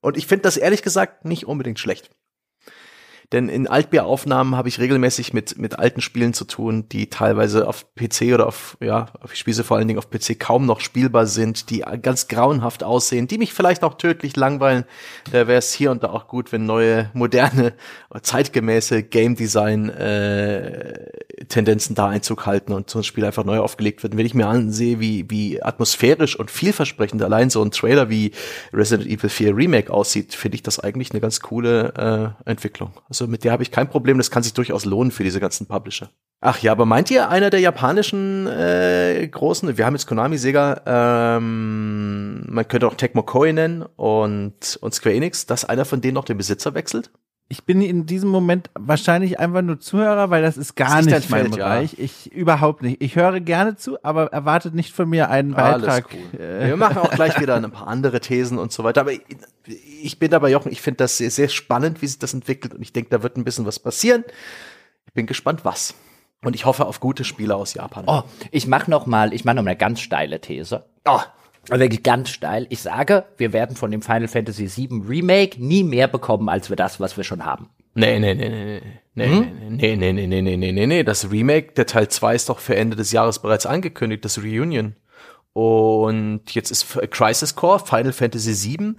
Und 0.00 0.16
ich 0.16 0.26
finde 0.26 0.44
das 0.44 0.56
ehrlich 0.56 0.82
gesagt 0.82 1.26
nicht 1.26 1.46
unbedingt 1.46 1.78
schlecht. 1.78 2.10
Denn 3.32 3.50
in 3.50 3.66
Altbieraufnahmen 3.66 4.56
habe 4.56 4.70
ich 4.70 4.78
regelmäßig 4.78 5.34
mit, 5.34 5.58
mit 5.58 5.78
alten 5.78 6.00
Spielen 6.00 6.32
zu 6.32 6.46
tun, 6.46 6.88
die 6.88 7.10
teilweise 7.10 7.68
auf 7.68 7.94
PC 7.94 8.32
oder 8.32 8.46
auf, 8.46 8.78
ja, 8.80 9.12
ich 9.30 9.38
spiele 9.38 9.54
sie 9.54 9.64
vor 9.64 9.76
allen 9.76 9.86
Dingen 9.86 9.98
auf 9.98 10.08
PC 10.08 10.40
kaum 10.40 10.64
noch 10.64 10.80
spielbar 10.80 11.26
sind, 11.26 11.68
die 11.68 11.84
ganz 12.00 12.28
grauenhaft 12.28 12.82
aussehen, 12.82 13.28
die 13.28 13.36
mich 13.36 13.52
vielleicht 13.52 13.84
auch 13.84 13.98
tödlich 13.98 14.34
langweilen. 14.34 14.84
Da 15.30 15.46
wäre 15.46 15.58
es 15.58 15.74
hier 15.74 15.90
und 15.90 16.04
da 16.04 16.08
auch 16.08 16.28
gut, 16.28 16.52
wenn 16.52 16.64
neue, 16.64 17.10
moderne, 17.12 17.74
zeitgemäße 18.22 19.02
Game 19.02 19.36
Design 19.36 19.90
äh, 19.90 21.10
Tendenzen 21.48 21.94
da 21.94 22.08
Einzug 22.08 22.46
halten 22.46 22.72
und 22.72 22.90
so 22.90 22.98
ein 23.00 23.04
Spiel 23.04 23.24
einfach 23.24 23.44
neu 23.44 23.58
aufgelegt 23.58 24.02
wird. 24.02 24.12
Und 24.12 24.18
wenn 24.18 24.26
ich 24.26 24.34
mir 24.34 24.46
ansehe, 24.46 25.00
wie, 25.00 25.30
wie 25.30 25.62
atmosphärisch 25.62 26.38
und 26.38 26.50
vielversprechend 26.50 27.22
allein 27.22 27.50
so 27.50 27.62
ein 27.62 27.70
Trailer 27.70 28.08
wie 28.08 28.32
Resident 28.72 29.08
Evil 29.08 29.30
4 29.30 29.56
Remake 29.56 29.92
aussieht, 29.92 30.34
finde 30.34 30.56
ich 30.56 30.62
das 30.62 30.80
eigentlich 30.80 31.10
eine 31.12 31.20
ganz 31.20 31.40
coole 31.40 32.34
äh, 32.46 32.50
Entwicklung. 32.50 32.92
Also 33.08 33.26
mit 33.26 33.44
der 33.44 33.52
habe 33.52 33.62
ich 33.62 33.70
kein 33.70 33.88
Problem, 33.88 34.18
das 34.18 34.30
kann 34.30 34.42
sich 34.42 34.54
durchaus 34.54 34.84
lohnen 34.84 35.10
für 35.10 35.24
diese 35.24 35.40
ganzen 35.40 35.66
Publisher. 35.66 36.10
Ach 36.40 36.58
ja, 36.60 36.70
aber 36.70 36.86
meint 36.86 37.10
ihr, 37.10 37.28
einer 37.28 37.50
der 37.50 37.60
japanischen 37.60 38.46
äh, 38.46 39.26
großen, 39.28 39.76
wir 39.76 39.86
haben 39.86 39.94
jetzt 39.94 40.06
Konami, 40.06 40.38
Sega, 40.38 41.36
ähm, 41.36 42.44
man 42.48 42.68
könnte 42.68 42.86
auch 42.86 42.94
Tecmo 42.94 43.24
Koei 43.24 43.50
nennen 43.50 43.82
und, 43.96 44.78
und 44.80 44.94
Square 44.94 45.16
Enix, 45.16 45.46
dass 45.46 45.64
einer 45.64 45.84
von 45.84 46.00
denen 46.00 46.14
noch 46.14 46.24
den 46.24 46.38
Besitzer 46.38 46.74
wechselt? 46.74 47.10
Ich 47.50 47.64
bin 47.64 47.80
in 47.80 48.04
diesem 48.04 48.28
Moment 48.28 48.68
wahrscheinlich 48.78 49.38
einfach 49.38 49.62
nur 49.62 49.80
Zuhörer, 49.80 50.28
weil 50.28 50.42
das 50.42 50.58
ist 50.58 50.74
gar 50.76 50.96
Das 50.96 51.06
ist 51.06 51.06
nicht 51.06 51.30
mein 51.30 51.40
Feld, 51.44 51.56
ja. 51.56 51.64
Bereich. 51.68 51.98
Ich 51.98 52.30
überhaupt 52.30 52.82
nicht. 52.82 53.00
Ich 53.02 53.16
höre 53.16 53.40
gerne 53.40 53.76
zu, 53.76 53.96
aber 54.04 54.26
erwartet 54.34 54.74
nicht 54.74 54.92
von 54.94 55.08
mir 55.08 55.30
einen 55.30 55.54
Beitrag. 55.54 56.12
Alles 56.12 56.22
cool. 56.34 56.40
Äh, 56.40 56.66
Wir 56.68 56.76
machen 56.76 56.98
auch 56.98 57.10
gleich 57.10 57.40
wieder 57.40 57.54
ein 57.54 57.70
paar 57.70 57.88
andere 57.88 58.20
Thesen 58.20 58.58
und 58.58 58.70
so 58.70 58.84
weiter. 58.84 59.00
Aber 59.00 59.12
ich, 59.12 59.22
ich 60.02 60.18
bin 60.18 60.30
dabei, 60.30 60.50
Jochen, 60.50 60.70
ich 60.70 60.82
finde 60.82 60.98
das 60.98 61.16
sehr, 61.16 61.30
sehr 61.30 61.48
spannend, 61.48 62.02
wie 62.02 62.06
sich 62.06 62.18
das 62.18 62.34
entwickelt. 62.34 62.74
Und 62.74 62.82
ich 62.82 62.92
denke, 62.92 63.08
da 63.08 63.22
wird 63.22 63.38
ein 63.38 63.44
bisschen 63.44 63.64
was 63.64 63.78
passieren. 63.78 64.24
Ich 65.06 65.14
bin 65.14 65.26
gespannt, 65.26 65.64
was. 65.64 65.94
Und 66.44 66.54
ich 66.54 66.66
hoffe 66.66 66.84
auf 66.84 67.00
gute 67.00 67.24
Spiele 67.24 67.56
aus 67.56 67.72
Japan. 67.72 68.04
Oh, 68.06 68.24
ich 68.50 68.66
mache 68.66 68.90
noch 68.90 69.06
mal, 69.06 69.32
ich 69.32 69.46
mache 69.46 69.56
noch 69.56 69.62
mal 69.62 69.70
eine 69.70 69.78
ganz 69.78 70.00
steile 70.00 70.38
These. 70.40 70.84
Oh. 71.06 71.20
Wirklich 71.70 72.02
ganz 72.02 72.30
steil. 72.30 72.66
Ich 72.70 72.80
sage, 72.80 73.24
wir 73.36 73.52
werden 73.52 73.76
von 73.76 73.90
dem 73.90 74.02
Final 74.02 74.28
Fantasy 74.28 74.68
VII 74.74 75.02
Remake 75.06 75.62
nie 75.62 75.84
mehr 75.84 76.08
bekommen, 76.08 76.48
als 76.48 76.70
wir 76.70 76.76
das, 76.76 76.98
was 76.98 77.16
wir 77.16 77.24
schon 77.24 77.44
haben. 77.44 77.68
Nee, 77.94 78.18
nee, 78.18 78.34
nee, 78.34 78.48
nee, 78.48 78.82
nee. 79.14 79.26
Hm? 79.26 79.76
Nee, 79.76 79.96
nee, 79.96 80.12
nee, 80.12 80.26
nee, 80.26 80.42
nee, 80.42 80.56
nee, 80.56 80.72
nee, 80.72 80.86
nee. 80.86 81.02
Das 81.02 81.30
Remake, 81.30 81.72
der 81.72 81.86
Teil 81.86 82.08
2 82.08 82.34
ist 82.34 82.48
doch 82.48 82.58
für 82.58 82.76
Ende 82.76 82.96
des 82.96 83.12
Jahres 83.12 83.40
bereits 83.40 83.66
angekündigt, 83.66 84.24
das 84.24 84.38
Reunion. 84.38 84.94
Und 85.52 86.42
jetzt 86.50 86.70
ist 86.70 86.86
Crisis 87.10 87.54
Core, 87.54 87.80
Final 87.80 88.12
Fantasy 88.12 88.78
VII, 88.78 88.94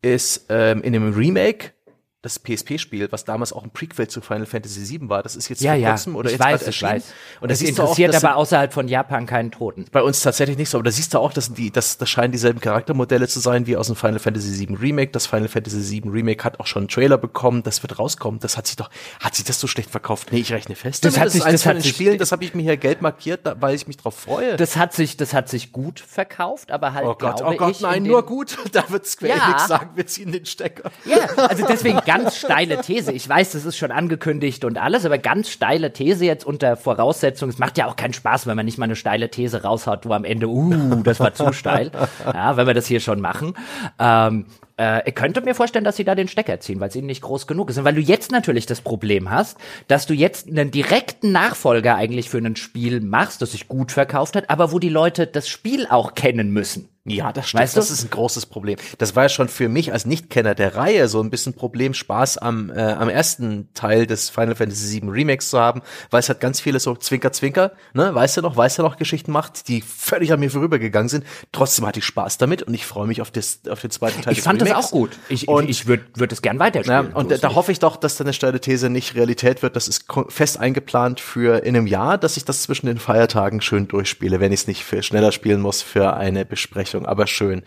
ist 0.00 0.46
ähm, 0.48 0.82
in 0.82 0.94
dem 0.94 1.12
Remake 1.12 1.72
das 2.20 2.40
PSP-Spiel, 2.40 3.12
was 3.12 3.24
damals 3.24 3.52
auch 3.52 3.62
ein 3.62 3.70
Prequel 3.70 4.08
zu 4.08 4.20
Final 4.20 4.44
Fantasy 4.46 4.88
VII 4.98 5.08
war, 5.08 5.22
das 5.22 5.36
ist 5.36 5.48
jetzt 5.48 5.60
Ja, 5.62 5.72
vor 5.74 5.80
ja, 5.80 5.90
kurzem 5.90 6.16
oder 6.16 6.26
ich 6.30 6.32
jetzt 6.36 6.44
weiß, 6.44 6.66
ich 6.66 6.82
weiß. 6.82 7.04
Und 7.40 7.50
das 7.52 7.62
auch, 7.62 7.66
interessiert 7.68 8.12
das 8.12 8.24
aber 8.24 8.34
außerhalb 8.34 8.72
von 8.72 8.88
Japan 8.88 9.24
keinen 9.26 9.52
Toten. 9.52 9.84
bei 9.92 10.02
uns 10.02 10.20
tatsächlich 10.20 10.58
nicht 10.58 10.68
so, 10.68 10.78
aber 10.78 10.84
da 10.86 10.90
siehst 10.90 11.14
du 11.14 11.18
auch, 11.18 11.32
dass 11.32 11.52
die, 11.54 11.70
das, 11.70 11.96
das 11.96 12.10
scheinen 12.10 12.32
dieselben 12.32 12.60
Charaktermodelle 12.60 13.28
zu 13.28 13.38
sein 13.38 13.68
wie 13.68 13.76
aus 13.76 13.86
dem 13.86 13.94
Final 13.94 14.18
Fantasy 14.18 14.58
VII 14.66 14.76
Remake. 14.76 15.12
Das 15.12 15.26
Final 15.28 15.46
Fantasy 15.46 16.02
VII 16.02 16.10
Remake 16.10 16.42
hat 16.42 16.58
auch 16.58 16.66
schon 16.66 16.80
einen 16.82 16.88
Trailer 16.88 17.18
bekommen, 17.18 17.62
das 17.62 17.82
wird 17.84 18.00
rauskommen. 18.00 18.40
Das 18.40 18.56
hat 18.56 18.66
sich 18.66 18.74
doch, 18.74 18.90
hat 19.22 19.36
sich 19.36 19.44
das 19.44 19.60
so 19.60 19.68
schlecht 19.68 19.90
verkauft? 19.90 20.32
Nee, 20.32 20.40
ich 20.40 20.52
rechne 20.52 20.74
fest. 20.74 21.04
Das 21.04 21.14
damit. 21.14 21.26
hat 21.26 21.32
sich- 21.32 21.44
das 21.44 21.66
hat 21.66 21.80
sich- 21.82 21.92
Spielen, 21.94 22.18
das 22.18 22.32
habe 22.32 22.42
ich 22.42 22.52
mir 22.52 22.62
hier 22.62 22.76
Geld 22.76 23.00
markiert, 23.00 23.42
weil 23.60 23.76
ich 23.76 23.86
mich 23.86 23.96
drauf 23.96 24.16
freue. 24.18 24.56
Das 24.56 24.76
hat 24.76 24.92
sich, 24.92 25.16
das 25.16 25.34
hat 25.34 25.48
sich 25.48 25.70
gut 25.70 26.00
verkauft, 26.00 26.72
aber 26.72 26.94
halt 26.94 27.06
oh 27.06 27.14
Gott, 27.14 27.40
oh 27.44 27.54
Gott, 27.54 27.80
nein, 27.80 28.02
nur 28.02 28.26
gut. 28.26 28.58
Da 28.72 28.90
wird 28.90 29.06
Square 29.06 29.36
Ja. 29.36 29.44
Enix 29.50 29.68
sagen, 29.68 29.90
wir 29.94 30.06
ziehen 30.08 30.32
den 30.32 30.44
Stecker. 30.44 30.90
Ja, 31.04 31.18
also 31.48 31.64
deswegen 31.66 32.00
ganz 32.08 32.36
steile 32.44 32.80
These. 32.80 33.12
Ich 33.12 33.28
weiß, 33.28 33.52
das 33.52 33.64
ist 33.64 33.76
schon 33.76 33.92
angekündigt 33.92 34.64
und 34.64 34.78
alles, 34.78 35.04
aber 35.04 35.18
ganz 35.18 35.50
steile 35.50 35.92
These 35.92 36.24
jetzt 36.24 36.44
unter 36.44 36.76
Voraussetzung. 36.76 37.50
Es 37.50 37.58
macht 37.58 37.78
ja 37.78 37.86
auch 37.86 37.96
keinen 37.96 38.14
Spaß, 38.14 38.46
wenn 38.46 38.56
man 38.56 38.64
nicht 38.64 38.78
mal 38.78 38.84
eine 38.86 38.96
steile 38.96 39.30
These 39.30 39.62
raushaut, 39.62 40.06
wo 40.06 40.12
am 40.14 40.24
Ende, 40.24 40.48
uh, 40.48 41.02
das 41.02 41.20
war 41.20 41.34
zu 41.34 41.52
steil. 41.52 41.92
Ja, 42.24 42.56
wenn 42.56 42.66
wir 42.66 42.74
das 42.74 42.86
hier 42.86 43.00
schon 43.00 43.20
machen. 43.20 43.54
Ähm, 43.98 44.46
äh, 44.78 45.08
ich 45.08 45.14
könnte 45.14 45.40
mir 45.40 45.54
vorstellen, 45.54 45.84
dass 45.84 45.96
sie 45.96 46.04
da 46.04 46.14
den 46.14 46.28
Stecker 46.28 46.60
ziehen, 46.60 46.80
weil 46.80 46.88
es 46.88 46.96
ihnen 46.96 47.06
nicht 47.06 47.22
groß 47.22 47.46
genug 47.46 47.70
ist. 47.70 47.78
Und 47.78 47.84
weil 47.84 47.94
du 47.94 48.00
jetzt 48.00 48.30
natürlich 48.30 48.66
das 48.66 48.80
Problem 48.80 49.30
hast, 49.30 49.58
dass 49.88 50.06
du 50.06 50.14
jetzt 50.14 50.48
einen 50.48 50.70
direkten 50.70 51.32
Nachfolger 51.32 51.96
eigentlich 51.96 52.30
für 52.30 52.38
ein 52.38 52.56
Spiel 52.56 53.00
machst, 53.00 53.42
das 53.42 53.52
sich 53.52 53.68
gut 53.68 53.92
verkauft 53.92 54.36
hat, 54.36 54.48
aber 54.50 54.72
wo 54.72 54.78
die 54.78 54.88
Leute 54.88 55.26
das 55.26 55.48
Spiel 55.48 55.86
auch 55.88 56.14
kennen 56.14 56.50
müssen. 56.50 56.88
Ja, 57.10 57.32
das 57.32 57.48
stimmt. 57.48 57.62
Weißt 57.62 57.76
du? 57.76 57.80
das 57.80 57.90
ist 57.90 58.04
ein 58.04 58.10
großes 58.10 58.46
Problem. 58.46 58.76
Das 58.98 59.16
war 59.16 59.24
ja 59.24 59.28
schon 59.28 59.48
für 59.48 59.68
mich 59.68 59.92
als 59.92 60.06
Nichtkenner 60.06 60.54
der 60.54 60.74
Reihe 60.74 61.08
so 61.08 61.20
ein 61.20 61.30
bisschen 61.30 61.54
Problem, 61.54 61.94
Spaß 61.94 62.38
am, 62.38 62.70
äh, 62.70 62.80
am 62.80 63.08
ersten 63.08 63.68
Teil 63.74 64.06
des 64.06 64.30
Final 64.30 64.54
Fantasy 64.54 65.00
VII 65.00 65.10
Remakes 65.10 65.48
zu 65.48 65.58
haben, 65.58 65.82
weil 66.10 66.20
es 66.20 66.28
hat 66.28 66.40
ganz 66.40 66.60
viele 66.60 66.80
so 66.80 66.94
Zwinker, 66.94 67.32
Zwinker, 67.32 67.72
ne, 67.94 68.14
weißt 68.14 68.36
du 68.36 68.42
noch, 68.42 68.56
weißt 68.56 68.78
du 68.78 68.82
noch, 68.82 68.96
Geschichten 68.96 69.32
macht, 69.32 69.68
die 69.68 69.80
völlig 69.80 70.32
an 70.32 70.40
mir 70.40 70.50
vorübergegangen 70.50 71.08
sind. 71.08 71.24
Trotzdem 71.52 71.86
hatte 71.86 72.00
ich 72.00 72.04
Spaß 72.04 72.38
damit 72.38 72.62
und 72.62 72.74
ich 72.74 72.84
freue 72.84 73.06
mich 73.06 73.20
auf, 73.20 73.30
das, 73.30 73.60
auf 73.68 73.80
den 73.80 73.90
zweiten 73.90 74.22
Teil 74.22 74.32
Ich 74.32 74.42
fand 74.42 74.60
das 74.68 74.76
Remakes. 74.76 74.86
auch 74.86 74.90
gut. 74.90 75.10
Ich, 75.28 75.48
Und- 75.48 75.64
ich, 75.64 75.80
ich 75.82 75.86
würde 75.86 76.04
würd 76.14 76.32
es 76.32 76.42
gern 76.42 76.56
Ja, 76.56 76.60
weiterspielen. 76.60 77.12
und 77.12 77.30
da, 77.30 77.36
da 77.38 77.54
hoffe 77.54 77.72
ich 77.72 77.78
doch, 77.78 77.96
dass 77.96 78.16
deine 78.16 78.32
steile 78.32 78.60
These 78.60 78.90
nicht 78.90 79.14
Realität 79.14 79.62
wird. 79.62 79.76
Das 79.76 79.88
ist 79.88 80.06
fest 80.28 80.58
eingeplant 80.58 81.20
für 81.20 81.64
in 81.64 81.76
einem 81.76 81.86
Jahr, 81.86 82.18
dass 82.18 82.36
ich 82.36 82.44
das 82.44 82.62
zwischen 82.62 82.86
den 82.86 82.98
Feiertagen 82.98 83.60
schön 83.60 83.88
durchspiele, 83.88 84.40
wenn 84.40 84.52
ich 84.52 84.60
es 84.60 84.66
nicht 84.66 84.84
für 84.84 85.02
schneller 85.02 85.32
spielen 85.32 85.60
muss 85.60 85.82
für 85.82 86.14
eine 86.14 86.44
Besprechung. 86.44 87.06
Aber 87.06 87.26
schön. 87.26 87.62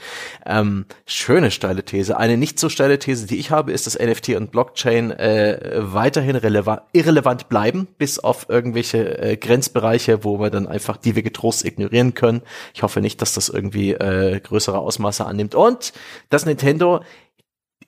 Ähm, 0.46 0.86
schöne 1.06 1.52
steile 1.52 1.84
These. 1.84 2.18
Eine 2.18 2.38
nicht 2.38 2.60
so 2.60 2.70
steile 2.70 3.00
These, 3.00 3.28
die 3.28 3.38
ich 3.38 3.52
habe, 3.52 3.72
ist, 3.72 3.88
dass 3.88 3.98
NFT 3.98 4.30
und 4.36 4.52
Blockchain 4.52 5.12
äh, 5.12 5.80
weiterhin 5.82 6.36
releva- 6.38 6.82
irrelevant 6.94 7.50
bleiben, 7.50 7.88
bis 7.98 8.20
auf 8.20 8.48
irgendwelche 8.50 9.18
äh, 9.20 9.38
Grenzbereiche, 9.38 10.24
wo 10.24 10.40
wir 10.40 10.50
dann 10.50 10.68
einfach, 10.68 10.98
die 10.98 11.16
wir 11.16 11.24
getrost 11.24 11.66
ignorieren 11.66 12.14
können. 12.14 12.42
Ich 12.74 12.84
hoffe 12.84 13.02
nicht, 13.02 13.22
dass 13.22 13.34
das 13.34 13.50
irgendwie 13.50 13.92
äh, 13.94 14.40
größere 14.40 14.78
Ausmaße 14.80 15.26
annimmt. 15.26 15.56
Und 15.56 15.94
dass 16.30 16.46
Nintendo 16.46 16.91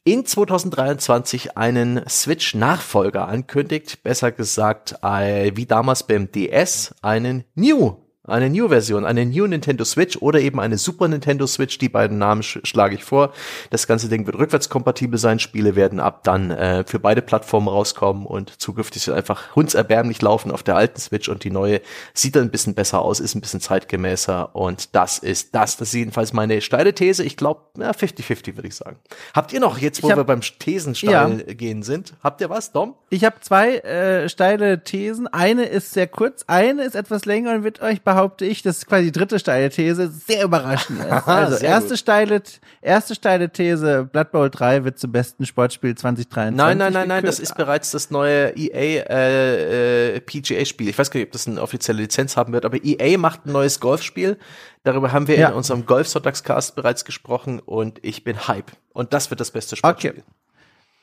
in 0.05 0.25
2023 0.25 1.57
einen 1.57 2.07
Switch-Nachfolger 2.09 3.27
ankündigt, 3.27 4.03
besser 4.03 4.31
gesagt, 4.31 4.95
äh, 5.01 5.51
wie 5.55 5.65
damals 5.65 6.03
beim 6.05 6.31
DS, 6.31 6.93
einen 7.01 7.45
New, 7.55 8.02
eine 8.26 8.50
New-Version, 8.50 9.06
eine 9.06 9.26
New 9.26 9.45
Nintendo 9.48 9.84
Switch 9.84 10.18
oder 10.18 10.40
eben 10.40 10.60
eine 10.62 10.78
Super 10.78 11.10
Nintendo 11.10 11.45
Switch, 11.45 11.78
die 11.78 11.90
beiden 11.90 12.18
Namen 12.18 12.41
sch 12.41 12.60
schlage 12.64 12.95
ich 12.95 13.04
vor. 13.04 13.34
Das 13.70 13.86
ganze 13.86 14.08
Ding 14.08 14.26
wird 14.26 14.38
rückwärtskompatibel 14.38 15.20
sein, 15.20 15.40
Spiele 15.40 15.76
werden 15.76 16.00
ab 16.00 16.24
dann 16.24 16.50
äh, 16.52 16.86
für 16.88 17.00
beide 17.00 17.22
Plattformen 17.22 17.68
rauskommen 17.68 18.26
und 18.26 18.62
zukünftig 18.62 19.12
einfach 19.12 19.56
hundserbärmlich 19.56 20.22
laufen 20.22 20.52
auf 20.52 20.64
der 20.64 20.78
alten 20.78 21.00
Switch 21.02 21.28
und 21.28 21.44
die 21.44 21.52
neue 21.52 21.82
sieht 22.14 22.36
dann 22.38 22.44
ein 22.44 22.52
bisschen 22.52 22.76
besser 22.76 23.02
aus, 23.02 23.20
ist 23.20 23.36
ein 23.36 23.41
bisschen 23.41 23.60
zeitgemäßer 23.60 24.56
und 24.56 24.95
das 24.95 25.20
ist 25.20 25.54
das. 25.54 25.76
Das 25.76 25.90
ist 25.90 25.94
jedenfalls 25.95 26.32
meine 26.32 26.62
steile 26.62 26.94
These. 26.94 27.24
Ich 27.26 27.36
glaube, 27.36 27.62
50-50 27.78 28.56
würde 28.56 28.70
ich 28.70 28.76
sagen. 28.76 28.98
Habt 29.34 29.52
ihr 29.52 29.60
noch, 29.60 29.78
jetzt 29.80 30.02
wo 30.02 30.10
hab- 30.10 30.18
wir 30.18 30.24
beim 30.24 30.40
Thesensteil 30.41 31.44
gehen 31.56 31.84
sind, 31.84 32.14
habt 32.24 32.40
ihr 32.40 32.50
was, 32.50 32.72
Dom? 32.72 32.95
Ich 33.10 33.26
habe 33.26 33.36
zwei 33.41 33.78
äh, 33.80 34.30
steile 34.30 34.84
Thesen. 34.84 35.28
Eine 35.28 35.66
ist 35.66 35.91
sehr 35.91 36.08
kurz, 36.08 36.45
eine 36.48 36.84
ist 36.84 36.95
etwas 36.95 37.26
länger 37.26 37.54
und 37.56 37.64
wird 37.64 37.82
euch, 37.82 38.02
behaupte 38.14 38.45
ich, 38.45 38.61
das 38.61 38.77
ist 38.80 38.88
quasi 38.88 39.06
die 39.06 39.11
dritte 39.11 39.40
steile 39.40 39.69
These, 39.69 40.10
sehr 40.10 40.44
überraschend 40.44 40.99
ist. 40.99 41.07
Also 41.27 41.64
erste 41.64 41.90
gut. 41.90 41.98
steile, 41.99 42.41
erste 42.81 43.15
steile 43.15 43.49
These, 43.49 44.07
Blood 44.11 44.31
Bowl 44.31 44.49
3 44.49 44.84
wird 44.84 44.99
zum 44.99 45.11
besten 45.11 45.45
Sportspiel 45.45 45.95
2023 45.95 46.56
Nein, 46.57 46.77
nein, 46.77 46.94
nein, 46.94 47.07
nein, 47.07 47.26
das 47.26 47.40
ist 47.40 47.56
bereits 47.56 47.91
das 47.91 48.11
neue 48.11 48.49
EA 48.56 49.03
äh, 49.10 50.15
äh, 50.15 50.19
PGA-Spiel. 50.19 50.90
Ich 50.90 50.98
weiß 50.98 51.10
gar 51.11 51.19
nicht, 51.19 51.27
ob 51.27 51.31
das 51.34 51.48
eine 51.48 51.61
offizielle 51.61 52.02
Lizenz 52.02 52.38
haben 52.38 52.53
wird, 52.53 52.65
aber 52.65 52.77
EA 52.84 53.18
macht 53.18 53.45
ein 53.45 53.52
neues 53.52 53.80
Golfspiel. 53.80 54.38
Darüber 54.84 55.11
haben 55.11 55.27
wir 55.27 55.38
Ja. 55.38 55.49
in 55.49 55.56
unserem 55.56 55.85
Golf-Sonntagscast 55.85 56.76
bereits 56.76 57.06
gesprochen 57.06 57.60
und 57.60 57.99
ich 58.03 58.23
bin 58.23 58.48
Hype. 58.48 58.72
Und 58.94 59.14
das 59.14 59.30
wird 59.30 59.40
das 59.40 59.52
beste 59.52 59.76
Sportspiel. 59.76 60.11
Okay. 60.11 60.23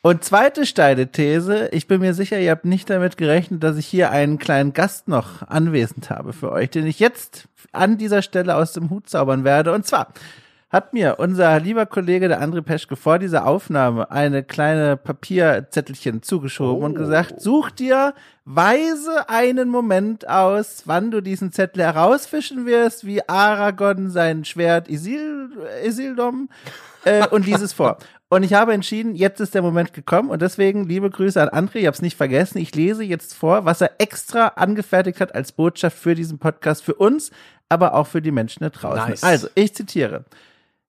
Und 0.02 0.24
zweite 0.24 0.64
steile 0.64 1.08
These, 1.08 1.68
ich 1.72 1.86
bin 1.86 2.00
mir 2.00 2.14
sicher, 2.14 2.40
ihr 2.40 2.52
habt 2.52 2.64
nicht 2.64 2.88
damit 2.88 3.18
gerechnet, 3.18 3.62
dass 3.62 3.76
ich 3.76 3.86
hier 3.86 4.10
einen 4.10 4.38
kleinen 4.38 4.72
Gast 4.72 5.08
noch 5.08 5.46
anwesend 5.46 6.08
habe 6.08 6.32
für 6.32 6.50
euch, 6.52 6.70
den 6.70 6.86
ich 6.86 7.00
jetzt 7.00 7.48
an 7.72 7.98
dieser 7.98 8.22
Stelle 8.22 8.56
aus 8.56 8.72
dem 8.72 8.88
Hut 8.88 9.10
zaubern 9.10 9.44
werde. 9.44 9.72
Und 9.74 9.86
zwar 9.86 10.14
hat 10.70 10.94
mir 10.94 11.16
unser 11.18 11.60
lieber 11.60 11.84
Kollege, 11.84 12.28
der 12.28 12.40
André 12.42 12.62
Peschke, 12.62 12.96
vor 12.96 13.18
dieser 13.18 13.44
Aufnahme 13.44 14.10
eine 14.10 14.42
kleine 14.42 14.96
Papierzettelchen 14.96 16.22
zugeschoben 16.22 16.82
und 16.82 16.94
gesagt, 16.94 17.42
such 17.42 17.70
dir 17.70 18.14
weise 18.46 19.28
einen 19.28 19.68
Moment 19.68 20.26
aus, 20.26 20.84
wann 20.86 21.10
du 21.10 21.20
diesen 21.20 21.52
Zettel 21.52 21.82
herausfischen 21.82 22.64
wirst, 22.64 23.04
wie 23.04 23.28
Aragorn 23.28 24.10
sein 24.10 24.46
Schwert 24.46 24.88
Isil, 24.88 25.50
Isildom 25.84 26.48
äh, 27.04 27.26
und 27.26 27.46
dieses 27.46 27.74
vor. 27.74 27.98
Und 28.32 28.44
ich 28.44 28.54
habe 28.54 28.72
entschieden, 28.72 29.16
jetzt 29.16 29.40
ist 29.40 29.56
der 29.56 29.62
Moment 29.62 29.92
gekommen 29.92 30.30
und 30.30 30.40
deswegen 30.40 30.86
liebe 30.86 31.10
Grüße 31.10 31.42
an 31.42 31.48
André, 31.48 31.78
ich 31.78 31.86
habe 31.86 31.96
es 31.96 32.00
nicht 32.00 32.16
vergessen, 32.16 32.58
ich 32.58 32.72
lese 32.76 33.02
jetzt 33.02 33.34
vor, 33.34 33.64
was 33.64 33.80
er 33.80 33.90
extra 33.98 34.52
angefertigt 34.54 35.20
hat 35.20 35.34
als 35.34 35.50
Botschaft 35.50 35.98
für 35.98 36.14
diesen 36.14 36.38
Podcast, 36.38 36.84
für 36.84 36.94
uns, 36.94 37.32
aber 37.68 37.92
auch 37.94 38.06
für 38.06 38.22
die 38.22 38.30
Menschen 38.30 38.62
da 38.62 38.70
draußen. 38.70 39.10
Nice. 39.10 39.24
Also, 39.24 39.48
ich 39.56 39.74
zitiere. 39.74 40.26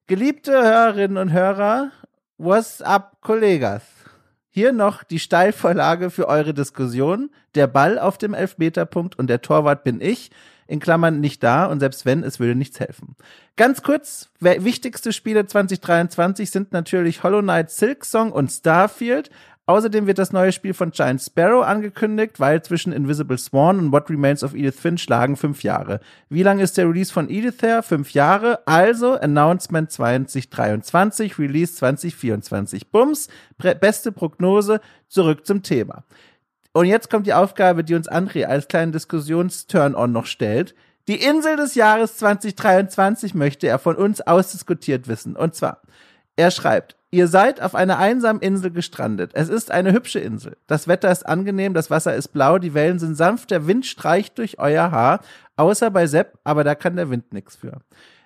Geliebte 0.06 0.52
Hörerinnen 0.52 1.18
und 1.18 1.34
Hörer, 1.34 1.90
what's 2.38 2.80
up, 2.84 3.18
Kollegas? 3.22 3.82
Hier 4.52 4.72
noch 4.72 5.04
die 5.04 5.20
Steilvorlage 5.20 6.12
für 6.12 6.28
eure 6.28 6.54
Diskussion. 6.54 7.32
Der 7.56 7.66
Ball 7.66 7.98
auf 7.98 8.20
dem 8.20 8.36
Elfmeterpunkt 8.36 9.18
und 9.18 9.32
der 9.32 9.42
Torwart 9.42 9.84
bin 9.84 10.00
ich. 10.00 10.30
In 10.72 10.80
Klammern 10.80 11.20
nicht 11.20 11.44
da 11.44 11.66
und 11.66 11.82
selbst 11.82 12.06
wenn, 12.06 12.24
es 12.24 12.40
würde 12.40 12.56
nichts 12.56 12.80
helfen. 12.80 13.18
Ganz 13.58 13.84
kurz, 13.84 14.30
wichtigste 14.40 15.12
Spiele 15.12 15.46
2023 15.46 16.50
sind 16.50 16.72
natürlich 16.72 17.24
Hollow 17.24 17.42
Knight, 17.42 17.70
Silk 17.72 18.06
Song 18.06 18.32
und 18.32 18.50
Starfield. 18.50 19.30
Außerdem 19.66 20.08
wird 20.08 20.18
das 20.18 20.32
neue 20.32 20.54
Spiel 20.54 20.74
von 20.74 20.92
Giant 20.92 21.22
Sparrow 21.22 21.66
angekündigt, 21.66 22.40
weil 22.40 22.64
zwischen 22.64 22.94
Invisible 22.94 23.38
Swan 23.38 23.80
und 23.80 23.92
What 23.92 24.10
Remains 24.10 24.46
of 24.46 24.54
Edith 24.54 24.80
Finch 24.80 25.10
lagen 25.10 25.36
fünf 25.36 25.62
Jahre. 25.62 26.00
Wie 26.30 26.44
lang 26.44 26.60
ist 26.60 26.78
der 26.78 26.88
Release 26.88 27.12
von 27.12 27.30
Edith 27.30 27.62
her? 27.62 27.84
Fünf 27.84 28.12
Jahre. 28.12 28.66
Also 28.66 29.16
Announcement 29.16 29.92
2023, 29.92 31.38
Release 31.38 31.76
2024. 31.76 32.92
Bums, 32.92 33.28
beste 33.58 34.14
Prognose, 34.14 34.80
zurück 35.10 35.46
zum 35.46 35.64
Thema. 35.64 36.06
Und 36.74 36.86
jetzt 36.86 37.10
kommt 37.10 37.28
die 37.28 37.34
Aufgabe, 37.34 37.84
die 37.84 37.96
uns 37.96 38.10
André 38.10 38.46
als 38.46 38.68
kleinen 38.68 38.92
Diskussions-Turn-on 38.92 40.12
noch 40.12 40.26
stellt. 40.26 40.74
Die 41.08 41.22
Insel 41.22 41.58
des 41.58 41.76
Jahres 41.76 42.16
2023 42.18 43.34
möchte 43.34 43.68
er 43.68 43.80
von 43.80 43.96
uns 43.96 44.22
ausdiskutiert 44.22 45.08
wissen. 45.08 45.36
Und 45.36 45.56
zwar, 45.56 45.82
er 46.38 46.52
schreibt, 46.52 46.96
ihr 47.10 47.28
seid 47.28 47.62
auf 47.62 47.76
einer 47.76 47.98
einsamen 47.98 48.42
Insel 48.42 48.72
gestrandet. 48.72 49.32
Es 49.34 49.50
ist 49.50 49.72
eine 49.72 49.92
hübsche 49.92 50.20
Insel. 50.20 50.56
Das 50.68 50.88
Wetter 50.88 51.12
ist 51.12 51.26
angenehm, 51.26 51.74
das 51.74 51.90
Wasser 51.90 52.16
ist 52.16 52.30
blau, 52.30 52.58
die 52.58 52.74
Wellen 52.74 53.00
sind 53.00 53.16
sanft, 53.16 53.52
der 53.52 53.68
Wind 53.68 53.86
streicht 53.86 54.38
durch 54.38 54.58
euer 54.60 54.92
Haar, 54.92 55.20
außer 55.58 55.92
bei 55.92 56.08
Sepp, 56.08 56.40
aber 56.46 56.64
da 56.64 56.76
kann 56.76 56.96
der 56.96 57.10
Wind 57.10 57.34
nichts 57.34 57.58
für. 57.58 57.82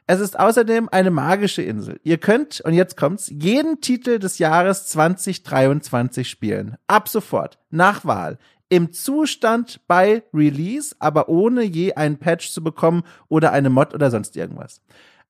Es 0.08 0.20
ist 0.20 0.40
außerdem 0.40 0.88
eine 0.92 1.10
magische 1.10 1.64
Insel. 1.64 2.00
Ihr 2.04 2.20
könnt, 2.20 2.62
und 2.62 2.74
jetzt 2.74 2.96
kommt's, 2.96 3.28
jeden 3.34 3.82
Titel 3.82 4.20
des 4.20 4.38
Jahres 4.38 4.86
2023 4.88 6.30
spielen. 6.30 6.78
Ab 6.86 7.10
sofort. 7.10 7.58
Nach 7.72 8.06
Wahl. 8.06 8.38
Im 8.70 8.94
Zustand 8.94 9.82
bei 9.88 10.24
Release, 10.32 10.96
aber 11.00 11.28
ohne 11.28 11.64
je 11.64 11.94
einen 11.94 12.18
Patch 12.18 12.52
zu 12.52 12.64
bekommen 12.64 13.04
oder 13.30 13.52
eine 13.52 13.72
Mod 13.72 13.96
oder 13.96 14.12
sonst 14.12 14.36
irgendwas. 14.36 14.82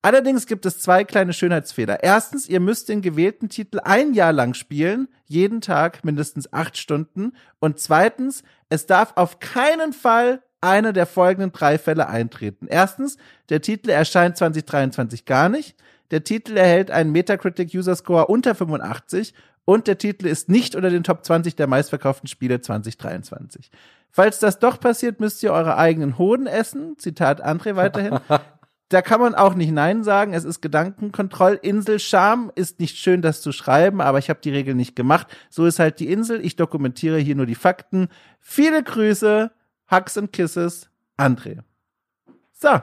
Allerdings 0.02 0.46
gibt 0.46 0.66
es 0.66 0.80
zwei 0.80 1.04
kleine 1.04 1.34
Schönheitsfehler. 1.34 2.04
Erstens, 2.04 2.48
ihr 2.48 2.60
müsst 2.60 2.90
den 2.90 3.02
gewählten 3.02 3.50
Titel 3.50 3.80
ein 3.84 4.14
Jahr 4.14 4.34
lang 4.34 4.54
spielen, 4.54 5.08
jeden 5.26 5.62
Tag 5.62 6.04
mindestens 6.04 6.52
acht 6.54 6.78
Stunden. 6.78 7.32
Und 7.60 7.80
zweitens, 7.80 8.44
es 8.70 8.86
darf 8.86 9.14
auf 9.16 9.40
keinen 9.40 9.94
Fall 9.94 10.44
eine 10.66 10.94
der 10.94 11.06
folgenden 11.06 11.52
drei 11.52 11.78
Fälle 11.78 12.08
eintreten. 12.08 12.68
Erstens, 12.70 13.18
der 13.50 13.62
Titel 13.62 13.90
erscheint 13.90 14.38
2023 14.38 15.26
gar 15.26 15.50
nicht. 15.50 15.76
Der 16.12 16.24
Titel 16.24 16.58
erhält 16.58 16.92
einen 16.92 17.12
Metacritic 17.12 17.74
User 17.74 17.96
Score 17.96 18.28
unter 18.28 18.56
85 18.56 19.34
und 19.66 19.88
der 19.88 19.98
Titel 19.98 20.28
ist 20.28 20.50
nicht 20.50 20.76
unter 20.76 20.90
den 20.90 21.04
Top 21.04 21.26
20 21.26 21.56
der 21.56 21.68
meistverkauften 21.68 22.28
Spiele 22.28 22.62
2023. 22.62 23.72
Falls 24.12 24.40
das 24.40 24.60
doch 24.60 24.80
passiert, 24.80 25.20
müsst 25.20 25.44
ihr 25.44 25.52
eure 25.52 25.78
eigenen 25.78 26.18
Hoden 26.18 26.48
essen. 26.48 26.98
Zitat 26.98 27.44
André 27.44 27.76
weiterhin. 27.76 28.20
da 28.90 29.02
kann 29.02 29.20
man 29.20 29.34
auch 29.36 29.56
nicht 29.56 29.72
Nein 29.72 30.04
sagen. 30.04 30.34
Es 30.34 30.46
ist 30.46 30.62
Gedankenkontroll. 30.62 31.60
Insel 31.62 32.00
Scham 32.00 32.52
ist 32.56 32.80
nicht 32.80 32.98
schön, 32.98 33.22
das 33.22 33.42
zu 33.42 33.52
schreiben, 33.52 34.00
aber 34.00 34.20
ich 34.20 34.30
habe 34.30 34.40
die 34.42 34.52
Regel 34.52 34.76
nicht 34.76 34.96
gemacht. 34.96 35.28
So 35.50 35.66
ist 35.66 35.80
halt 35.80 36.00
die 36.00 36.12
Insel. 36.12 36.46
Ich 36.46 36.56
dokumentiere 36.56 37.18
hier 37.18 37.36
nur 37.36 37.48
die 37.48 37.56
Fakten. 37.56 38.10
Viele 38.40 38.84
Grüße. 38.84 39.52
Hugs 39.92 40.18
and 40.18 40.32
Kisses, 40.32 40.90
André. 41.18 41.60
So, 42.52 42.82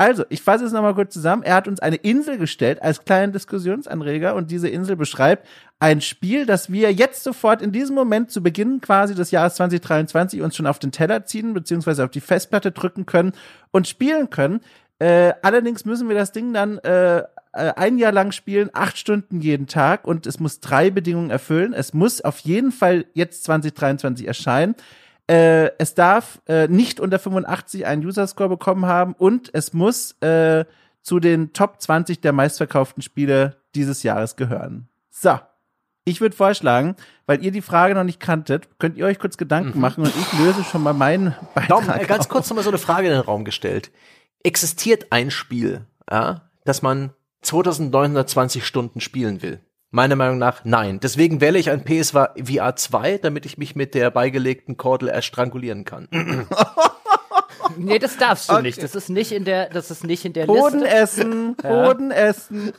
also, 0.00 0.24
ich 0.30 0.40
fasse 0.40 0.64
es 0.64 0.72
nochmal 0.72 0.94
kurz 0.94 1.12
zusammen. 1.12 1.42
Er 1.42 1.56
hat 1.56 1.68
uns 1.68 1.78
eine 1.78 1.96
Insel 1.96 2.38
gestellt 2.38 2.80
als 2.80 3.04
kleinen 3.04 3.34
Diskussionsanreger 3.34 4.34
und 4.34 4.50
diese 4.50 4.66
Insel 4.66 4.96
beschreibt 4.96 5.46
ein 5.78 6.00
Spiel, 6.00 6.46
das 6.46 6.72
wir 6.72 6.90
jetzt 6.90 7.22
sofort 7.22 7.60
in 7.60 7.70
diesem 7.70 7.96
Moment 7.96 8.30
zu 8.30 8.42
Beginn 8.42 8.80
quasi 8.80 9.14
des 9.14 9.30
Jahres 9.30 9.56
2023 9.56 10.40
uns 10.40 10.56
schon 10.56 10.66
auf 10.66 10.78
den 10.78 10.90
Teller 10.90 11.26
ziehen, 11.26 11.52
beziehungsweise 11.52 12.02
auf 12.02 12.10
die 12.10 12.22
Festplatte 12.22 12.72
drücken 12.72 13.04
können 13.04 13.32
und 13.72 13.88
spielen 13.88 14.30
können. 14.30 14.60
Äh, 15.00 15.34
allerdings 15.42 15.84
müssen 15.84 16.08
wir 16.08 16.16
das 16.16 16.32
Ding 16.32 16.54
dann 16.54 16.78
äh, 16.78 17.18
äh 17.18 17.24
ein 17.52 17.98
Jahr 17.98 18.12
lang 18.12 18.32
spielen, 18.32 18.70
acht 18.72 18.96
Stunden 18.96 19.42
jeden 19.42 19.66
Tag 19.66 20.06
und 20.06 20.26
es 20.26 20.40
muss 20.40 20.60
drei 20.60 20.88
Bedingungen 20.88 21.28
erfüllen. 21.28 21.74
Es 21.74 21.92
muss 21.92 22.22
auf 22.22 22.38
jeden 22.38 22.72
Fall 22.72 23.04
jetzt 23.12 23.44
2023 23.44 24.26
erscheinen. 24.26 24.74
Äh, 25.30 25.78
es 25.78 25.94
darf 25.94 26.40
äh, 26.48 26.66
nicht 26.66 26.98
unter 26.98 27.20
85 27.20 27.86
einen 27.86 28.04
User-Score 28.04 28.48
bekommen 28.48 28.86
haben 28.86 29.14
und 29.16 29.48
es 29.54 29.72
muss 29.72 30.20
äh, 30.22 30.64
zu 31.02 31.20
den 31.20 31.52
Top 31.52 31.80
20 31.80 32.20
der 32.20 32.32
meistverkauften 32.32 33.00
Spiele 33.00 33.56
dieses 33.76 34.02
Jahres 34.02 34.34
gehören. 34.34 34.88
So. 35.08 35.38
Ich 36.04 36.20
würde 36.20 36.34
vorschlagen, 36.34 36.96
weil 37.26 37.44
ihr 37.44 37.52
die 37.52 37.60
Frage 37.60 37.94
noch 37.94 38.02
nicht 38.02 38.18
kanntet, 38.18 38.80
könnt 38.80 38.96
ihr 38.96 39.06
euch 39.06 39.20
kurz 39.20 39.36
Gedanken 39.36 39.76
mhm. 39.76 39.80
machen 39.80 40.02
und 40.02 40.12
ich 40.16 40.38
löse 40.40 40.64
schon 40.64 40.82
mal 40.82 40.94
meinen 40.94 41.36
Beitrag 41.54 41.68
Dom, 41.68 41.90
äh, 41.90 42.06
ganz 42.06 42.28
kurz 42.28 42.50
nochmal 42.50 42.64
so 42.64 42.70
eine 42.70 42.78
Frage 42.78 43.06
in 43.06 43.12
den 43.12 43.22
Raum 43.22 43.44
gestellt. 43.44 43.92
Existiert 44.42 45.12
ein 45.12 45.30
Spiel, 45.30 45.86
ja, 46.10 46.50
das 46.64 46.82
man 46.82 47.12
2920 47.42 48.66
Stunden 48.66 49.00
spielen 49.00 49.42
will? 49.42 49.60
Meiner 49.92 50.14
Meinung 50.14 50.38
nach 50.38 50.64
nein. 50.64 51.00
Deswegen 51.00 51.40
wähle 51.40 51.58
ich 51.58 51.68
ein 51.68 51.84
PSVR 51.84 52.76
2, 52.76 53.18
damit 53.18 53.44
ich 53.44 53.58
mich 53.58 53.74
mit 53.74 53.94
der 53.94 54.10
beigelegten 54.10 54.76
Kordel 54.76 55.08
erstrangulieren 55.08 55.84
kann. 55.84 56.06
nee, 57.76 57.98
das 57.98 58.16
darfst 58.16 58.50
du 58.50 58.54
okay. 58.54 58.62
nicht. 58.62 58.82
Das 58.82 58.94
ist 58.94 59.08
nicht 59.08 59.32
in 59.32 59.44
der, 59.44 59.68
das 59.68 59.90
ist 59.90 60.04
nicht 60.04 60.24
in 60.24 60.32
der 60.32 60.46
Hoden 60.46 60.80
Liste. 60.80 60.94
essen, 60.94 61.56
Hoden 61.64 62.12
essen. 62.12 62.72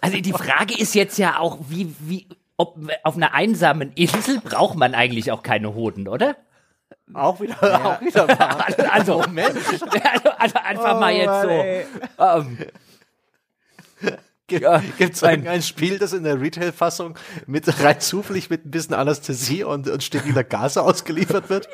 Also 0.00 0.20
die 0.20 0.32
Frage 0.32 0.78
ist 0.78 0.94
jetzt 0.94 1.18
ja 1.18 1.40
auch, 1.40 1.58
wie, 1.68 1.94
wie, 1.98 2.28
ob 2.56 2.78
auf 3.02 3.16
einer 3.16 3.34
einsamen 3.34 3.92
Insel 3.94 4.40
braucht 4.40 4.76
man 4.76 4.94
eigentlich 4.94 5.32
auch 5.32 5.42
keine 5.42 5.74
Hoden, 5.74 6.06
oder? 6.06 6.36
Auch 7.12 7.40
wieder, 7.40 7.56
ja. 7.60 7.84
auch 7.84 8.00
wieder. 8.00 8.66
also, 8.66 8.82
also, 8.92 9.18
Moment. 9.18 9.56
Also, 9.56 10.30
also 10.38 10.54
einfach 10.62 10.96
oh, 10.96 11.00
mal 11.00 11.12
jetzt 11.12 11.42
so. 11.42 12.22
Ähm, 12.22 12.58
Gibt 14.98 15.14
es 15.14 15.22
ein, 15.22 15.46
ein 15.46 15.62
Spiel, 15.62 15.98
das 15.98 16.12
in 16.12 16.24
der 16.24 16.40
Retail-Fassung 16.40 17.18
mit 17.46 17.66
rein 17.82 18.00
zufällig 18.00 18.50
mit 18.50 18.66
ein 18.66 18.70
bisschen 18.70 18.94
Anästhesie 18.94 19.64
und, 19.64 19.88
und 19.88 20.02
steriler 20.02 20.44
Gase 20.44 20.82
ausgeliefert 20.82 21.50
wird? 21.50 21.68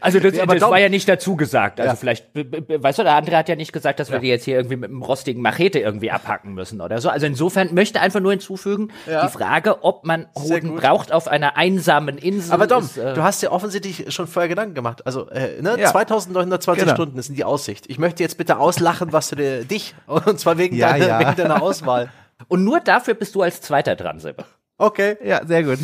Also 0.00 0.20
das, 0.20 0.34
ja, 0.34 0.46
das 0.46 0.60
war 0.62 0.78
ja 0.78 0.88
nicht 0.88 1.08
dazu 1.08 1.36
gesagt. 1.36 1.80
Also 1.80 1.92
ja. 1.92 1.96
vielleicht, 1.96 2.26
weißt 2.34 2.98
du, 2.98 3.02
der 3.02 3.14
andere 3.14 3.36
hat 3.36 3.48
ja 3.48 3.56
nicht 3.56 3.72
gesagt, 3.72 4.00
dass 4.00 4.10
wir 4.10 4.18
die 4.18 4.28
jetzt 4.28 4.44
hier 4.44 4.56
irgendwie 4.56 4.76
mit 4.76 4.90
einem 4.90 5.02
rostigen 5.02 5.42
Machete 5.42 5.78
irgendwie 5.78 6.10
abhacken 6.10 6.54
müssen 6.54 6.80
oder 6.80 7.00
so. 7.00 7.08
Also 7.08 7.26
insofern 7.26 7.74
möchte 7.74 8.00
einfach 8.00 8.20
nur 8.20 8.32
hinzufügen, 8.32 8.90
die 9.06 9.28
Frage, 9.28 9.84
ob 9.84 10.04
man 10.04 10.26
Hoden 10.36 10.76
braucht 10.76 11.12
auf 11.12 11.28
einer 11.28 11.56
einsamen 11.56 12.18
Insel. 12.18 12.52
Aber 12.52 12.66
Dom, 12.66 12.84
ist, 12.84 12.96
äh, 12.96 13.14
du 13.14 13.22
hast 13.22 13.42
ja 13.42 13.50
offensichtlich 13.50 14.12
schon 14.12 14.26
vorher 14.26 14.48
Gedanken 14.48 14.74
gemacht. 14.74 15.06
Also 15.06 15.28
äh, 15.28 15.60
ne, 15.60 15.76
2920 15.76 16.84
genau. 16.84 16.94
Stunden 16.94 17.18
ist 17.18 17.30
die 17.34 17.44
Aussicht. 17.44 17.86
Ich 17.88 17.98
möchte 17.98 18.22
jetzt 18.22 18.38
bitte 18.38 18.58
auslachen, 18.58 19.12
was 19.12 19.28
du 19.28 19.36
dir, 19.36 19.64
dich, 19.64 19.94
und 20.06 20.38
zwar 20.38 20.58
wegen 20.58 20.76
ja, 20.76 20.90
deiner, 20.90 21.03
ja. 21.08 21.20
wegen 21.20 21.36
deiner 21.36 21.62
Auswahl. 21.62 22.10
Und 22.48 22.64
nur 22.64 22.80
dafür 22.80 23.14
bist 23.14 23.34
du 23.34 23.42
als 23.42 23.60
Zweiter 23.60 23.96
dran, 23.96 24.18
Sepp. 24.18 24.44
Okay. 24.76 25.16
Ja, 25.22 25.44
sehr 25.46 25.62
gut. 25.62 25.78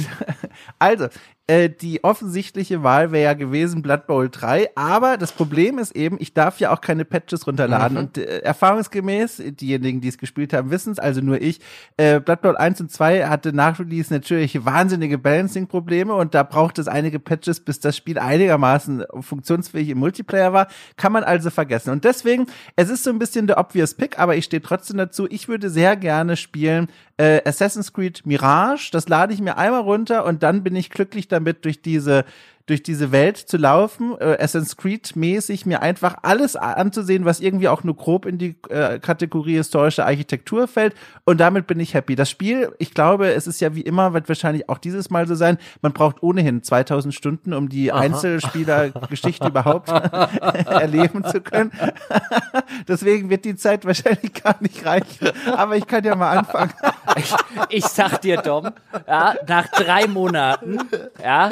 Also, 0.78 1.08
äh, 1.50 1.68
die 1.68 2.04
offensichtliche 2.04 2.84
Wahl 2.84 3.10
wäre 3.10 3.24
ja 3.24 3.34
gewesen 3.34 3.82
Blood 3.82 4.06
Bowl 4.06 4.28
3, 4.30 4.70
aber 4.76 5.16
das 5.16 5.32
Problem 5.32 5.80
ist 5.80 5.96
eben, 5.96 6.16
ich 6.20 6.32
darf 6.32 6.60
ja 6.60 6.72
auch 6.72 6.80
keine 6.80 7.04
Patches 7.04 7.44
runterladen 7.44 7.96
mhm. 7.96 8.04
und 8.04 8.18
äh, 8.18 8.38
erfahrungsgemäß, 8.38 9.42
diejenigen, 9.60 10.00
die 10.00 10.06
es 10.06 10.18
gespielt 10.18 10.52
haben, 10.52 10.70
wissen 10.70 10.92
es, 10.92 11.00
also 11.00 11.20
nur 11.20 11.42
ich, 11.42 11.58
äh, 11.96 12.20
Blood 12.20 12.42
Bowl 12.42 12.56
1 12.56 12.82
und 12.82 12.92
2 12.92 13.26
hatte 13.26 13.52
nach 13.52 13.80
Release 13.80 14.12
natürlich 14.12 14.64
wahnsinnige 14.64 15.18
Balancing-Probleme 15.18 16.14
und 16.14 16.36
da 16.36 16.44
braucht 16.44 16.78
es 16.78 16.86
einige 16.86 17.18
Patches, 17.18 17.58
bis 17.58 17.80
das 17.80 17.96
Spiel 17.96 18.20
einigermaßen 18.20 19.04
funktionsfähig 19.18 19.88
im 19.88 19.98
Multiplayer 19.98 20.52
war, 20.52 20.68
kann 20.96 21.10
man 21.10 21.24
also 21.24 21.50
vergessen. 21.50 21.90
Und 21.90 22.04
deswegen, 22.04 22.46
es 22.76 22.90
ist 22.90 23.02
so 23.02 23.10
ein 23.10 23.18
bisschen 23.18 23.48
der 23.48 23.58
obvious 23.58 23.94
Pick, 23.94 24.20
aber 24.20 24.36
ich 24.36 24.44
stehe 24.44 24.62
trotzdem 24.62 24.98
dazu, 24.98 25.26
ich 25.28 25.48
würde 25.48 25.68
sehr 25.68 25.96
gerne 25.96 26.36
spielen 26.36 26.86
äh, 27.20 27.42
Assassin's 27.44 27.92
Creed 27.92 28.24
Mirage, 28.24 28.90
das 28.92 29.06
lade 29.06 29.34
ich 29.34 29.42
mir 29.42 29.58
einmal 29.58 29.82
runter 29.82 30.24
und 30.24 30.42
dann 30.42 30.62
bin 30.62 30.74
ich 30.74 30.88
glücklich 30.88 31.28
damit, 31.28 31.39
damit 31.44 31.64
durch 31.64 31.80
diese 31.82 32.24
durch 32.70 32.82
diese 32.84 33.10
Welt 33.10 33.36
zu 33.36 33.56
laufen, 33.56 34.14
äh, 34.20 34.36
Assassin's 34.40 34.76
Creed 34.76 35.16
mäßig 35.16 35.66
mir 35.66 35.82
einfach 35.82 36.14
alles 36.22 36.54
anzusehen, 36.54 37.24
was 37.24 37.40
irgendwie 37.40 37.66
auch 37.66 37.82
nur 37.82 37.96
grob 37.96 38.26
in 38.26 38.38
die 38.38 38.54
äh, 38.68 39.00
Kategorie 39.00 39.56
historische 39.56 40.06
Architektur 40.06 40.68
fällt 40.68 40.94
und 41.24 41.40
damit 41.40 41.66
bin 41.66 41.80
ich 41.80 41.94
happy. 41.94 42.14
Das 42.14 42.30
Spiel, 42.30 42.72
ich 42.78 42.94
glaube, 42.94 43.32
es 43.32 43.48
ist 43.48 43.60
ja 43.60 43.74
wie 43.74 43.80
immer, 43.80 44.12
wird 44.14 44.28
wahrscheinlich 44.28 44.68
auch 44.68 44.78
dieses 44.78 45.10
Mal 45.10 45.26
so 45.26 45.34
sein, 45.34 45.58
man 45.82 45.92
braucht 45.92 46.22
ohnehin 46.22 46.62
2000 46.62 47.12
Stunden, 47.12 47.52
um 47.54 47.68
die 47.68 47.90
Einzelspielergeschichte 47.90 49.48
überhaupt 49.48 49.88
erleben 50.66 51.24
zu 51.24 51.40
können. 51.40 51.72
Deswegen 52.88 53.30
wird 53.30 53.44
die 53.44 53.56
Zeit 53.56 53.84
wahrscheinlich 53.84 54.32
gar 54.32 54.56
nicht 54.60 54.86
reichen, 54.86 55.30
aber 55.56 55.76
ich 55.76 55.88
kann 55.88 56.04
ja 56.04 56.14
mal 56.14 56.38
anfangen. 56.38 56.72
ich, 57.16 57.34
ich 57.68 57.84
sag 57.84 58.20
dir, 58.20 58.36
Dom, 58.36 58.70
ja, 59.08 59.34
nach 59.48 59.66
drei 59.68 60.06
Monaten, 60.06 60.78
ja, 61.20 61.50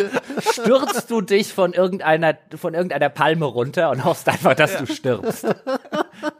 stürzt 0.52 1.07
du 1.10 1.20
dich 1.20 1.52
von 1.52 1.72
irgendeiner, 1.72 2.36
von 2.56 2.74
irgendeiner 2.74 3.09
Palme 3.09 3.47
runter 3.47 3.90
und 3.90 4.05
hoffst 4.05 4.28
einfach, 4.28 4.55
dass 4.55 4.74
ja. 4.74 4.80
du 4.80 4.86
stirbst. 4.86 5.47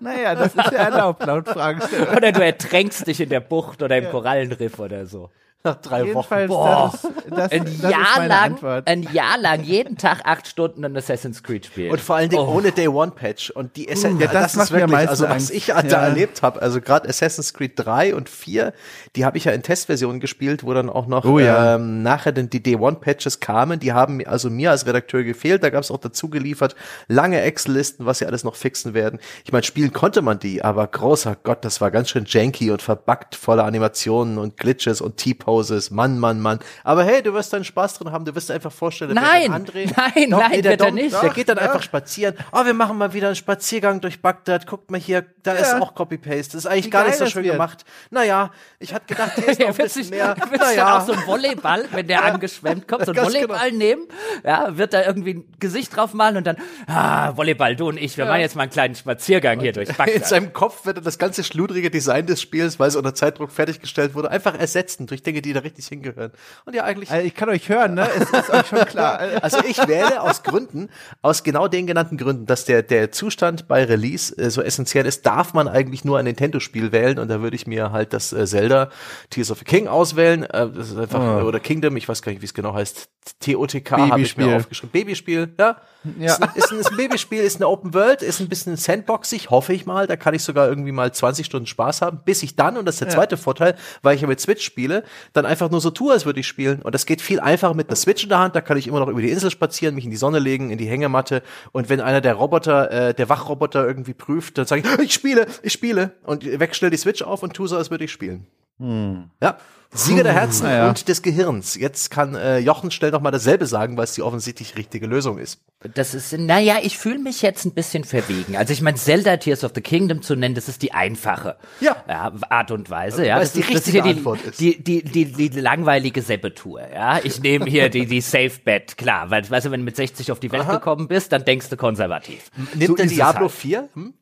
Naja, 0.01 0.35
das 0.35 0.55
ist 0.55 0.73
ja 0.73 0.78
erlaubt 0.78 1.24
laut 1.24 1.49
Fragestellung. 1.49 2.09
Oder 2.16 2.32
du 2.32 2.45
ertränkst 2.45 3.07
dich 3.07 3.20
in 3.20 3.28
der 3.28 3.40
Bucht 3.40 3.81
oder 3.81 3.97
im 3.97 4.05
ja. 4.05 4.11
Korallenriff 4.11 4.78
oder 4.78 5.07
so. 5.07 5.31
Nach 5.64 5.74
drei 5.74 6.05
Jedenfalls, 6.05 6.48
Boah. 6.48 6.93
das, 6.93 7.02
ist- 7.05 7.12
das, 7.30 7.51
Ein 7.52 7.64
das 7.64 7.72
ist 7.74 7.82
Jahr 7.82 8.06
meine 8.16 8.28
lang, 8.28 8.52
Antwort. 8.52 8.86
ein 8.86 9.02
Jahr 9.12 9.39
lang, 9.39 9.64
jeden 9.64 9.97
Tag 9.98 10.20
acht 10.24 10.47
Stunden 10.47 10.85
ein 10.85 10.97
Assassin's 10.97 11.43
Creed 11.43 11.66
spielen. 11.66 11.90
Und 11.90 12.01
vor 12.01 12.14
allen 12.14 12.30
Dingen 12.30 12.44
Oh. 12.47 12.55
ohne 12.55 12.70
Day 12.70 12.86
One 12.86 13.10
Patch. 13.10 13.51
Und 13.51 13.74
die 13.76 13.89
Essen 13.89 14.16
Uh, 14.16 14.20
ja, 14.20 14.26
das 14.28 14.43
das, 14.52 14.56
macht 14.56 14.64
ist 14.66 14.72
wirklich, 14.72 15.09
also 15.09 15.24
was 15.24 15.32
Angst. 15.32 15.51
ich 15.51 15.66
da 15.66 15.80
Ja. 15.82 15.98
erlebt 16.05 16.43
habe, 16.43 16.62
also 16.62 16.80
gerade 16.80 17.09
Assassin's 17.09 17.52
Creed 17.55 17.72
3 17.74 18.14
und 18.14 18.28
4, 18.28 18.72
die 19.16 19.24
habe 19.24 19.36
ich 19.36 19.44
ja 19.47 19.52
in 19.52 19.64
Testversionen 19.64 20.20
gespielt, 20.20 20.62
wo 20.62 20.72
dann 20.74 20.89
auch 20.89 21.09
noch 21.09 21.24
Oh 21.24 21.40
ja. 21.40 21.74
ähm, 21.74 22.02
nachher 22.05 22.30
dann 22.30 22.48
die 22.48 22.62
Day 22.62 22.76
One 22.76 22.97
Patches 23.01 23.40
kamen. 23.40 23.80
Die 23.80 23.93
haben 23.93 24.18
mir- 24.18 24.28
also 24.28 24.51
mir 24.51 24.70
als 24.70 24.86
Redakteur 24.86 25.24
gefehlt. 25.24 25.64
Da 25.64 25.70
gab 25.70 25.82
es 25.82 25.90
auch 25.90 25.98
dazu 25.98 26.28
geliefert 26.30 26.76
lange 27.09 27.40
Excel-Listen, 27.40 28.06
was 28.06 28.18
sie 28.18 28.26
alles 28.26 28.44
noch 28.44 28.55
fixen 28.55 28.94
werden. 28.94 29.18
Ich 29.44 29.51
meine, 29.51 29.64
spielen 29.64 29.93
konnte 29.93 30.22
man 30.22 30.39
die, 30.39 30.62
aber 30.62 30.86
großer 30.86 31.36
Gott, 31.43 31.64
das 31.64 31.80
war 31.80 31.90
ganz 31.90 32.10
schön 32.10 32.24
janky 32.28 32.70
und 32.70 32.80
verbuggt, 32.80 33.35
voller 33.35 33.64
Animationen 33.64 34.39
und 34.39 34.56
Glitches 34.56 35.01
und 35.01 35.16
T-Poses. 35.49 35.91
Mann, 35.91 36.19
Mann, 36.19 36.41
Mann. 36.41 36.59
Aber 36.85 37.05
hey, 37.05 37.23
du 37.23 37.33
wirst 37.33 37.53
deinen 37.53 37.65
Spaß 37.65 37.95
drin 37.99 38.12
haben. 38.12 38.25
Du 38.25 38.35
wirst 38.35 38.49
dir 38.51 38.55
einfach 38.55 38.73
vorstellen, 38.73 39.15
Nein, 39.15 39.53
André, 39.53 39.91
nein, 40.15 40.31
Doch, 40.31 40.39
nein, 40.41 40.51
nee, 40.53 40.62
der 40.62 40.73
wird 40.73 40.81
er 40.83 40.87
Dom, 40.87 40.95
nicht. 40.95 41.23
Der 41.23 41.31
geht 41.31 41.49
dann 41.49 41.59
einfach 41.59 41.83
spazieren. 41.83 42.35
Oh, 42.53 42.65
wir 42.65 42.75
machen 42.75 42.99
mal 42.99 43.12
wieder 43.12 43.29
einen 43.29 43.37
Spaziergang 43.37 44.01
durch 44.01 44.20
Bagdad. 44.20 44.66
Guckt 44.66 44.91
mal 44.91 45.01
hier, 45.01 45.25
da 45.43 45.53
ist 45.53 45.73
Ja. 45.73 45.81
auch 45.81 45.95
Copy-Paste. 45.95 46.53
Das 46.53 46.65
ist 46.65 46.66
eigentlich 46.66 46.87
Wie 46.87 46.91
gar 46.91 47.05
nicht 47.07 47.16
so 47.19 47.27
schön 47.27 47.45
wird. 47.45 47.55
gemacht. 47.55 47.85
Naja, 48.11 48.51
ich 48.79 48.93
hatte 48.95 49.07
gedacht, 49.07 49.33
hier 49.37 49.49
ist 49.49 49.61
noch 49.61 49.69
ein 49.69 49.79
wird 49.79 49.87
bisschen 49.87 50.03
sich, 50.05 50.11
mehr. 50.11 50.35
dann 50.39 50.51
Naja, 50.51 50.99
auch 50.99 51.07
so 51.07 51.12
ein 51.12 51.27
Volleyball, 51.27 51.85
wenn 51.93 52.07
der 52.07 52.25
angeschwemmt 52.25 52.87
kommt, 52.89 53.05
so 53.07 53.12
ein 53.12 53.16
Ganz 53.16 53.29
Volleyball 53.35 53.73
nehmen, 53.73 54.03
ja, 54.45 54.77
wird 54.77 54.93
da 54.93 55.03
irgendwie 55.05 55.35
ein 55.35 55.45
Gesicht 55.59 55.97
drauf 55.97 56.12
malen 56.15 56.37
und 56.37 56.47
dann, 56.47 56.57
ah, 56.87 57.37
Volleyball, 57.37 57.77
du 57.77 57.89
und 57.89 57.97
ich, 57.97 58.16
wir 58.16 58.27
machen 58.27 58.41
jetzt 58.41 58.57
mal 58.57 58.62
einen 58.62 58.73
kleinen 58.73 58.95
Spaziergang 58.95 59.61
hier 59.61 59.73
durch 59.73 59.89
in 59.89 59.95
Bagdad. 59.97 60.27
seinem 60.27 60.53
Kopf 60.53 60.85
wird 60.87 60.99
er 60.99 61.03
das 61.03 61.19
ganze 61.19 61.43
schludrige 61.45 61.91
Design 61.91 62.27
des 62.27 62.41
Spiels, 62.43 62.79
weil 62.79 62.89
es 62.89 62.97
unter 62.97 63.15
Zeitdruck 63.15 63.51
fertiggestellt 63.51 64.15
wurde, 64.15 64.31
einfach 64.31 64.55
ersetzen 64.59 65.07
durch 65.07 65.23
Dinge, 65.23 65.38
die 65.43 65.52
da 65.52 65.60
richtig 65.60 65.86
hingehören. 65.86 66.32
Und 66.65 66.74
ja, 66.74 66.85
eigentlich. 66.85 67.10
Also 67.10 67.27
ich 67.27 67.35
kann 67.35 67.48
euch 67.48 67.69
hören, 67.69 67.94
ne? 67.94 68.09
Es 68.16 68.31
ist 68.31 68.51
euch 68.51 68.66
schon 68.66 68.85
klar. 68.86 69.20
Also 69.43 69.59
ich 69.66 69.78
wähle 69.86 70.20
aus 70.23 70.43
Gründen, 70.43 70.89
aus 71.23 71.43
genau 71.43 71.69
den 71.69 71.86
genannten 71.86 72.16
Gründen, 72.16 72.47
dass 72.47 72.65
der, 72.65 72.82
der 72.82 73.12
Zustand 73.12 73.69
bei 73.69 73.85
Release 73.85 74.36
äh, 74.36 74.51
so 74.51 74.62
essentiell 74.62 75.06
ist, 75.06 75.27
darf 75.27 75.55
man 75.55 75.69
eigentlich 75.69 76.05
nur 76.05 76.19
ein 76.19 76.24
Nintendo-Spiel 76.24 76.93
wählen 76.93 77.19
und 77.19 77.28
da 77.28 77.40
würde 77.40 77.56
ich 77.56 77.66
mir 77.66 77.93
halt 77.93 78.12
das 78.12 78.32
äh, 78.32 78.47
Zelda 78.47 78.90
Tears 79.31 79.51
of 79.51 79.59
the 79.59 79.65
King 79.65 79.86
auswählen. 79.86 80.43
Äh, 80.44 80.70
das 80.70 80.90
ist 80.90 80.98
einfach, 80.98 81.44
oder 81.44 81.60
Kingdom, 81.60 81.97
ich 81.97 82.09
weiß 82.09 82.23
gar 82.23 82.32
nicht, 82.32 82.43
wie 82.43 82.47
es 82.47 82.55
genau 82.55 82.74
heißt. 82.74 83.09
TOTK 83.40 83.90
habe 83.93 84.20
ich 84.20 84.36
mir 84.36 84.44
Babyspiel. 84.44 84.55
aufgeschrieben. 84.55 84.90
Babyspiel, 84.93 85.55
ja. 85.59 85.77
Ja. 86.19 86.35
Ist, 86.35 86.43
ein, 86.43 86.51
ist, 86.55 86.73
ein, 86.73 86.79
ist 86.79 86.91
ein 86.91 86.97
Babyspiel, 86.97 87.43
ist 87.43 87.57
eine 87.57 87.69
Open 87.69 87.93
World, 87.93 88.23
ist 88.23 88.41
ein 88.41 88.49
bisschen 88.49 88.77
sandboxig, 88.77 89.51
hoffe 89.51 89.73
ich 89.73 89.85
mal. 89.85 90.07
Da 90.07 90.16
kann 90.16 90.33
ich 90.35 90.43
sogar 90.43 90.69
irgendwie 90.69 90.93
mal 90.93 91.12
20 91.12 91.45
Stunden 91.45 91.66
Spaß 91.66 92.03
haben, 92.03 92.20
bis 92.25 92.43
ich 92.43 92.57
dann, 92.57 92.77
und 92.77 92.87
das 92.87 92.97
ist 92.97 93.01
der 93.01 93.09
zweite 93.09 93.37
Vorteil, 93.37 93.75
weil 94.03 94.15
ich 94.15 94.23
ja 94.23 94.29
mit 94.29 94.41
Switch 94.41 94.65
spiele, 94.65 95.03
dann 95.33 95.45
einfach 95.45 95.70
nur 95.70 95.81
so 95.81 95.91
tue, 95.91 96.12
als 96.12 96.25
würde 96.25 96.41
ich 96.41 96.47
spielen. 96.47 96.83
Und 96.83 96.95
das 96.95 97.05
geht 97.05 97.20
viel 97.20 97.41
einfacher 97.41 97.75
mit 97.75 97.89
einer 97.89 97.97
Switch 97.97 98.23
in 98.23 98.29
der 98.29 98.39
Hand. 98.39 98.55
Da 98.55 98.61
kann 98.61 98.77
ich 98.77 98.87
immer 98.87 99.01
noch 99.01 99.09
über 99.09 99.20
die 99.20 99.31
Insel 99.31 99.51
spazieren, 99.51 99.95
mich 99.95 100.05
in 100.05 100.11
die 100.11 100.16
Sonne 100.16 100.39
legen, 100.39 100.70
in 100.70 100.79
die 100.79 100.87
Hängematte. 100.87 101.43
Und 101.73 101.89
wenn 101.89 102.01
einer 102.01 102.20
der 102.20 102.35
Roboter, 102.35 102.91
äh, 102.91 103.15
der 103.15 103.29
Wachroboter 103.29 103.87
irgendwie 103.87 104.15
prüft, 104.15 104.59
dann 104.59 104.66
sage 104.66 104.83
ich, 104.83 104.99
ich 105.05 105.15
spiele, 105.15 105.47
ich 105.62 105.73
spiele. 105.73 106.12
Und 106.25 106.45
wegstell 106.61 106.91
die 106.91 106.97
Switch 106.97 107.23
auf 107.23 107.43
und 107.43 107.55
tue 107.55 107.66
so, 107.66 107.77
als 107.77 107.91
würde 107.91 108.05
ich 108.05 108.12
spielen. 108.12 108.47
Ja. 108.78 109.59
Sieger 109.90 110.22
der 110.22 110.34
Herzen 110.34 110.64
Naja. 110.64 110.88
und 110.90 111.09
des 111.09 111.22
Gehirns. 111.22 111.74
Jetzt 111.74 112.10
kann 112.10 112.34
äh, 112.34 112.59
Jochen 112.59 112.90
schnell 112.90 113.10
noch 113.10 113.22
mal 113.22 113.30
dasselbe 113.30 113.64
sagen, 113.64 113.96
weil 113.96 114.05
es 114.05 114.12
die 114.12 114.20
offensichtlich 114.20 114.76
richtige 114.76 115.06
Lösung 115.06 115.38
ist. 115.38 115.62
Das 115.94 116.12
ist, 116.12 116.36
naja, 116.36 116.76
ich 116.82 116.98
fühle 116.98 117.18
mich 117.18 117.40
jetzt 117.40 117.64
ein 117.64 117.72
bisschen 117.72 118.05
verwegen. 118.05 118.55
Also 118.59 118.74
ich 118.74 118.82
meine, 118.82 118.98
Zelda 118.98 119.38
Tears 119.38 119.64
of 119.64 119.72
the 119.74 119.80
Kingdom 119.80 120.20
zu 120.20 120.36
nennen, 120.36 120.55
das 120.55 120.68
ist 120.68 120.82
die 120.82 120.92
einfache 120.92 121.56
Ja. 121.80 121.96
Art 122.06 122.70
und 122.70 122.90
Weise. 122.90 123.24
Ja, 123.26 123.36
Weil 123.36 123.40
das 123.40 123.48
es 123.48 123.55
die 123.55 123.60
ist, 123.60 123.70
das 123.70 123.74
ist 123.76 123.86
richtige 123.86 124.02
hier 124.05 124.12
die, 124.12 124.18
Antwort 124.18 124.42
ist. 124.42 124.60
Die, 124.60 124.78
die, 124.84 125.02
die, 125.02 125.24
die, 125.32 125.48
die 125.48 125.60
langweilige 125.60 126.20
Seppetour. 126.20 126.82
Ja, 126.92 127.20
ich 127.24 127.40
nehme 127.40 127.64
hier 127.64 127.88
die, 127.88 128.05
die 128.05 128.20
Safe 128.20 128.52
Bet, 128.62 128.98
klar. 128.98 129.30
Weil, 129.30 129.48
weißt 129.48 129.66
du, 129.66 129.70
wenn 129.70 129.80
du 129.80 129.84
mit 129.86 129.96
60 129.96 130.30
auf 130.32 130.38
die 130.38 130.52
Welt 130.52 130.68
gekommen 130.68 131.09
bist, 131.09 131.32
dann 131.32 131.46
denkst 131.46 131.70
du 131.70 131.78
konservativ. 131.78 132.50
Nimmt 132.74 132.98
So 132.98 133.05
es 133.05 133.10
Diablo 133.10 133.46
halt. 133.48 133.52
4? 133.52 133.88
Hm? 133.94 134.14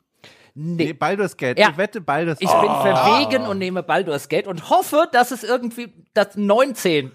Nee, 0.58 0.94
Baldur's 0.94 1.36
Gate. 1.36 1.58
Ja. 1.58 1.68
Ich 1.70 1.76
wette 1.76 2.00
Baldur's 2.00 2.38
Ich 2.40 2.48
Gate. 2.48 2.60
bin 2.62 2.70
verwegen 2.70 3.46
und 3.46 3.58
nehme 3.58 3.82
Baldur's 3.82 4.28
Gate 4.28 4.46
und 4.46 4.70
hoffe, 4.70 5.06
dass 5.12 5.30
es 5.30 5.44
irgendwie 5.44 5.92
das 6.14 6.34
19 6.36 7.12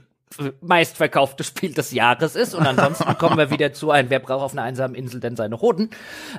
meistverkaufte 0.62 1.44
Spiel 1.44 1.74
des 1.74 1.92
Jahres 1.92 2.36
ist. 2.36 2.54
Und 2.54 2.66
ansonsten 2.66 3.04
kommen 3.18 3.38
wir 3.38 3.50
wieder 3.50 3.74
zu 3.74 3.92
ein, 3.92 4.10
wer 4.10 4.20
braucht 4.20 4.44
auf 4.44 4.52
einer 4.54 4.62
einsamen 4.64 4.96
Insel 4.96 5.20
denn 5.20 5.36
seine 5.36 5.60
Hoden? 5.60 5.90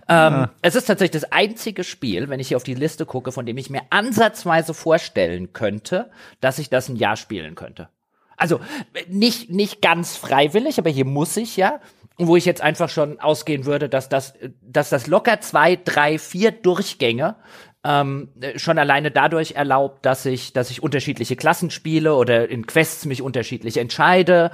Ähm, 0.08 0.46
Es 0.62 0.74
ist 0.76 0.86
tatsächlich 0.86 1.20
das 1.22 1.32
einzige 1.32 1.84
Spiel, 1.84 2.28
wenn 2.28 2.40
ich 2.40 2.48
hier 2.48 2.56
auf 2.56 2.62
die 2.62 2.74
Liste 2.74 3.04
gucke, 3.04 3.32
von 3.32 3.44
dem 3.46 3.58
ich 3.58 3.68
mir 3.68 3.82
ansatzweise 3.90 4.72
vorstellen 4.72 5.52
könnte, 5.52 6.10
dass 6.40 6.58
ich 6.58 6.70
das 6.70 6.88
ein 6.88 6.96
Jahr 6.96 7.16
spielen 7.16 7.54
könnte. 7.54 7.88
Also 8.36 8.60
nicht, 9.08 9.50
nicht 9.50 9.82
ganz 9.82 10.16
freiwillig, 10.16 10.78
aber 10.78 10.88
hier 10.90 11.04
muss 11.04 11.36
ich 11.36 11.56
ja. 11.56 11.80
Wo 12.18 12.36
ich 12.36 12.44
jetzt 12.44 12.60
einfach 12.60 12.88
schon 12.88 13.20
ausgehen 13.20 13.64
würde, 13.64 13.88
dass 13.88 14.08
das, 14.08 14.34
dass 14.60 14.90
das 14.90 15.06
locker 15.06 15.40
zwei, 15.40 15.76
drei, 15.76 16.18
vier 16.18 16.50
Durchgänge 16.50 17.36
ähm, 17.84 18.28
äh, 18.40 18.58
schon 18.58 18.78
alleine 18.78 19.10
dadurch 19.10 19.52
erlaubt, 19.52 20.06
dass 20.06 20.24
ich, 20.24 20.52
dass 20.52 20.70
ich 20.70 20.82
unterschiedliche 20.82 21.36
Klassen 21.36 21.70
spiele 21.70 22.14
oder 22.14 22.48
in 22.48 22.66
Quests 22.66 23.06
mich 23.06 23.22
unterschiedlich 23.22 23.76
entscheide. 23.76 24.52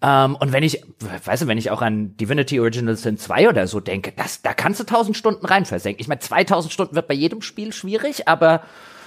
Ähm, 0.00 0.36
und 0.36 0.52
wenn 0.52 0.62
ich, 0.62 0.82
weißt 1.24 1.42
du, 1.42 1.46
wenn 1.46 1.58
ich 1.58 1.70
auch 1.70 1.82
an 1.82 2.16
Divinity 2.16 2.58
Original 2.58 2.96
Sin 2.96 3.18
2 3.18 3.50
oder 3.50 3.66
so 3.66 3.80
denke, 3.80 4.12
das, 4.16 4.40
da 4.42 4.54
kannst 4.54 4.80
du 4.80 4.84
1000 4.84 5.16
Stunden 5.16 5.44
rein 5.44 5.66
versenken. 5.66 6.00
Ich 6.00 6.08
meine, 6.08 6.20
2000 6.20 6.72
Stunden 6.72 6.94
wird 6.94 7.08
bei 7.08 7.14
jedem 7.14 7.42
Spiel 7.42 7.72
schwierig, 7.72 8.28
aber 8.28 8.62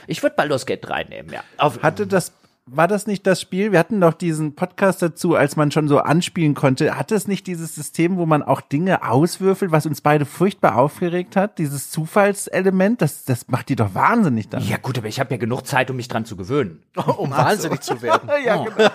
ich 0.06 0.22
würde 0.22 0.36
Baldur's 0.36 0.66
Gate 0.66 0.86
3 0.88 1.06
nehmen, 1.06 1.30
ja. 1.32 1.44
Auf, 1.58 1.82
Hatte 1.82 2.06
das, 2.06 2.34
war 2.66 2.88
das 2.88 3.08
nicht 3.08 3.28
das 3.28 3.42
Spiel? 3.42 3.74
Wir 3.74 3.80
hatten 3.80 4.00
doch 4.00 4.14
diesen 4.14 4.56
Podcast 4.56 5.02
dazu, 5.02 5.36
als 5.36 5.58
man 5.58 5.70
schon 5.72 5.90
so 5.90 6.00
anspielen 6.00 6.54
konnte. 6.54 6.98
Hatte 6.98 7.14
es 7.14 7.28
nicht 7.28 7.46
dieses 7.46 7.76
System, 7.76 8.16
wo 8.18 8.26
man 8.26 8.42
auch 8.42 8.62
Dinge 8.62 9.04
auswürfelt, 9.10 9.72
was 9.72 9.86
uns 9.86 10.00
beide 10.00 10.26
furchtbar 10.26 10.78
aufgeregt 10.78 11.36
hat? 11.36 11.58
Dieses 11.60 11.92
Zufallselement, 11.92 13.02
das, 13.02 13.26
das 13.26 13.50
macht 13.50 13.68
die 13.68 13.76
doch 13.76 13.94
wahnsinnig 13.94 14.48
dann. 14.50 14.66
ja 14.66 14.78
gut, 14.78 14.98
aber 14.98 15.08
ich 15.08 15.20
habe 15.20 15.32
ja 15.32 15.38
genug 15.38 15.68
Zeit, 15.68 15.90
um 15.92 15.98
mich 15.98 16.08
dran 16.08 16.26
zu 16.26 16.38
gewöhnen. 16.38 16.82
Um 17.18 17.32
wahnsinnig 17.32 17.82
zu 17.82 18.02
werden. 18.02 18.30
ja, 18.46 18.64
genau. 18.64 18.90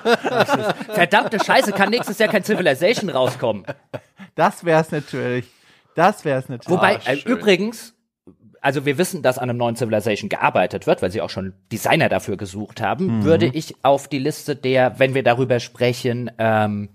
Verdammte 0.94 1.38
Scheiße, 1.44 1.72
kann 1.72 1.90
nächstes 1.90 2.18
Jahr 2.18 2.30
kein 2.30 2.44
Civilization 2.44 3.10
rauskommen. 3.10 3.64
Das 4.34 4.64
wär's 4.64 4.90
natürlich. 4.92 5.46
Das 5.94 6.24
wär's 6.24 6.48
natürlich. 6.48 6.70
Wobei, 6.70 6.96
Ah, 7.04 7.10
äh, 7.12 7.22
übrigens, 7.26 7.92
also 8.60 8.84
wir 8.84 8.98
wissen, 8.98 9.22
dass 9.22 9.38
an 9.38 9.50
einem 9.50 9.58
neuen 9.58 9.76
Civilization 9.76 10.28
gearbeitet 10.28 10.86
wird, 10.86 11.02
weil 11.02 11.10
sie 11.10 11.20
auch 11.20 11.30
schon 11.30 11.52
Designer 11.72 12.08
dafür 12.08 12.36
gesucht 12.36 12.80
haben, 12.80 13.24
würde 13.24 13.46
ich 13.46 13.74
auf 13.82 14.08
die 14.08 14.18
Liste 14.18 14.56
der, 14.56 14.98
wenn 14.98 15.14
wir 15.14 15.22
darüber 15.22 15.60
sprechen, 15.60 16.30
ähm, 16.38 16.88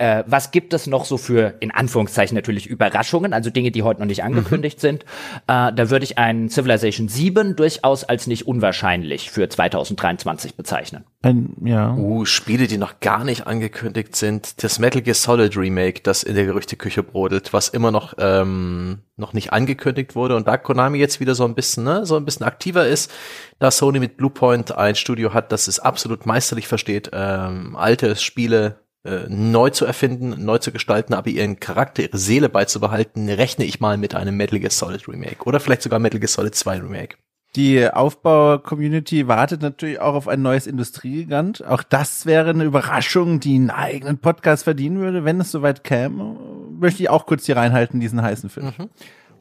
äh, 0.00 0.24
was 0.26 0.50
gibt 0.50 0.72
es 0.72 0.86
noch 0.86 1.04
so 1.04 1.18
für, 1.18 1.54
in 1.60 1.70
Anführungszeichen 1.70 2.34
natürlich, 2.34 2.66
Überraschungen, 2.66 3.34
also 3.34 3.50
Dinge, 3.50 3.70
die 3.70 3.82
heute 3.82 4.00
noch 4.00 4.06
nicht 4.06 4.24
angekündigt 4.24 4.80
sind, 4.80 5.04
äh, 5.46 5.72
da 5.72 5.90
würde 5.90 6.04
ich 6.04 6.16
einen 6.16 6.48
Civilization 6.48 7.08
7 7.08 7.54
durchaus 7.54 8.04
als 8.04 8.26
nicht 8.26 8.46
unwahrscheinlich 8.46 9.30
für 9.30 9.48
2023 9.48 10.56
bezeichnen. 10.56 11.04
Ein, 11.22 11.54
ja. 11.62 11.92
Uh, 11.94 12.24
Spiele, 12.24 12.66
die 12.66 12.78
noch 12.78 13.00
gar 13.00 13.24
nicht 13.24 13.46
angekündigt 13.46 14.16
sind. 14.16 14.62
Das 14.62 14.78
Metal 14.78 15.02
Gear 15.02 15.14
Solid 15.14 15.54
Remake, 15.56 16.00
das 16.02 16.22
in 16.22 16.34
der 16.34 16.46
Gerüchteküche 16.46 17.02
brodelt, 17.02 17.52
was 17.52 17.68
immer 17.68 17.90
noch 17.90 18.14
ähm, 18.18 19.00
noch 19.16 19.34
nicht 19.34 19.52
angekündigt 19.52 20.14
wurde 20.14 20.34
und 20.34 20.48
da 20.48 20.56
Konami 20.56 20.96
jetzt 20.96 21.20
wieder 21.20 21.34
so 21.34 21.44
ein 21.44 21.54
bisschen, 21.54 21.84
ne, 21.84 22.06
so 22.06 22.16
ein 22.16 22.24
bisschen 22.24 22.46
aktiver 22.46 22.86
ist, 22.86 23.12
da 23.58 23.70
Sony 23.70 24.00
mit 24.00 24.16
Bluepoint 24.16 24.72
ein 24.72 24.94
Studio 24.94 25.34
hat, 25.34 25.52
das 25.52 25.68
es 25.68 25.78
absolut 25.78 26.24
meisterlich 26.24 26.66
versteht, 26.66 27.10
ähm, 27.12 27.76
alte 27.76 28.16
Spiele 28.16 28.80
äh, 29.04 29.26
neu 29.28 29.70
zu 29.70 29.86
erfinden, 29.86 30.44
neu 30.44 30.58
zu 30.58 30.72
gestalten, 30.72 31.14
aber 31.14 31.30
ihren 31.30 31.58
Charakter, 31.58 32.02
ihre 32.02 32.18
Seele 32.18 32.48
beizubehalten, 32.48 33.28
rechne 33.28 33.64
ich 33.64 33.80
mal 33.80 33.96
mit 33.96 34.14
einem 34.14 34.36
Metal 34.36 34.58
Gear 34.58 34.70
Solid 34.70 35.08
Remake 35.08 35.44
oder 35.44 35.60
vielleicht 35.60 35.82
sogar 35.82 35.98
Metal 35.98 36.20
Gear 36.20 36.28
Solid 36.28 36.54
2 36.54 36.80
Remake. 36.80 37.16
Die 37.56 37.90
Aufbau-Community 37.90 39.26
wartet 39.26 39.60
natürlich 39.62 40.00
auch 40.00 40.14
auf 40.14 40.28
ein 40.28 40.40
neues 40.40 40.68
Industriegigant. 40.68 41.66
Auch 41.66 41.82
das 41.82 42.24
wäre 42.24 42.50
eine 42.50 42.62
Überraschung, 42.62 43.40
die 43.40 43.56
einen 43.56 43.70
eigenen 43.70 44.18
Podcast 44.18 44.64
verdienen 44.64 45.00
würde, 45.00 45.24
wenn 45.24 45.40
es 45.40 45.50
soweit 45.50 45.82
käme. 45.82 46.36
Möchte 46.78 47.02
ich 47.02 47.10
auch 47.10 47.26
kurz 47.26 47.46
hier 47.46 47.56
reinhalten, 47.56 47.98
diesen 47.98 48.22
heißen 48.22 48.50
Film. 48.50 48.72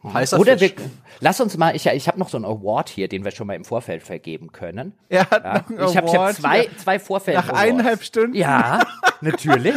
Heißer 0.04 0.40
Oder 0.40 0.60
wir, 0.60 0.70
Fisch. 0.70 0.78
lass 1.20 1.42
uns 1.42 1.58
mal, 1.58 1.76
ich, 1.76 1.86
ich 1.86 2.08
habe 2.08 2.18
noch 2.20 2.30
so 2.30 2.38
einen 2.38 2.46
Award 2.46 2.90
hier, 2.90 3.08
den 3.08 3.24
wir 3.26 3.32
schon 3.32 3.48
mal 3.48 3.56
im 3.56 3.66
Vorfeld 3.66 4.02
vergeben 4.04 4.52
können. 4.52 4.94
Er 5.10 5.30
hat 5.30 5.44
Ja, 5.44 5.54
noch 5.54 5.70
einen 5.70 5.90
ich 5.90 5.98
habe 5.98 6.12
hab 6.12 6.34
zwei, 6.36 6.62
hier. 6.62 6.78
zwei 6.78 7.00
Vorfeld. 7.00 7.38
Nach 7.38 7.50
eineinhalb 7.50 8.04
Stunden? 8.04 8.34
Ja, 8.36 8.82
natürlich. 9.22 9.76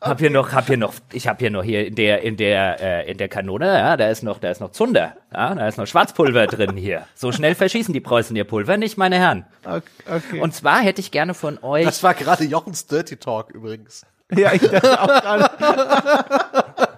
Hab 0.00 0.18
hier 0.18 0.30
noch, 0.30 0.52
hab 0.52 0.66
hier 0.66 0.78
noch, 0.78 0.94
ich 1.12 1.28
habe 1.28 1.38
hier 1.38 1.50
noch 1.50 1.62
hier 1.62 1.86
in 1.86 1.94
der, 1.94 2.22
in 2.22 2.36
der, 2.36 2.80
äh, 3.06 3.10
in 3.12 3.18
der 3.18 3.28
Kanone, 3.28 3.66
ja, 3.66 3.96
da 3.96 4.08
ist 4.08 4.24
noch, 4.24 4.38
da 4.40 4.50
ist 4.50 4.60
noch 4.60 4.72
Zunder, 4.72 5.16
ja, 5.32 5.54
da 5.54 5.68
ist 5.68 5.78
noch 5.78 5.86
Schwarzpulver 5.86 6.48
drin 6.48 6.76
hier. 6.76 7.06
So 7.14 7.30
schnell 7.30 7.54
verschießen 7.54 7.94
die 7.94 8.00
Preußen 8.00 8.34
ihr 8.34 8.42
Pulver 8.42 8.76
nicht, 8.78 8.98
meine 8.98 9.16
Herren. 9.16 9.44
Okay. 9.64 9.82
okay. 10.10 10.40
Und 10.40 10.54
zwar 10.54 10.80
hätte 10.80 11.00
ich 11.00 11.12
gerne 11.12 11.34
von 11.34 11.56
euch, 11.62 11.84
Das 11.84 12.02
war 12.02 12.14
gerade 12.14 12.42
Jochens 12.42 12.86
Dirty 12.88 13.16
Talk 13.16 13.50
übrigens. 13.50 14.04
ja, 14.34 14.52
ich 14.52 14.62
dachte 14.62 15.00
auch 15.00 15.06
gerade. 15.06 16.88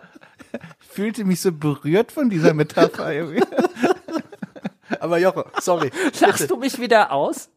Ich 0.94 0.96
fühlte 0.96 1.24
mich 1.24 1.40
so 1.40 1.50
berührt 1.50 2.12
von 2.12 2.30
dieser 2.30 2.54
Metapher 2.54 3.12
irgendwie. 3.12 3.42
Aber 5.00 5.18
Jochen, 5.18 5.42
sorry. 5.60 5.90
lachst 6.20 6.48
du 6.48 6.56
mich 6.56 6.78
wieder 6.80 7.10
aus? 7.10 7.50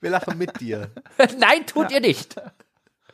Wir 0.00 0.10
lachen 0.10 0.38
mit 0.38 0.60
dir. 0.60 0.92
Nein, 1.18 1.66
tut 1.66 1.90
ihr 1.90 1.98
nicht. 1.98 2.36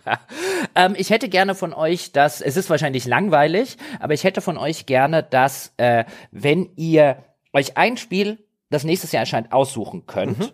ähm, 0.74 0.94
ich 0.98 1.09
hätte 1.09 1.31
gerne 1.31 1.55
von 1.55 1.73
euch, 1.73 2.12
dass 2.12 2.43
es 2.43 2.59
ist 2.59 2.69
wahrscheinlich 2.69 3.07
langweilig, 3.07 3.78
aber 4.01 4.12
ich 4.12 4.23
hätte 4.23 4.43
von 4.43 4.59
euch 4.59 4.85
gerne, 4.85 5.23
dass 5.23 5.73
äh, 5.78 6.05
wenn 6.31 6.69
ihr 6.77 7.24
euch 7.55 7.78
ein 7.78 7.97
Spiel, 7.97 8.36
das 8.69 8.85
nächstes 8.85 9.12
Jahr 9.12 9.20
erscheint, 9.20 9.51
aussuchen 9.51 10.05
könnt 10.07 10.40
Mhm. 10.40 10.51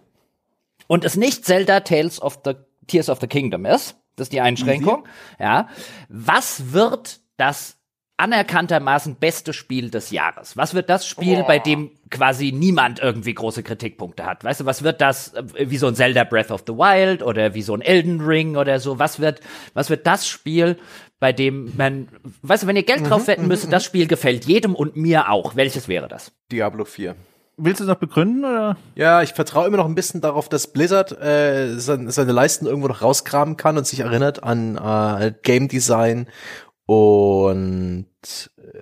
und 0.87 1.05
es 1.05 1.17
nicht 1.17 1.45
Zelda 1.45 1.81
Tales 1.81 2.23
of 2.23 2.43
the 2.45 2.53
Tears 2.87 3.09
of 3.11 3.19
the 3.21 3.27
Kingdom 3.27 3.67
ist, 3.67 3.97
das 4.15 4.27
ist 4.27 4.33
die 4.33 4.41
Einschränkung, 4.41 5.05
ja, 5.41 5.69
was 6.09 6.73
wird 6.73 7.19
das 7.39 7.76
anerkanntermaßen 8.17 9.17
beste 9.17 9.53
Spiel 9.53 9.91
des 9.91 10.11
Jahres? 10.11 10.57
Was 10.57 10.75
wird 10.75 10.89
das 10.89 11.07
Spiel, 11.07 11.45
bei 11.47 11.59
dem 11.59 11.91
quasi 12.11 12.53
niemand 12.53 12.99
irgendwie 13.01 13.35
große 13.35 13.63
Kritikpunkte 13.63 14.25
hat? 14.25 14.45
Weißt 14.45 14.61
du, 14.61 14.65
was 14.65 14.83
wird 14.83 15.01
das, 15.01 15.35
äh, 15.35 15.71
wie 15.71 15.77
so 15.77 15.87
ein 15.87 15.95
Zelda 15.95 16.25
Breath 16.25 16.51
of 16.51 16.65
the 16.67 16.73
Wild 16.73 17.23
oder 17.23 17.55
wie 17.55 17.63
so 17.63 17.75
ein 17.75 17.83
Elden 17.83 18.21
Ring 18.21 18.57
oder 18.57 18.81
so? 18.81 18.99
Was 18.99 19.21
wird, 19.21 19.41
was 19.75 19.91
wird 19.91 20.07
das 20.07 20.27
Spiel, 20.27 20.79
bei 21.19 21.33
dem 21.33 21.73
man, 21.77 22.09
weißt 22.43 22.65
du, 22.65 22.67
wenn 22.67 22.77
ihr 22.77 22.83
Geld 22.83 23.09
drauf 23.09 23.27
wetten 23.27 23.49
müsstet, 23.49 23.73
das 23.73 23.85
Spiel 23.85 24.07
gefällt 24.07 24.45
jedem 24.45 24.75
und 24.75 24.97
mir 24.97 25.31
auch. 25.31 25.57
Welches 25.57 25.89
wäre 25.89 26.09
das? 26.09 26.33
Diablo 26.51 26.85
4. 26.85 27.17
Willst 27.59 27.81
du 27.81 27.85
es 27.85 27.89
noch 27.89 27.97
begründen 27.97 28.45
oder? 28.45 28.77
Ja, 28.97 29.23
ich 29.23 29.33
vertraue 29.33 29.67
immer 29.67 29.79
noch 29.79 29.87
ein 29.87 29.95
bisschen 29.95 30.21
darauf, 30.21 30.51
dass 30.51 30.67
Blizzard 30.67 31.19
äh, 31.23 31.79
seine, 31.79 32.11
seine 32.11 32.33
Leisten 32.33 32.67
irgendwo 32.67 32.89
noch 32.89 33.01
rausgraben 33.01 33.57
kann 33.57 33.79
und 33.79 33.87
sich 33.87 34.01
erinnert 34.01 34.45
an 34.45 34.77
äh, 34.77 35.33
Game 35.43 35.67
Design 35.67 36.27
und 36.87 38.07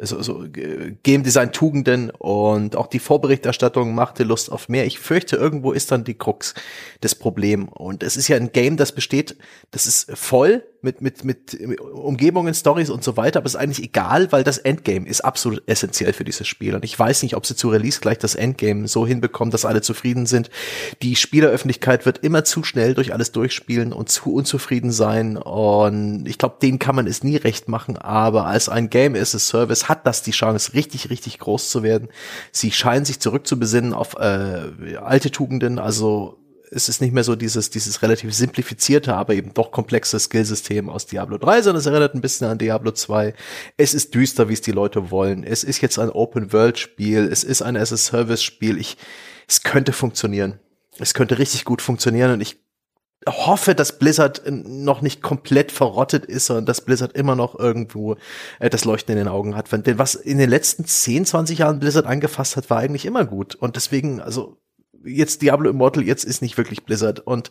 so, 0.03 0.23
so 0.23 0.45
äh, 0.45 0.95
Game 1.03 1.23
Design 1.23 1.53
Tugenden 1.53 2.11
und 2.11 2.77
auch 2.77 2.87
die 2.87 2.99
Vorberichterstattung 2.99 3.95
machte 3.95 4.25
Lust 4.25 4.51
auf 4.51 4.69
mehr. 4.69 4.87
Ich 4.87 4.99
fürchte, 4.99 5.37
irgendwo 5.37 5.73
ist 5.73 5.91
dann 5.91 6.05
die 6.05 6.15
Krux 6.15 6.55
des 7.03 7.15
Problem 7.15 7.69
und 7.69 8.03
es 8.03 8.17
ist 8.17 8.29
ja 8.29 8.37
ein 8.37 8.53
Game, 8.53 8.77
das 8.77 8.93
besteht, 8.93 9.37
das 9.71 9.87
ist 9.87 10.11
voll 10.17 10.65
mit 10.83 11.01
mit 11.01 11.25
mit 11.25 11.59
Umgebungen, 11.93 12.55
Stories 12.55 12.91
und 12.91 13.03
so 13.03 13.17
weiter, 13.17 13.39
aber 13.39 13.47
es 13.47 13.55
ist 13.55 13.61
eigentlich 13.61 13.85
egal, 13.85 14.31
weil 14.33 14.45
das 14.45 14.59
Endgame 14.59 15.09
ist 15.09 15.23
absolut 15.23 15.63
essentiell 15.67 16.13
für 16.13 16.25
dieses 16.25 16.47
Spiel 16.47 16.75
und 16.75 16.85
ich 16.85 16.99
weiß 16.99 17.23
nicht, 17.23 17.37
ob 17.37 17.47
sie 17.47 17.57
zu 17.57 17.71
Release 17.71 18.01
gleich 18.01 18.19
das 18.19 18.35
Endgame 18.35 18.87
so 18.89 19.07
hinbekommen, 19.07 19.51
dass 19.51 19.65
alle 19.65 19.81
zufrieden 19.81 20.27
sind. 20.27 20.51
Die 21.03 21.17
Spieleröffentlichkeit 21.17 22.05
wird 22.07 22.19
immer 22.19 22.45
zu 22.45 22.65
schnell 22.65 22.95
durch 22.95 23.13
alles 23.13 23.33
durchspielen 23.33 23.93
und 23.93 24.09
zu 24.09 24.35
unzufrieden 24.35 24.93
sein 24.93 25.37
und 25.37 26.27
ich 26.27 26.39
glaube, 26.39 26.57
denen 26.61 26.79
kann 26.79 26.97
man 26.97 27.07
es 27.07 27.25
nie 27.25 27.37
recht 27.37 27.69
machen, 27.69 27.97
aber 27.97 28.47
als 28.47 28.69
ein 28.69 28.91
Game 28.91 29.15
as 29.15 29.35
a 29.35 29.39
Service 29.39 29.84
hat 29.89 30.07
das 30.07 30.23
die 30.23 30.31
Chance, 30.31 30.75
richtig, 30.75 31.11
richtig 31.11 31.39
groß 31.39 31.71
zu 31.71 31.83
werden. 31.83 32.09
Sie 32.53 32.73
scheinen 32.73 33.05
sich 33.05 33.21
zurückzubesinnen 33.21 33.93
auf 33.93 34.15
äh, 34.15 34.97
alte 34.97 35.31
Tugenden, 35.31 35.79
also 35.79 36.39
es 36.75 36.89
ist 36.89 37.01
nicht 37.01 37.15
mehr 37.15 37.23
so 37.23 37.37
dieses, 37.37 37.71
dieses 37.71 38.03
relativ 38.03 38.35
simplifizierte, 38.35 39.15
aber 39.15 39.35
eben 39.35 39.55
doch 39.55 39.71
komplexe 39.71 40.19
Skillsystem 40.19 40.91
aus 40.91 41.07
Diablo 41.07 41.39
3, 41.39 41.63
sondern 41.63 41.81
es 41.81 41.87
erinnert 41.87 42.15
ein 42.15 42.21
bisschen 42.21 42.49
an 42.49 42.59
Diablo 42.59 42.91
2. 42.91 43.33
Es 43.77 43.95
ist 43.95 44.15
düster, 44.15 44.49
wie 44.49 44.55
es 44.55 44.61
die 44.61 44.73
Leute 44.73 45.11
wollen. 45.13 45.45
Es 45.45 45.63
ist 45.63 45.81
jetzt 45.81 45.99
ein 46.01 46.11
Open-World-Spiel. 46.11 47.29
Es 47.31 47.45
ist 47.45 47.63
ein 47.63 47.77
as-a-Service-Spiel. 47.77 48.79
Ich, 48.79 48.97
es 49.47 49.63
könnte 49.63 49.93
funktionieren. 49.93 50.59
Es 50.99 51.15
könnte 51.15 51.39
richtig 51.39 51.65
gut 51.65 51.81
funktionieren 51.81 52.33
und 52.33 52.41
ich 52.41 52.64
hoffe, 53.27 53.75
dass 53.75 53.99
Blizzard 53.99 54.43
noch 54.47 55.01
nicht 55.01 55.23
komplett 55.23 55.73
verrottet 55.73 56.25
ist 56.25 56.51
und 56.51 56.69
dass 56.69 56.81
Blizzard 56.81 57.17
immer 57.17 57.37
noch 57.37 57.59
irgendwo 57.59 58.17
äh, 58.59 58.71
das 58.71 58.85
Leuchten 58.85 59.13
in 59.13 59.19
den 59.19 59.29
Augen 59.29 59.57
hat. 59.57 59.71
Denn 59.73 59.99
was 59.99 60.15
in 60.15 60.39
den 60.39 60.51
letzten 60.51 60.85
10, 60.85 61.27
20 61.27 61.59
Jahren 61.59 61.81
Blizzard 61.81 62.07
angefasst 62.07 62.57
hat, 62.57 62.71
war 62.71 62.79
eigentlich 62.79 63.07
immer 63.07 63.25
gut. 63.25 63.55
Und 63.55 63.77
deswegen, 63.77 64.21
also 64.21 64.59
jetzt 65.05 65.43
Diablo 65.43 65.71
Immortal, 65.71 66.03
jetzt 66.03 66.25
ist 66.25 66.43
nicht 66.43 66.57
wirklich 66.57 66.85
Blizzard. 66.85 67.21
Und 67.21 67.51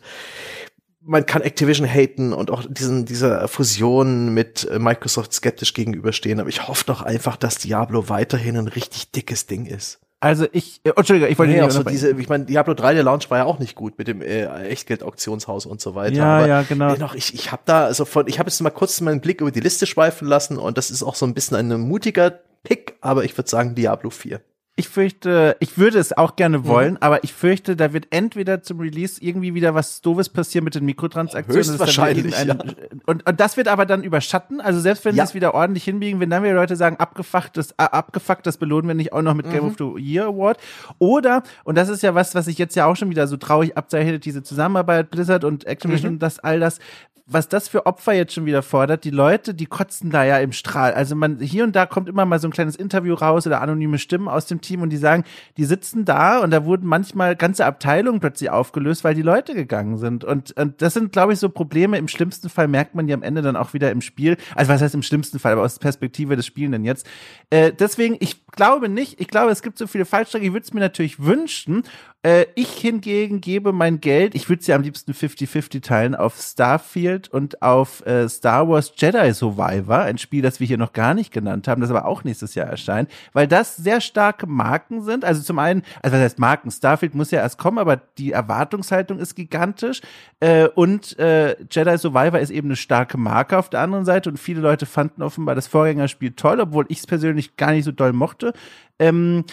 man 1.00 1.26
kann 1.26 1.42
Activision 1.42 1.86
haten 1.86 2.32
und 2.32 2.50
auch 2.50 2.64
diesen, 2.68 3.04
dieser 3.04 3.46
Fusion 3.48 4.32
mit 4.32 4.68
äh, 4.70 4.78
Microsoft 4.78 5.32
skeptisch 5.32 5.74
gegenüberstehen. 5.74 6.40
Aber 6.40 6.48
ich 6.48 6.66
hoffe 6.66 6.84
doch 6.86 7.02
einfach, 7.02 7.36
dass 7.36 7.56
Diablo 7.56 8.08
weiterhin 8.08 8.56
ein 8.56 8.68
richtig 8.68 9.10
dickes 9.10 9.46
Ding 9.46 9.66
ist. 9.66 10.00
Also 10.24 10.46
ich, 10.52 10.80
äh, 10.84 10.92
Entschuldigung, 10.96 11.30
ich 11.30 11.38
wollte 11.38 11.52
Nee, 11.52 11.60
nicht 11.60 11.66
auch 11.66 11.70
so 11.70 11.82
diese, 11.82 12.10
ich 12.12 12.30
meine, 12.30 12.46
Diablo 12.46 12.72
3, 12.72 12.94
der 12.94 13.02
Launch 13.02 13.30
war 13.30 13.38
ja 13.38 13.44
auch 13.44 13.58
nicht 13.58 13.74
gut 13.74 13.98
mit 13.98 14.08
dem 14.08 14.22
äh, 14.22 14.46
Echtgeld-Auktionshaus 14.68 15.66
und 15.66 15.82
so 15.82 15.94
weiter. 15.94 16.16
Ja, 16.16 16.38
aber 16.38 16.48
ja, 16.48 16.62
genau. 16.62 16.94
Dennoch, 16.94 17.14
ich, 17.14 17.34
ich 17.34 17.52
habe 17.52 17.60
da, 17.66 17.84
also 17.84 18.06
von, 18.06 18.26
ich 18.26 18.38
habe 18.38 18.48
jetzt 18.48 18.58
mal 18.62 18.70
kurz 18.70 19.02
meinen 19.02 19.20
Blick 19.20 19.42
über 19.42 19.50
die 19.50 19.60
Liste 19.60 19.84
schweifen 19.84 20.26
lassen 20.26 20.56
und 20.56 20.78
das 20.78 20.90
ist 20.90 21.02
auch 21.02 21.14
so 21.14 21.26
ein 21.26 21.34
bisschen 21.34 21.58
ein 21.58 21.78
mutiger 21.78 22.40
Pick, 22.62 22.96
aber 23.02 23.24
ich 23.24 23.36
würde 23.36 23.50
sagen 23.50 23.74
Diablo 23.74 24.08
4. 24.08 24.40
Ich 24.76 24.88
fürchte, 24.88 25.56
ich 25.60 25.78
würde 25.78 26.00
es 26.00 26.16
auch 26.16 26.32
Mhm. 26.32 26.36
gerne 26.36 26.64
wollen, 26.66 26.96
aber 27.00 27.22
ich 27.22 27.32
fürchte, 27.32 27.76
da 27.76 27.92
wird 27.92 28.08
entweder 28.10 28.60
zum 28.62 28.80
Release 28.80 29.22
irgendwie 29.22 29.54
wieder 29.54 29.72
was 29.74 30.00
Doofes 30.00 30.28
passieren 30.28 30.64
mit 30.64 30.74
den 30.74 30.84
Mikrotransaktionen. 30.84 31.62
Höchstwahrscheinlich, 31.64 32.36
irgendein- 32.36 32.74
und, 33.06 33.24
und 33.24 33.40
das 33.40 33.56
wird 33.56 33.68
aber 33.68 33.86
dann 33.86 34.02
überschatten. 34.02 34.60
Also 34.60 34.80
selbst 34.80 35.04
wenn 35.04 35.14
Ja. 35.14 35.24
sie 35.26 35.30
es 35.30 35.34
wieder 35.34 35.54
ordentlich 35.54 35.84
hinbiegen, 35.84 36.18
wenn 36.18 36.28
dann 36.28 36.42
wieder 36.42 36.54
Leute 36.54 36.74
sagen, 36.74 36.96
abgefuckt, 36.96 37.56
das, 37.56 37.70
äh, 37.72 37.74
abgefuckt, 37.84 38.46
das 38.48 38.56
belohnen 38.56 38.88
wir 38.88 38.94
nicht 38.96 39.12
auch 39.12 39.22
noch 39.22 39.34
mit 39.34 39.46
Mhm. 39.46 39.50
Game 39.52 39.64
of 39.66 39.74
the 39.78 39.94
Year 40.02 40.26
Award. 40.26 40.58
Oder, 40.98 41.44
und 41.62 41.76
das 41.76 41.88
ist 41.88 42.02
ja 42.02 42.16
was, 42.16 42.34
was 42.34 42.46
sich 42.46 42.58
jetzt 42.58 42.74
ja 42.74 42.86
auch 42.86 42.96
schon 42.96 43.10
wieder 43.10 43.28
so 43.28 43.36
traurig 43.36 43.76
abzeichnet, 43.76 44.24
diese 44.24 44.42
Zusammenarbeit 44.42 45.08
Blizzard 45.12 45.44
und 45.44 45.66
Activision 45.68 46.10
Mhm. 46.10 46.16
und 46.16 46.18
das 46.22 46.40
all 46.40 46.58
das, 46.58 46.80
was 47.26 47.48
das 47.48 47.68
für 47.68 47.86
Opfer 47.86 48.12
jetzt 48.12 48.34
schon 48.34 48.44
wieder 48.44 48.62
fordert, 48.62 49.04
die 49.04 49.10
Leute, 49.10 49.54
die 49.54 49.64
kotzen 49.64 50.10
da 50.10 50.24
ja 50.24 50.38
im 50.38 50.52
Strahl. 50.52 50.92
Also 50.92 51.16
man, 51.16 51.38
hier 51.40 51.64
und 51.64 51.74
da 51.74 51.86
kommt 51.86 52.06
immer 52.06 52.26
mal 52.26 52.38
so 52.38 52.46
ein 52.48 52.50
kleines 52.50 52.76
Interview 52.76 53.14
raus 53.14 53.46
oder 53.46 53.62
anonyme 53.62 53.98
Stimmen 53.98 54.28
aus 54.28 54.44
dem 54.44 54.60
Team 54.60 54.82
und 54.82 54.90
die 54.90 54.98
sagen, 54.98 55.24
die 55.56 55.64
sitzen 55.64 56.04
da 56.04 56.40
und 56.40 56.50
da 56.50 56.66
wurden 56.66 56.86
manchmal 56.86 57.34
ganze 57.34 57.64
Abteilungen 57.64 58.20
plötzlich 58.20 58.50
aufgelöst, 58.50 59.04
weil 59.04 59.14
die 59.14 59.22
Leute 59.22 59.54
gegangen 59.54 59.96
sind. 59.96 60.22
Und, 60.22 60.52
und 60.58 60.82
das 60.82 60.92
sind, 60.92 61.12
glaube 61.12 61.32
ich, 61.32 61.38
so 61.38 61.48
Probleme. 61.48 61.96
Im 61.96 62.08
schlimmsten 62.08 62.50
Fall 62.50 62.68
merkt 62.68 62.94
man 62.94 63.06
die 63.06 63.14
am 63.14 63.22
Ende 63.22 63.40
dann 63.40 63.56
auch 63.56 63.72
wieder 63.72 63.90
im 63.90 64.02
Spiel. 64.02 64.36
Also 64.54 64.70
was 64.70 64.82
heißt 64.82 64.94
im 64.94 65.02
schlimmsten 65.02 65.38
Fall, 65.38 65.52
aber 65.52 65.62
aus 65.62 65.78
Perspektive 65.78 66.36
des 66.36 66.44
Spielenden 66.44 66.84
jetzt. 66.84 67.06
Äh, 67.48 67.72
deswegen, 67.72 68.16
ich 68.20 68.46
glaube 68.48 68.90
nicht, 68.90 69.18
ich 69.18 69.28
glaube, 69.28 69.50
es 69.50 69.62
gibt 69.62 69.78
so 69.78 69.86
viele 69.86 70.04
Fallstricke, 70.04 70.44
ich 70.44 70.52
würde 70.52 70.64
es 70.64 70.74
mir 70.74 70.80
natürlich 70.80 71.24
wünschen. 71.24 71.84
Äh, 72.24 72.46
ich 72.54 72.70
hingegen 72.70 73.42
gebe 73.42 73.72
mein 73.72 74.00
Geld, 74.00 74.34
ich 74.34 74.48
würde 74.48 74.60
es 74.60 74.66
ja 74.66 74.76
am 74.76 74.82
liebsten 74.82 75.12
50-50 75.12 75.82
teilen, 75.82 76.14
auf 76.14 76.40
Starfield 76.40 77.28
und 77.28 77.60
auf 77.60 78.04
äh, 78.06 78.28
Star 78.30 78.66
Wars 78.66 78.92
Jedi 78.96 79.32
Survivor, 79.34 79.98
ein 79.98 80.16
Spiel, 80.16 80.40
das 80.40 80.58
wir 80.58 80.66
hier 80.66 80.78
noch 80.78 80.94
gar 80.94 81.12
nicht 81.12 81.32
genannt 81.32 81.68
haben, 81.68 81.82
das 81.82 81.90
aber 81.90 82.06
auch 82.06 82.24
nächstes 82.24 82.54
Jahr 82.54 82.66
erscheint, 82.66 83.10
weil 83.34 83.46
das 83.46 83.76
sehr 83.76 84.00
starke 84.00 84.46
Marken 84.46 85.02
sind. 85.02 85.22
Also 85.22 85.42
zum 85.42 85.58
einen, 85.58 85.82
also 86.02 86.16
was 86.16 86.22
heißt 86.22 86.38
Marken? 86.38 86.70
Starfield 86.70 87.14
muss 87.14 87.30
ja 87.30 87.40
erst 87.40 87.58
kommen, 87.58 87.78
aber 87.78 87.96
die 87.96 88.32
Erwartungshaltung 88.32 89.18
ist 89.18 89.34
gigantisch. 89.34 90.00
Äh, 90.40 90.68
und 90.68 91.18
äh, 91.18 91.56
Jedi 91.70 91.98
Survivor 91.98 92.38
ist 92.38 92.50
eben 92.50 92.68
eine 92.68 92.76
starke 92.76 93.18
Marke 93.18 93.58
auf 93.58 93.68
der 93.68 93.80
anderen 93.80 94.06
Seite 94.06 94.30
und 94.30 94.38
viele 94.38 94.62
Leute 94.62 94.86
fanden 94.86 95.22
offenbar 95.22 95.54
das 95.54 95.66
Vorgängerspiel 95.66 96.32
toll, 96.32 96.58
obwohl 96.60 96.86
ich 96.88 97.00
es 97.00 97.06
persönlich 97.06 97.56
gar 97.56 97.72
nicht 97.72 97.84
so 97.84 97.92
doll 97.92 98.14
mochte. 98.14 98.54
Ähm, 98.98 99.44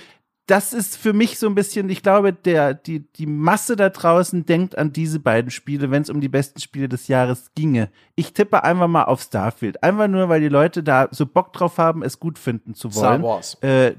das 0.52 0.73
ist 0.73 0.98
für 0.98 1.14
mich 1.14 1.40
so 1.40 1.48
ein 1.48 1.56
bisschen, 1.56 1.90
ich 1.90 2.03
glaube, 2.03 2.34
der, 2.34 2.73
die, 2.73 3.10
die 3.14 3.26
Masse 3.26 3.78
da 3.78 3.88
draußen 3.88 4.45
denkt 4.45 4.78
an 4.78 4.91
diese 4.91 5.22
beiden 5.22 5.49
Spiele, 5.49 5.91
wenn 5.91 6.02
es 6.02 6.10
um 6.10 6.19
die 6.19 6.28
besten 6.28 6.60
Spiele 6.60 6.90
des 6.90 7.07
Jahres 7.07 7.52
ginge. 7.56 7.90
Ich 8.15 8.34
tippe 8.34 8.61
einfach 8.65 8.90
mal 8.90 9.06
auf 9.06 9.22
Starfield. 9.22 9.82
Einfach 9.82 10.10
nur, 10.10 10.28
weil 10.28 10.41
die 10.41 10.49
Leute 10.49 10.84
da 10.84 11.07
so 11.11 11.26
Bock 11.26 11.53
drauf 11.53 11.78
haben, 11.78 12.03
es 12.03 12.19
gut 12.19 12.38
finden 12.38 12.73
zu 12.73 12.94
wollen. 12.94 13.22
Star 13.22 13.23
Wars. 13.23 13.57
Äh, 13.61 13.95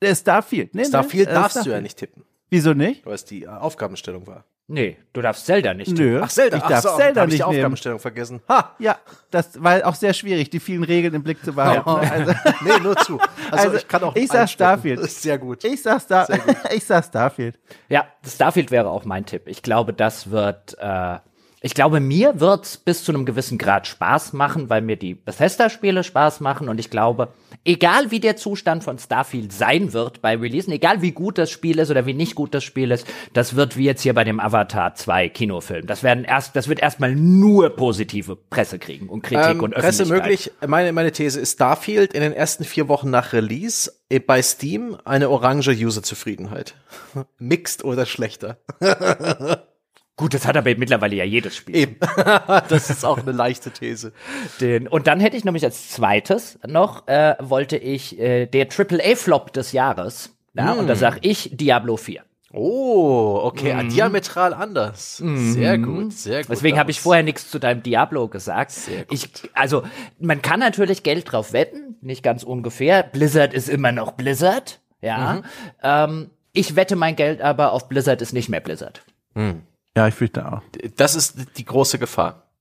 äh, 0.00 0.14
Starfield, 0.14 0.74
nee, 0.74 0.84
Starfield 0.84 1.28
nee, 1.28 1.32
äh, 1.32 1.34
darfst 1.34 1.56
du 1.56 1.60
Starfield. 1.60 1.76
ja 1.76 1.80
nicht 1.80 1.96
tippen, 1.96 2.24
Wieso 2.50 2.74
nicht? 2.74 3.04
weil 3.06 3.14
es 3.14 3.24
die 3.24 3.44
äh, 3.44 3.48
Aufgabenstellung 3.48 4.26
war. 4.26 4.44
Nee, 4.68 4.96
du 5.12 5.20
darfst 5.22 5.46
Zelda 5.46 5.74
nicht. 5.74 5.96
Nö. 5.96 6.20
Ach, 6.24 6.28
Zelda. 6.28 6.56
Ich 6.56 6.62
darf 6.64 6.84
Ach 6.84 6.90
so, 6.90 6.96
Zelda 6.96 7.12
da 7.14 7.20
hab 7.20 7.28
ich 7.28 7.32
nicht 7.34 7.42
die 7.44 7.48
nehmen. 7.50 7.58
Aufgabenstellung 7.60 7.98
vergessen. 8.00 8.40
Ha! 8.48 8.74
Ja, 8.80 8.96
das 9.30 9.62
war 9.62 9.86
auch 9.86 9.94
sehr 9.94 10.12
schwierig, 10.12 10.50
die 10.50 10.58
vielen 10.58 10.82
Regeln 10.82 11.14
im 11.14 11.22
Blick 11.22 11.44
zu 11.44 11.52
behalten. 11.52 11.88
ne? 11.88 12.00
Also, 12.12 12.32
nee, 12.64 12.80
nur 12.82 12.96
zu. 12.96 13.18
Also, 13.52 13.66
Also, 13.68 13.76
ich 13.76 13.86
kann 13.86 14.02
auch 14.02 14.16
ich 14.16 14.26
sag. 14.28 14.48
Starfield. 14.48 14.98
Das 14.98 15.06
ist 15.12 15.22
sehr 15.22 15.38
gut. 15.38 15.62
ich 15.62 15.80
sag 15.82 16.00
Star 16.00 16.26
ich 16.74 16.84
sag 16.84 17.04
Starfield. 17.04 17.60
Ja, 17.88 18.06
Starfield 18.26 18.72
wäre 18.72 18.88
auch 18.90 19.04
mein 19.04 19.24
Tipp. 19.24 19.42
Ich 19.46 19.62
glaube, 19.62 19.92
das 19.92 20.30
wird, 20.32 20.76
äh, 20.80 21.18
ich 21.60 21.74
glaube, 21.74 22.00
mir 22.00 22.40
wird's 22.40 22.76
bis 22.76 23.04
zu 23.04 23.12
einem 23.12 23.24
gewissen 23.24 23.58
Grad 23.58 23.86
Spaß 23.86 24.32
machen, 24.32 24.68
weil 24.68 24.82
mir 24.82 24.96
die 24.96 25.14
Bethesda-Spiele 25.14 26.02
Spaß 26.02 26.40
machen 26.40 26.68
und 26.68 26.80
ich 26.80 26.90
glaube, 26.90 27.28
egal 27.66 28.10
wie 28.10 28.20
der 28.20 28.36
Zustand 28.36 28.84
von 28.84 28.98
Starfield 28.98 29.52
sein 29.52 29.92
wird 29.92 30.22
bei 30.22 30.36
Releasen, 30.36 30.72
egal 30.72 31.02
wie 31.02 31.12
gut 31.12 31.38
das 31.38 31.50
Spiel 31.50 31.78
ist 31.78 31.90
oder 31.90 32.06
wie 32.06 32.14
nicht 32.14 32.34
gut 32.34 32.54
das 32.54 32.64
Spiel 32.64 32.90
ist, 32.90 33.06
das 33.32 33.56
wird 33.56 33.76
wie 33.76 33.84
jetzt 33.84 34.02
hier 34.02 34.14
bei 34.14 34.24
dem 34.24 34.40
Avatar 34.40 34.94
2 34.94 35.28
Kinofilm. 35.28 35.86
Das 35.86 36.02
werden 36.02 36.24
erst, 36.24 36.56
das 36.56 36.68
wird 36.68 36.80
erstmal 36.80 37.14
nur 37.14 37.70
positive 37.70 38.36
Presse 38.36 38.78
kriegen 38.78 39.08
und 39.08 39.22
Kritik 39.22 39.50
Ähm, 39.50 39.60
und 39.60 39.74
Presse 39.74 40.06
möglich. 40.06 40.52
Meine, 40.66 40.92
meine 40.92 41.12
These 41.12 41.40
ist 41.40 41.54
Starfield 41.54 42.14
in 42.14 42.20
den 42.20 42.32
ersten 42.32 42.64
vier 42.64 42.88
Wochen 42.88 43.10
nach 43.10 43.32
Release 43.32 43.92
eh, 44.08 44.18
bei 44.18 44.40
Steam 44.42 44.96
eine 45.04 45.28
orange 45.28 45.70
User-Zufriedenheit. 45.70 46.74
Mixed 47.38 47.84
oder 47.84 48.06
schlechter. 48.06 48.58
Gut, 50.16 50.32
das 50.32 50.46
hat 50.46 50.56
aber 50.56 50.74
mittlerweile 50.76 51.14
ja 51.14 51.24
jedes 51.24 51.54
Spiel. 51.56 51.76
Eben. 51.76 51.96
das 52.68 52.88
ist 52.88 53.04
auch 53.04 53.18
eine 53.18 53.32
leichte 53.32 53.70
These. 53.70 54.12
Den, 54.60 54.88
und 54.88 55.06
dann 55.06 55.20
hätte 55.20 55.36
ich 55.36 55.44
nämlich 55.44 55.64
als 55.64 55.90
zweites 55.90 56.58
noch, 56.66 57.06
äh, 57.06 57.36
wollte 57.38 57.76
ich 57.76 58.18
äh, 58.18 58.46
der 58.46 58.68
AAA-Flop 58.68 59.52
des 59.52 59.72
Jahres. 59.72 60.34
Ja, 60.54 60.72
und 60.72 60.86
da 60.86 60.96
sag 60.96 61.18
ich 61.20 61.50
Diablo 61.52 61.98
4. 61.98 62.22
Oh, 62.52 63.40
okay, 63.42 63.74
mhm. 63.74 63.90
diametral 63.90 64.54
anders. 64.54 65.20
Mhm. 65.20 65.52
Sehr 65.52 65.76
gut, 65.76 66.12
sehr 66.14 66.40
gut. 66.40 66.50
Deswegen 66.50 66.78
habe 66.78 66.90
ich 66.90 67.00
vorher 67.00 67.22
nichts 67.22 67.50
zu 67.50 67.58
deinem 67.58 67.82
Diablo 67.82 68.28
gesagt. 68.28 68.70
Sehr 68.70 69.04
gut. 69.04 69.12
Ich, 69.12 69.28
also, 69.52 69.82
man 70.18 70.40
kann 70.40 70.60
natürlich 70.60 71.02
Geld 71.02 71.30
drauf 71.30 71.52
wetten, 71.52 71.96
nicht 72.00 72.22
ganz 72.22 72.42
ungefähr. 72.42 73.02
Blizzard 73.02 73.52
ist 73.52 73.68
immer 73.68 73.92
noch 73.92 74.12
Blizzard, 74.12 74.80
ja. 75.02 75.34
Mhm. 75.34 75.44
Ähm, 75.82 76.30
ich 76.52 76.74
wette 76.74 76.96
mein 76.96 77.16
Geld 77.16 77.42
aber 77.42 77.72
auf 77.72 77.90
Blizzard 77.90 78.22
ist 78.22 78.32
nicht 78.32 78.48
mehr 78.48 78.60
Blizzard. 78.60 79.02
Mhm. 79.34 79.60
Ja, 79.96 80.06
ich 80.06 80.14
fürchte 80.14 80.46
auch. 80.52 80.62
Das 80.96 81.14
ist 81.14 81.56
die 81.56 81.64
große 81.64 81.98
Gefahr. 81.98 82.52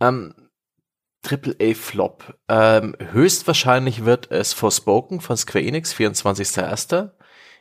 Ähm, 0.00 0.34
Triple 1.22 1.54
A 1.62 1.74
Flop. 1.74 2.36
Ähm, 2.48 2.96
höchstwahrscheinlich 2.98 4.04
wird 4.04 4.30
es 4.32 4.52
Forspoken 4.52 5.20
von 5.20 5.36
Square 5.36 5.64
Enix, 5.64 5.94
24.01. 5.94 7.12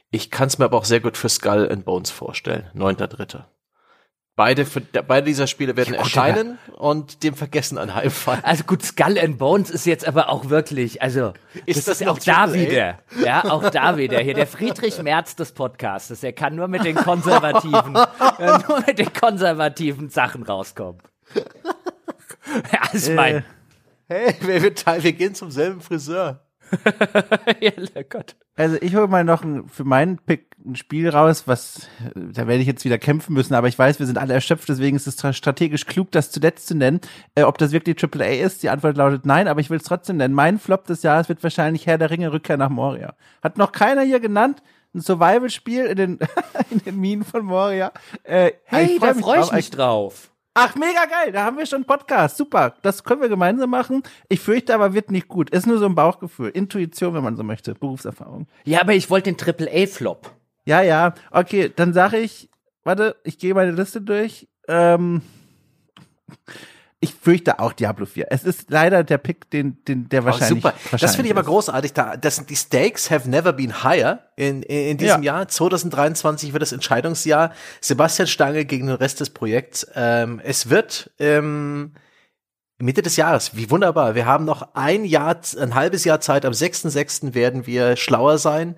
Ich 0.09 0.31
kann 0.31 0.47
es 0.47 0.57
mir 0.57 0.65
aber 0.65 0.77
auch 0.77 0.85
sehr 0.85 0.99
gut 0.99 1.15
für 1.15 1.29
Skull 1.29 1.69
and 1.71 1.85
Bones 1.85 2.09
vorstellen, 2.09 2.71
9.3. 2.75 3.43
Beide, 4.41 4.65
beide 5.07 5.27
dieser 5.27 5.45
Spiele 5.45 5.77
werden 5.77 5.93
ja, 5.93 6.01
gut, 6.01 6.07
erscheinen 6.07 6.57
ja. 6.67 6.73
und 6.73 7.21
dem 7.21 7.35
Vergessen 7.35 7.77
anheimfallen. 7.77 8.43
Also 8.43 8.63
gut, 8.63 8.81
Skull 8.81 9.19
and 9.19 9.37
Bones 9.37 9.69
ist 9.69 9.85
jetzt 9.85 10.07
aber 10.07 10.29
auch 10.29 10.49
wirklich, 10.49 10.99
also 10.99 11.33
ist 11.67 11.77
das, 11.77 11.99
das 11.99 12.01
ist 12.01 12.07
auch 12.07 12.17
da 12.17 12.51
wieder, 12.51 12.97
ja, 13.23 13.45
auch 13.45 13.69
da 13.69 13.97
wieder. 13.97 14.17
Hier 14.17 14.33
der 14.33 14.47
Friedrich 14.47 14.99
Merz 15.03 15.35
des 15.35 15.51
Podcasts, 15.51 16.23
er 16.23 16.33
kann 16.33 16.55
nur 16.55 16.67
mit 16.67 16.83
den 16.83 16.95
konservativen, 16.95 17.95
äh, 18.39 18.57
nur 18.67 18.83
mit 18.87 18.97
den 18.97 19.13
konservativen 19.13 20.09
Sachen 20.09 20.41
rauskommen. 20.41 21.03
ja, 21.35 23.13
mein. 23.13 23.35
Äh, 23.35 23.41
hey, 24.07 24.35
wir, 24.39 24.63
wir, 24.63 25.03
wir 25.03 25.13
gehen 25.13 25.35
zum 25.35 25.51
selben 25.51 25.81
Friseur. 25.81 26.39
ja, 27.61 27.71
Gott. 28.09 28.35
Also 28.55 28.77
ich 28.81 28.95
hole 28.95 29.07
mal 29.07 29.23
noch 29.23 29.43
ein, 29.43 29.67
für 29.67 29.83
meinen 29.83 30.17
Pick 30.17 30.51
ein 30.65 30.75
Spiel 30.75 31.09
raus, 31.09 31.43
was, 31.47 31.87
da 32.13 32.47
werde 32.47 32.61
ich 32.61 32.67
jetzt 32.67 32.85
wieder 32.85 32.97
kämpfen 32.97 33.33
müssen, 33.33 33.53
aber 33.53 33.67
ich 33.67 33.79
weiß, 33.79 33.99
wir 33.99 34.05
sind 34.05 34.17
alle 34.17 34.33
erschöpft, 34.33 34.69
deswegen 34.69 34.95
ist 34.95 35.07
es 35.07 35.35
strategisch 35.35 35.85
klug, 35.85 36.11
das 36.11 36.31
zuletzt 36.31 36.67
zu 36.67 36.75
nennen. 36.75 37.01
Äh, 37.35 37.43
ob 37.43 37.57
das 37.57 37.71
wirklich 37.71 37.97
AAA 38.03 38.43
ist, 38.43 38.61
die 38.63 38.69
Antwort 38.69 38.97
lautet 38.97 39.25
nein, 39.25 39.47
aber 39.47 39.61
ich 39.61 39.69
will 39.69 39.77
es 39.77 39.83
trotzdem 39.83 40.17
nennen. 40.17 40.33
Mein 40.33 40.59
Flop 40.59 40.85
des 40.85 41.03
Jahres 41.03 41.29
wird 41.29 41.41
wahrscheinlich 41.43 41.87
Herr 41.87 41.97
der 41.97 42.11
Ringe 42.11 42.31
Rückkehr 42.31 42.57
nach 42.57 42.69
Moria. 42.69 43.15
Hat 43.41 43.57
noch 43.57 43.71
keiner 43.71 44.01
hier 44.03 44.19
genannt. 44.19 44.61
Ein 44.93 45.01
Survival-Spiel 45.01 45.85
in 45.85 45.95
den, 45.95 46.19
in 46.69 46.79
den 46.79 46.99
Minen 46.99 47.23
von 47.23 47.45
Moria. 47.45 47.91
Äh, 48.23 48.51
hey, 48.65 48.97
freu 48.99 49.07
da 49.07 49.13
freue 49.13 49.41
ich 49.41 49.51
mich 49.53 49.69
drauf. 49.69 50.30
Ach, 50.53 50.75
mega 50.75 51.05
geil, 51.05 51.31
da 51.31 51.45
haben 51.45 51.57
wir 51.57 51.65
schon 51.65 51.77
einen 51.77 51.85
Podcast. 51.85 52.35
Super, 52.35 52.75
das 52.81 53.05
können 53.05 53.21
wir 53.21 53.29
gemeinsam 53.29 53.69
machen. 53.69 54.03
Ich 54.27 54.41
fürchte 54.41 54.75
aber, 54.75 54.93
wird 54.93 55.09
nicht 55.09 55.29
gut. 55.29 55.49
Ist 55.49 55.65
nur 55.65 55.77
so 55.77 55.85
ein 55.85 55.95
Bauchgefühl. 55.95 56.49
Intuition, 56.49 57.13
wenn 57.13 57.23
man 57.23 57.37
so 57.37 57.43
möchte. 57.43 57.73
Berufserfahrung. 57.73 58.47
Ja, 58.65 58.81
aber 58.81 58.93
ich 58.93 59.09
wollte 59.09 59.31
den 59.31 59.37
Triple-A-Flop. 59.37 60.29
Ja, 60.65 60.81
ja. 60.81 61.13
Okay, 61.31 61.71
dann 61.73 61.93
sage 61.93 62.17
ich, 62.17 62.49
warte, 62.83 63.15
ich 63.23 63.37
gehe 63.39 63.53
meine 63.53 63.71
Liste 63.71 64.01
durch. 64.01 64.49
Ähm, 64.67 65.21
ich 67.03 67.15
fürchte 67.15 67.59
auch 67.59 67.73
Diablo 67.73 68.05
4. 68.05 68.27
Es 68.29 68.43
ist 68.43 68.69
leider 68.69 69.03
der 69.03 69.17
Pick, 69.17 69.49
den, 69.49 69.83
den 69.85 70.07
der 70.07 70.23
wahrscheinlich. 70.23 70.63
Oh, 70.63 70.69
super. 70.69 70.73
Wahrscheinlich 70.75 71.01
das 71.01 71.15
finde 71.15 71.29
ich 71.29 71.35
aber 71.35 71.43
großartig. 71.43 71.93
Da, 71.93 72.15
das, 72.15 72.45
die 72.45 72.55
Stakes 72.55 73.09
have 73.09 73.27
never 73.27 73.53
been 73.53 73.83
higher 73.83 74.29
in, 74.35 74.61
in, 74.61 74.91
in 74.91 74.97
diesem 74.97 75.23
ja. 75.23 75.37
Jahr. 75.37 75.47
2023 75.47 76.53
wird 76.53 76.61
das 76.61 76.71
Entscheidungsjahr. 76.71 77.53
Sebastian 77.81 78.27
Stange 78.27 78.65
gegen 78.65 78.85
den 78.85 78.95
Rest 78.95 79.19
des 79.19 79.31
Projekts. 79.31 79.87
Ähm, 79.95 80.39
es 80.43 80.69
wird 80.69 81.09
ähm, 81.17 81.93
Mitte 82.77 83.01
des 83.01 83.15
Jahres. 83.15 83.55
Wie 83.55 83.71
wunderbar. 83.71 84.13
Wir 84.13 84.27
haben 84.27 84.45
noch 84.45 84.75
ein 84.75 85.03
Jahr, 85.03 85.41
ein 85.59 85.73
halbes 85.73 86.05
Jahr 86.05 86.21
Zeit. 86.21 86.45
Am 86.45 86.53
6.6. 86.53 87.33
werden 87.33 87.65
wir 87.65 87.95
schlauer 87.97 88.37
sein. 88.37 88.75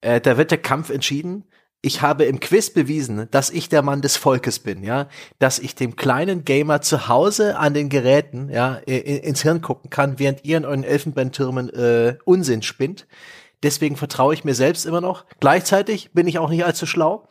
Äh, 0.00 0.22
da 0.22 0.38
wird 0.38 0.52
der 0.52 0.58
Kampf 0.58 0.88
entschieden 0.88 1.44
ich 1.80 2.02
habe 2.02 2.24
im 2.24 2.40
Quiz 2.40 2.70
bewiesen, 2.70 3.28
dass 3.30 3.50
ich 3.50 3.68
der 3.68 3.82
Mann 3.82 4.02
des 4.02 4.16
Volkes 4.16 4.58
bin, 4.58 4.82
ja, 4.82 5.08
dass 5.38 5.58
ich 5.58 5.74
dem 5.74 5.94
kleinen 5.94 6.44
Gamer 6.44 6.80
zu 6.80 7.08
Hause 7.08 7.56
an 7.56 7.72
den 7.72 7.88
Geräten, 7.88 8.50
ja, 8.50 8.74
ins 8.74 9.42
Hirn 9.42 9.60
gucken 9.62 9.90
kann, 9.90 10.18
während 10.18 10.44
ihr 10.44 10.56
in 10.56 10.64
euren 10.64 10.84
Elfenbeintürmen 10.84 11.70
äh, 11.70 12.16
Unsinn 12.24 12.62
spinnt. 12.62 13.06
Deswegen 13.62 13.96
vertraue 13.96 14.34
ich 14.34 14.44
mir 14.44 14.54
selbst 14.54 14.86
immer 14.86 15.00
noch. 15.00 15.24
Gleichzeitig 15.40 16.10
bin 16.12 16.26
ich 16.26 16.38
auch 16.38 16.50
nicht 16.50 16.64
allzu 16.64 16.86
schlau. 16.86 17.28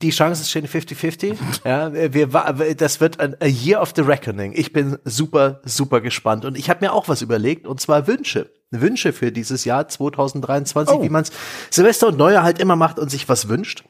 Die 0.00 0.10
Chancen 0.10 0.44
stehen 0.44 0.66
50-50. 0.66 1.36
Ja, 1.64 1.92
wir, 1.92 2.74
das 2.76 3.00
wird 3.00 3.18
ein 3.18 3.34
a 3.40 3.46
Year 3.46 3.82
of 3.82 3.92
the 3.96 4.02
Reckoning. 4.02 4.52
Ich 4.54 4.72
bin 4.72 4.96
super, 5.04 5.60
super 5.64 6.00
gespannt. 6.00 6.44
Und 6.44 6.56
ich 6.56 6.70
habe 6.70 6.84
mir 6.84 6.92
auch 6.92 7.08
was 7.08 7.20
überlegt, 7.20 7.66
und 7.66 7.80
zwar 7.80 8.06
Wünsche. 8.06 8.52
Wünsche 8.70 9.12
für 9.12 9.32
dieses 9.32 9.64
Jahr 9.64 9.88
2023, 9.88 10.96
oh. 10.96 11.02
wie 11.02 11.08
man 11.08 11.22
es 11.22 11.32
Silvester 11.70 12.08
und 12.08 12.18
Neujahr 12.18 12.44
halt 12.44 12.60
immer 12.60 12.76
macht 12.76 13.00
und 13.00 13.10
sich 13.10 13.28
was 13.28 13.48
wünscht. 13.48 13.84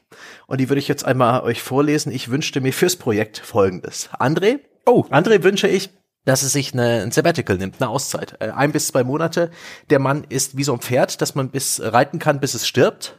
Und 0.47 0.59
die 0.59 0.69
würde 0.69 0.79
ich 0.79 0.87
jetzt 0.87 1.05
einmal 1.05 1.41
euch 1.41 1.61
vorlesen. 1.61 2.11
Ich 2.11 2.31
wünschte 2.31 2.59
mir 2.59 2.73
fürs 2.73 2.95
Projekt 2.95 3.37
folgendes. 3.37 4.09
André? 4.17 4.59
Oh. 4.87 5.05
André 5.11 5.43
wünsche 5.43 5.67
ich, 5.67 5.91
dass 6.25 6.41
es 6.41 6.53
sich 6.53 6.73
eine, 6.73 7.03
ein 7.03 7.11
Sabbatical 7.11 7.57
nimmt, 7.57 7.79
eine 7.79 7.89
Auszeit. 7.89 8.35
Äh, 8.39 8.49
ein 8.49 8.71
bis 8.71 8.87
zwei 8.87 9.03
Monate. 9.03 9.51
Der 9.91 9.99
Mann 9.99 10.25
ist 10.27 10.57
wie 10.57 10.63
so 10.63 10.73
ein 10.73 10.79
Pferd, 10.79 11.21
dass 11.21 11.35
man 11.35 11.49
bis 11.49 11.79
reiten 11.83 12.17
kann, 12.17 12.39
bis 12.39 12.55
es 12.55 12.67
stirbt. 12.67 13.18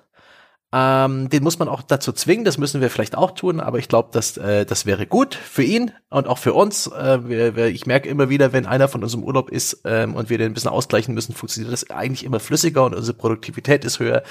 Ähm, 0.72 1.28
den 1.28 1.42
muss 1.42 1.58
man 1.58 1.68
auch 1.68 1.82
dazu 1.82 2.12
zwingen, 2.12 2.44
das 2.44 2.56
müssen 2.56 2.80
wir 2.80 2.90
vielleicht 2.90 3.16
auch 3.16 3.32
tun, 3.32 3.58
aber 3.58 3.78
ich 3.78 3.88
glaube, 3.88 4.10
dass 4.12 4.36
äh, 4.36 4.64
das 4.64 4.86
wäre 4.86 5.04
gut 5.04 5.34
für 5.34 5.64
ihn 5.64 5.90
und 6.10 6.28
auch 6.28 6.38
für 6.38 6.54
uns. 6.54 6.86
Äh, 6.86 7.28
wir, 7.28 7.56
wir, 7.56 7.66
ich 7.66 7.86
merke 7.86 8.08
immer 8.08 8.28
wieder, 8.28 8.52
wenn 8.52 8.66
einer 8.66 8.86
von 8.86 9.02
uns 9.02 9.12
im 9.12 9.24
Urlaub 9.24 9.50
ist 9.50 9.80
ähm, 9.84 10.14
und 10.14 10.30
wir 10.30 10.38
den 10.38 10.52
ein 10.52 10.54
bisschen 10.54 10.70
ausgleichen 10.70 11.12
müssen, 11.12 11.34
funktioniert 11.34 11.72
das 11.72 11.90
eigentlich 11.90 12.24
immer 12.24 12.38
flüssiger 12.38 12.84
und 12.84 12.94
unsere 12.94 13.16
Produktivität 13.16 13.84
ist 13.84 13.98
höher. 13.98 14.22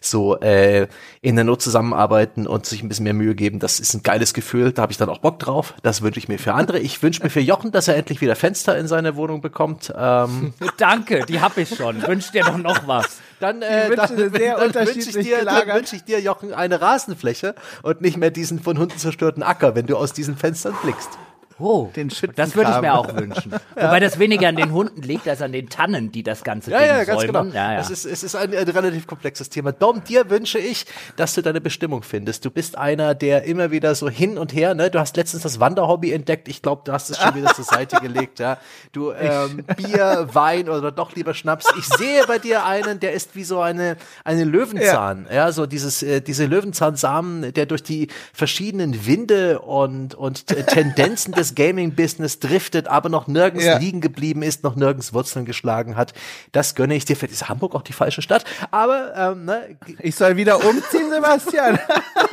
So 0.00 0.36
äh, 0.40 0.88
in 1.20 1.36
der 1.36 1.44
Not 1.44 1.62
zusammenarbeiten 1.62 2.48
und 2.48 2.66
sich 2.66 2.82
ein 2.82 2.88
bisschen 2.88 3.04
mehr 3.04 3.14
Mühe 3.14 3.36
geben, 3.36 3.60
das 3.60 3.78
ist 3.78 3.94
ein 3.94 4.02
geiles 4.02 4.34
Gefühl. 4.34 4.72
Da 4.72 4.82
habe 4.82 4.90
ich 4.90 4.98
dann 4.98 5.08
auch 5.08 5.18
Bock 5.18 5.38
drauf. 5.38 5.74
Das 5.84 6.02
wünsche 6.02 6.18
ich 6.18 6.26
mir 6.26 6.40
für 6.40 6.54
andere. 6.54 6.80
Ich 6.80 7.04
wünsche 7.04 7.22
mir 7.22 7.30
für 7.30 7.40
Jochen, 7.40 7.70
dass 7.70 7.86
er 7.86 7.94
endlich 7.94 8.20
wieder 8.20 8.34
Fenster 8.34 8.76
in 8.76 8.88
seine 8.88 9.14
Wohnung 9.14 9.40
bekommt. 9.40 9.92
Ähm. 9.96 10.54
Danke, 10.76 11.24
die 11.28 11.40
habe 11.40 11.60
ich 11.60 11.68
schon. 11.68 12.04
Wünsch 12.04 12.32
dir 12.32 12.42
doch 12.42 12.58
noch 12.58 12.88
was. 12.88 13.20
Dann, 13.40 13.62
äh, 13.62 13.94
dann, 13.94 14.16
dann, 14.32 14.72
dann 14.72 14.86
wünsche 14.86 15.10
ich, 15.10 15.26
dir, 15.26 15.44
dann 15.44 15.83
wünsch 15.84 15.92
ich 15.92 16.04
dir, 16.04 16.18
Jochen, 16.18 16.54
eine 16.54 16.80
Rasenfläche 16.80 17.54
und 17.82 18.00
nicht 18.00 18.16
mehr 18.16 18.30
diesen 18.30 18.58
von 18.58 18.78
Hunden 18.78 18.96
zerstörten 18.96 19.42
Acker, 19.42 19.74
wenn 19.74 19.86
du 19.86 19.98
aus 19.98 20.14
diesen 20.14 20.34
Fenstern 20.34 20.74
blickst. 20.82 21.10
Oh, 21.58 21.90
den 21.94 22.08
das 22.34 22.56
würde 22.56 22.72
ich 22.72 22.80
mir 22.80 22.94
auch 22.94 23.14
wünschen. 23.14 23.52
ja. 23.52 23.60
Wobei 23.76 24.00
das 24.00 24.18
weniger 24.18 24.48
an 24.48 24.56
den 24.56 24.72
Hunden 24.72 25.02
liegt 25.02 25.28
als 25.28 25.40
an 25.40 25.52
den 25.52 25.68
Tannen, 25.68 26.10
die 26.10 26.24
das 26.24 26.42
ganze 26.42 26.72
ja, 26.72 26.78
Ding 26.78 26.88
ja, 26.88 27.04
ganz 27.04 27.22
säumen. 27.22 27.50
Genau. 27.50 27.54
Ja, 27.54 27.72
ja. 27.74 27.78
Es 27.78 27.90
ist, 27.90 28.04
es 28.04 28.24
ist 28.24 28.34
ein, 28.34 28.52
ein, 28.52 28.68
relativ 28.68 29.06
komplexes 29.06 29.50
Thema. 29.50 29.70
Dom, 29.70 30.02
dir 30.02 30.30
wünsche 30.30 30.58
ich, 30.58 30.84
dass 31.16 31.34
du 31.34 31.42
deine 31.42 31.60
Bestimmung 31.60 32.02
findest. 32.02 32.44
Du 32.44 32.50
bist 32.50 32.76
einer, 32.76 33.14
der 33.14 33.44
immer 33.44 33.70
wieder 33.70 33.94
so 33.94 34.08
hin 34.08 34.36
und 34.36 34.52
her, 34.52 34.74
ne? 34.74 34.90
Du 34.90 34.98
hast 34.98 35.16
letztens 35.16 35.44
das 35.44 35.60
Wanderhobby 35.60 36.12
entdeckt. 36.12 36.48
Ich 36.48 36.60
glaube, 36.60 36.82
du 36.84 36.92
hast 36.92 37.10
es 37.10 37.18
schon 37.18 37.36
wieder 37.36 37.54
zur 37.54 37.64
Seite 37.64 38.00
gelegt, 38.00 38.40
ja. 38.40 38.58
Du, 38.90 39.12
ähm, 39.18 39.64
Bier, 39.76 40.28
Wein 40.32 40.68
oder 40.68 40.90
doch 40.90 41.14
lieber 41.14 41.34
Schnaps. 41.34 41.66
Ich 41.78 41.86
sehe 41.86 42.26
bei 42.26 42.40
dir 42.40 42.64
einen, 42.64 42.98
der 42.98 43.12
ist 43.12 43.36
wie 43.36 43.44
so 43.44 43.60
eine, 43.60 43.96
eine 44.24 44.42
Löwenzahn, 44.42 45.26
ja, 45.28 45.36
ja 45.36 45.52
so 45.52 45.66
dieses, 45.66 46.02
äh, 46.02 46.20
diese 46.20 46.46
Löwenzahnsamen, 46.46 47.54
der 47.54 47.66
durch 47.66 47.84
die 47.84 48.08
verschiedenen 48.32 49.06
Winde 49.06 49.60
und, 49.60 50.16
und 50.16 50.48
Tendenzen 50.48 51.32
des 51.32 51.43
Gaming-Business 51.54 52.38
driftet, 52.38 52.88
aber 52.88 53.08
noch 53.08 53.26
nirgends 53.26 53.66
ja. 53.66 53.78
liegen 53.78 54.00
geblieben 54.00 54.42
ist, 54.42 54.64
noch 54.64 54.76
nirgends 54.76 55.12
Wurzeln 55.12 55.44
geschlagen 55.44 55.96
hat. 55.96 56.14
Das 56.52 56.74
gönne 56.74 56.94
ich 56.94 57.04
dir. 57.04 57.16
Vielleicht 57.16 57.34
ist 57.34 57.48
Hamburg 57.48 57.74
auch 57.74 57.82
die 57.82 57.92
falsche 57.92 58.22
Stadt, 58.22 58.44
aber 58.70 59.14
ähm, 59.16 59.44
ne. 59.44 59.76
Ich 59.98 60.16
soll 60.16 60.36
wieder 60.36 60.64
umziehen, 60.64 61.10
Sebastian. 61.10 61.78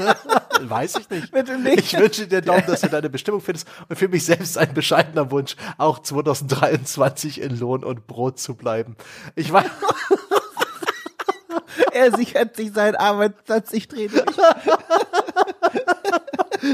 Weiß 0.62 0.96
ich 0.98 1.10
nicht. 1.10 1.32
Bitte 1.32 1.58
nicht. 1.58 1.80
Ich 1.80 1.98
wünsche 1.98 2.28
dir 2.28 2.42
Daumen, 2.42 2.64
dass 2.68 2.82
du 2.82 2.90
deine 2.90 3.10
Bestimmung 3.10 3.42
findest 3.42 3.68
und 3.90 3.98
für 3.98 4.08
mich 4.08 4.26
selbst 4.26 4.58
ein 4.58 4.74
bescheidener 4.74 5.32
Wunsch, 5.32 5.56
auch 5.78 6.00
2023 6.00 7.42
in 7.42 7.58
Lohn 7.58 7.84
und 7.84 8.08
Brot 8.08 8.40
zu 8.40 8.56
bleiben. 8.56 8.96
Ich 9.36 9.52
weiß. 9.52 9.66
er 11.94 12.16
sichert 12.16 12.56
sich 12.56 12.74
seinen 12.74 12.96
Arbeitsplatz, 12.96 13.74
ich 13.74 13.88
drehe 13.88 14.10
durch. 14.10 14.26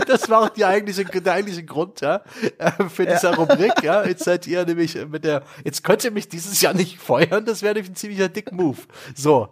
Das 0.07 0.30
war 0.30 0.43
auch 0.43 0.49
die 0.49 0.65
eigentliche, 0.65 1.05
der 1.05 1.34
eigentliche 1.34 1.64
Grund, 1.64 2.01
ja, 2.01 2.22
äh, 2.57 2.72
für 2.89 3.05
diese 3.05 3.35
Rubrik, 3.35 3.84
ja. 3.84 4.05
Jetzt 4.05 4.23
seid 4.23 4.47
ihr 4.47 4.65
nämlich 4.65 4.97
mit 5.09 5.23
der, 5.23 5.43
jetzt 5.64 5.84
könnt 5.84 6.03
ihr 6.03 6.11
mich 6.11 6.27
dieses 6.30 6.61
Jahr 6.61 6.73
nicht 6.73 6.99
feuern, 6.99 7.45
das 7.45 7.61
wäre 7.61 7.76
nämlich 7.76 7.91
ein 7.91 7.95
ziemlicher 7.95 8.30
dick 8.30 8.51
Move. 8.51 8.77
So. 9.15 9.49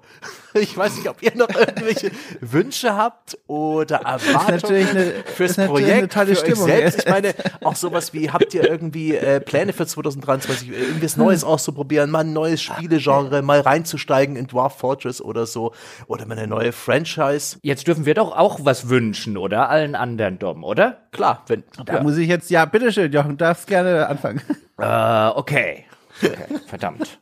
Ich 0.58 0.78
weiß 0.78 0.96
nicht, 0.96 1.10
ob 1.10 1.22
ihr 1.22 1.36
noch 1.36 1.50
irgendwelche 1.50 2.12
Wünsche 2.40 2.96
habt 2.96 3.38
oder 3.48 3.98
Erwartungen 3.98 4.88
eine, 4.88 5.14
fürs 5.26 5.56
Projekt, 5.56 6.16
eine 6.16 6.28
für 6.28 6.36
Stimmung, 6.38 6.64
euch 6.64 6.72
selbst. 6.72 7.00
Ich 7.00 7.10
meine, 7.10 7.36
auch 7.62 7.76
sowas 7.76 8.14
wie, 8.14 8.32
habt 8.32 8.54
ihr 8.54 8.64
irgendwie 8.64 9.16
äh, 9.16 9.42
Pläne 9.42 9.74
für 9.74 9.86
2023, 9.86 10.70
irgendwas 10.70 11.18
Neues 11.18 11.44
auszuprobieren, 11.44 12.10
mal 12.10 12.20
ein 12.20 12.32
neues 12.32 12.62
Spielegenre, 12.62 13.42
mal 13.42 13.60
reinzusteigen 13.60 14.38
in 14.38 14.48
Dwarf 14.48 14.78
Fortress 14.78 15.22
oder 15.22 15.46
so, 15.46 15.74
oder 16.08 16.26
mal 16.26 16.38
eine 16.38 16.48
neue 16.48 16.72
Franchise. 16.72 17.58
Jetzt 17.62 17.88
dürfen 17.88 18.06
wir 18.06 18.14
doch 18.14 18.36
auch 18.36 18.60
was 18.64 18.88
wünschen, 18.88 19.36
oder? 19.38 19.70
Allen 19.70 19.96
anderen 19.96 20.25
Dom, 20.40 20.64
oder? 20.64 20.98
Klar, 21.12 21.44
wenn. 21.48 21.64
Da 21.86 21.96
ja. 21.96 22.04
muss 22.04 22.18
ich 22.18 22.28
jetzt, 22.28 22.50
ja, 22.50 22.66
bitteschön, 22.66 23.12
Jochen, 23.12 23.38
darfst 23.38 23.68
gerne 23.68 24.08
anfangen. 24.08 24.42
Äh, 24.78 25.28
okay. 25.30 25.86
okay. 26.22 26.36
Verdammt. 26.68 27.18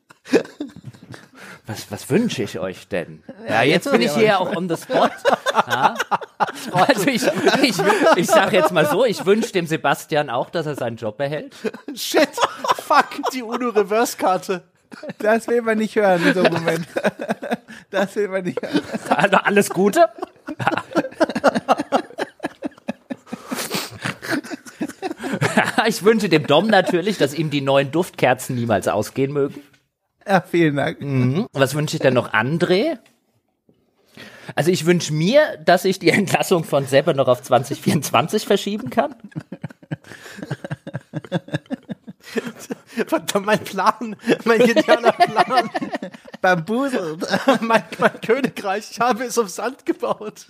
Was, 1.68 1.92
was 1.92 2.10
wünsche 2.10 2.42
ich 2.42 2.58
euch 2.58 2.88
denn? 2.88 3.22
Ja, 3.48 3.62
jetzt 3.62 3.92
bin 3.92 4.02
ich 4.02 4.12
hier 4.12 4.40
auch 4.40 4.56
on 4.56 4.68
the 4.68 4.76
spot. 4.76 5.10
Ja? 5.68 5.94
Also 6.72 7.08
ich, 7.08 7.22
ich, 7.62 7.76
ich 8.16 8.28
sag 8.28 8.52
jetzt 8.54 8.72
mal 8.72 8.88
so, 8.88 9.06
ich 9.06 9.24
wünsche 9.28 9.52
dem 9.52 9.68
Sebastian 9.68 10.32
auch, 10.32 10.50
dass 10.50 10.66
er 10.66 10.74
seinen 10.74 10.98
Job 10.98 11.20
erhält. 11.20 11.56
Shit, 11.94 12.30
fuck, 12.78 13.10
die 13.32 13.44
UNO-Reverse-Karte. 13.44 14.64
Das 15.20 15.48
will 15.48 15.62
man 15.62 15.78
nicht 15.78 15.96
hören 15.96 16.26
in 16.26 16.34
so 16.34 16.42
einem 16.42 16.54
Moment. 16.54 16.88
Das 17.90 18.16
will 18.16 18.28
man 18.28 18.44
nicht 18.44 18.60
hören. 18.62 18.82
Also 19.10 19.38
alles 19.38 19.70
Gute. 19.70 20.10
Ich 25.88 26.04
wünsche 26.04 26.30
dem 26.30 26.48
Dom 26.48 26.68
natürlich, 26.68 27.18
dass 27.18 27.34
ihm 27.34 27.50
die 27.50 27.62
neuen 27.62 27.92
Duftkerzen 27.92 28.56
niemals 28.56 28.88
ausgehen 28.88 29.34
mögen. 29.34 29.62
Ja, 30.28 30.42
vielen 30.42 30.76
Dank. 30.76 31.02
Mhm. 31.02 31.48
Was 31.54 31.76
wünsche 31.76 31.98
ich 31.98 32.02
denn 32.02 32.14
noch 32.14 32.34
André? 32.34 32.98
Also 34.56 34.72
ich 34.72 34.86
wünsche 34.86 35.14
mir, 35.14 35.58
dass 35.66 35.86
ich 35.86 36.00
die 36.00 36.10
Entlassung 36.10 36.64
von 36.64 36.86
Seppe 36.86 37.14
noch 37.14 37.28
auf 37.28 37.42
2024 37.42 38.46
verschieben 38.46 38.90
kann. 38.90 39.16
Verdammt, 43.08 43.46
mein 43.46 43.60
Plan, 43.60 44.16
mein 44.46 44.60
genialer 44.60 45.12
Plan, 45.12 45.70
Bambusel. 46.42 47.18
mein, 47.62 47.84
mein 48.00 48.22
Königreich, 48.22 48.92
ich 48.92 49.00
habe 49.00 49.24
es 49.24 49.38
auf 49.38 49.50
Sand 49.50 49.86
gebaut. 49.86 50.48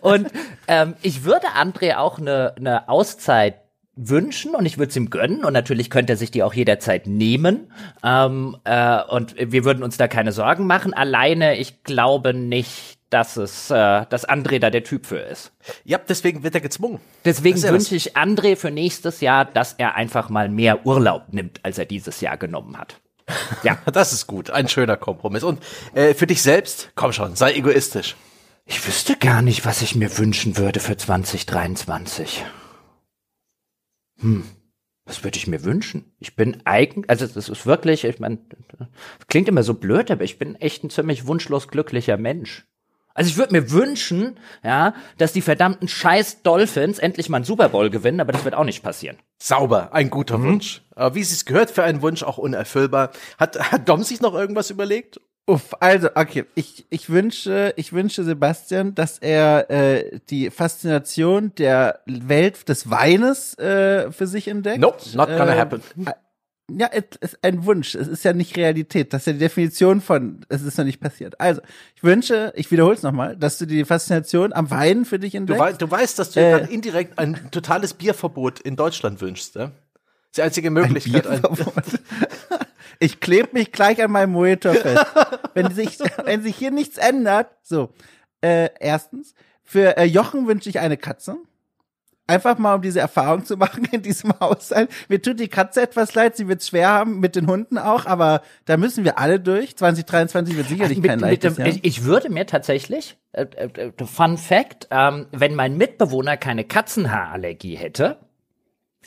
Und 0.00 0.30
ähm, 0.68 0.94
ich 1.02 1.24
würde 1.24 1.48
André 1.48 1.96
auch 1.96 2.18
eine 2.18 2.54
ne 2.58 2.88
Auszeit 2.88 3.56
wünschen 3.96 4.54
und 4.54 4.66
ich 4.66 4.78
würde 4.78 4.90
es 4.90 4.96
ihm 4.96 5.10
gönnen 5.10 5.44
und 5.44 5.52
natürlich 5.52 5.88
könnte 5.88 6.14
er 6.14 6.16
sich 6.16 6.32
die 6.32 6.42
auch 6.42 6.52
jederzeit 6.52 7.06
nehmen 7.06 7.72
ähm, 8.02 8.56
äh, 8.64 9.00
und 9.02 9.36
wir 9.38 9.64
würden 9.64 9.84
uns 9.84 9.96
da 9.96 10.08
keine 10.08 10.32
Sorgen 10.32 10.66
machen. 10.66 10.94
Alleine, 10.94 11.56
ich 11.58 11.84
glaube 11.84 12.34
nicht, 12.34 12.98
dass 13.14 13.36
es, 13.36 13.70
äh, 13.70 14.06
dass 14.10 14.28
André 14.28 14.58
da 14.58 14.70
der 14.70 14.82
Typ 14.82 15.06
für 15.06 15.18
ist. 15.18 15.52
Ja, 15.84 15.98
deswegen 15.98 16.42
wird 16.42 16.56
er 16.56 16.60
gezwungen. 16.60 16.98
Deswegen 17.24 17.62
wünsche 17.62 17.94
ich 17.94 18.16
André 18.16 18.56
für 18.56 18.72
nächstes 18.72 19.20
Jahr, 19.20 19.44
dass 19.44 19.74
er 19.74 19.94
einfach 19.94 20.30
mal 20.30 20.48
mehr 20.48 20.84
Urlaub 20.84 21.26
nimmt, 21.30 21.60
als 21.62 21.78
er 21.78 21.84
dieses 21.84 22.20
Jahr 22.20 22.36
genommen 22.36 22.76
hat. 22.76 23.00
Ja, 23.62 23.78
Das 23.92 24.12
ist 24.12 24.26
gut, 24.26 24.50
ein 24.50 24.68
schöner 24.68 24.96
Kompromiss. 24.96 25.44
Und 25.44 25.62
äh, 25.94 26.14
für 26.14 26.26
dich 26.26 26.42
selbst, 26.42 26.90
komm 26.96 27.12
schon, 27.12 27.36
sei 27.36 27.54
egoistisch. 27.54 28.16
ich 28.66 28.84
wüsste 28.84 29.16
gar 29.16 29.42
nicht, 29.42 29.64
was 29.64 29.80
ich 29.80 29.94
mir 29.94 30.18
wünschen 30.18 30.56
würde 30.56 30.80
für 30.80 30.96
2023. 30.96 32.44
Hm. 34.18 34.44
Was 35.06 35.22
würde 35.22 35.36
ich 35.36 35.46
mir 35.46 35.62
wünschen? 35.62 36.12
Ich 36.18 36.34
bin 36.34 36.62
eigen, 36.64 37.08
also 37.08 37.28
das 37.28 37.48
ist 37.48 37.66
wirklich, 37.66 38.04
ich 38.04 38.18
meine, 38.18 38.38
klingt 39.28 39.48
immer 39.48 39.62
so 39.62 39.74
blöd, 39.74 40.10
aber 40.10 40.24
ich 40.24 40.38
bin 40.38 40.56
echt 40.56 40.82
ein 40.82 40.90
ziemlich 40.90 41.28
wunschlos 41.28 41.68
glücklicher 41.68 42.16
Mensch. 42.16 42.66
Also 43.14 43.30
ich 43.30 43.36
würde 43.36 43.52
mir 43.52 43.70
wünschen, 43.70 44.38
ja, 44.64 44.94
dass 45.18 45.32
die 45.32 45.40
verdammten 45.40 45.86
scheiß 45.88 46.42
Dolphins 46.42 46.98
endlich 46.98 47.28
mal 47.28 47.36
einen 47.38 47.44
Super 47.44 47.68
Bowl 47.68 47.88
gewinnen, 47.88 48.20
aber 48.20 48.32
das 48.32 48.44
wird 48.44 48.54
auch 48.54 48.64
nicht 48.64 48.82
passieren. 48.82 49.16
Sauber, 49.38 49.92
ein 49.92 50.10
guter 50.10 50.42
Wunsch. 50.42 50.82
Aber 50.96 51.14
wie 51.14 51.20
es 51.20 51.30
sich 51.30 51.44
gehört 51.46 51.70
für 51.70 51.84
einen 51.84 52.02
Wunsch, 52.02 52.22
auch 52.24 52.38
unerfüllbar. 52.38 53.10
Hat, 53.38 53.72
hat 53.72 53.88
Dom 53.88 54.02
sich 54.02 54.20
noch 54.20 54.34
irgendwas 54.34 54.70
überlegt? 54.70 55.20
Uff, 55.46 55.74
also, 55.78 56.08
okay. 56.14 56.46
Ich, 56.54 56.86
ich 56.88 57.10
wünsche, 57.10 57.74
ich 57.76 57.92
wünsche 57.92 58.24
Sebastian, 58.24 58.94
dass 58.94 59.18
er 59.18 59.70
äh, 59.70 60.18
die 60.30 60.50
Faszination 60.50 61.54
der 61.56 62.00
Welt 62.06 62.68
des 62.68 62.88
Weines 62.90 63.56
äh, 63.58 64.10
für 64.10 64.26
sich 64.26 64.48
entdeckt. 64.48 64.80
Nope, 64.80 64.98
not 65.14 65.28
gonna 65.28 65.54
Äh, 65.54 65.58
happen. 65.58 65.82
Ja, 66.70 66.88
es 66.92 67.04
ist 67.20 67.38
ein 67.42 67.66
Wunsch. 67.66 67.94
Es 67.94 68.08
ist 68.08 68.24
ja 68.24 68.32
nicht 68.32 68.56
Realität. 68.56 69.12
Das 69.12 69.22
ist 69.22 69.26
ja 69.26 69.32
die 69.34 69.38
Definition 69.40 70.00
von, 70.00 70.46
es 70.48 70.62
ist 70.62 70.78
noch 70.78 70.84
nicht 70.86 70.98
passiert. 71.00 71.38
Also, 71.38 71.60
ich 71.94 72.02
wünsche, 72.02 72.52
ich 72.56 72.70
wiederhole 72.70 72.94
es 72.94 73.02
nochmal, 73.02 73.36
dass 73.36 73.58
du 73.58 73.66
die 73.66 73.84
Faszination 73.84 74.52
am 74.54 74.70
Wein 74.70 75.04
für 75.04 75.18
dich 75.18 75.32
Du, 75.32 75.38
entdeckst. 75.38 75.60
wei 75.60 75.72
du 75.74 75.90
weißt, 75.90 76.18
dass 76.18 76.30
du 76.30 76.40
Äh. 76.40 76.72
indirekt 76.72 77.18
ein 77.18 77.50
totales 77.50 77.92
Bierverbot 77.92 78.60
in 78.60 78.76
Deutschland 78.76 79.20
wünschst? 79.20 79.56
Das 79.56 79.68
ist 79.68 80.36
die 80.38 80.42
einzige 80.42 80.70
Möglichkeit. 80.70 81.26
Ein. 81.26 81.42
Ich 83.00 83.18
klebe 83.20 83.48
mich 83.52 83.72
gleich 83.72 84.02
an 84.02 84.12
meinem 84.12 84.30
Monitor 84.32 84.72
fest. 84.74 85.04
wenn 85.54 85.74
sich, 85.74 85.98
wenn 86.24 86.42
sich 86.42 86.56
hier 86.56 86.70
nichts 86.70 86.96
ändert, 86.96 87.48
so. 87.62 87.92
Äh, 88.40 88.70
erstens, 88.78 89.34
für 89.64 89.96
äh, 89.96 90.04
Jochen 90.04 90.46
wünsche 90.46 90.68
ich 90.68 90.78
eine 90.78 90.96
Katze. 90.96 91.36
Einfach 92.26 92.56
mal, 92.56 92.76
um 92.76 92.82
diese 92.82 93.00
Erfahrung 93.00 93.44
zu 93.44 93.56
machen 93.58 93.84
in 93.92 94.00
diesem 94.00 94.32
Haushalt. 94.40 94.90
Mir 95.08 95.20
tut 95.20 95.40
die 95.40 95.48
Katze 95.48 95.82
etwas 95.82 96.14
leid, 96.14 96.36
sie 96.36 96.48
wird 96.48 96.62
schwer 96.62 96.88
haben, 96.88 97.20
mit 97.20 97.36
den 97.36 97.46
Hunden 97.46 97.76
auch, 97.76 98.06
aber 98.06 98.40
da 98.64 98.78
müssen 98.78 99.04
wir 99.04 99.18
alle 99.18 99.40
durch. 99.40 99.76
2023 99.76 100.56
wird 100.56 100.68
sicherlich 100.68 101.02
kein 101.02 101.02
mit, 101.02 101.10
mit 101.12 101.20
leichtes 101.20 101.56
dem, 101.56 101.66
Jahr. 101.66 101.76
ich, 101.82 102.04
würde 102.04 102.30
mir 102.30 102.46
tatsächlich, 102.46 103.18
äh, 103.32 103.42
äh, 103.42 103.92
Fun 104.06 104.38
Fact, 104.38 104.88
ähm, 104.90 105.26
wenn 105.32 105.54
mein 105.54 105.76
Mitbewohner 105.76 106.38
keine 106.38 106.64
Katzenhaarallergie 106.64 107.76
hätte, 107.76 108.16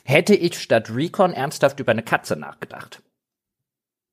hätte 0.04 0.36
ich 0.36 0.58
statt 0.58 0.88
Recon 0.94 1.32
ernsthaft 1.32 1.80
über 1.80 1.92
eine 1.92 2.04
Katze 2.04 2.36
nachgedacht. 2.36 3.02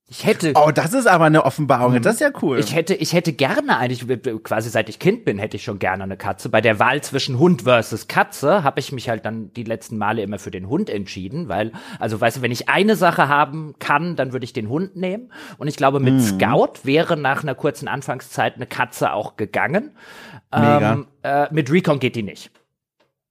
Ich 0.08 0.24
hätte, 0.24 0.54
Oh, 0.56 0.70
das 0.72 0.94
ist 0.94 1.08
aber 1.08 1.26
eine 1.26 1.46
Offenbarung. 1.46 2.00
Das 2.00 2.16
ist 2.16 2.20
ja 2.20 2.30
cool. 2.44 2.60
ich 2.60 2.76
hätte, 2.76 2.94
ich 2.94 3.14
hätte 3.14 3.34
gerne 3.34 3.78
eigentlich, 3.78 4.06
quasi 4.44 4.70
seit 4.70 4.88
ich 4.88 5.00
Kind 5.00 5.26
bin, 5.26 5.40
hätte 5.40 5.58
ich 5.58 5.64
schon 5.64 5.80
gerne 5.80 6.04
eine 6.04 6.16
Katze. 6.16 6.50
Bei 6.50 6.62
der 6.62 6.78
Wahl 6.78 7.02
zwischen 7.02 7.40
Hund 7.40 7.64
versus 7.64 8.08
Katze 8.08 8.64
habe 8.64 8.80
ich 8.80 8.92
mich 8.92 9.10
halt 9.10 9.26
dann 9.26 9.52
die 9.54 9.64
letzten 9.64 9.98
Male 9.98 10.22
immer 10.22 10.38
für 10.38 10.52
den 10.52 10.70
Hund 10.70 10.92
entschieden, 10.92 11.50
weil, 11.50 11.72
also 12.00 12.22
weißt 12.22 12.38
du, 12.38 12.42
wenn 12.44 12.52
ich 12.52 12.70
eine 12.70 12.96
Sache 12.96 13.30
haben 13.30 13.74
kann, 13.80 14.16
dann 14.16 14.32
würde 14.32 14.44
ich 14.44 14.54
den 14.54 14.70
Hund 14.70 14.96
nehmen. 14.96 15.32
Und 15.58 15.68
ich 15.68 15.76
glaube, 15.76 16.00
mit 16.00 16.22
Scout 16.22 16.82
wäre 16.84 17.18
nach 17.18 17.42
einer 17.42 17.56
kurzen 17.56 17.88
Anfangszeit 17.88 18.58
eine 18.58 18.68
Katze 18.68 19.12
auch 19.12 19.38
gegangen. 19.38 19.98
Mega. 20.56 20.94
Ähm, 20.94 21.08
äh, 21.24 21.48
mit 21.52 21.72
Recon 21.72 22.00
geht 22.00 22.16
die 22.16 22.24
nicht. 22.24 22.52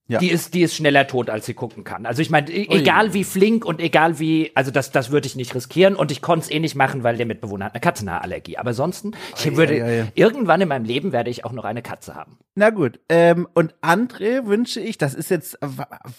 Ja. 0.06 0.18
Die 0.18 0.30
ist, 0.30 0.52
die 0.52 0.60
ist 0.60 0.74
schneller 0.74 1.06
tot, 1.06 1.30
als 1.30 1.46
sie 1.46 1.54
gucken 1.54 1.82
kann. 1.82 2.04
Also 2.04 2.20
ich 2.20 2.28
meine, 2.28 2.50
egal 2.50 3.14
wie 3.14 3.24
flink 3.24 3.64
und 3.64 3.80
egal 3.80 4.18
wie, 4.18 4.52
also 4.54 4.70
das, 4.70 4.92
das 4.92 5.10
würde 5.10 5.26
ich 5.26 5.34
nicht 5.34 5.54
riskieren 5.54 5.96
und 5.96 6.12
ich 6.12 6.20
konnte 6.20 6.44
es 6.44 6.50
eh 6.50 6.58
nicht 6.60 6.74
machen, 6.74 7.02
weil 7.04 7.16
der 7.16 7.24
Mitbewohner 7.24 7.64
hat 7.64 7.74
eine 7.74 7.80
Katzenhaarallergie. 7.80 8.58
Aber 8.58 8.68
ansonsten, 8.68 9.12
ich 9.34 9.56
würde, 9.56 9.82
ei, 9.82 10.02
ei. 10.02 10.12
irgendwann 10.14 10.60
in 10.60 10.68
meinem 10.68 10.84
Leben 10.84 11.12
werde 11.12 11.30
ich 11.30 11.46
auch 11.46 11.52
noch 11.52 11.64
eine 11.64 11.80
Katze 11.80 12.14
haben. 12.14 12.36
Na 12.54 12.68
gut, 12.68 13.00
ähm, 13.08 13.48
und 13.54 13.74
André 13.80 14.46
wünsche 14.46 14.78
ich, 14.78 14.98
das 14.98 15.14
ist 15.14 15.30
jetzt 15.30 15.58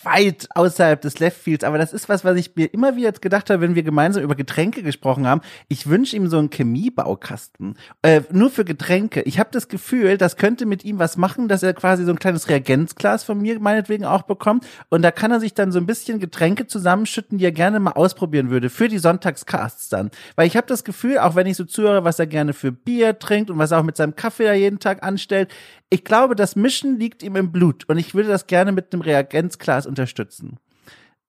weit 0.03 0.47
außerhalb 0.55 0.99
des 0.99 1.19
Left 1.19 1.37
Fields, 1.37 1.63
aber 1.63 1.77
das 1.77 1.93
ist 1.93 2.09
was, 2.09 2.25
was 2.25 2.37
ich 2.37 2.55
mir 2.55 2.73
immer 2.73 2.95
wieder 2.95 3.09
jetzt 3.09 3.21
gedacht 3.21 3.51
habe, 3.51 3.61
wenn 3.61 3.75
wir 3.75 3.83
gemeinsam 3.83 4.23
über 4.23 4.35
Getränke 4.35 4.81
gesprochen 4.81 5.27
haben. 5.27 5.41
Ich 5.69 5.87
wünsche 5.87 6.15
ihm 6.15 6.27
so 6.27 6.39
einen 6.39 6.49
Chemiebaukasten, 6.49 7.77
äh, 8.01 8.21
nur 8.31 8.49
für 8.49 8.65
Getränke. 8.65 9.21
Ich 9.21 9.39
habe 9.39 9.49
das 9.53 9.67
Gefühl, 9.67 10.17
das 10.17 10.37
könnte 10.37 10.65
mit 10.65 10.83
ihm 10.83 10.97
was 10.97 11.17
machen, 11.17 11.47
dass 11.47 11.61
er 11.61 11.73
quasi 11.73 12.03
so 12.03 12.11
ein 12.11 12.19
kleines 12.19 12.49
Reagenzglas 12.49 13.23
von 13.23 13.39
mir 13.39 13.53
meinetwegen 13.75 14.05
auch 14.05 14.23
bekommt 14.23 14.65
und 14.89 15.01
da 15.01 15.11
kann 15.11 15.31
er 15.31 15.39
sich 15.39 15.53
dann 15.53 15.71
so 15.71 15.79
ein 15.79 15.85
bisschen 15.85 16.19
Getränke 16.19 16.67
zusammenschütten, 16.67 17.37
die 17.37 17.45
er 17.45 17.51
gerne 17.51 17.79
mal 17.79 17.91
ausprobieren 17.91 18.49
würde 18.49 18.69
für 18.69 18.87
die 18.87 18.97
Sonntagscasts 18.97 19.89
dann. 19.89 20.11
Weil 20.35 20.47
ich 20.47 20.57
habe 20.57 20.67
das 20.67 20.83
Gefühl, 20.83 21.19
auch 21.19 21.35
wenn 21.35 21.47
ich 21.47 21.57
so 21.57 21.65
zuhöre, 21.65 22.03
was 22.03 22.19
er 22.19 22.27
gerne 22.27 22.53
für 22.53 22.71
Bier 22.71 23.19
trinkt 23.19 23.49
und 23.49 23.57
was 23.57 23.71
er 23.71 23.79
auch 23.79 23.83
mit 23.83 23.97
seinem 23.97 24.15
Kaffee 24.15 24.45
da 24.45 24.53
jeden 24.53 24.79
Tag 24.79 25.03
anstellt, 25.03 25.51
ich 25.89 26.03
glaube, 26.03 26.35
das 26.35 26.55
Mischen 26.55 26.97
liegt 26.99 27.21
ihm 27.23 27.35
im 27.35 27.51
Blut 27.51 27.87
und 27.87 27.97
ich 27.97 28.15
würde 28.15 28.29
das 28.29 28.47
gerne 28.47 28.71
mit 28.71 28.93
einem 28.93 29.01
Reagenzglas 29.01 29.85
unterstützen. 29.85 30.57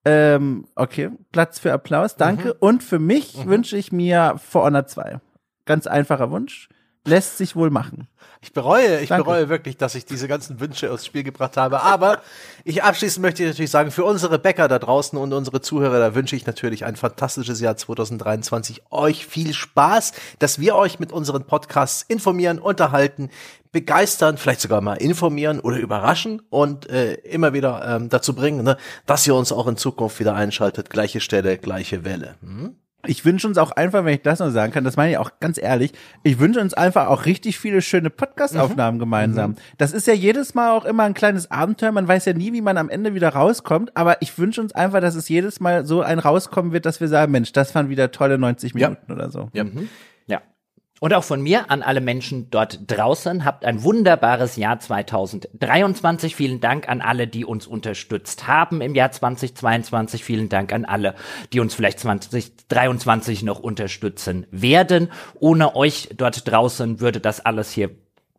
Ähm, 0.05 0.67
okay, 0.77 1.11
Platz 1.33 1.59
für 1.59 1.73
Applaus, 1.73 2.15
danke. 2.15 2.55
Und 2.55 2.85
für 2.85 3.01
mich 3.01 3.45
wünsche 3.45 3.77
ich 3.77 3.91
mir 3.91 4.37
For 4.39 4.65
Honor 4.65 4.87
2. 4.87 5.19
Ganz 5.65 5.89
einfacher 5.89 6.31
Wunsch. 6.31 6.69
Lässt 7.07 7.39
sich 7.39 7.57
wohl 7.57 7.71
machen. 7.71 8.09
Ich 8.43 8.53
bereue, 8.53 9.01
ich 9.01 9.09
Danke. 9.09 9.25
bereue 9.25 9.49
wirklich, 9.49 9.77
dass 9.77 9.95
ich 9.95 10.05
diese 10.05 10.29
ganzen 10.29 10.61
Wünsche 10.61 10.93
aufs 10.93 11.07
Spiel 11.07 11.23
gebracht 11.23 11.57
habe. 11.57 11.83
Aber 11.83 12.21
ich 12.65 12.85
abschließend 12.85 13.23
möchte 13.23 13.43
ich 13.43 13.49
natürlich 13.49 13.71
sagen, 13.71 13.91
für 13.91 14.05
unsere 14.05 14.39
Bäcker 14.39 14.69
da 14.69 14.79
draußen 14.79 15.19
und 15.19 15.33
unsere 15.33 15.61
Zuhörer, 15.61 15.99
da 15.99 16.15
wünsche 16.15 16.37
ich 16.37 16.47
natürlich 16.47 16.85
ein 16.85 16.97
fantastisches 16.97 17.61
Jahr 17.61 17.77
2023. 17.77 18.83
Euch 18.91 19.27
viel 19.27 19.53
Spaß, 19.53 20.13
dass 20.39 20.61
wir 20.61 20.77
euch 20.77 21.01
mit 21.01 21.13
unseren 21.13 21.45
Podcasts 21.45 22.05
informieren, 22.07 22.59
unterhalten, 22.59 23.31
begeistern, 23.73 24.39
vielleicht 24.39 24.61
sogar 24.61 24.81
mal 24.81 24.95
informieren 24.95 25.61
oder 25.61 25.79
überraschen 25.79 26.41
und 26.49 26.89
äh, 26.89 27.15
immer 27.15 27.53
wieder 27.53 27.97
ähm, 27.97 28.09
dazu 28.09 28.35
bringen, 28.35 28.65
ne, 28.65 28.77
dass 29.07 29.27
ihr 29.27 29.35
uns 29.35 29.51
auch 29.53 29.67
in 29.67 29.77
Zukunft 29.77 30.21
wieder 30.21 30.35
einschaltet. 30.35 30.91
Gleiche 30.91 31.21
Stelle, 31.21 31.59
gleiche 31.59 32.05
Welle. 32.05 32.37
Hm? 32.43 32.77
Ich 33.09 33.25
wünsche 33.25 33.47
uns 33.47 33.59
auch 33.59 33.73
einfach, 33.73 34.05
wenn 34.05 34.15
ich 34.15 34.23
das 34.23 34.39
noch 34.41 34.51
sagen 34.51 34.73
kann, 34.73 34.85
das 34.85 34.97
meine 34.97 35.13
ich 35.13 35.19
auch 35.19 35.31
ganz 35.41 35.59
ehrlich, 35.59 35.93
ich 36.23 36.39
wünsche 36.39 36.61
uns 36.61 36.75
einfach 36.75 37.09
auch 37.09 37.25
richtig 37.27 37.59
viele 37.59 37.83
schöne 37.83 38.11
Podcast-Aufnahmen 38.11 38.99
gemeinsam. 38.99 39.57
Das 39.79 39.93
ist 39.93 40.07
ja 40.07 40.15
jedes 40.15 40.55
Mal 40.55 40.71
auch 40.71 40.85
immer 40.85 41.05
ein 41.05 41.15
kleines 41.15 41.51
Abenteuer. 41.51 41.93
Man 41.93 42.09
weiß 42.09 42.25
ja 42.27 42.33
nie, 42.33 42.53
wie 42.53 42.61
man 42.61 42.77
am 42.79 42.89
Ende 42.89 43.15
wieder 43.15 43.31
rauskommt, 43.31 43.97
aber 43.97 44.21
ich 44.23 44.37
wünsche 44.39 44.61
uns 44.61 44.73
einfach, 44.75 45.01
dass 45.01 45.15
es 45.15 45.29
jedes 45.29 45.61
Mal 45.61 45.87
so 45.87 46.03
ein 46.03 46.19
rauskommen 46.19 46.73
wird, 46.73 46.87
dass 46.87 47.01
wir 47.01 47.09
sagen, 47.09 47.33
Mensch, 47.33 47.53
das 47.53 47.75
waren 47.75 47.89
wieder 47.89 48.11
tolle 48.11 48.39
90 48.39 48.75
Ja. 48.75 48.89
Minuten 48.91 49.13
oder 49.13 49.31
so. 49.31 49.51
Ja. 49.53 49.65
Ja. 49.65 49.71
Und 50.99 51.13
auch 51.13 51.25
von 51.25 51.43
mir 51.43 51.71
an 51.71 51.83
alle 51.83 52.01
Menschen 52.01 52.49
dort 52.51 52.81
draußen. 52.87 53.45
Habt 53.45 53.67
ein 53.67 53.83
wunderbares 53.83 54.57
Jahr 54.57 54.81
2023. 54.81 56.35
Vielen 56.35 56.61
Dank 56.61 56.89
an 56.89 57.03
alle, 57.03 57.27
die 57.27 57.45
uns 57.45 57.67
unterstützt 57.67 58.47
haben 58.47 58.81
im 58.81 58.95
Jahr 58.95 59.13
2022. 59.13 60.25
Vielen 60.25 60.49
Dank 60.49 60.73
an 60.73 60.87
alle, 60.87 61.15
die 61.53 61.61
uns 61.61 61.75
vielleicht 61.75 62.01
2023 62.01 63.43
noch 63.43 63.61
unterstützen 63.61 64.47
werden. 64.51 65.11
Ohne 65.39 65.77
euch 65.77 66.09
dort 66.17 66.51
draußen 66.51 66.99
würde 66.99 67.21
das 67.21 67.45
alles 67.45 67.71
hier 67.73 67.91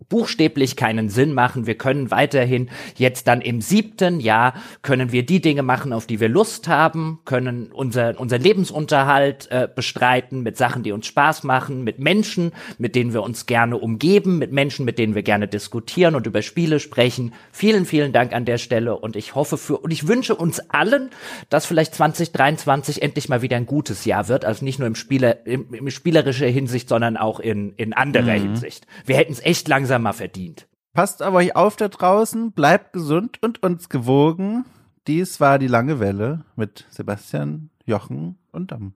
buchstäblich 0.10 0.76
keinen 0.76 1.10
Sinn 1.10 1.34
machen. 1.34 1.68
Wir 1.68 1.76
können 1.76 2.12
weiterhin 2.12 2.70
jetzt 2.96 3.28
dann 3.28 3.42
im 3.42 3.62
siebten 3.62 4.20
Jahr 4.20 4.54
können 4.82 5.12
wir 5.12 5.26
die 5.26 5.42
Dinge 5.42 5.64
machen, 5.64 5.92
auf 5.92 6.08
die 6.08 6.20
wir 6.20 6.30
Lust 6.30 6.68
haben, 6.68 7.20
können 7.26 7.72
unser, 7.72 8.20
unser 8.20 8.38
Lebensunterhalt 8.38 9.50
äh, 9.52 9.68
bestreiten 9.74 10.44
mit 10.44 10.58
Sachen, 10.58 10.84
die 10.84 10.92
uns 10.92 11.08
Spaß 11.08 11.44
machen, 11.44 11.84
mit 11.84 12.00
Menschen, 12.00 12.52
mit 12.78 12.96
denen 12.96 13.14
wir 13.14 13.22
uns 13.22 13.46
gerne 13.46 13.78
umgeben, 13.78 14.38
mit 14.38 14.52
Menschen, 14.52 14.86
mit 14.86 14.98
denen 14.98 15.16
wir 15.16 15.24
gerne 15.24 15.48
diskutieren 15.48 16.16
und 16.16 16.26
über 16.26 16.42
Spiele 16.42 16.80
sprechen. 16.80 17.34
Vielen, 17.52 17.86
vielen 17.86 18.14
Dank 18.14 18.34
an 18.34 18.46
der 18.46 18.58
Stelle 18.58 18.96
und 18.98 19.16
ich 19.16 19.36
hoffe 19.36 19.58
für, 19.58 19.78
und 19.78 19.92
ich 19.92 20.08
wünsche 20.08 20.36
uns 20.36 20.60
allen, 20.70 21.10
dass 21.50 21.66
vielleicht 21.66 21.96
2023 21.96 23.02
endlich 23.02 23.28
mal 23.28 23.42
wieder 23.42 23.58
ein 23.58 23.66
gutes 23.66 24.06
Jahr 24.06 24.28
wird, 24.30 24.46
also 24.46 24.64
nicht 24.64 24.80
nur 24.80 24.88
im 24.88 24.96
Spieler, 24.96 25.46
im, 25.46 25.74
im 25.74 25.90
spielerischer 25.90 26.48
Hinsicht, 26.48 26.88
sondern 26.88 27.18
auch 27.18 27.40
in, 27.40 27.74
in 27.76 27.94
anderer 27.94 28.38
mhm. 28.38 28.44
Hinsicht. 28.44 28.88
Wir 29.06 29.18
hätten 29.18 29.34
es 29.34 29.44
echt 29.44 29.68
langsam 29.68 29.87
langsam 29.88 30.14
verdient. 30.14 30.68
Passt 30.94 31.22
aber 31.22 31.38
euch 31.38 31.56
auf 31.56 31.76
da 31.76 31.88
draußen, 31.88 32.52
bleibt 32.52 32.94
gesund 32.94 33.42
und 33.42 33.64
uns 33.64 33.88
gewogen. 33.90 34.66
Dies 35.06 35.40
war 35.40 35.60
die 35.60 35.68
lange 35.68 36.00
Welle 36.00 36.44
mit 36.56 36.86
Sebastian, 36.90 37.70
Jochen 37.86 38.38
und 38.52 38.72
Dam. 38.72 38.94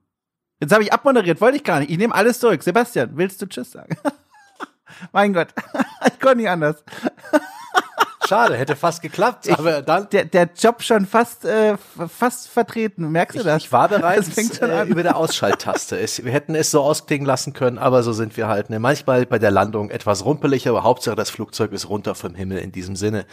Jetzt 0.60 0.74
habe 0.74 0.84
ich 0.84 0.92
abmoderiert, 0.92 1.40
wollte 1.40 1.58
ich 1.58 1.64
gar 1.64 1.80
nicht. 1.80 1.92
Ich 1.92 1.98
nehme 1.98 2.14
alles 2.14 2.40
zurück. 2.40 2.62
Sebastian, 2.62 3.12
willst 3.16 3.42
du 3.42 3.46
Tschüss 3.46 3.72
sagen? 3.72 3.96
mein 5.14 5.34
Gott, 5.34 5.50
ich 6.08 6.20
konnte 6.20 6.38
nicht 6.38 6.50
anders. 6.50 6.84
Schade, 8.32 8.56
hätte 8.56 8.78
fast 8.78 9.02
geklappt, 9.02 9.48
ich, 9.48 9.60
aber 9.60 9.82
dann. 9.82 10.08
Der, 10.10 10.24
der 10.24 10.50
Job 10.58 10.82
schon 10.82 11.06
fast, 11.06 11.44
äh, 11.44 11.76
fast 11.78 12.48
vertreten. 12.48 13.12
Merkst 13.12 13.38
du 13.38 13.44
das? 13.44 13.66
Ich, 13.66 13.74
war 13.74 13.90
bereits 13.90 14.30
äh, 14.62 14.86
über 14.86 15.04
der 15.04 15.18
Ausschalttaste. 15.18 16.00
Es, 16.00 16.24
wir 16.24 16.32
hätten 16.32 16.56
es 16.56 16.72
so 16.72 16.80
ausklingen 16.80 17.28
lassen 17.28 17.52
können, 17.52 17.78
aber 17.78 18.04
so 18.04 18.14
sind 18.14 18.38
wir 18.38 18.48
halt. 18.48 18.70
Ne? 18.70 18.80
Manchmal 18.80 19.26
bei 19.26 19.38
der 19.38 19.52
Landung 19.52 19.90
etwas 19.90 20.24
rumpelig, 20.24 20.66
aber 20.70 20.84
Hauptsache 20.84 21.18
das 21.18 21.30
Flugzeug 21.30 21.74
ist 21.74 21.90
runter 21.90 22.16
vom 22.16 22.34
Himmel 22.34 22.60
in 22.60 22.72
diesem 22.72 22.96
Sinne. 22.96 23.26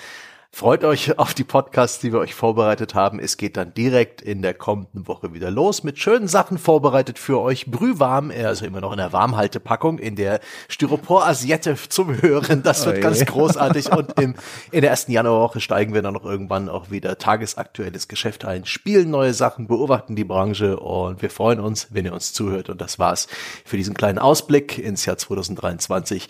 Freut 0.51 0.83
euch 0.83 1.19
auf 1.19 1.35
die 1.35 1.45
Podcasts, 1.45 2.01
die 2.01 2.12
wir 2.12 2.20
euch 2.20 2.35
vorbereitet 2.35 2.95
haben. 2.95 3.20
Es 3.20 3.37
geht 3.37 3.57
dann 3.57 3.75
direkt 3.75 4.23
in 4.23 4.43
der 4.43 4.55
kommenden 4.55 5.07
Woche 5.07 5.35
wieder 5.35 5.51
los 5.51 5.85
mit 5.85 5.99
schönen 5.99 6.27
Sachen 6.27 6.59
vorbereitet 6.59 7.19
für 7.19 7.41
euch. 7.41 7.66
Brühwarm, 7.66 8.31
also 8.31 8.65
immer 8.65 8.81
noch 8.81 8.93
in 8.93 8.99
der 8.99 9.12
Warmhaltepackung, 9.12 9.99
in 9.99 10.16
der 10.16 10.41
Styropor-Asiette 10.69 11.77
zum 11.89 12.20
Hören. 12.23 12.62
Das 12.62 12.87
wird 12.87 12.99
oh 12.99 13.01
ganz 13.01 13.25
großartig. 13.25 13.93
Und 13.93 14.19
im, 14.19 14.35
in 14.73 14.81
der 14.81 14.91
ersten 14.91 15.12
Januarwoche 15.12 15.61
steigen 15.61 15.95
wir 15.95 16.03
dann 16.03 16.15
noch 16.15 16.25
irgendwann 16.25 16.69
auch 16.69 16.91
wieder 16.91 17.19
tagesaktuelles 17.19 18.09
Geschäft 18.09 18.45
ein, 18.45 18.65
spielen 18.65 19.11
neue 19.11 19.35
Sachen, 19.35 19.66
beobachten 19.66 20.16
die 20.16 20.25
Branche 20.25 20.79
und 20.81 21.23
wir 21.23 21.31
freuen 21.31 21.61
uns, 21.61 21.89
wenn 21.91 22.07
ihr 22.07 22.15
uns 22.15 22.33
zuhört. 22.33 22.70
Und 22.70 22.81
das 22.81 22.99
war's 22.99 23.29
für 23.65 23.77
diesen 23.77 23.95
kleinen 23.95 24.19
Ausblick 24.19 24.79
ins 24.79 25.05
Jahr 25.05 25.19
2023. 25.19 26.29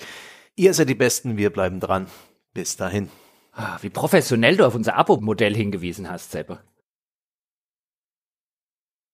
Ihr 0.57 0.75
seid 0.75 0.89
die 0.89 0.95
Besten, 0.95 1.37
wir 1.37 1.51
bleiben 1.51 1.79
dran. 1.79 2.09
Bis 2.53 2.77
dahin. 2.77 3.11
Ah, 3.61 3.77
wie 3.83 3.91
professionell 3.91 4.57
du 4.57 4.65
auf 4.65 4.77
unser 4.77 4.95
Abo-Modell 4.95 5.53
hingewiesen 5.53 6.09
hast, 6.09 6.31
Seppe. 6.31 6.61